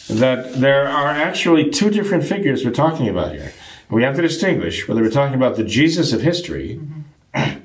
that 0.10 0.54
there 0.54 0.88
are 0.88 1.10
actually 1.10 1.70
two 1.70 1.90
different 1.90 2.24
figures 2.24 2.66
we're 2.66 2.72
talking 2.72 3.08
about 3.08 3.34
here. 3.34 3.54
We 3.90 4.04
have 4.04 4.16
to 4.16 4.22
distinguish 4.22 4.88
whether 4.88 5.02
we're 5.02 5.12
talking 5.12 5.36
about 5.36 5.56
the 5.56 5.64
Jesus 5.64 6.14
of 6.14 6.22
history, 6.22 6.80
mm-hmm. 6.82 7.60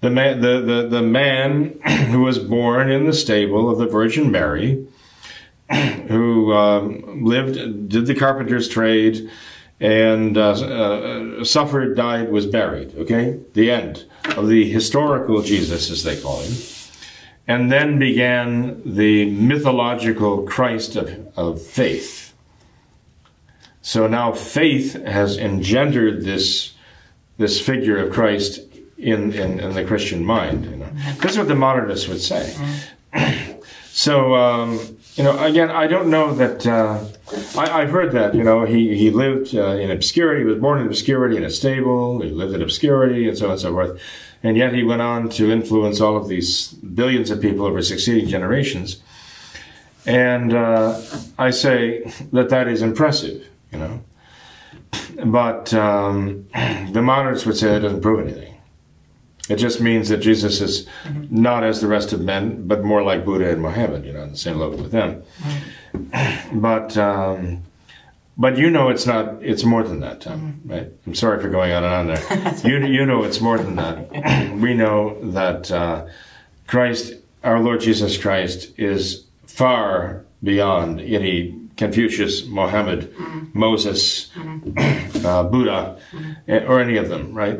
the, 0.00 0.10
man, 0.10 0.40
the, 0.40 0.60
the, 0.60 0.88
the 0.88 1.02
man 1.02 1.78
who 2.10 2.22
was 2.22 2.38
born 2.38 2.90
in 2.90 3.06
the 3.06 3.12
stable 3.12 3.70
of 3.70 3.78
the 3.78 3.86
Virgin 3.86 4.30
Mary, 4.30 4.86
who 6.08 6.52
um, 6.52 7.24
lived, 7.24 7.88
did 7.88 8.06
the 8.06 8.14
carpenter's 8.14 8.68
trade, 8.68 9.30
and 9.80 10.36
uh, 10.36 10.50
uh, 10.50 11.44
suffered, 11.44 11.96
died, 11.96 12.30
was 12.30 12.46
buried. 12.46 12.94
Okay? 12.96 13.40
The 13.54 13.70
end 13.70 14.04
of 14.36 14.48
the 14.48 14.68
historical 14.70 15.42
Jesus, 15.42 15.90
as 15.90 16.02
they 16.02 16.20
call 16.20 16.40
him. 16.40 16.52
And 17.46 17.70
then 17.70 17.98
began 17.98 18.80
the 18.84 19.30
mythological 19.30 20.42
Christ 20.44 20.96
of, 20.96 21.28
of 21.36 21.60
faith. 21.60 22.32
So 23.82 24.06
now 24.06 24.32
faith 24.32 24.94
has 25.04 25.36
engendered 25.36 26.24
this, 26.24 26.72
this 27.36 27.60
figure 27.60 27.98
of 27.98 28.12
Christ 28.12 28.60
in, 28.96 29.32
in, 29.32 29.60
in 29.60 29.74
the 29.74 29.84
Christian 29.84 30.24
mind. 30.24 30.64
You 30.64 30.76
know? 30.76 30.88
This 31.20 31.32
is 31.32 31.38
what 31.38 31.48
the 31.48 31.54
modernists 31.54 32.08
would 32.08 32.22
say. 32.22 32.54
so, 33.88 34.34
um, 34.34 34.80
you 35.16 35.22
know, 35.22 35.38
again, 35.44 35.70
I 35.70 35.86
don't 35.86 36.10
know 36.10 36.34
that. 36.34 36.66
Uh, 36.66 37.04
I, 37.56 37.82
have 37.82 37.90
heard 37.90 38.12
that. 38.12 38.34
You 38.34 38.42
know, 38.42 38.64
he 38.64 38.96
he 38.96 39.10
lived 39.10 39.54
uh, 39.54 39.76
in 39.76 39.90
obscurity. 39.90 40.40
He 40.40 40.44
was 40.44 40.58
born 40.58 40.80
in 40.80 40.86
obscurity 40.86 41.36
in 41.36 41.44
a 41.44 41.50
stable. 41.50 42.20
He 42.20 42.30
lived 42.30 42.52
in 42.52 42.62
obscurity, 42.62 43.28
and 43.28 43.38
so 43.38 43.46
on 43.46 43.52
and 43.52 43.60
so 43.60 43.72
forth. 43.72 44.00
And 44.44 44.58
yet 44.58 44.74
he 44.74 44.84
went 44.84 45.00
on 45.00 45.30
to 45.30 45.50
influence 45.50 46.00
all 46.02 46.16
of 46.16 46.28
these 46.28 46.74
billions 46.74 47.30
of 47.30 47.40
people 47.40 47.64
over 47.64 47.82
succeeding 47.82 48.28
generations. 48.28 49.02
And 50.06 50.52
uh, 50.52 51.00
I 51.38 51.50
say 51.50 52.12
that 52.30 52.50
that 52.50 52.68
is 52.68 52.82
impressive, 52.82 53.48
you 53.72 53.78
know. 53.78 54.04
But 55.24 55.72
um, 55.72 56.46
the 56.92 57.00
moderates 57.00 57.46
would 57.46 57.56
say 57.56 57.68
that 57.68 57.80
doesn't 57.80 58.02
prove 58.02 58.20
anything. 58.20 58.54
It 59.48 59.56
just 59.56 59.80
means 59.80 60.08
that 60.10 60.18
Jesus 60.18 60.60
is 60.60 60.86
not 61.30 61.64
as 61.64 61.80
the 61.80 61.86
rest 61.86 62.12
of 62.12 62.20
men, 62.20 62.66
but 62.66 62.84
more 62.84 63.02
like 63.02 63.24
Buddha 63.24 63.50
and 63.50 63.62
Mohammed, 63.62 64.04
you 64.04 64.12
know, 64.12 64.22
on 64.22 64.30
the 64.30 64.36
same 64.36 64.58
level 64.58 64.78
with 64.78 64.92
them. 64.92 65.22
Mm-hmm. 65.42 66.60
But 66.60 66.96
um, 66.96 67.62
but 68.36 68.58
you 68.58 68.70
know 68.70 68.88
it's 68.88 69.06
not. 69.06 69.42
It's 69.42 69.64
more 69.64 69.82
than 69.82 70.00
that, 70.00 70.20
Tom. 70.20 70.40
Mm-hmm. 70.40 70.70
Right? 70.70 70.92
I'm 71.06 71.14
sorry 71.14 71.40
for 71.40 71.48
going 71.48 71.72
on 71.72 71.84
and 71.84 71.94
on 71.94 72.06
there. 72.06 72.54
you 72.64 72.86
you 72.86 73.06
know 73.06 73.22
it's 73.24 73.40
more 73.40 73.58
than 73.58 73.76
that. 73.76 74.54
we 74.60 74.74
know 74.74 75.18
that 75.32 75.70
uh, 75.70 76.06
Christ, 76.66 77.14
our 77.42 77.60
Lord 77.60 77.80
Jesus 77.80 78.18
Christ, 78.18 78.72
is 78.78 79.24
far 79.46 80.24
beyond 80.42 81.00
any 81.00 81.58
Confucius, 81.76 82.46
Mohammed, 82.46 83.12
mm-hmm. 83.14 83.58
Moses, 83.58 84.30
mm-hmm. 84.34 85.00
Uh, 85.24 85.42
Buddha, 85.42 85.98
mm-hmm. 86.12 86.70
or 86.70 86.80
any 86.80 86.98
of 86.98 87.08
them. 87.08 87.32
Right? 87.32 87.58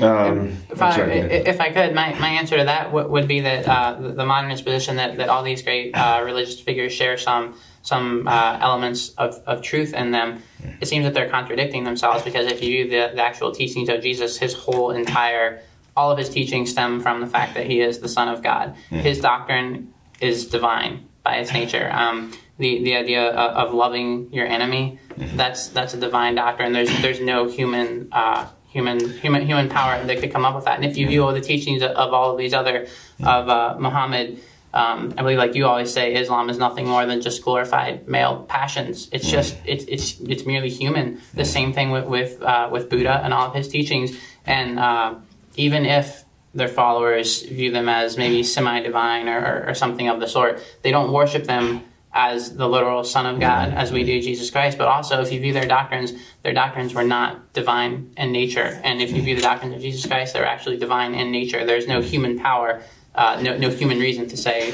Um, 0.00 0.56
if, 0.68 0.82
I, 0.82 1.00
if, 1.00 1.60
I, 1.60 1.70
could, 1.70 1.94
my, 1.94 2.12
my 2.18 2.30
answer 2.30 2.56
to 2.56 2.64
that 2.64 2.92
would, 2.92 3.08
would 3.08 3.28
be 3.28 3.38
that 3.40 3.68
uh, 3.68 3.94
the 3.94 4.26
modernist 4.26 4.64
position 4.64 4.96
that, 4.96 5.16
that 5.18 5.28
all 5.28 5.44
these 5.44 5.62
great 5.62 5.94
uh, 5.94 6.20
religious 6.24 6.58
figures 6.58 6.92
share 6.92 7.16
some 7.16 7.54
some 7.84 8.26
uh, 8.26 8.58
elements 8.60 9.10
of, 9.10 9.34
of 9.46 9.62
truth 9.62 9.92
in 9.92 10.10
them, 10.10 10.42
it 10.80 10.88
seems 10.88 11.04
that 11.04 11.12
they're 11.12 11.28
contradicting 11.28 11.84
themselves 11.84 12.24
because 12.24 12.50
if 12.50 12.62
you 12.62 12.70
view 12.70 12.84
the, 12.84 13.14
the 13.14 13.22
actual 13.22 13.52
teachings 13.52 13.90
of 13.90 14.02
Jesus, 14.02 14.38
his 14.38 14.54
whole 14.54 14.90
entire, 14.90 15.60
all 15.94 16.10
of 16.10 16.16
his 16.16 16.30
teachings 16.30 16.70
stem 16.70 17.00
from 17.00 17.20
the 17.20 17.26
fact 17.26 17.54
that 17.54 17.66
he 17.66 17.80
is 17.80 17.98
the 17.98 18.08
Son 18.08 18.28
of 18.28 18.42
God. 18.42 18.74
Mm. 18.90 19.00
His 19.00 19.20
doctrine 19.20 19.92
is 20.20 20.46
divine 20.46 21.06
by 21.22 21.36
its 21.36 21.52
nature. 21.52 21.90
Um, 22.04 22.32
the, 22.56 22.84
the 22.84 22.94
idea 22.94 23.30
of, 23.30 23.68
of, 23.68 23.74
loving 23.74 24.32
your 24.32 24.46
enemy, 24.46 25.00
mm. 25.10 25.36
that's 25.36 25.68
that's 25.68 25.92
a 25.92 25.96
divine 25.96 26.36
doctrine. 26.36 26.72
There's 26.72 27.02
there's 27.02 27.20
no 27.20 27.48
human 27.48 28.08
uh, 28.12 28.46
human 28.68 29.10
human 29.18 29.44
human 29.44 29.68
power 29.68 30.02
that 30.04 30.20
could 30.20 30.32
come 30.32 30.44
up 30.44 30.54
with 30.54 30.64
that. 30.66 30.76
And 30.76 30.84
if 30.84 30.96
you 30.96 31.08
view 31.08 31.24
all 31.24 31.32
the 31.32 31.40
teachings 31.40 31.82
of, 31.82 31.90
of 31.92 32.12
all 32.12 32.30
of 32.30 32.38
these 32.38 32.54
other 32.54 32.86
of 33.24 33.48
uh, 33.48 33.74
Muhammad 33.78 34.40
um, 34.74 35.14
I 35.16 35.22
believe, 35.22 35.38
like 35.38 35.54
you 35.54 35.66
always 35.66 35.92
say, 35.92 36.16
Islam 36.16 36.50
is 36.50 36.58
nothing 36.58 36.88
more 36.88 37.06
than 37.06 37.20
just 37.20 37.44
glorified 37.44 38.08
male 38.08 38.44
passions. 38.48 39.08
It's 39.12 39.30
just 39.30 39.56
it's 39.64 39.84
it's 39.84 40.20
it's 40.20 40.44
merely 40.44 40.68
human. 40.68 41.20
The 41.32 41.44
same 41.44 41.72
thing 41.72 41.92
with 41.92 42.06
with 42.06 42.42
uh, 42.42 42.68
with 42.72 42.90
Buddha 42.90 43.20
and 43.22 43.32
all 43.32 43.46
of 43.46 43.54
his 43.54 43.68
teachings. 43.68 44.18
And 44.44 44.80
uh, 44.80 45.14
even 45.54 45.86
if 45.86 46.24
their 46.54 46.66
followers 46.66 47.42
view 47.42 47.70
them 47.70 47.88
as 47.88 48.16
maybe 48.16 48.42
semi-divine 48.42 49.28
or, 49.28 49.38
or, 49.38 49.68
or, 49.68 49.74
something 49.74 50.08
of 50.08 50.20
the 50.20 50.26
sort, 50.26 50.62
they 50.82 50.90
don't 50.90 51.12
worship 51.12 51.44
them 51.44 51.82
as 52.12 52.56
the 52.56 52.68
literal 52.68 53.02
Son 53.02 53.26
of 53.26 53.40
God 53.40 53.72
as 53.72 53.90
we 53.90 54.04
do 54.04 54.20
Jesus 54.20 54.50
Christ. 54.50 54.78
But 54.78 54.88
also, 54.88 55.20
if 55.20 55.32
you 55.32 55.40
view 55.40 55.52
their 55.52 55.66
doctrines, 55.66 56.12
their 56.42 56.52
doctrines 56.52 56.94
were 56.94 57.04
not 57.04 57.52
divine 57.52 58.12
in 58.16 58.32
nature. 58.32 58.80
And 58.84 59.00
if 59.00 59.12
you 59.12 59.22
view 59.22 59.36
the 59.36 59.42
doctrines 59.42 59.74
of 59.74 59.80
Jesus 59.80 60.06
Christ, 60.06 60.32
they're 60.32 60.46
actually 60.46 60.78
divine 60.78 61.14
in 61.14 61.30
nature. 61.30 61.64
There's 61.64 61.88
no 61.88 62.00
human 62.00 62.38
power 62.38 62.82
uh, 63.14 63.40
no, 63.42 63.56
no 63.56 63.68
human 63.70 63.98
reason 63.98 64.26
to 64.28 64.36
say 64.36 64.72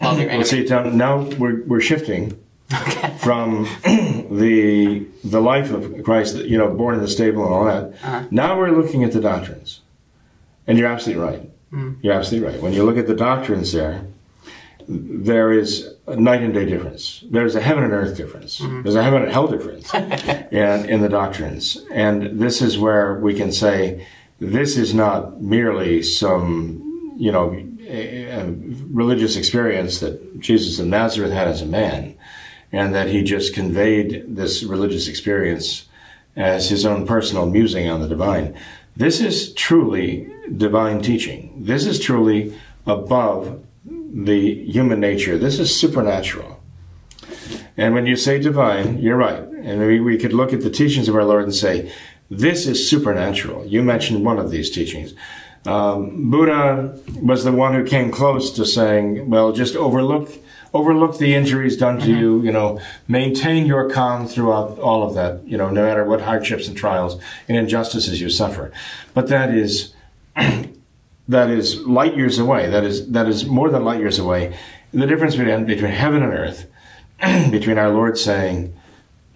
love 0.00 0.18
your 0.18 0.28
Well, 0.28 0.44
see, 0.44 0.64
now 0.64 0.82
now 0.84 1.22
we're, 1.38 1.62
we're 1.64 1.80
shifting 1.80 2.38
Okay. 2.72 3.16
from 3.18 3.64
the 3.84 5.04
the 5.24 5.40
life 5.40 5.72
of 5.72 6.04
Christ, 6.04 6.36
you 6.36 6.56
know, 6.56 6.68
born 6.72 6.94
in 6.94 7.00
the 7.00 7.08
stable 7.08 7.44
and 7.44 7.52
all 7.52 7.64
that. 7.64 7.84
Uh-huh. 8.04 8.24
Now 8.30 8.56
we're 8.58 8.70
looking 8.70 9.02
at 9.02 9.10
the 9.12 9.20
doctrines, 9.20 9.80
and 10.68 10.78
you're 10.78 10.86
absolutely 10.88 11.24
right. 11.24 11.50
Mm. 11.72 11.96
You're 12.02 12.14
absolutely 12.14 12.48
right. 12.48 12.62
When 12.62 12.72
you 12.72 12.84
look 12.84 12.96
at 12.96 13.06
the 13.08 13.14
doctrines, 13.16 13.72
there, 13.72 14.06
there 14.88 15.52
is 15.52 15.94
a 16.06 16.14
night 16.16 16.42
and 16.42 16.54
day 16.54 16.64
difference. 16.64 17.24
There's 17.30 17.54
a 17.56 17.60
heaven 17.60 17.82
and 17.84 17.92
earth 17.92 18.16
difference. 18.16 18.58
There's 18.58 18.94
a 18.96 19.02
heaven 19.02 19.22
and 19.22 19.32
hell 19.32 19.46
difference, 19.48 19.92
in, 19.94 20.88
in 20.88 21.00
the 21.00 21.08
doctrines, 21.08 21.84
and 21.92 22.38
this 22.40 22.62
is 22.62 22.78
where 22.78 23.18
we 23.18 23.34
can 23.34 23.50
say 23.52 24.06
this 24.38 24.76
is 24.76 24.94
not 24.94 25.42
merely 25.42 26.02
some, 26.04 27.14
you 27.18 27.32
know. 27.32 27.66
A- 27.90 28.54
religious 28.90 29.36
experience 29.36 30.00
that 30.00 30.40
Jesus 30.40 30.78
of 30.78 30.86
Nazareth 30.86 31.32
had 31.32 31.48
as 31.48 31.62
a 31.62 31.66
man, 31.66 32.16
and 32.72 32.94
that 32.94 33.08
he 33.08 33.22
just 33.22 33.54
conveyed 33.54 34.24
this 34.28 34.62
religious 34.62 35.08
experience 35.08 35.88
as 36.36 36.70
his 36.70 36.86
own 36.86 37.06
personal 37.06 37.46
musing 37.46 37.88
on 37.88 38.00
the 38.00 38.08
divine. 38.08 38.56
This 38.96 39.20
is 39.20 39.52
truly 39.54 40.32
divine 40.56 41.02
teaching. 41.02 41.52
This 41.56 41.86
is 41.86 41.98
truly 41.98 42.58
above 42.86 43.62
the 43.84 44.64
human 44.64 45.00
nature. 45.00 45.38
This 45.38 45.58
is 45.58 45.74
supernatural. 45.74 46.60
And 47.76 47.94
when 47.94 48.06
you 48.06 48.16
say 48.16 48.38
divine, 48.38 48.98
you're 48.98 49.16
right. 49.16 49.42
And 49.42 49.80
we, 49.80 50.00
we 50.00 50.18
could 50.18 50.32
look 50.32 50.52
at 50.52 50.60
the 50.60 50.70
teachings 50.70 51.08
of 51.08 51.14
our 51.14 51.24
Lord 51.24 51.44
and 51.44 51.54
say, 51.54 51.92
this 52.30 52.66
is 52.66 52.88
supernatural. 52.88 53.66
You 53.66 53.82
mentioned 53.82 54.24
one 54.24 54.38
of 54.38 54.50
these 54.50 54.70
teachings. 54.70 55.14
Um, 55.66 56.30
Buddha 56.30 56.98
was 57.20 57.44
the 57.44 57.52
one 57.52 57.74
who 57.74 57.84
came 57.84 58.10
close 58.10 58.50
to 58.52 58.64
saying, 58.64 59.28
well, 59.28 59.52
just 59.52 59.76
overlook 59.76 60.30
overlook 60.72 61.18
the 61.18 61.34
injuries 61.34 61.76
done 61.76 61.98
to 61.98 62.06
you, 62.06 62.42
you 62.42 62.52
know, 62.52 62.80
maintain 63.08 63.66
your 63.66 63.90
calm 63.90 64.26
throughout 64.26 64.78
all 64.78 65.02
of 65.02 65.14
that, 65.14 65.44
you 65.46 65.56
know, 65.56 65.68
no 65.68 65.82
matter 65.84 66.04
what 66.04 66.20
hardships 66.20 66.68
and 66.68 66.76
trials 66.76 67.20
and 67.48 67.56
injustices 67.56 68.20
you 68.20 68.30
suffer. 68.30 68.70
But 69.12 69.26
that 69.28 69.52
is 69.52 69.92
that 71.28 71.50
is 71.50 71.80
light 71.80 72.16
years 72.16 72.38
away. 72.38 72.70
That 72.70 72.84
is 72.84 73.10
that 73.10 73.28
is 73.28 73.46
more 73.46 73.70
than 73.70 73.84
light 73.84 74.00
years 74.00 74.18
away. 74.18 74.56
The 74.92 75.06
difference 75.06 75.36
between 75.36 75.66
between 75.66 75.92
heaven 75.92 76.22
and 76.22 76.32
earth, 76.32 76.66
between 77.50 77.78
our 77.78 77.90
Lord 77.90 78.16
saying, 78.16 78.74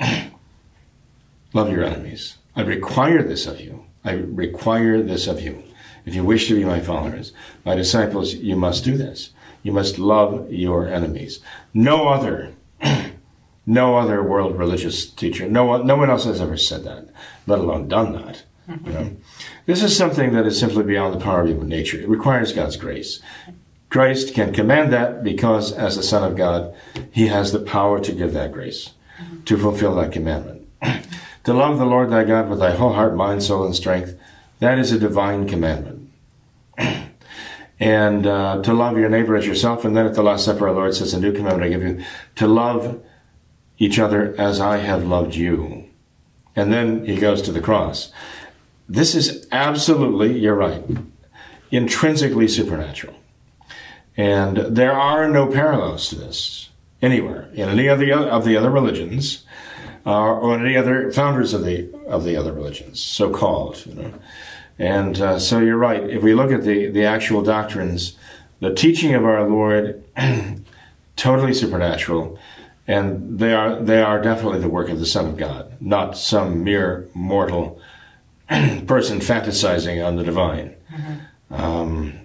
Love 1.52 1.70
your 1.70 1.84
enemies. 1.84 2.38
I 2.56 2.62
require 2.62 3.22
this 3.22 3.46
of 3.46 3.60
you. 3.60 3.84
I 4.04 4.12
require 4.12 5.02
this 5.02 5.26
of 5.26 5.40
you. 5.40 5.62
If 6.06 6.14
you 6.14 6.24
wish 6.24 6.48
to 6.48 6.54
be 6.54 6.64
my 6.64 6.80
followers, 6.80 7.32
my 7.64 7.74
disciples, 7.74 8.34
you 8.34 8.56
must 8.56 8.84
do 8.84 8.96
this. 8.96 9.30
You 9.62 9.72
must 9.72 9.98
love 9.98 10.52
your 10.52 10.86
enemies. 10.88 11.40
No 11.72 12.08
other, 12.08 12.52
no 13.66 13.96
other 13.96 14.22
world 14.22 14.58
religious 14.58 15.06
teacher, 15.06 15.48
no 15.48 15.64
one, 15.64 15.86
no 15.86 15.96
one 15.96 16.10
else 16.10 16.24
has 16.24 16.40
ever 16.40 16.58
said 16.58 16.84
that, 16.84 17.08
let 17.46 17.58
alone 17.58 17.88
done 17.88 18.12
that. 18.12 18.42
You 18.68 18.92
know? 18.92 19.16
This 19.66 19.82
is 19.82 19.96
something 19.96 20.34
that 20.34 20.44
is 20.44 20.60
simply 20.60 20.84
beyond 20.84 21.14
the 21.14 21.24
power 21.24 21.40
of 21.40 21.48
human 21.48 21.68
nature. 21.68 21.98
It 21.98 22.08
requires 22.08 22.52
God's 22.52 22.76
grace. 22.76 23.20
Christ 23.88 24.34
can 24.34 24.52
command 24.52 24.92
that 24.92 25.24
because, 25.24 25.72
as 25.72 25.96
the 25.96 26.02
Son 26.02 26.22
of 26.22 26.36
God, 26.36 26.74
he 27.10 27.28
has 27.28 27.52
the 27.52 27.60
power 27.60 27.98
to 28.00 28.12
give 28.12 28.34
that 28.34 28.52
grace, 28.52 28.90
mm-hmm. 29.18 29.44
to 29.44 29.56
fulfill 29.56 29.94
that 29.94 30.12
commandment. 30.12 30.68
to 31.44 31.54
love 31.54 31.78
the 31.78 31.86
Lord 31.86 32.10
thy 32.10 32.24
God 32.24 32.50
with 32.50 32.58
thy 32.58 32.72
whole 32.72 32.92
heart, 32.92 33.16
mind, 33.16 33.42
soul, 33.42 33.64
and 33.64 33.74
strength, 33.74 34.18
that 34.58 34.78
is 34.78 34.92
a 34.92 34.98
divine 34.98 35.48
commandment. 35.48 35.93
and 37.80 38.26
uh, 38.26 38.62
to 38.62 38.72
love 38.72 38.96
your 38.96 39.08
neighbor 39.08 39.36
as 39.36 39.46
yourself. 39.46 39.84
And 39.84 39.96
then 39.96 40.06
at 40.06 40.14
the 40.14 40.22
Last 40.22 40.44
Supper, 40.44 40.68
our 40.68 40.74
Lord 40.74 40.94
says, 40.94 41.14
A 41.14 41.20
new 41.20 41.32
commandment 41.32 41.64
I 41.64 41.68
give 41.68 41.82
you, 41.82 42.04
to 42.36 42.46
love 42.46 43.02
each 43.78 43.98
other 43.98 44.34
as 44.38 44.60
I 44.60 44.78
have 44.78 45.06
loved 45.06 45.34
you. 45.34 45.88
And 46.56 46.72
then 46.72 47.04
he 47.04 47.16
goes 47.16 47.42
to 47.42 47.52
the 47.52 47.60
cross. 47.60 48.12
This 48.88 49.14
is 49.14 49.46
absolutely, 49.50 50.38
you're 50.38 50.54
right, 50.54 50.84
intrinsically 51.70 52.48
supernatural. 52.48 53.14
And 54.16 54.58
there 54.58 54.92
are 54.92 55.28
no 55.28 55.48
parallels 55.48 56.08
to 56.10 56.16
this 56.16 56.68
anywhere 57.02 57.50
in 57.54 57.68
any 57.68 57.88
of 57.88 57.98
the 57.98 58.12
other, 58.12 58.28
of 58.28 58.44
the 58.44 58.56
other 58.56 58.70
religions 58.70 59.44
uh, 60.06 60.34
or 60.34 60.58
any 60.58 60.76
other 60.76 61.10
founders 61.10 61.54
of 61.54 61.64
the 61.64 61.92
of 62.06 62.24
the 62.24 62.36
other 62.36 62.52
religions, 62.52 63.00
so 63.00 63.30
called. 63.30 63.84
You 63.86 63.94
know, 63.94 64.14
and 64.78 65.20
uh, 65.20 65.38
so 65.38 65.60
you're 65.60 65.76
right. 65.76 66.02
If 66.02 66.22
we 66.22 66.34
look 66.34 66.50
at 66.50 66.64
the 66.64 66.88
the 66.88 67.04
actual 67.04 67.42
doctrines, 67.42 68.16
the 68.60 68.74
teaching 68.74 69.14
of 69.14 69.24
our 69.24 69.48
Lord, 69.48 70.02
totally 71.16 71.54
supernatural, 71.54 72.38
and 72.86 73.38
they 73.38 73.52
are 73.52 73.80
they 73.80 74.02
are 74.02 74.20
definitely 74.20 74.60
the 74.60 74.68
work 74.68 74.88
of 74.88 74.98
the 74.98 75.06
Son 75.06 75.26
of 75.26 75.36
God, 75.36 75.76
not 75.80 76.16
some 76.16 76.64
mere 76.64 77.08
mortal 77.14 77.80
person 78.48 79.20
fantasizing 79.20 80.04
on 80.04 80.16
the 80.16 80.24
divine. 80.24 80.74
Um, 81.50 82.20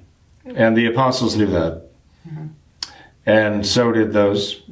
and 0.46 0.76
the 0.76 0.88
apostles 0.88 1.36
knew 1.36 1.48
that. 1.48 1.90
And 3.26 3.66
so 3.66 3.92
did 3.92 4.12
those 4.14 4.64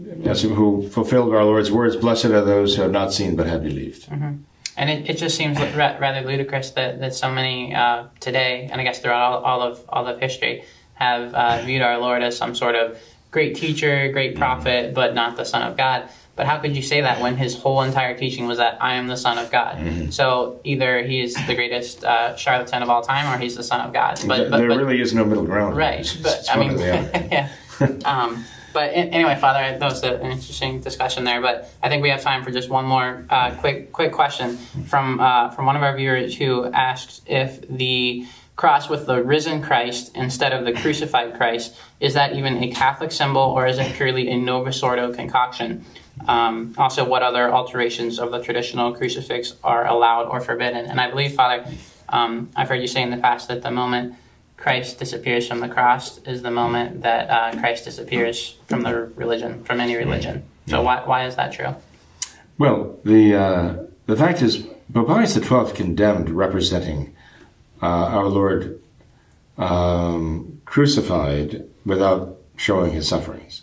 who 0.41 0.89
fulfilled 0.89 1.33
our 1.35 1.43
Lord's 1.43 1.71
words. 1.71 1.95
Blessed 1.95 2.25
are 2.25 2.43
those 2.43 2.75
who 2.75 2.81
have 2.81 2.91
not 2.91 3.13
seen 3.13 3.35
but 3.35 3.45
have 3.45 3.61
believed. 3.61 4.07
And 4.77 4.89
it, 4.89 5.09
it 5.09 5.17
just 5.17 5.35
seems 5.35 5.59
ra- 5.59 5.97
rather 5.99 6.21
ludicrous 6.21 6.71
that, 6.71 6.99
that 6.99 7.15
so 7.15 7.31
many 7.31 7.73
uh, 7.73 8.05
today, 8.19 8.69
and 8.71 8.79
I 8.79 8.83
guess 8.83 8.99
throughout 8.99 9.43
all, 9.43 9.43
all 9.43 9.61
of 9.61 9.83
all 9.89 10.07
of 10.07 10.19
history, 10.19 10.63
have 10.93 11.33
uh, 11.33 11.61
viewed 11.63 11.81
our 11.81 11.97
Lord 11.97 12.21
as 12.21 12.37
some 12.37 12.55
sort 12.55 12.75
of 12.75 12.97
great 13.31 13.55
teacher, 13.55 14.11
great 14.11 14.35
prophet, 14.35 14.93
but 14.93 15.13
not 15.13 15.35
the 15.35 15.45
Son 15.45 15.63
of 15.63 15.77
God. 15.77 16.09
But 16.35 16.45
how 16.45 16.59
could 16.59 16.75
you 16.75 16.83
say 16.83 17.01
that 17.01 17.19
when 17.19 17.35
his 17.35 17.55
whole 17.57 17.81
entire 17.81 18.15
teaching 18.15 18.45
was 18.45 18.59
that 18.59 18.77
I 18.81 18.93
am 18.93 19.07
the 19.07 19.17
Son 19.17 19.39
of 19.39 19.51
God? 19.51 20.13
So 20.13 20.61
either 20.63 21.03
he 21.03 21.19
is 21.19 21.33
the 21.47 21.55
greatest 21.55 22.03
uh, 22.03 22.35
charlatan 22.35 22.83
of 22.83 22.89
all 22.89 23.01
time, 23.01 23.33
or 23.33 23.39
he's 23.41 23.55
the 23.55 23.63
Son 23.63 23.81
of 23.81 23.91
God. 23.91 24.19
But, 24.27 24.51
but, 24.51 24.57
there 24.57 24.67
but 24.67 24.77
really 24.77 25.01
is 25.01 25.15
no 25.15 25.25
middle 25.25 25.45
ground. 25.45 25.75
Right, 25.75 26.07
but 26.21 26.45
I 26.51 26.59
mean, 26.59 26.73
or 26.73 26.77
the 26.77 26.99
other. 26.99 27.27
yeah. 27.31 27.49
um, 28.05 28.45
but 28.77 28.91
anyway, 28.93 29.35
Father, 29.35 29.75
that 29.75 29.83
was 29.83 30.03
an 30.03 30.21
interesting 30.21 30.81
discussion 30.81 31.23
there. 31.23 31.41
But 31.41 31.67
I 31.81 31.89
think 31.89 32.03
we 32.03 32.09
have 32.09 32.21
time 32.21 32.43
for 32.43 32.51
just 32.51 32.69
one 32.69 32.85
more 32.85 33.25
uh, 33.27 33.55
quick 33.55 33.91
quick 33.91 34.11
question 34.11 34.55
from 34.85 35.19
uh, 35.19 35.49
from 35.49 35.65
one 35.65 35.75
of 35.75 35.81
our 35.81 35.97
viewers 35.97 36.37
who 36.37 36.65
asked 36.65 37.23
if 37.25 37.67
the 37.67 38.27
cross 38.55 38.87
with 38.87 39.07
the 39.07 39.23
risen 39.23 39.63
Christ 39.63 40.11
instead 40.13 40.53
of 40.53 40.63
the 40.63 40.73
crucified 40.73 41.35
Christ 41.37 41.75
is 41.99 42.13
that 42.13 42.35
even 42.35 42.63
a 42.63 42.69
Catholic 42.69 43.11
symbol 43.11 43.41
or 43.41 43.65
is 43.65 43.79
it 43.79 43.95
purely 43.95 44.29
a 44.29 44.37
Novus 44.37 44.83
Ordo 44.83 45.11
concoction? 45.11 45.83
Um, 46.27 46.75
also, 46.77 47.03
what 47.03 47.23
other 47.23 47.51
alterations 47.51 48.19
of 48.19 48.29
the 48.29 48.43
traditional 48.43 48.93
crucifix 48.93 49.55
are 49.63 49.87
allowed 49.87 50.27
or 50.27 50.39
forbidden? 50.39 50.85
And 50.85 51.01
I 51.01 51.09
believe, 51.09 51.33
Father, 51.33 51.65
um, 52.09 52.51
I've 52.55 52.69
heard 52.69 52.81
you 52.81 52.87
say 52.87 53.01
in 53.01 53.09
the 53.09 53.17
past 53.17 53.47
that 53.47 53.63
the 53.63 53.71
moment 53.71 54.13
Christ 54.57 54.97
disappears 54.99 55.47
from 55.47 55.59
the 55.59 55.69
cross 55.69 56.17
is 56.19 56.41
the 56.41 56.51
moment 56.51 57.01
that 57.03 57.29
uh, 57.29 57.59
Christ 57.59 57.85
disappears 57.85 58.57
from 58.67 58.81
the 58.81 59.11
religion, 59.15 59.63
from 59.63 59.79
any 59.79 59.95
religion. 59.95 60.43
So 60.67 60.81
why, 60.81 61.03
why 61.05 61.25
is 61.25 61.35
that 61.35 61.53
true? 61.53 61.75
Well, 62.57 62.99
the 63.05 63.35
uh, 63.35 63.75
the 64.07 64.15
fact 64.15 64.41
is, 64.41 64.67
Pope 64.91 65.07
Pius 65.07 65.35
XII 65.35 65.73
condemned 65.75 66.29
representing 66.29 67.15
uh, 67.81 67.85
our 67.85 68.25
Lord 68.25 68.81
um, 69.57 70.61
crucified 70.65 71.63
without 71.85 72.37
showing 72.55 72.93
his 72.93 73.07
sufferings. 73.07 73.61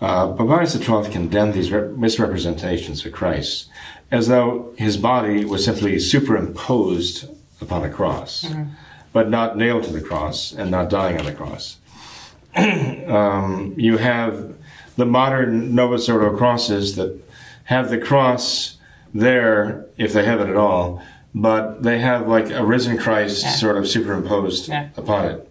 Uh, 0.00 0.32
Pope 0.32 0.48
Pius 0.48 0.74
XII 0.74 1.10
condemned 1.10 1.54
these 1.54 1.72
re- 1.72 1.88
misrepresentations 1.96 3.04
of 3.04 3.12
Christ 3.12 3.70
as 4.10 4.28
though 4.28 4.74
his 4.76 4.96
body 4.96 5.44
was 5.44 5.64
simply 5.64 5.98
superimposed 5.98 7.28
upon 7.60 7.84
a 7.84 7.90
cross, 7.90 8.46
but 9.12 9.28
not 9.28 9.56
nailed 9.56 9.84
to 9.84 9.92
the 9.92 10.00
cross 10.00 10.52
and 10.52 10.70
not 10.70 10.90
dying 10.90 11.18
on 11.18 11.24
the 11.24 11.32
cross. 11.32 11.78
um, 12.56 13.74
you 13.76 13.96
have 13.98 14.54
the 14.96 15.06
modern 15.06 15.74
Novus 15.74 16.08
Ordo 16.08 16.36
crosses 16.36 16.96
that 16.96 17.18
have 17.64 17.90
the 17.90 17.98
cross 17.98 18.76
there, 19.14 19.86
if 19.96 20.12
they 20.12 20.24
have 20.24 20.40
it 20.40 20.48
at 20.48 20.56
all, 20.56 21.02
but 21.34 21.82
they 21.82 21.98
have 21.98 22.26
like 22.26 22.50
a 22.50 22.64
risen 22.64 22.98
Christ 22.98 23.42
Yeah. 23.44 23.50
sort 23.52 23.76
of 23.76 23.88
superimposed 23.88 24.68
Yeah. 24.68 24.88
upon 24.96 25.24
it, 25.26 25.50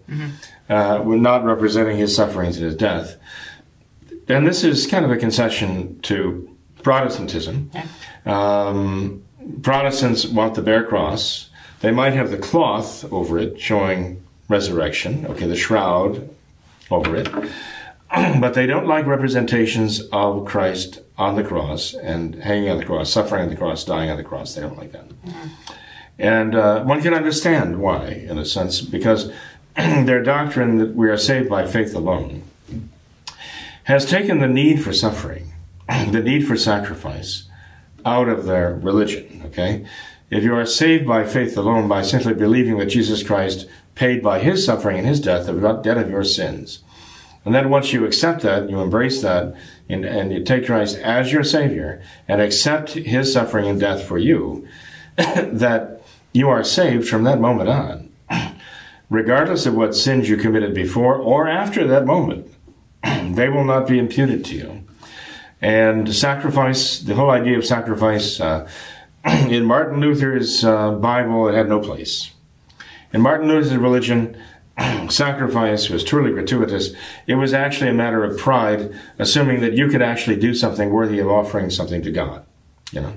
uh, 0.70 1.02
we're 1.04 1.18
not 1.18 1.46
representing 1.46 1.98
his 1.98 2.16
sufferings 2.16 2.58
and 2.58 2.66
his 2.66 2.76
death. 2.76 3.16
And 4.28 4.46
this 4.46 4.64
is 4.64 4.86
kind 4.88 5.06
of 5.06 5.12
a 5.12 5.18
concession 5.18 6.00
to 6.04 6.50
Protestantism. 6.84 7.72
Um, 8.26 9.24
Protestants 9.62 10.26
want 10.26 10.56
the 10.56 10.62
bare 10.62 10.84
cross. 10.84 11.47
They 11.82 11.92
might 11.92 12.14
have 12.14 12.32
the 12.32 12.38
cloth 12.38 13.12
over 13.12 13.38
it 13.38 13.60
showing 13.60 14.24
resurrection, 14.50 15.26
okay, 15.28 15.48
the 15.48 15.56
shroud 15.56 16.30
over 16.90 17.16
it. 17.16 17.30
but 18.40 18.54
they 18.54 18.66
don't 18.66 18.88
like 18.88 19.06
representations 19.06 20.02
of 20.12 20.46
Christ 20.46 21.02
on 21.18 21.36
the 21.36 21.44
cross 21.44 21.94
and 21.94 22.36
hanging 22.36 22.70
on 22.70 22.78
the 22.78 22.86
cross, 22.86 23.12
suffering 23.12 23.44
on 23.44 23.50
the 23.50 23.56
cross, 23.56 23.84
dying 23.84 24.10
on 24.10 24.18
the 24.18 24.24
cross. 24.24 24.56
They 24.56 24.62
don't 24.62 24.78
like 24.78 24.92
that. 24.94 25.06
And 26.18 26.56
uh, 26.56 26.84
one 26.84 27.02
can 27.02 27.14
understand 27.14 27.80
why, 27.80 28.08
in 28.08 28.38
a 28.38 28.46
sense, 28.46 28.82
because 28.82 29.32
their 29.76 30.24
doctrine 30.24 30.78
that 30.78 30.96
we 30.96 31.10
are 31.10 31.18
saved 31.18 31.50
by 31.50 31.68
faith 31.68 31.94
alone 31.94 32.44
has 33.84 34.06
taken 34.06 34.40
the 34.40 34.48
need 34.48 34.84
for 34.84 34.94
suffering, 34.94 35.54
the 35.88 36.22
need 36.22 36.48
for 36.48 36.58
sacrifice, 36.58 37.44
out 38.06 38.30
of 38.30 38.46
their 38.46 38.74
religion. 38.74 39.44
Okay? 39.48 39.86
If 40.30 40.44
you 40.44 40.56
are 40.56 40.66
saved 40.66 41.08
by 41.08 41.26
faith 41.26 41.56
alone, 41.58 41.88
by 41.88 42.02
simply 42.02 42.34
believing 42.34 42.78
that 42.78 42.88
Jesus 42.88 43.24
Christ 43.24 43.68
paid 43.96 44.22
by 44.22 44.40
his 44.40 44.66
suffering 44.66 44.98
and 44.98 45.08
his 45.08 45.22
death 45.22 45.46
the 45.46 45.74
debt 45.84 45.98
of 45.98 46.10
your 46.10 46.24
sins, 46.24 46.84
and 47.46 47.56
then 47.56 47.70
once 47.70 47.94
you 47.94 48.06
accept 48.06 48.42
that, 48.42 48.70
you 48.70 48.82
embrace 48.82 49.22
that, 49.22 49.56
and, 49.88 50.04
and 50.04 50.34
you 50.34 50.44
take 50.44 50.66
Christ 50.66 50.98
as 50.98 51.32
your 51.32 51.46
Savior 51.46 52.02
and 52.28 52.42
accept 52.42 52.90
his 52.90 53.32
suffering 53.32 53.70
and 53.70 53.80
death 53.80 54.04
for 54.04 54.18
you, 54.18 54.68
that 55.16 56.02
you 56.34 56.50
are 56.50 56.62
saved 56.62 57.08
from 57.08 57.24
that 57.24 57.40
moment 57.40 57.70
on, 57.70 58.12
regardless 59.10 59.66
of 59.66 59.76
what 59.76 59.96
sins 59.96 60.28
you 60.28 60.36
committed 60.36 60.74
before 60.74 61.16
or 61.16 61.48
after 61.48 61.88
that 61.88 62.06
moment. 62.06 62.54
they 63.04 63.48
will 63.48 63.64
not 63.64 63.88
be 63.88 63.98
imputed 63.98 64.44
to 64.44 64.56
you. 64.56 64.84
And 65.62 66.14
sacrifice, 66.14 67.00
the 67.00 67.16
whole 67.16 67.32
idea 67.32 67.58
of 67.58 67.66
sacrifice, 67.66 68.42
uh, 68.42 68.70
in 69.26 69.66
Martin 69.66 70.00
Luther's 70.00 70.64
uh, 70.64 70.92
Bible, 70.92 71.48
it 71.48 71.56
had 71.56 71.70
no 71.70 71.80
place. 71.80 72.32
In 73.14 73.22
Martin 73.22 73.48
Luther's 73.48 73.76
religion, 73.76 74.38
sacrifice 75.10 75.90
was 75.90 76.04
truly 76.04 76.32
gratuitous. 76.32 76.94
It 77.26 77.36
was 77.36 77.54
actually 77.54 77.90
a 77.90 77.94
matter 77.94 78.24
of 78.24 78.38
pride, 78.38 78.94
assuming 79.18 79.62
that 79.62 79.74
you 79.74 79.88
could 79.88 80.02
actually 80.02 80.38
do 80.38 80.54
something 80.54 80.90
worthy 80.90 81.20
of 81.20 81.28
offering 81.28 81.70
something 81.70 82.02
to 82.04 82.12
God. 82.12 82.46
You 82.92 83.02
know, 83.02 83.14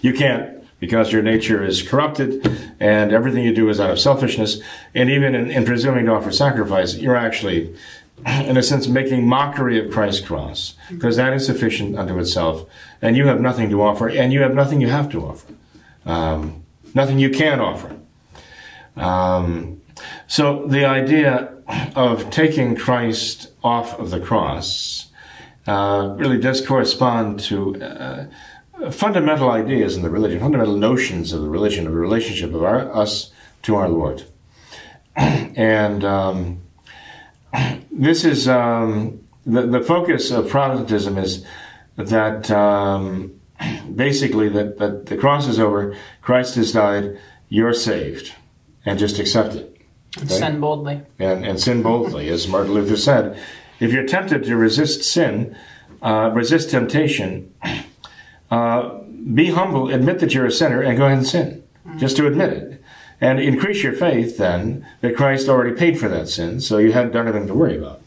you 0.00 0.12
can't 0.12 0.52
because 0.78 1.12
your 1.12 1.22
nature 1.22 1.64
is 1.64 1.82
corrupted 1.82 2.46
and 2.80 3.12
everything 3.12 3.44
you 3.44 3.54
do 3.54 3.68
is 3.68 3.80
out 3.80 3.90
of 3.90 3.98
selfishness. 3.98 4.60
And 4.94 5.08
even 5.08 5.34
in, 5.34 5.50
in 5.50 5.64
presuming 5.64 6.06
to 6.06 6.12
offer 6.12 6.32
sacrifice, 6.32 6.96
you're 6.96 7.16
actually 7.16 7.74
in 8.26 8.56
a 8.56 8.62
sense, 8.62 8.86
making 8.86 9.26
mockery 9.26 9.84
of 9.84 9.92
Christ's 9.92 10.26
cross, 10.26 10.74
because 10.88 11.16
that 11.16 11.32
is 11.34 11.44
sufficient 11.44 11.98
unto 11.98 12.18
itself, 12.18 12.66
and 13.02 13.16
you 13.16 13.26
have 13.26 13.40
nothing 13.40 13.70
to 13.70 13.82
offer, 13.82 14.08
and 14.08 14.32
you 14.32 14.40
have 14.42 14.54
nothing 14.54 14.80
you 14.80 14.88
have 14.88 15.10
to 15.10 15.26
offer, 15.26 15.52
um, 16.04 16.64
nothing 16.94 17.18
you 17.18 17.30
can 17.30 17.60
offer. 17.60 17.96
Um, 18.96 19.82
so 20.26 20.66
the 20.66 20.84
idea 20.84 21.54
of 21.94 22.30
taking 22.30 22.76
Christ 22.76 23.52
off 23.62 23.98
of 23.98 24.10
the 24.10 24.20
cross 24.20 25.08
uh, 25.66 26.14
really 26.16 26.38
does 26.38 26.64
correspond 26.64 27.40
to 27.40 27.82
uh, 27.82 28.26
fundamental 28.90 29.50
ideas 29.50 29.96
in 29.96 30.02
the 30.02 30.10
religion, 30.10 30.40
fundamental 30.40 30.76
notions 30.76 31.32
of 31.32 31.42
the 31.42 31.48
religion, 31.48 31.86
of 31.86 31.92
the 31.92 31.98
relationship 31.98 32.54
of 32.54 32.62
our, 32.62 32.94
us 32.94 33.32
to 33.62 33.76
our 33.76 33.88
Lord, 33.88 34.24
and. 35.16 36.04
Um, 36.04 36.62
this 37.90 38.24
is 38.24 38.48
um, 38.48 39.24
the, 39.44 39.62
the 39.62 39.80
focus 39.80 40.30
of 40.30 40.48
Protestantism 40.48 41.18
is 41.18 41.46
that 41.96 42.50
um, 42.50 43.40
basically 43.94 44.48
that, 44.50 44.78
that 44.78 45.06
the 45.06 45.16
cross 45.16 45.46
is 45.46 45.58
over, 45.58 45.96
Christ 46.22 46.54
has 46.56 46.72
died, 46.72 47.18
you're 47.48 47.72
saved, 47.72 48.34
and 48.84 48.98
just 48.98 49.18
accept 49.18 49.54
it. 49.54 49.76
Okay? 50.18 50.26
Sin 50.26 50.60
boldly. 50.60 51.02
And, 51.18 51.44
and 51.44 51.60
sin 51.60 51.82
boldly, 51.82 52.28
as 52.28 52.48
Martin 52.48 52.72
Luther 52.72 52.96
said. 52.96 53.38
If 53.80 53.92
you're 53.92 54.06
tempted 54.06 54.44
to 54.44 54.56
resist 54.56 55.02
sin, 55.02 55.56
uh, 56.00 56.30
resist 56.32 56.70
temptation, 56.70 57.54
uh, 58.50 58.98
be 59.34 59.50
humble, 59.50 59.90
admit 59.90 60.20
that 60.20 60.32
you're 60.32 60.46
a 60.46 60.52
sinner, 60.52 60.80
and 60.80 60.96
go 60.96 61.06
ahead 61.06 61.18
and 61.18 61.26
sin. 61.26 61.62
Just 61.98 62.16
to 62.16 62.26
admit 62.26 62.52
it 62.52 62.82
and 63.20 63.40
increase 63.40 63.82
your 63.82 63.92
faith 63.92 64.36
then 64.36 64.86
that 65.00 65.16
Christ 65.16 65.48
already 65.48 65.74
paid 65.74 65.98
for 65.98 66.08
that 66.08 66.28
sin, 66.28 66.60
so 66.60 66.78
you 66.78 66.92
hadn't 66.92 67.12
done 67.12 67.28
anything 67.28 67.46
to 67.46 67.54
worry 67.54 67.78
about. 67.78 68.02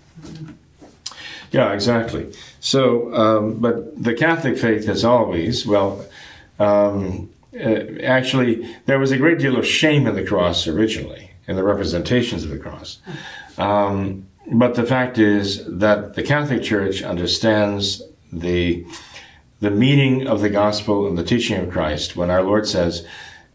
Yeah, 1.52 1.74
exactly. 1.74 2.32
So, 2.60 3.14
um, 3.14 3.60
but 3.60 4.02
the 4.02 4.14
Catholic 4.14 4.58
faith 4.58 4.86
has 4.86 5.04
always, 5.04 5.66
well, 5.66 6.06
um, 6.60 7.30
uh, 7.54 8.00
actually, 8.04 8.76
there 8.86 9.00
was 9.00 9.12
a 9.12 9.18
great 9.18 9.40
deal 9.40 9.58
of 9.58 9.66
shame 9.66 10.06
in 10.06 10.16
the 10.16 10.24
cross 10.24 10.68
originally, 10.68 11.32
in 11.48 11.56
the 11.56 11.64
representations 11.64 12.44
of 12.44 12.52
the 12.52 12.60
cross. 12.60 13.00
Um, 13.58 14.28
but 14.52 14.76
the 14.76 14.86
fact 14.86 15.18
is 15.18 15.66
that 15.66 16.16
the 16.16 16.24
Catholic 16.24 16.64
Church 16.64 17.02
understands 17.02 18.04
the 18.32 18.86
the 19.60 19.72
meaning 19.72 20.26
of 20.26 20.40
the 20.40 20.50
gospel 20.50 21.06
and 21.06 21.18
the 21.18 21.24
teaching 21.24 21.60
of 21.60 21.70
Christ 21.70 22.16
when 22.16 22.30
our 22.30 22.42
Lord 22.42 22.66
says, 22.66 23.06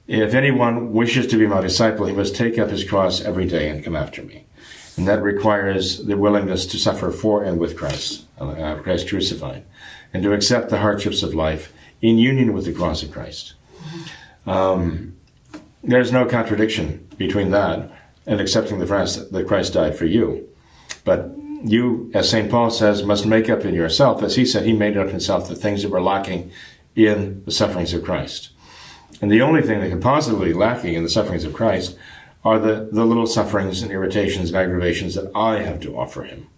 if 0.07 0.35
anyone 0.35 0.93
wishes 0.93 1.27
to 1.29 1.39
be 1.39 1.47
my 1.47 1.63
disciple, 1.63 2.05
he 2.05 2.13
must 2.13 2.37
take 2.37 2.59
up 2.59 2.69
his 2.69 2.85
cross 2.85 3.23
every 3.23 3.47
day 3.47 3.71
and 3.71 3.83
come 3.83 3.97
after 3.97 4.23
me. 4.23 4.45
And 4.97 5.09
that 5.09 5.23
requires 5.23 6.05
the 6.05 6.17
willingness 6.17 6.67
to 6.67 6.79
suffer 6.79 7.11
for 7.11 7.43
and 7.43 7.59
with 7.59 7.77
Christ, 7.77 8.27
uh, 8.39 8.77
Christ 8.77 9.09
crucified, 9.09 9.65
and 10.13 10.23
to 10.23 10.33
accept 10.33 10.71
the 10.71 10.79
hardships 10.79 11.23
of 11.23 11.35
life 11.35 11.73
in 12.01 12.19
union 12.19 12.53
with 12.53 12.65
the 12.65 12.73
cross 12.73 13.03
of 13.03 13.11
Christ. 13.11 13.55
Um, 14.47 15.17
there's 15.83 16.13
no 16.13 16.27
contradiction 16.27 17.09
between 17.17 17.51
that 17.51 17.91
and 18.27 18.41
accepting 18.41 18.79
the 18.79 18.87
fact 18.87 19.33
that 19.33 19.49
Christ 19.49 19.75
died 19.75 19.97
for 19.97 20.07
you. 20.07 20.49
But 21.05 21.33
you, 21.65 22.11
as 22.15 22.29
St. 22.29 22.51
Paul 22.51 22.71
says, 22.71 23.03
must 23.03 23.27
make 23.27 23.49
up 23.49 23.65
in 23.65 23.75
yourself, 23.75 24.23
as 24.23 24.37
he 24.37 24.45
said, 24.45 24.65
he 24.65 24.73
made 24.73 24.97
up 24.97 25.09
himself 25.09 25.49
the 25.49 25.57
things 25.57 25.83
that 25.83 25.91
were 25.91 26.01
lacking 26.01 26.51
in 26.95 27.43
the 27.45 27.51
sufferings 27.51 27.93
of 27.93 28.05
Christ. 28.05 28.51
And 29.21 29.31
the 29.31 29.43
only 29.43 29.63
thing 29.63 29.81
that 29.81 29.91
could 29.91 30.03
possibly 30.03 30.49
be 30.49 30.55
lacking 30.55 30.95
in 30.95 31.03
the 31.03 31.09
sufferings 31.09 31.45
of 31.45 31.53
Christ 31.53 31.97
are 32.45 32.59
the, 32.59 32.89
the 32.93 33.05
little 33.05 33.27
sufferings 33.27 33.83
and 33.83 33.91
irritations 33.91 34.51
and 34.51 34.59
aggravations 34.59 35.15
that 35.15 35.31
I 35.35 35.63
have 35.63 35.81
to 35.81 35.97
offer 35.97 36.25
him. 36.25 36.49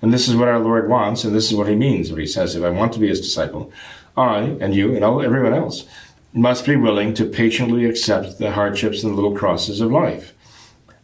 And 0.00 0.12
this 0.12 0.28
is 0.28 0.36
what 0.36 0.48
our 0.48 0.58
Lord 0.58 0.88
wants, 0.88 1.24
and 1.24 1.34
this 1.34 1.50
is 1.50 1.56
what 1.56 1.68
he 1.68 1.74
means 1.74 2.10
when 2.10 2.20
he 2.20 2.26
says, 2.26 2.54
if 2.54 2.64
I 2.64 2.70
want 2.70 2.92
to 2.92 2.98
be 2.98 3.08
his 3.08 3.20
disciple, 3.20 3.72
I 4.16 4.56
and 4.60 4.74
you 4.74 4.94
and 4.94 5.04
all, 5.04 5.22
everyone 5.22 5.54
else 5.54 5.86
must 6.32 6.66
be 6.66 6.76
willing 6.76 7.14
to 7.14 7.24
patiently 7.24 7.84
accept 7.84 8.38
the 8.38 8.52
hardships 8.52 9.02
and 9.02 9.12
the 9.12 9.16
little 9.16 9.36
crosses 9.36 9.80
of 9.80 9.92
life 9.92 10.34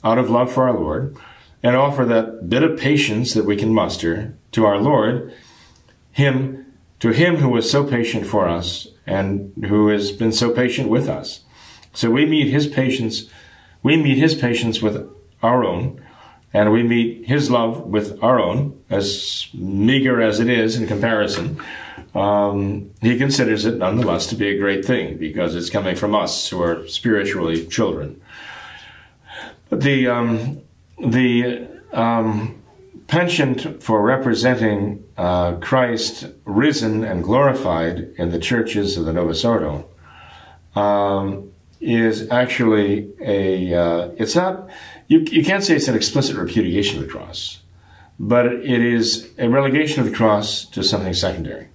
out 0.02 0.18
of 0.18 0.30
love 0.30 0.52
for 0.52 0.68
our 0.68 0.78
Lord 0.78 1.16
and 1.62 1.76
offer 1.76 2.04
that 2.04 2.48
bit 2.48 2.62
of 2.62 2.78
patience 2.78 3.34
that 3.34 3.44
we 3.44 3.56
can 3.56 3.74
muster 3.74 4.34
to 4.52 4.64
our 4.64 4.78
Lord, 4.78 5.34
him, 6.12 6.72
to 7.00 7.10
him 7.10 7.36
who 7.36 7.48
was 7.48 7.70
so 7.70 7.84
patient 7.84 8.26
for 8.26 8.48
us 8.48 8.88
and 9.06 9.52
who 9.68 9.88
has 9.88 10.12
been 10.12 10.32
so 10.32 10.50
patient 10.50 10.88
with 10.88 11.08
us. 11.08 11.40
So 11.92 12.10
we 12.10 12.26
meet 12.26 12.48
his 12.48 12.66
patience, 12.66 13.24
we 13.82 13.96
meet 13.96 14.18
his 14.18 14.34
patience 14.34 14.82
with 14.82 15.08
our 15.42 15.64
own, 15.64 16.02
and 16.52 16.72
we 16.72 16.82
meet 16.82 17.26
his 17.26 17.50
love 17.50 17.82
with 17.82 18.22
our 18.22 18.40
own, 18.40 18.82
as 18.90 19.48
meager 19.54 20.20
as 20.20 20.40
it 20.40 20.48
is 20.48 20.76
in 20.76 20.86
comparison. 20.86 21.60
Um, 22.14 22.90
he 23.00 23.18
considers 23.18 23.66
it 23.66 23.76
nonetheless 23.76 24.26
to 24.28 24.34
be 24.34 24.48
a 24.48 24.58
great 24.58 24.84
thing 24.84 25.18
because 25.18 25.54
it's 25.54 25.70
coming 25.70 25.94
from 25.94 26.14
us 26.14 26.48
who 26.48 26.62
are 26.62 26.86
spiritually 26.88 27.66
children. 27.66 28.20
But 29.68 29.82
the 29.82 30.08
um, 30.08 30.62
the 30.98 31.68
um, 31.92 32.62
penchant 33.06 33.82
for 33.82 34.02
representing 34.02 35.04
uh, 35.16 35.56
Christ 35.56 36.26
risen 36.44 37.04
and 37.04 37.22
glorified 37.22 38.14
in 38.16 38.30
the 38.30 38.38
churches 38.38 38.96
of 38.96 39.04
the 39.04 39.12
Novus 39.12 39.44
Ordo 39.44 39.88
um, 40.74 41.50
is 41.80 42.28
actually 42.30 43.12
a, 43.20 43.74
uh, 43.74 44.10
it's 44.16 44.34
not, 44.34 44.68
you, 45.06 45.20
you 45.20 45.44
can't 45.44 45.62
say 45.62 45.76
it's 45.76 45.88
an 45.88 45.94
explicit 45.94 46.36
repudiation 46.36 46.98
of 46.98 47.06
the 47.06 47.10
cross, 47.10 47.60
but 48.18 48.46
it 48.46 48.80
is 48.80 49.30
a 49.38 49.48
relegation 49.48 50.00
of 50.00 50.10
the 50.10 50.16
cross 50.16 50.64
to 50.66 50.82
something 50.82 51.14
secondary. 51.14 51.68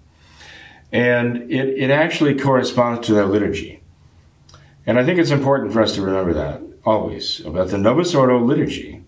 And 0.92 1.52
it, 1.52 1.70
it 1.70 1.90
actually 1.90 2.38
corresponds 2.38 3.08
to 3.08 3.14
their 3.14 3.26
liturgy. 3.26 3.82
And 4.86 5.00
I 5.00 5.06
think 5.06 5.20
it's 5.20 5.32
important 5.32 5.74
for 5.74 5.82
us 5.82 5.96
to 5.96 6.02
remember 6.02 6.34
that 6.34 6.62
always 6.86 7.40
about 7.42 7.70
the 7.70 7.78
Novus 7.78 8.14
Ordo 8.14 8.40
liturgy. 8.40 9.04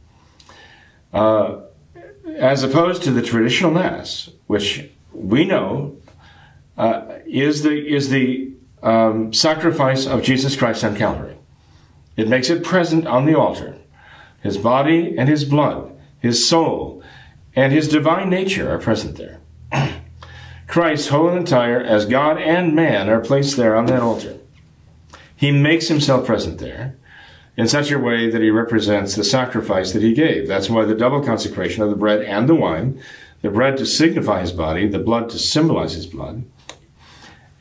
Uh, 1.13 1.61
as 2.37 2.63
opposed 2.63 3.03
to 3.03 3.11
the 3.11 3.21
traditional 3.21 3.71
Mass, 3.71 4.29
which 4.47 4.89
we 5.13 5.45
know 5.45 5.97
uh, 6.77 7.19
is 7.25 7.63
the 7.63 7.71
is 7.71 8.09
the 8.09 8.51
um, 8.85 9.33
sacrifice 9.33 10.05
of 10.05 10.21
Jesus 10.21 10.55
Christ 10.55 10.83
on 10.83 10.95
Calvary. 10.95 11.35
It 12.15 12.29
makes 12.29 12.49
it 12.49 12.63
present 12.63 13.07
on 13.07 13.25
the 13.25 13.37
altar. 13.37 13.77
His 14.41 14.57
body 14.57 15.15
and 15.17 15.27
his 15.27 15.43
blood, 15.43 15.91
his 16.19 16.47
soul, 16.47 17.03
and 17.55 17.73
his 17.73 17.87
divine 17.87 18.29
nature 18.29 18.71
are 18.71 18.79
present 18.79 19.17
there. 19.17 19.41
Christ, 20.67 21.09
whole 21.09 21.29
and 21.29 21.37
entire, 21.37 21.81
as 21.81 22.05
God 22.05 22.39
and 22.39 22.75
man, 22.75 23.09
are 23.09 23.19
placed 23.19 23.57
there 23.57 23.75
on 23.75 23.87
that 23.87 24.01
altar. 24.01 24.37
He 25.35 25.51
makes 25.51 25.87
himself 25.87 26.25
present 26.25 26.59
there 26.59 26.95
in 27.57 27.67
such 27.67 27.91
a 27.91 27.99
way 27.99 28.29
that 28.29 28.41
he 28.41 28.49
represents 28.49 29.15
the 29.15 29.23
sacrifice 29.23 29.93
that 29.93 30.01
he 30.01 30.13
gave. 30.13 30.47
That's 30.47 30.69
why 30.69 30.85
the 30.85 30.95
double 30.95 31.23
consecration 31.23 31.81
of 31.81 31.89
the 31.89 31.95
bread 31.95 32.21
and 32.21 32.47
the 32.47 32.55
wine, 32.55 33.01
the 33.41 33.49
bread 33.49 33.77
to 33.77 33.85
signify 33.85 34.41
his 34.41 34.51
body, 34.51 34.87
the 34.87 34.99
blood 34.99 35.29
to 35.31 35.39
symbolize 35.39 35.93
his 35.93 36.05
blood, 36.05 36.43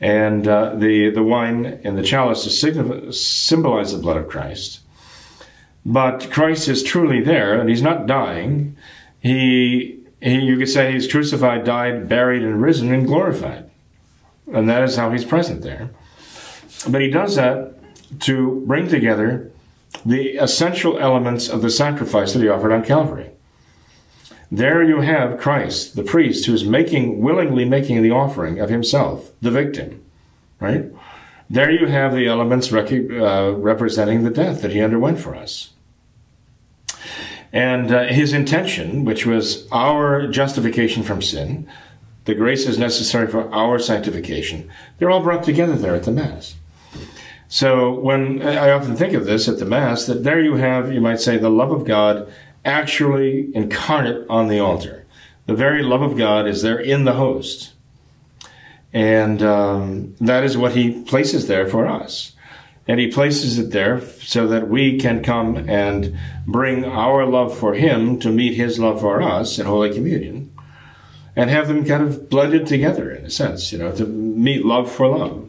and 0.01 0.47
uh, 0.47 0.75
the, 0.75 1.09
the 1.09 1.23
wine 1.23 1.79
and 1.83 1.97
the 1.97 2.03
chalice 2.03 2.43
symbolize 2.59 3.91
the 3.91 3.97
blood 3.97 4.17
of 4.17 4.27
Christ. 4.27 4.81
but 5.85 6.31
Christ 6.31 6.67
is 6.67 6.83
truly 6.83 7.21
there, 7.21 7.59
and 7.59 7.69
he's 7.69 7.81
not 7.81 8.07
dying. 8.07 8.75
He, 9.19 9.99
he 10.21 10.39
you 10.39 10.57
could 10.57 10.69
say 10.69 10.91
he's 10.91 11.09
crucified, 11.09 11.63
died, 11.63 12.09
buried, 12.09 12.43
and 12.43 12.61
risen 12.61 12.93
and 12.93 13.05
glorified. 13.05 13.69
And 14.51 14.69
that 14.69 14.83
is 14.83 14.95
how 14.95 15.11
he's 15.11 15.25
present 15.25 15.61
there. 15.61 15.91
But 16.89 17.01
he 17.01 17.09
does 17.09 17.35
that 17.35 17.73
to 18.21 18.63
bring 18.67 18.87
together 18.87 19.51
the 20.05 20.37
essential 20.37 20.99
elements 20.99 21.49
of 21.49 21.61
the 21.61 21.69
sacrifice 21.69 22.33
that 22.33 22.41
he 22.41 22.49
offered 22.49 22.71
on 22.71 22.83
Calvary. 22.83 23.31
There 24.51 24.83
you 24.83 25.01
have 25.01 25.39
Christ, 25.39 25.95
the 25.95 26.03
priest, 26.03 26.45
who 26.45 26.53
is 26.53 26.63
making, 26.63 27.21
willingly 27.21 27.65
making 27.65 28.01
the 28.01 28.11
offering 28.11 28.59
of 28.59 28.69
himself, 28.69 29.31
the 29.41 29.51
victim, 29.51 30.03
right? 30.59 30.85
There 31.49 31.71
you 31.71 31.87
have 31.87 32.13
the 32.13 32.27
elements 32.27 32.71
rec- 32.71 32.91
uh, 32.91 33.53
representing 33.55 34.23
the 34.23 34.29
death 34.29 34.61
that 34.61 34.71
he 34.71 34.81
underwent 34.81 35.19
for 35.19 35.35
us. 35.35 35.71
And 37.51 37.91
uh, 37.91 38.05
his 38.05 38.33
intention, 38.33 39.05
which 39.05 39.25
was 39.25 39.67
our 39.71 40.27
justification 40.27 41.03
from 41.03 41.21
sin, 41.21 41.69
the 42.25 42.35
grace 42.35 42.67
is 42.67 42.77
necessary 42.77 43.27
for 43.27 43.51
our 43.53 43.79
sanctification, 43.79 44.69
they're 44.97 45.11
all 45.11 45.23
brought 45.23 45.43
together 45.43 45.75
there 45.75 45.95
at 45.95 46.03
the 46.03 46.11
Mass. 46.11 46.55
So 47.47 47.91
when 47.99 48.41
I 48.41 48.71
often 48.71 48.95
think 48.95 49.13
of 49.13 49.25
this 49.25 49.47
at 49.47 49.59
the 49.59 49.65
Mass, 49.65 50.05
that 50.07 50.23
there 50.23 50.41
you 50.41 50.55
have, 50.55 50.91
you 50.91 50.99
might 50.99 51.19
say, 51.19 51.37
the 51.37 51.49
love 51.49 51.71
of 51.71 51.85
God 51.85 52.31
actually 52.65 53.55
incarnate 53.55 54.25
on 54.29 54.47
the 54.47 54.59
altar. 54.59 55.05
The 55.45 55.55
very 55.55 55.83
love 55.83 56.01
of 56.01 56.17
God 56.17 56.47
is 56.47 56.61
there 56.63 56.79
in 56.79 57.05
the 57.05 57.13
host. 57.13 57.73
And 58.91 59.43
um, 59.43 60.15
that 60.19 60.43
is 60.43 60.57
what 60.57 60.75
he 60.75 61.03
places 61.03 61.47
there 61.47 61.67
for 61.67 61.87
us. 61.87 62.33
And 62.87 62.99
he 62.99 63.11
places 63.11 63.57
it 63.57 63.71
there 63.71 64.01
so 64.01 64.47
that 64.47 64.67
we 64.67 64.97
can 64.99 65.23
come 65.23 65.57
and 65.69 66.17
bring 66.45 66.85
our 66.85 67.25
love 67.25 67.57
for 67.57 67.73
him 67.73 68.19
to 68.19 68.31
meet 68.31 68.53
his 68.55 68.79
love 68.79 69.01
for 69.01 69.21
us 69.21 69.57
in 69.59 69.65
Holy 69.65 69.93
Communion 69.93 70.51
and 71.35 71.49
have 71.49 71.67
them 71.67 71.83
kind 71.83 72.03
of 72.03 72.29
blended 72.29 72.67
together 72.67 73.11
in 73.11 73.25
a 73.25 73.29
sense, 73.29 73.71
you 73.71 73.77
know, 73.77 73.91
to 73.95 74.05
meet 74.05 74.65
love 74.65 74.91
for 74.91 75.07
love. 75.07 75.44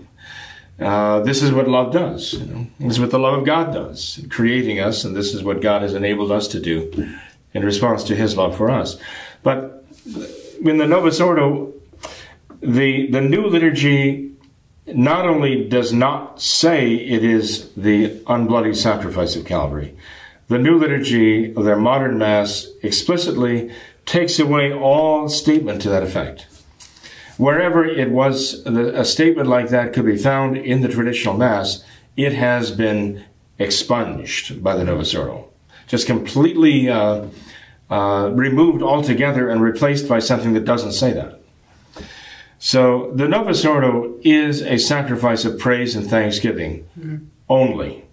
Uh, 0.79 1.21
this 1.21 1.43
is 1.43 1.53
what 1.53 1.69
love 1.69 1.93
does. 1.93 2.35
You 2.35 2.47
know? 2.47 2.67
This 2.79 2.95
is 2.95 3.01
what 3.01 3.11
the 3.11 3.19
love 3.19 3.39
of 3.39 3.47
God 3.47 3.73
does, 3.73 4.25
creating 4.29 4.79
us, 4.79 5.05
and 5.05 5.17
this 5.17 5.33
is 5.33 5.43
what 5.43 5.63
God 5.63 5.83
has 5.83 5.95
enabled 5.95 6.31
us 6.31 6.49
to 6.49 6.61
do 6.61 7.09
in 7.55 7.65
response 7.65 8.05
to 8.05 8.15
His 8.15 8.37
love 8.37 8.57
for 8.57 8.71
us. 8.71 8.99
But 9.43 9.85
in 10.63 10.77
the 10.77 10.87
Novus 10.87 11.21
Ordo, 11.21 11.73
the 12.61 13.11
the 13.11 13.21
new 13.21 13.47
liturgy 13.47 14.33
not 14.87 15.27
only 15.27 15.69
does 15.69 15.93
not 15.93 16.41
say 16.41 16.95
it 16.95 17.25
is 17.25 17.73
the 17.73 18.21
unbloody 18.27 18.77
sacrifice 18.77 19.35
of 19.35 19.45
Calvary, 19.45 19.97
the 20.49 20.59
new 20.59 20.79
liturgy 20.79 21.55
of 21.55 21.65
their 21.65 21.77
modern 21.77 22.19
Mass 22.19 22.69
explicitly 22.83 23.73
takes 24.05 24.39
away 24.39 24.73
all 24.73 25.29
statement 25.29 25.83
to 25.83 25.89
that 25.89 26.03
effect. 26.03 26.47
Wherever 27.39 27.85
it 27.85 28.11
was, 28.11 28.65
a 28.67 29.05
statement 29.05 29.49
like 29.49 29.69
that 29.69 29.93
could 29.93 30.07
be 30.07 30.17
found 30.17 30.57
in 30.57 30.81
the 30.81 30.89
traditional 30.89 31.37
Mass, 31.37 31.85
it 32.17 32.33
has 32.33 32.71
been 32.71 33.25
expunged 33.59 34.63
by 34.63 34.75
the 34.75 34.85
Novus 34.85 35.15
Ordo. 35.15 35.49
Just 35.87 36.07
completely 36.07 36.89
uh, 36.89 37.27
uh, 37.91 38.31
removed 38.33 38.83
altogether 38.83 39.49
and 39.49 39.63
replaced 39.63 40.09
by 40.09 40.19
something 40.19 40.55
that 40.55 40.65
doesn't 40.65 40.93
say 40.93 41.13
that. 41.13 41.41
So 42.59 43.13
the 43.15 43.29
Novus 43.29 43.65
Ordo 43.65 44.15
is 44.23 44.63
a 44.63 44.79
sacrifice 44.79 45.45
of 45.45 45.59
praise 45.59 45.95
and 45.95 46.09
thanksgiving 46.09 46.89
mm-hmm. 46.99 47.27
only. 47.49 48.05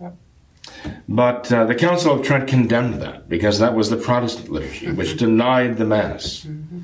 But 1.07 1.51
uh, 1.51 1.65
the 1.65 1.75
Council 1.75 2.13
of 2.13 2.25
Trent 2.25 2.47
condemned 2.47 3.01
that 3.01 3.29
because 3.29 3.59
that 3.59 3.73
was 3.73 3.89
the 3.89 3.97
Protestant 3.97 4.49
liturgy, 4.49 4.87
mm-hmm. 4.87 4.97
which 4.97 5.17
denied 5.17 5.77
the 5.77 5.85
Mass. 5.85 6.45
Mm-hmm. 6.45 6.79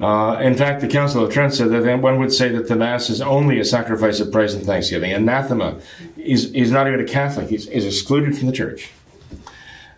Uh, 0.00 0.38
in 0.40 0.56
fact, 0.56 0.80
the 0.80 0.88
Council 0.88 1.24
of 1.24 1.32
Trent 1.32 1.54
said 1.54 1.70
that 1.70 2.00
one 2.00 2.18
would 2.18 2.32
say 2.32 2.48
that 2.48 2.68
the 2.68 2.74
Mass 2.74 3.08
is 3.08 3.20
only 3.20 3.60
a 3.60 3.64
sacrifice 3.64 4.18
of 4.18 4.32
praise 4.32 4.54
and 4.54 4.66
thanksgiving. 4.66 5.12
Anathema 5.12 5.80
is, 6.16 6.50
he's 6.52 6.72
not 6.72 6.88
even 6.88 7.00
a 7.00 7.04
Catholic, 7.04 7.48
he's, 7.48 7.68
he's 7.68 7.86
excluded 7.86 8.36
from 8.36 8.48
the 8.48 8.52
church. 8.52 8.90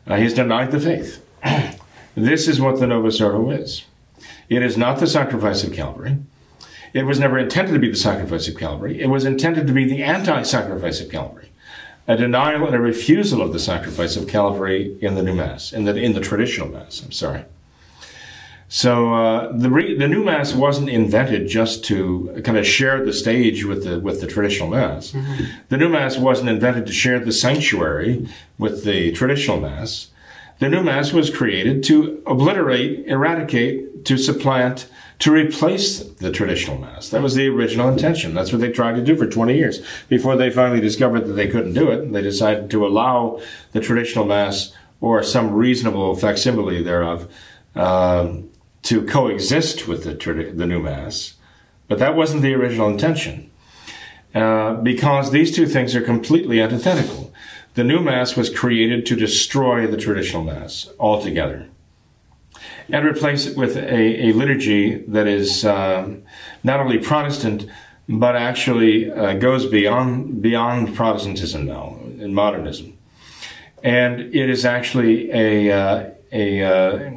Uh, 0.06 0.16
he's 0.16 0.34
denied 0.34 0.70
the 0.70 0.80
faith. 0.80 1.24
this 2.14 2.46
is 2.46 2.60
what 2.60 2.78
the 2.78 2.86
Novus 2.86 3.20
Ordo 3.20 3.50
is. 3.50 3.84
It 4.48 4.62
is 4.62 4.76
not 4.76 5.00
the 5.00 5.06
sacrifice 5.06 5.64
of 5.64 5.72
Calvary. 5.72 6.18
It 6.92 7.04
was 7.04 7.18
never 7.18 7.38
intended 7.38 7.72
to 7.72 7.78
be 7.78 7.90
the 7.90 7.96
sacrifice 7.96 8.48
of 8.48 8.56
Calvary. 8.56 9.00
It 9.00 9.08
was 9.08 9.24
intended 9.24 9.66
to 9.66 9.72
be 9.72 9.84
the 9.84 10.02
anti 10.02 10.42
sacrifice 10.42 11.00
of 11.00 11.10
Calvary. 11.10 11.50
A 12.06 12.16
denial 12.16 12.66
and 12.66 12.74
a 12.74 12.80
refusal 12.80 13.42
of 13.42 13.52
the 13.52 13.58
sacrifice 13.58 14.16
of 14.16 14.28
Calvary 14.28 14.96
in 15.00 15.16
the 15.16 15.22
new 15.22 15.34
Mass, 15.34 15.72
in 15.72 15.84
the, 15.84 15.96
in 15.96 16.12
the 16.12 16.20
traditional 16.20 16.68
Mass, 16.68 17.02
I'm 17.02 17.10
sorry. 17.10 17.44
So 18.68 19.14
uh, 19.14 19.52
the 19.52 19.70
re- 19.70 19.96
the 19.96 20.08
new 20.08 20.24
mass 20.24 20.52
wasn't 20.52 20.88
invented 20.88 21.48
just 21.48 21.84
to 21.84 22.40
kind 22.44 22.58
of 22.58 22.66
share 22.66 23.04
the 23.04 23.12
stage 23.12 23.64
with 23.64 23.84
the 23.84 24.00
with 24.00 24.20
the 24.20 24.26
traditional 24.26 24.68
mass. 24.68 25.12
Mm-hmm. 25.12 25.44
The 25.68 25.76
new 25.76 25.88
mass 25.88 26.18
wasn't 26.18 26.48
invented 26.48 26.86
to 26.86 26.92
share 26.92 27.20
the 27.20 27.32
sanctuary 27.32 28.28
with 28.58 28.84
the 28.84 29.12
traditional 29.12 29.60
mass. 29.60 30.08
The 30.58 30.68
new 30.68 30.82
mass 30.82 31.12
was 31.12 31.30
created 31.30 31.84
to 31.84 32.22
obliterate, 32.26 33.06
eradicate, 33.06 34.04
to 34.06 34.16
supplant, 34.16 34.88
to 35.18 35.30
replace 35.30 36.00
the 36.00 36.32
traditional 36.32 36.78
mass. 36.78 37.10
That 37.10 37.22
was 37.22 37.34
the 37.34 37.48
original 37.48 37.88
intention. 37.88 38.34
That's 38.34 38.52
what 38.52 38.62
they 38.62 38.72
tried 38.72 38.96
to 38.96 39.04
do 39.04 39.16
for 39.16 39.26
20 39.26 39.54
years 39.54 39.82
before 40.08 40.34
they 40.34 40.50
finally 40.50 40.80
discovered 40.80 41.26
that 41.26 41.34
they 41.34 41.46
couldn't 41.46 41.74
do 41.74 41.90
it. 41.90 42.10
They 42.10 42.22
decided 42.22 42.70
to 42.70 42.86
allow 42.86 43.40
the 43.72 43.80
traditional 43.80 44.24
mass 44.24 44.72
or 45.00 45.22
some 45.22 45.52
reasonable 45.52 46.16
facsimile 46.16 46.82
thereof. 46.82 47.30
Um, 47.74 48.50
to 48.86 49.04
coexist 49.04 49.86
with 49.86 50.04
the, 50.04 50.52
the 50.54 50.66
new 50.66 50.80
Mass, 50.80 51.34
but 51.88 51.98
that 51.98 52.16
wasn't 52.16 52.42
the 52.42 52.54
original 52.54 52.88
intention. 52.88 53.50
Uh, 54.34 54.74
because 54.74 55.30
these 55.30 55.54
two 55.54 55.66
things 55.66 55.96
are 55.96 56.02
completely 56.02 56.60
antithetical. 56.60 57.32
The 57.74 57.84
new 57.84 58.00
Mass 58.00 58.36
was 58.36 58.50
created 58.50 59.06
to 59.06 59.16
destroy 59.16 59.86
the 59.86 59.96
traditional 59.96 60.44
Mass 60.44 60.90
altogether 60.98 61.68
and 62.88 63.04
replace 63.04 63.46
it 63.46 63.56
with 63.56 63.76
a, 63.76 64.28
a 64.28 64.32
liturgy 64.32 64.96
that 65.08 65.26
is 65.26 65.64
um, 65.64 66.22
not 66.62 66.80
only 66.80 66.98
Protestant, 66.98 67.66
but 68.08 68.36
actually 68.36 69.10
uh, 69.10 69.34
goes 69.34 69.66
beyond, 69.66 70.40
beyond 70.40 70.94
Protestantism 70.94 71.66
now, 71.66 71.98
in 72.18 72.32
modernism. 72.32 72.96
And 73.82 74.20
it 74.34 74.48
is 74.48 74.64
actually 74.64 75.30
a, 75.32 75.72
uh, 75.72 76.10
a 76.32 76.62
uh, 76.62 77.10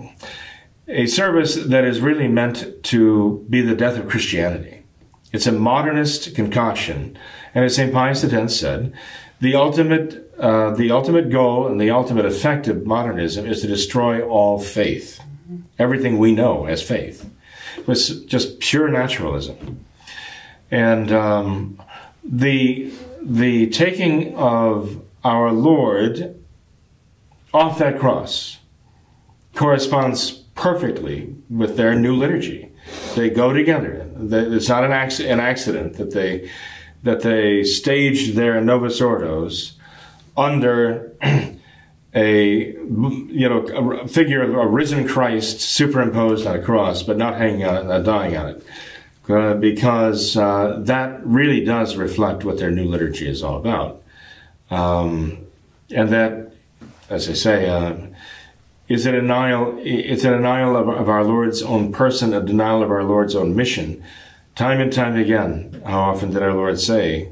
a 0.90 1.06
service 1.06 1.56
that 1.56 1.86
is 1.86 2.02
really 2.02 2.28
meant 2.28 2.84
to 2.84 3.46
be 3.50 3.62
the 3.62 3.76
death 3.76 3.98
of 3.98 4.10
Christianity. 4.10 4.84
It's 5.32 5.46
a 5.46 5.52
modernist 5.52 6.34
concoction. 6.36 7.18
And 7.54 7.64
as 7.64 7.76
St. 7.76 7.94
Pius 7.94 8.24
X 8.24 8.56
said, 8.56 8.94
the 9.40 9.56
ultimate, 9.56 10.34
uh, 10.40 10.72
the 10.72 10.92
ultimate 10.92 11.30
goal 11.30 11.68
and 11.68 11.80
the 11.80 11.92
ultimate 11.92 12.26
effect 12.26 12.68
of 12.68 12.86
modernism 12.86 13.46
is 13.46 13.62
to 13.62 13.68
destroy 13.68 14.22
all 14.22 14.60
faith. 14.60 15.20
Everything 15.78 16.18
we 16.18 16.34
know 16.34 16.66
as 16.66 16.82
faith. 16.82 17.30
It's 17.88 18.10
just 18.10 18.60
pure 18.60 18.90
naturalism. 18.90 19.86
And 20.72 21.12
um, 21.12 21.82
the, 22.24 22.92
the 23.22 23.68
taking 23.68 24.36
of 24.36 25.02
our 25.24 25.52
Lord 25.52 26.36
off 27.54 27.80
that 27.80 28.00
cross 28.00 28.58
corresponds 29.56 30.39
perfectly 30.60 31.34
with 31.50 31.78
their 31.78 31.96
new 31.96 32.14
liturgy. 32.14 32.70
They 33.16 33.30
go 33.30 33.54
together. 33.54 34.06
It's 34.20 34.68
not 34.68 34.84
an, 34.84 34.92
accident 34.92 35.94
that 35.94 36.12
they 36.12 36.52
that 37.04 37.22
they 37.22 37.64
staged 37.64 38.36
their 38.36 38.60
Novus 38.60 39.00
Ordos 39.00 39.72
under 40.36 41.14
a 42.14 42.74
you 42.74 43.50
know 43.50 43.62
a 44.02 44.08
figure 44.08 44.44
of 44.44 44.54
a 44.54 44.68
risen 44.68 45.08
Christ 45.08 45.62
superimposed 45.62 46.46
on 46.46 46.58
a 46.58 46.62
cross, 46.62 47.04
but 47.04 47.18
not 47.18 47.38
hanging 47.38 47.64
on 47.64 47.78
it, 47.78 47.84
not 47.86 48.04
dying 48.04 48.36
on 48.36 48.50
it, 48.50 48.66
uh, 49.30 49.54
because 49.54 50.36
uh, 50.36 50.78
that 50.82 51.26
really 51.26 51.64
does 51.64 51.96
reflect 51.96 52.44
what 52.44 52.58
their 52.58 52.72
new 52.72 52.86
liturgy 52.86 53.30
is 53.30 53.44
all 53.44 53.56
about, 53.56 54.04
um, 54.70 55.38
and 55.90 56.10
that, 56.10 56.52
as 57.10 57.30
I 57.30 57.34
say. 57.34 57.70
Uh, 57.70 58.09
is 58.90 59.06
a 59.06 59.12
denial, 59.12 59.78
it's 59.80 60.24
a 60.24 60.32
denial 60.32 60.76
of, 60.76 60.90
of 60.90 61.08
our 61.08 61.24
Lord's 61.24 61.62
own 61.62 61.92
person, 61.94 62.34
a 62.34 62.42
denial 62.42 62.82
of 62.82 62.90
our 62.90 63.04
Lord's 63.04 63.36
own 63.36 63.56
mission. 63.56 64.04
Time 64.56 64.82
and 64.82 64.92
time 64.92 65.16
again, 65.16 65.82
how 65.86 66.02
often 66.02 66.32
did 66.32 66.42
our 66.42 66.54
Lord 66.54 66.80
say 66.80 67.32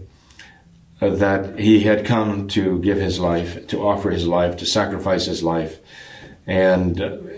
that 1.00 1.60
he 1.60 1.82
had 1.82 2.06
come 2.06 2.48
to 2.50 2.80
give 2.80 2.98
his 2.98 3.20
life, 3.20 3.68
to 3.68 3.82
offer 3.82 4.12
his 4.12 4.28
life, 4.28 4.56
to 4.58 4.66
sacrifice 4.68 5.26
his 5.26 5.44
life? 5.44 5.80
And 6.46 6.96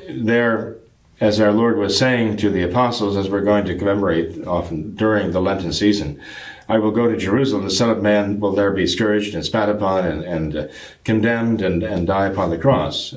there, 0.09 0.75
as 1.21 1.39
our 1.39 1.53
Lord 1.53 1.77
was 1.77 1.97
saying 1.97 2.37
to 2.37 2.49
the 2.49 2.63
apostles, 2.63 3.15
as 3.15 3.29
we're 3.29 3.41
going 3.41 3.65
to 3.65 3.77
commemorate 3.77 4.45
often 4.45 4.95
during 4.95 5.31
the 5.31 5.41
Lenten 5.41 5.71
season, 5.71 6.21
I 6.67 6.77
will 6.77 6.91
go 6.91 7.09
to 7.09 7.17
Jerusalem. 7.17 7.63
The 7.63 7.71
Son 7.71 7.89
of 7.89 8.03
Man 8.03 8.39
will 8.39 8.51
there 8.51 8.71
be 8.71 8.85
scourged 8.85 9.33
and 9.33 9.43
spat 9.43 9.69
upon 9.69 10.05
and, 10.05 10.23
and 10.23 10.55
uh, 10.55 10.67
condemned 11.03 11.61
and, 11.61 11.81
and 11.81 12.05
die 12.05 12.27
upon 12.27 12.51
the 12.51 12.59
cross. 12.59 13.15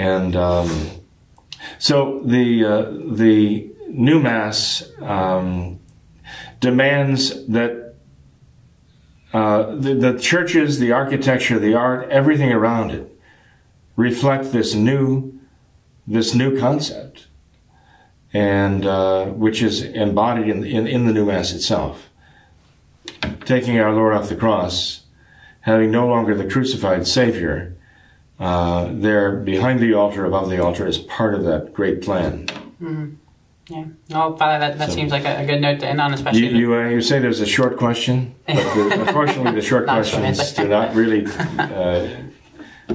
And 0.00 0.34
um, 0.34 0.88
so 1.78 2.22
the 2.24 2.64
uh, 2.64 2.90
the 3.14 3.70
new 3.88 4.18
mass 4.18 4.90
um, 5.02 5.78
demands 6.58 7.46
that 7.48 7.96
uh, 9.34 9.74
the, 9.76 9.92
the 9.92 10.18
churches, 10.18 10.78
the 10.78 10.92
architecture, 10.92 11.58
the 11.58 11.74
art, 11.74 12.08
everything 12.08 12.50
around 12.50 12.92
it 12.92 13.14
reflect 13.96 14.52
this 14.52 14.74
new 14.74 15.38
this 16.06 16.34
new 16.34 16.58
concept, 16.58 17.26
and 18.32 18.86
uh, 18.86 19.26
which 19.26 19.60
is 19.60 19.82
embodied 19.82 20.48
in, 20.48 20.64
in, 20.64 20.86
in 20.86 21.04
the 21.04 21.12
new 21.12 21.26
mass 21.26 21.52
itself. 21.52 22.08
Taking 23.44 23.78
our 23.78 23.92
Lord 23.92 24.14
off 24.14 24.30
the 24.30 24.34
cross, 24.34 25.02
having 25.60 25.90
no 25.90 26.06
longer 26.08 26.34
the 26.34 26.48
crucified 26.48 27.06
Savior, 27.06 27.76
uh, 28.40 28.88
there 28.90 29.36
behind 29.36 29.80
the 29.80 29.92
altar, 29.94 30.24
above 30.24 30.48
the 30.50 30.62
altar, 30.64 30.86
is 30.86 30.98
part 30.98 31.34
of 31.34 31.44
that 31.44 31.72
great 31.72 32.00
plan. 32.02 32.46
Mm-hmm. 32.46 33.10
Yeah. 33.68 33.84
No, 34.08 34.36
Father, 34.36 34.58
that, 34.58 34.78
that 34.78 34.88
So- 34.88 34.94
seems 34.96 35.12
like 35.12 35.24
a, 35.24 35.42
a 35.42 35.46
good 35.46 35.60
note 35.60 35.78
to 35.80 35.86
end 35.86 36.00
on, 36.00 36.12
especially. 36.12 36.48
You, 36.48 36.56
you, 36.58 36.74
uh, 36.74 36.88
you 36.88 37.00
say 37.00 37.20
there's 37.20 37.40
a 37.40 37.46
short 37.46 37.76
question, 37.76 38.34
but 38.46 38.56
the, 38.56 39.04
unfortunately, 39.06 39.52
the 39.52 39.62
short 39.62 39.86
Not 39.86 40.04
short 40.06 40.22
questions 40.24 40.52
do 40.54 40.66
not 40.66 40.92
really 40.96 41.24
uh, 41.56 42.08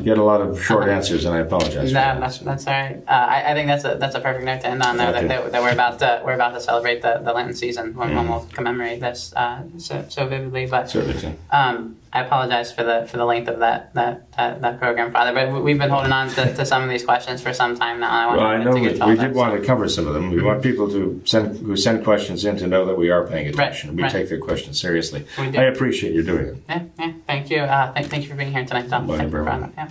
get 0.03 0.17
a 0.17 0.23
lot 0.23 0.41
of 0.41 0.61
short 0.61 0.89
answers, 0.89 1.23
and 1.23 1.33
I 1.33 1.39
apologize. 1.39 1.93
No, 1.93 1.99
for 2.01 2.05
that. 2.05 2.19
that's 2.19 2.39
that's 2.39 2.67
all 2.67 2.73
right. 2.73 2.97
Uh, 3.07 3.11
I, 3.11 3.51
I 3.51 3.53
think 3.53 3.67
that's 3.67 3.85
a 3.85 3.95
that's 3.97 4.15
a 4.15 4.19
perfect 4.19 4.43
note 4.43 4.59
to 4.61 4.67
end 4.67 4.83
on. 4.83 4.97
Though 4.97 5.07
Okay. 5.11 5.27
that, 5.27 5.51
that, 5.53 5.61
we're 5.61 5.71
about 5.71 5.99
to 5.99 6.21
we're 6.25 6.33
about 6.33 6.53
to 6.55 6.59
celebrate 6.59 7.01
the, 7.01 7.21
the 7.23 7.31
Lenten 7.31 7.55
season 7.55 7.95
when, 7.95 8.13
when 8.13 8.25
Mhm. 8.25 8.29
we'll 8.29 8.45
commemorate 8.51 8.99
this 8.99 9.31
uh, 9.37 9.61
so, 9.77 10.03
so 10.09 10.27
vividly. 10.27 10.65
But 10.65 10.89
Certainly, 10.89 11.37
um, 11.51 11.95
I 12.15 12.21
apologize 12.21 12.71
for 12.71 12.83
the 12.83 13.05
for 13.09 13.17
the 13.17 13.25
length 13.25 13.49
of 13.49 13.59
that 13.59 13.93
that 13.93 14.31
that, 14.37 14.61
that 14.61 14.79
program, 14.79 15.11
Father. 15.11 15.33
But 15.33 15.51
we- 15.51 15.59
we've 15.59 15.77
been 15.77 15.89
holding 15.89 16.13
on 16.13 16.29
to, 16.29 16.53
to 16.55 16.65
some 16.65 16.81
of 16.81 16.89
these 16.89 17.03
questions 17.03 17.41
for 17.41 17.53
some 17.53 17.75
time 17.75 17.99
now. 17.99 18.09
I 18.09 18.35
Well, 18.35 18.45
I 18.45 18.51
wanted 18.53 18.65
know 18.65 18.71
to 18.71 18.79
get 18.79 18.95
to 18.95 19.03
all 19.03 19.09
we 19.09 19.17
did 19.17 19.35
want 19.35 19.59
to 19.59 19.65
cover 19.67 19.89
some 19.89 20.07
of 20.07 20.13
them. 20.13 20.31
We 20.31 20.41
want 20.41 20.63
people 20.63 20.89
to 20.91 21.21
send 21.25 21.57
who 21.59 21.75
send 21.75 22.05
questions 22.05 22.45
in 22.45 22.55
to 22.57 22.67
know 22.67 22.85
that 22.85 22.97
we 22.97 23.09
are 23.09 23.27
paying 23.27 23.47
attention. 23.47 23.97
we 23.97 24.03
right. 24.03 24.11
take 24.11 24.29
their 24.29 24.39
questions 24.39 24.79
seriously. 24.79 25.25
We. 25.37 25.57
I 25.57 25.63
appreciate 25.63 26.13
you 26.13 26.23
doing 26.23 26.45
it. 26.47 26.63
Yeah, 26.69 26.83
yeah. 26.97 27.13
Thank 27.27 27.49
you. 27.49 27.59
Uh, 27.59 27.91
thank, 27.93 28.07
thank 28.07 28.23
you 28.23 28.29
for 28.29 28.35
being 28.35 28.53
here 28.53 28.63
tonight, 28.65 28.89
Tom. 28.89 29.07
Bye, 29.07 29.17
Thank 29.17 29.27
you 29.27 29.31
for 29.31 29.49
everyone. 29.49 29.73
yeah. 29.75 29.89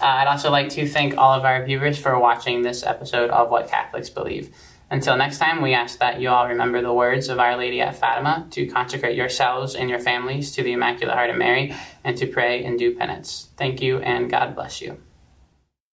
Uh, 0.00 0.06
I'd 0.06 0.28
also 0.28 0.50
like 0.50 0.70
to 0.70 0.88
thank 0.88 1.16
all 1.18 1.32
of 1.32 1.44
our 1.44 1.64
viewers 1.64 1.98
for 1.98 2.18
watching 2.18 2.62
this 2.62 2.82
episode 2.82 3.30
of 3.30 3.50
What 3.50 3.68
Catholics 3.68 4.08
Believe. 4.10 4.52
Until 4.92 5.16
next 5.16 5.38
time, 5.38 5.62
we 5.62 5.72
ask 5.72 6.00
that 6.00 6.20
you 6.20 6.28
all 6.28 6.46
remember 6.46 6.82
the 6.82 6.92
words 6.92 7.30
of 7.30 7.38
Our 7.38 7.56
Lady 7.56 7.80
at 7.80 7.96
Fatima 7.96 8.46
to 8.50 8.66
consecrate 8.66 9.16
yourselves 9.16 9.74
and 9.74 9.88
your 9.88 9.98
families 9.98 10.52
to 10.52 10.62
the 10.62 10.72
Immaculate 10.72 11.16
Heart 11.16 11.30
of 11.30 11.36
Mary 11.36 11.74
and 12.04 12.14
to 12.18 12.26
pray 12.26 12.62
and 12.62 12.78
do 12.78 12.94
penance. 12.94 13.48
Thank 13.56 13.80
you, 13.80 14.00
and 14.00 14.30
God 14.30 14.54
bless 14.54 14.82
you. 14.82 14.98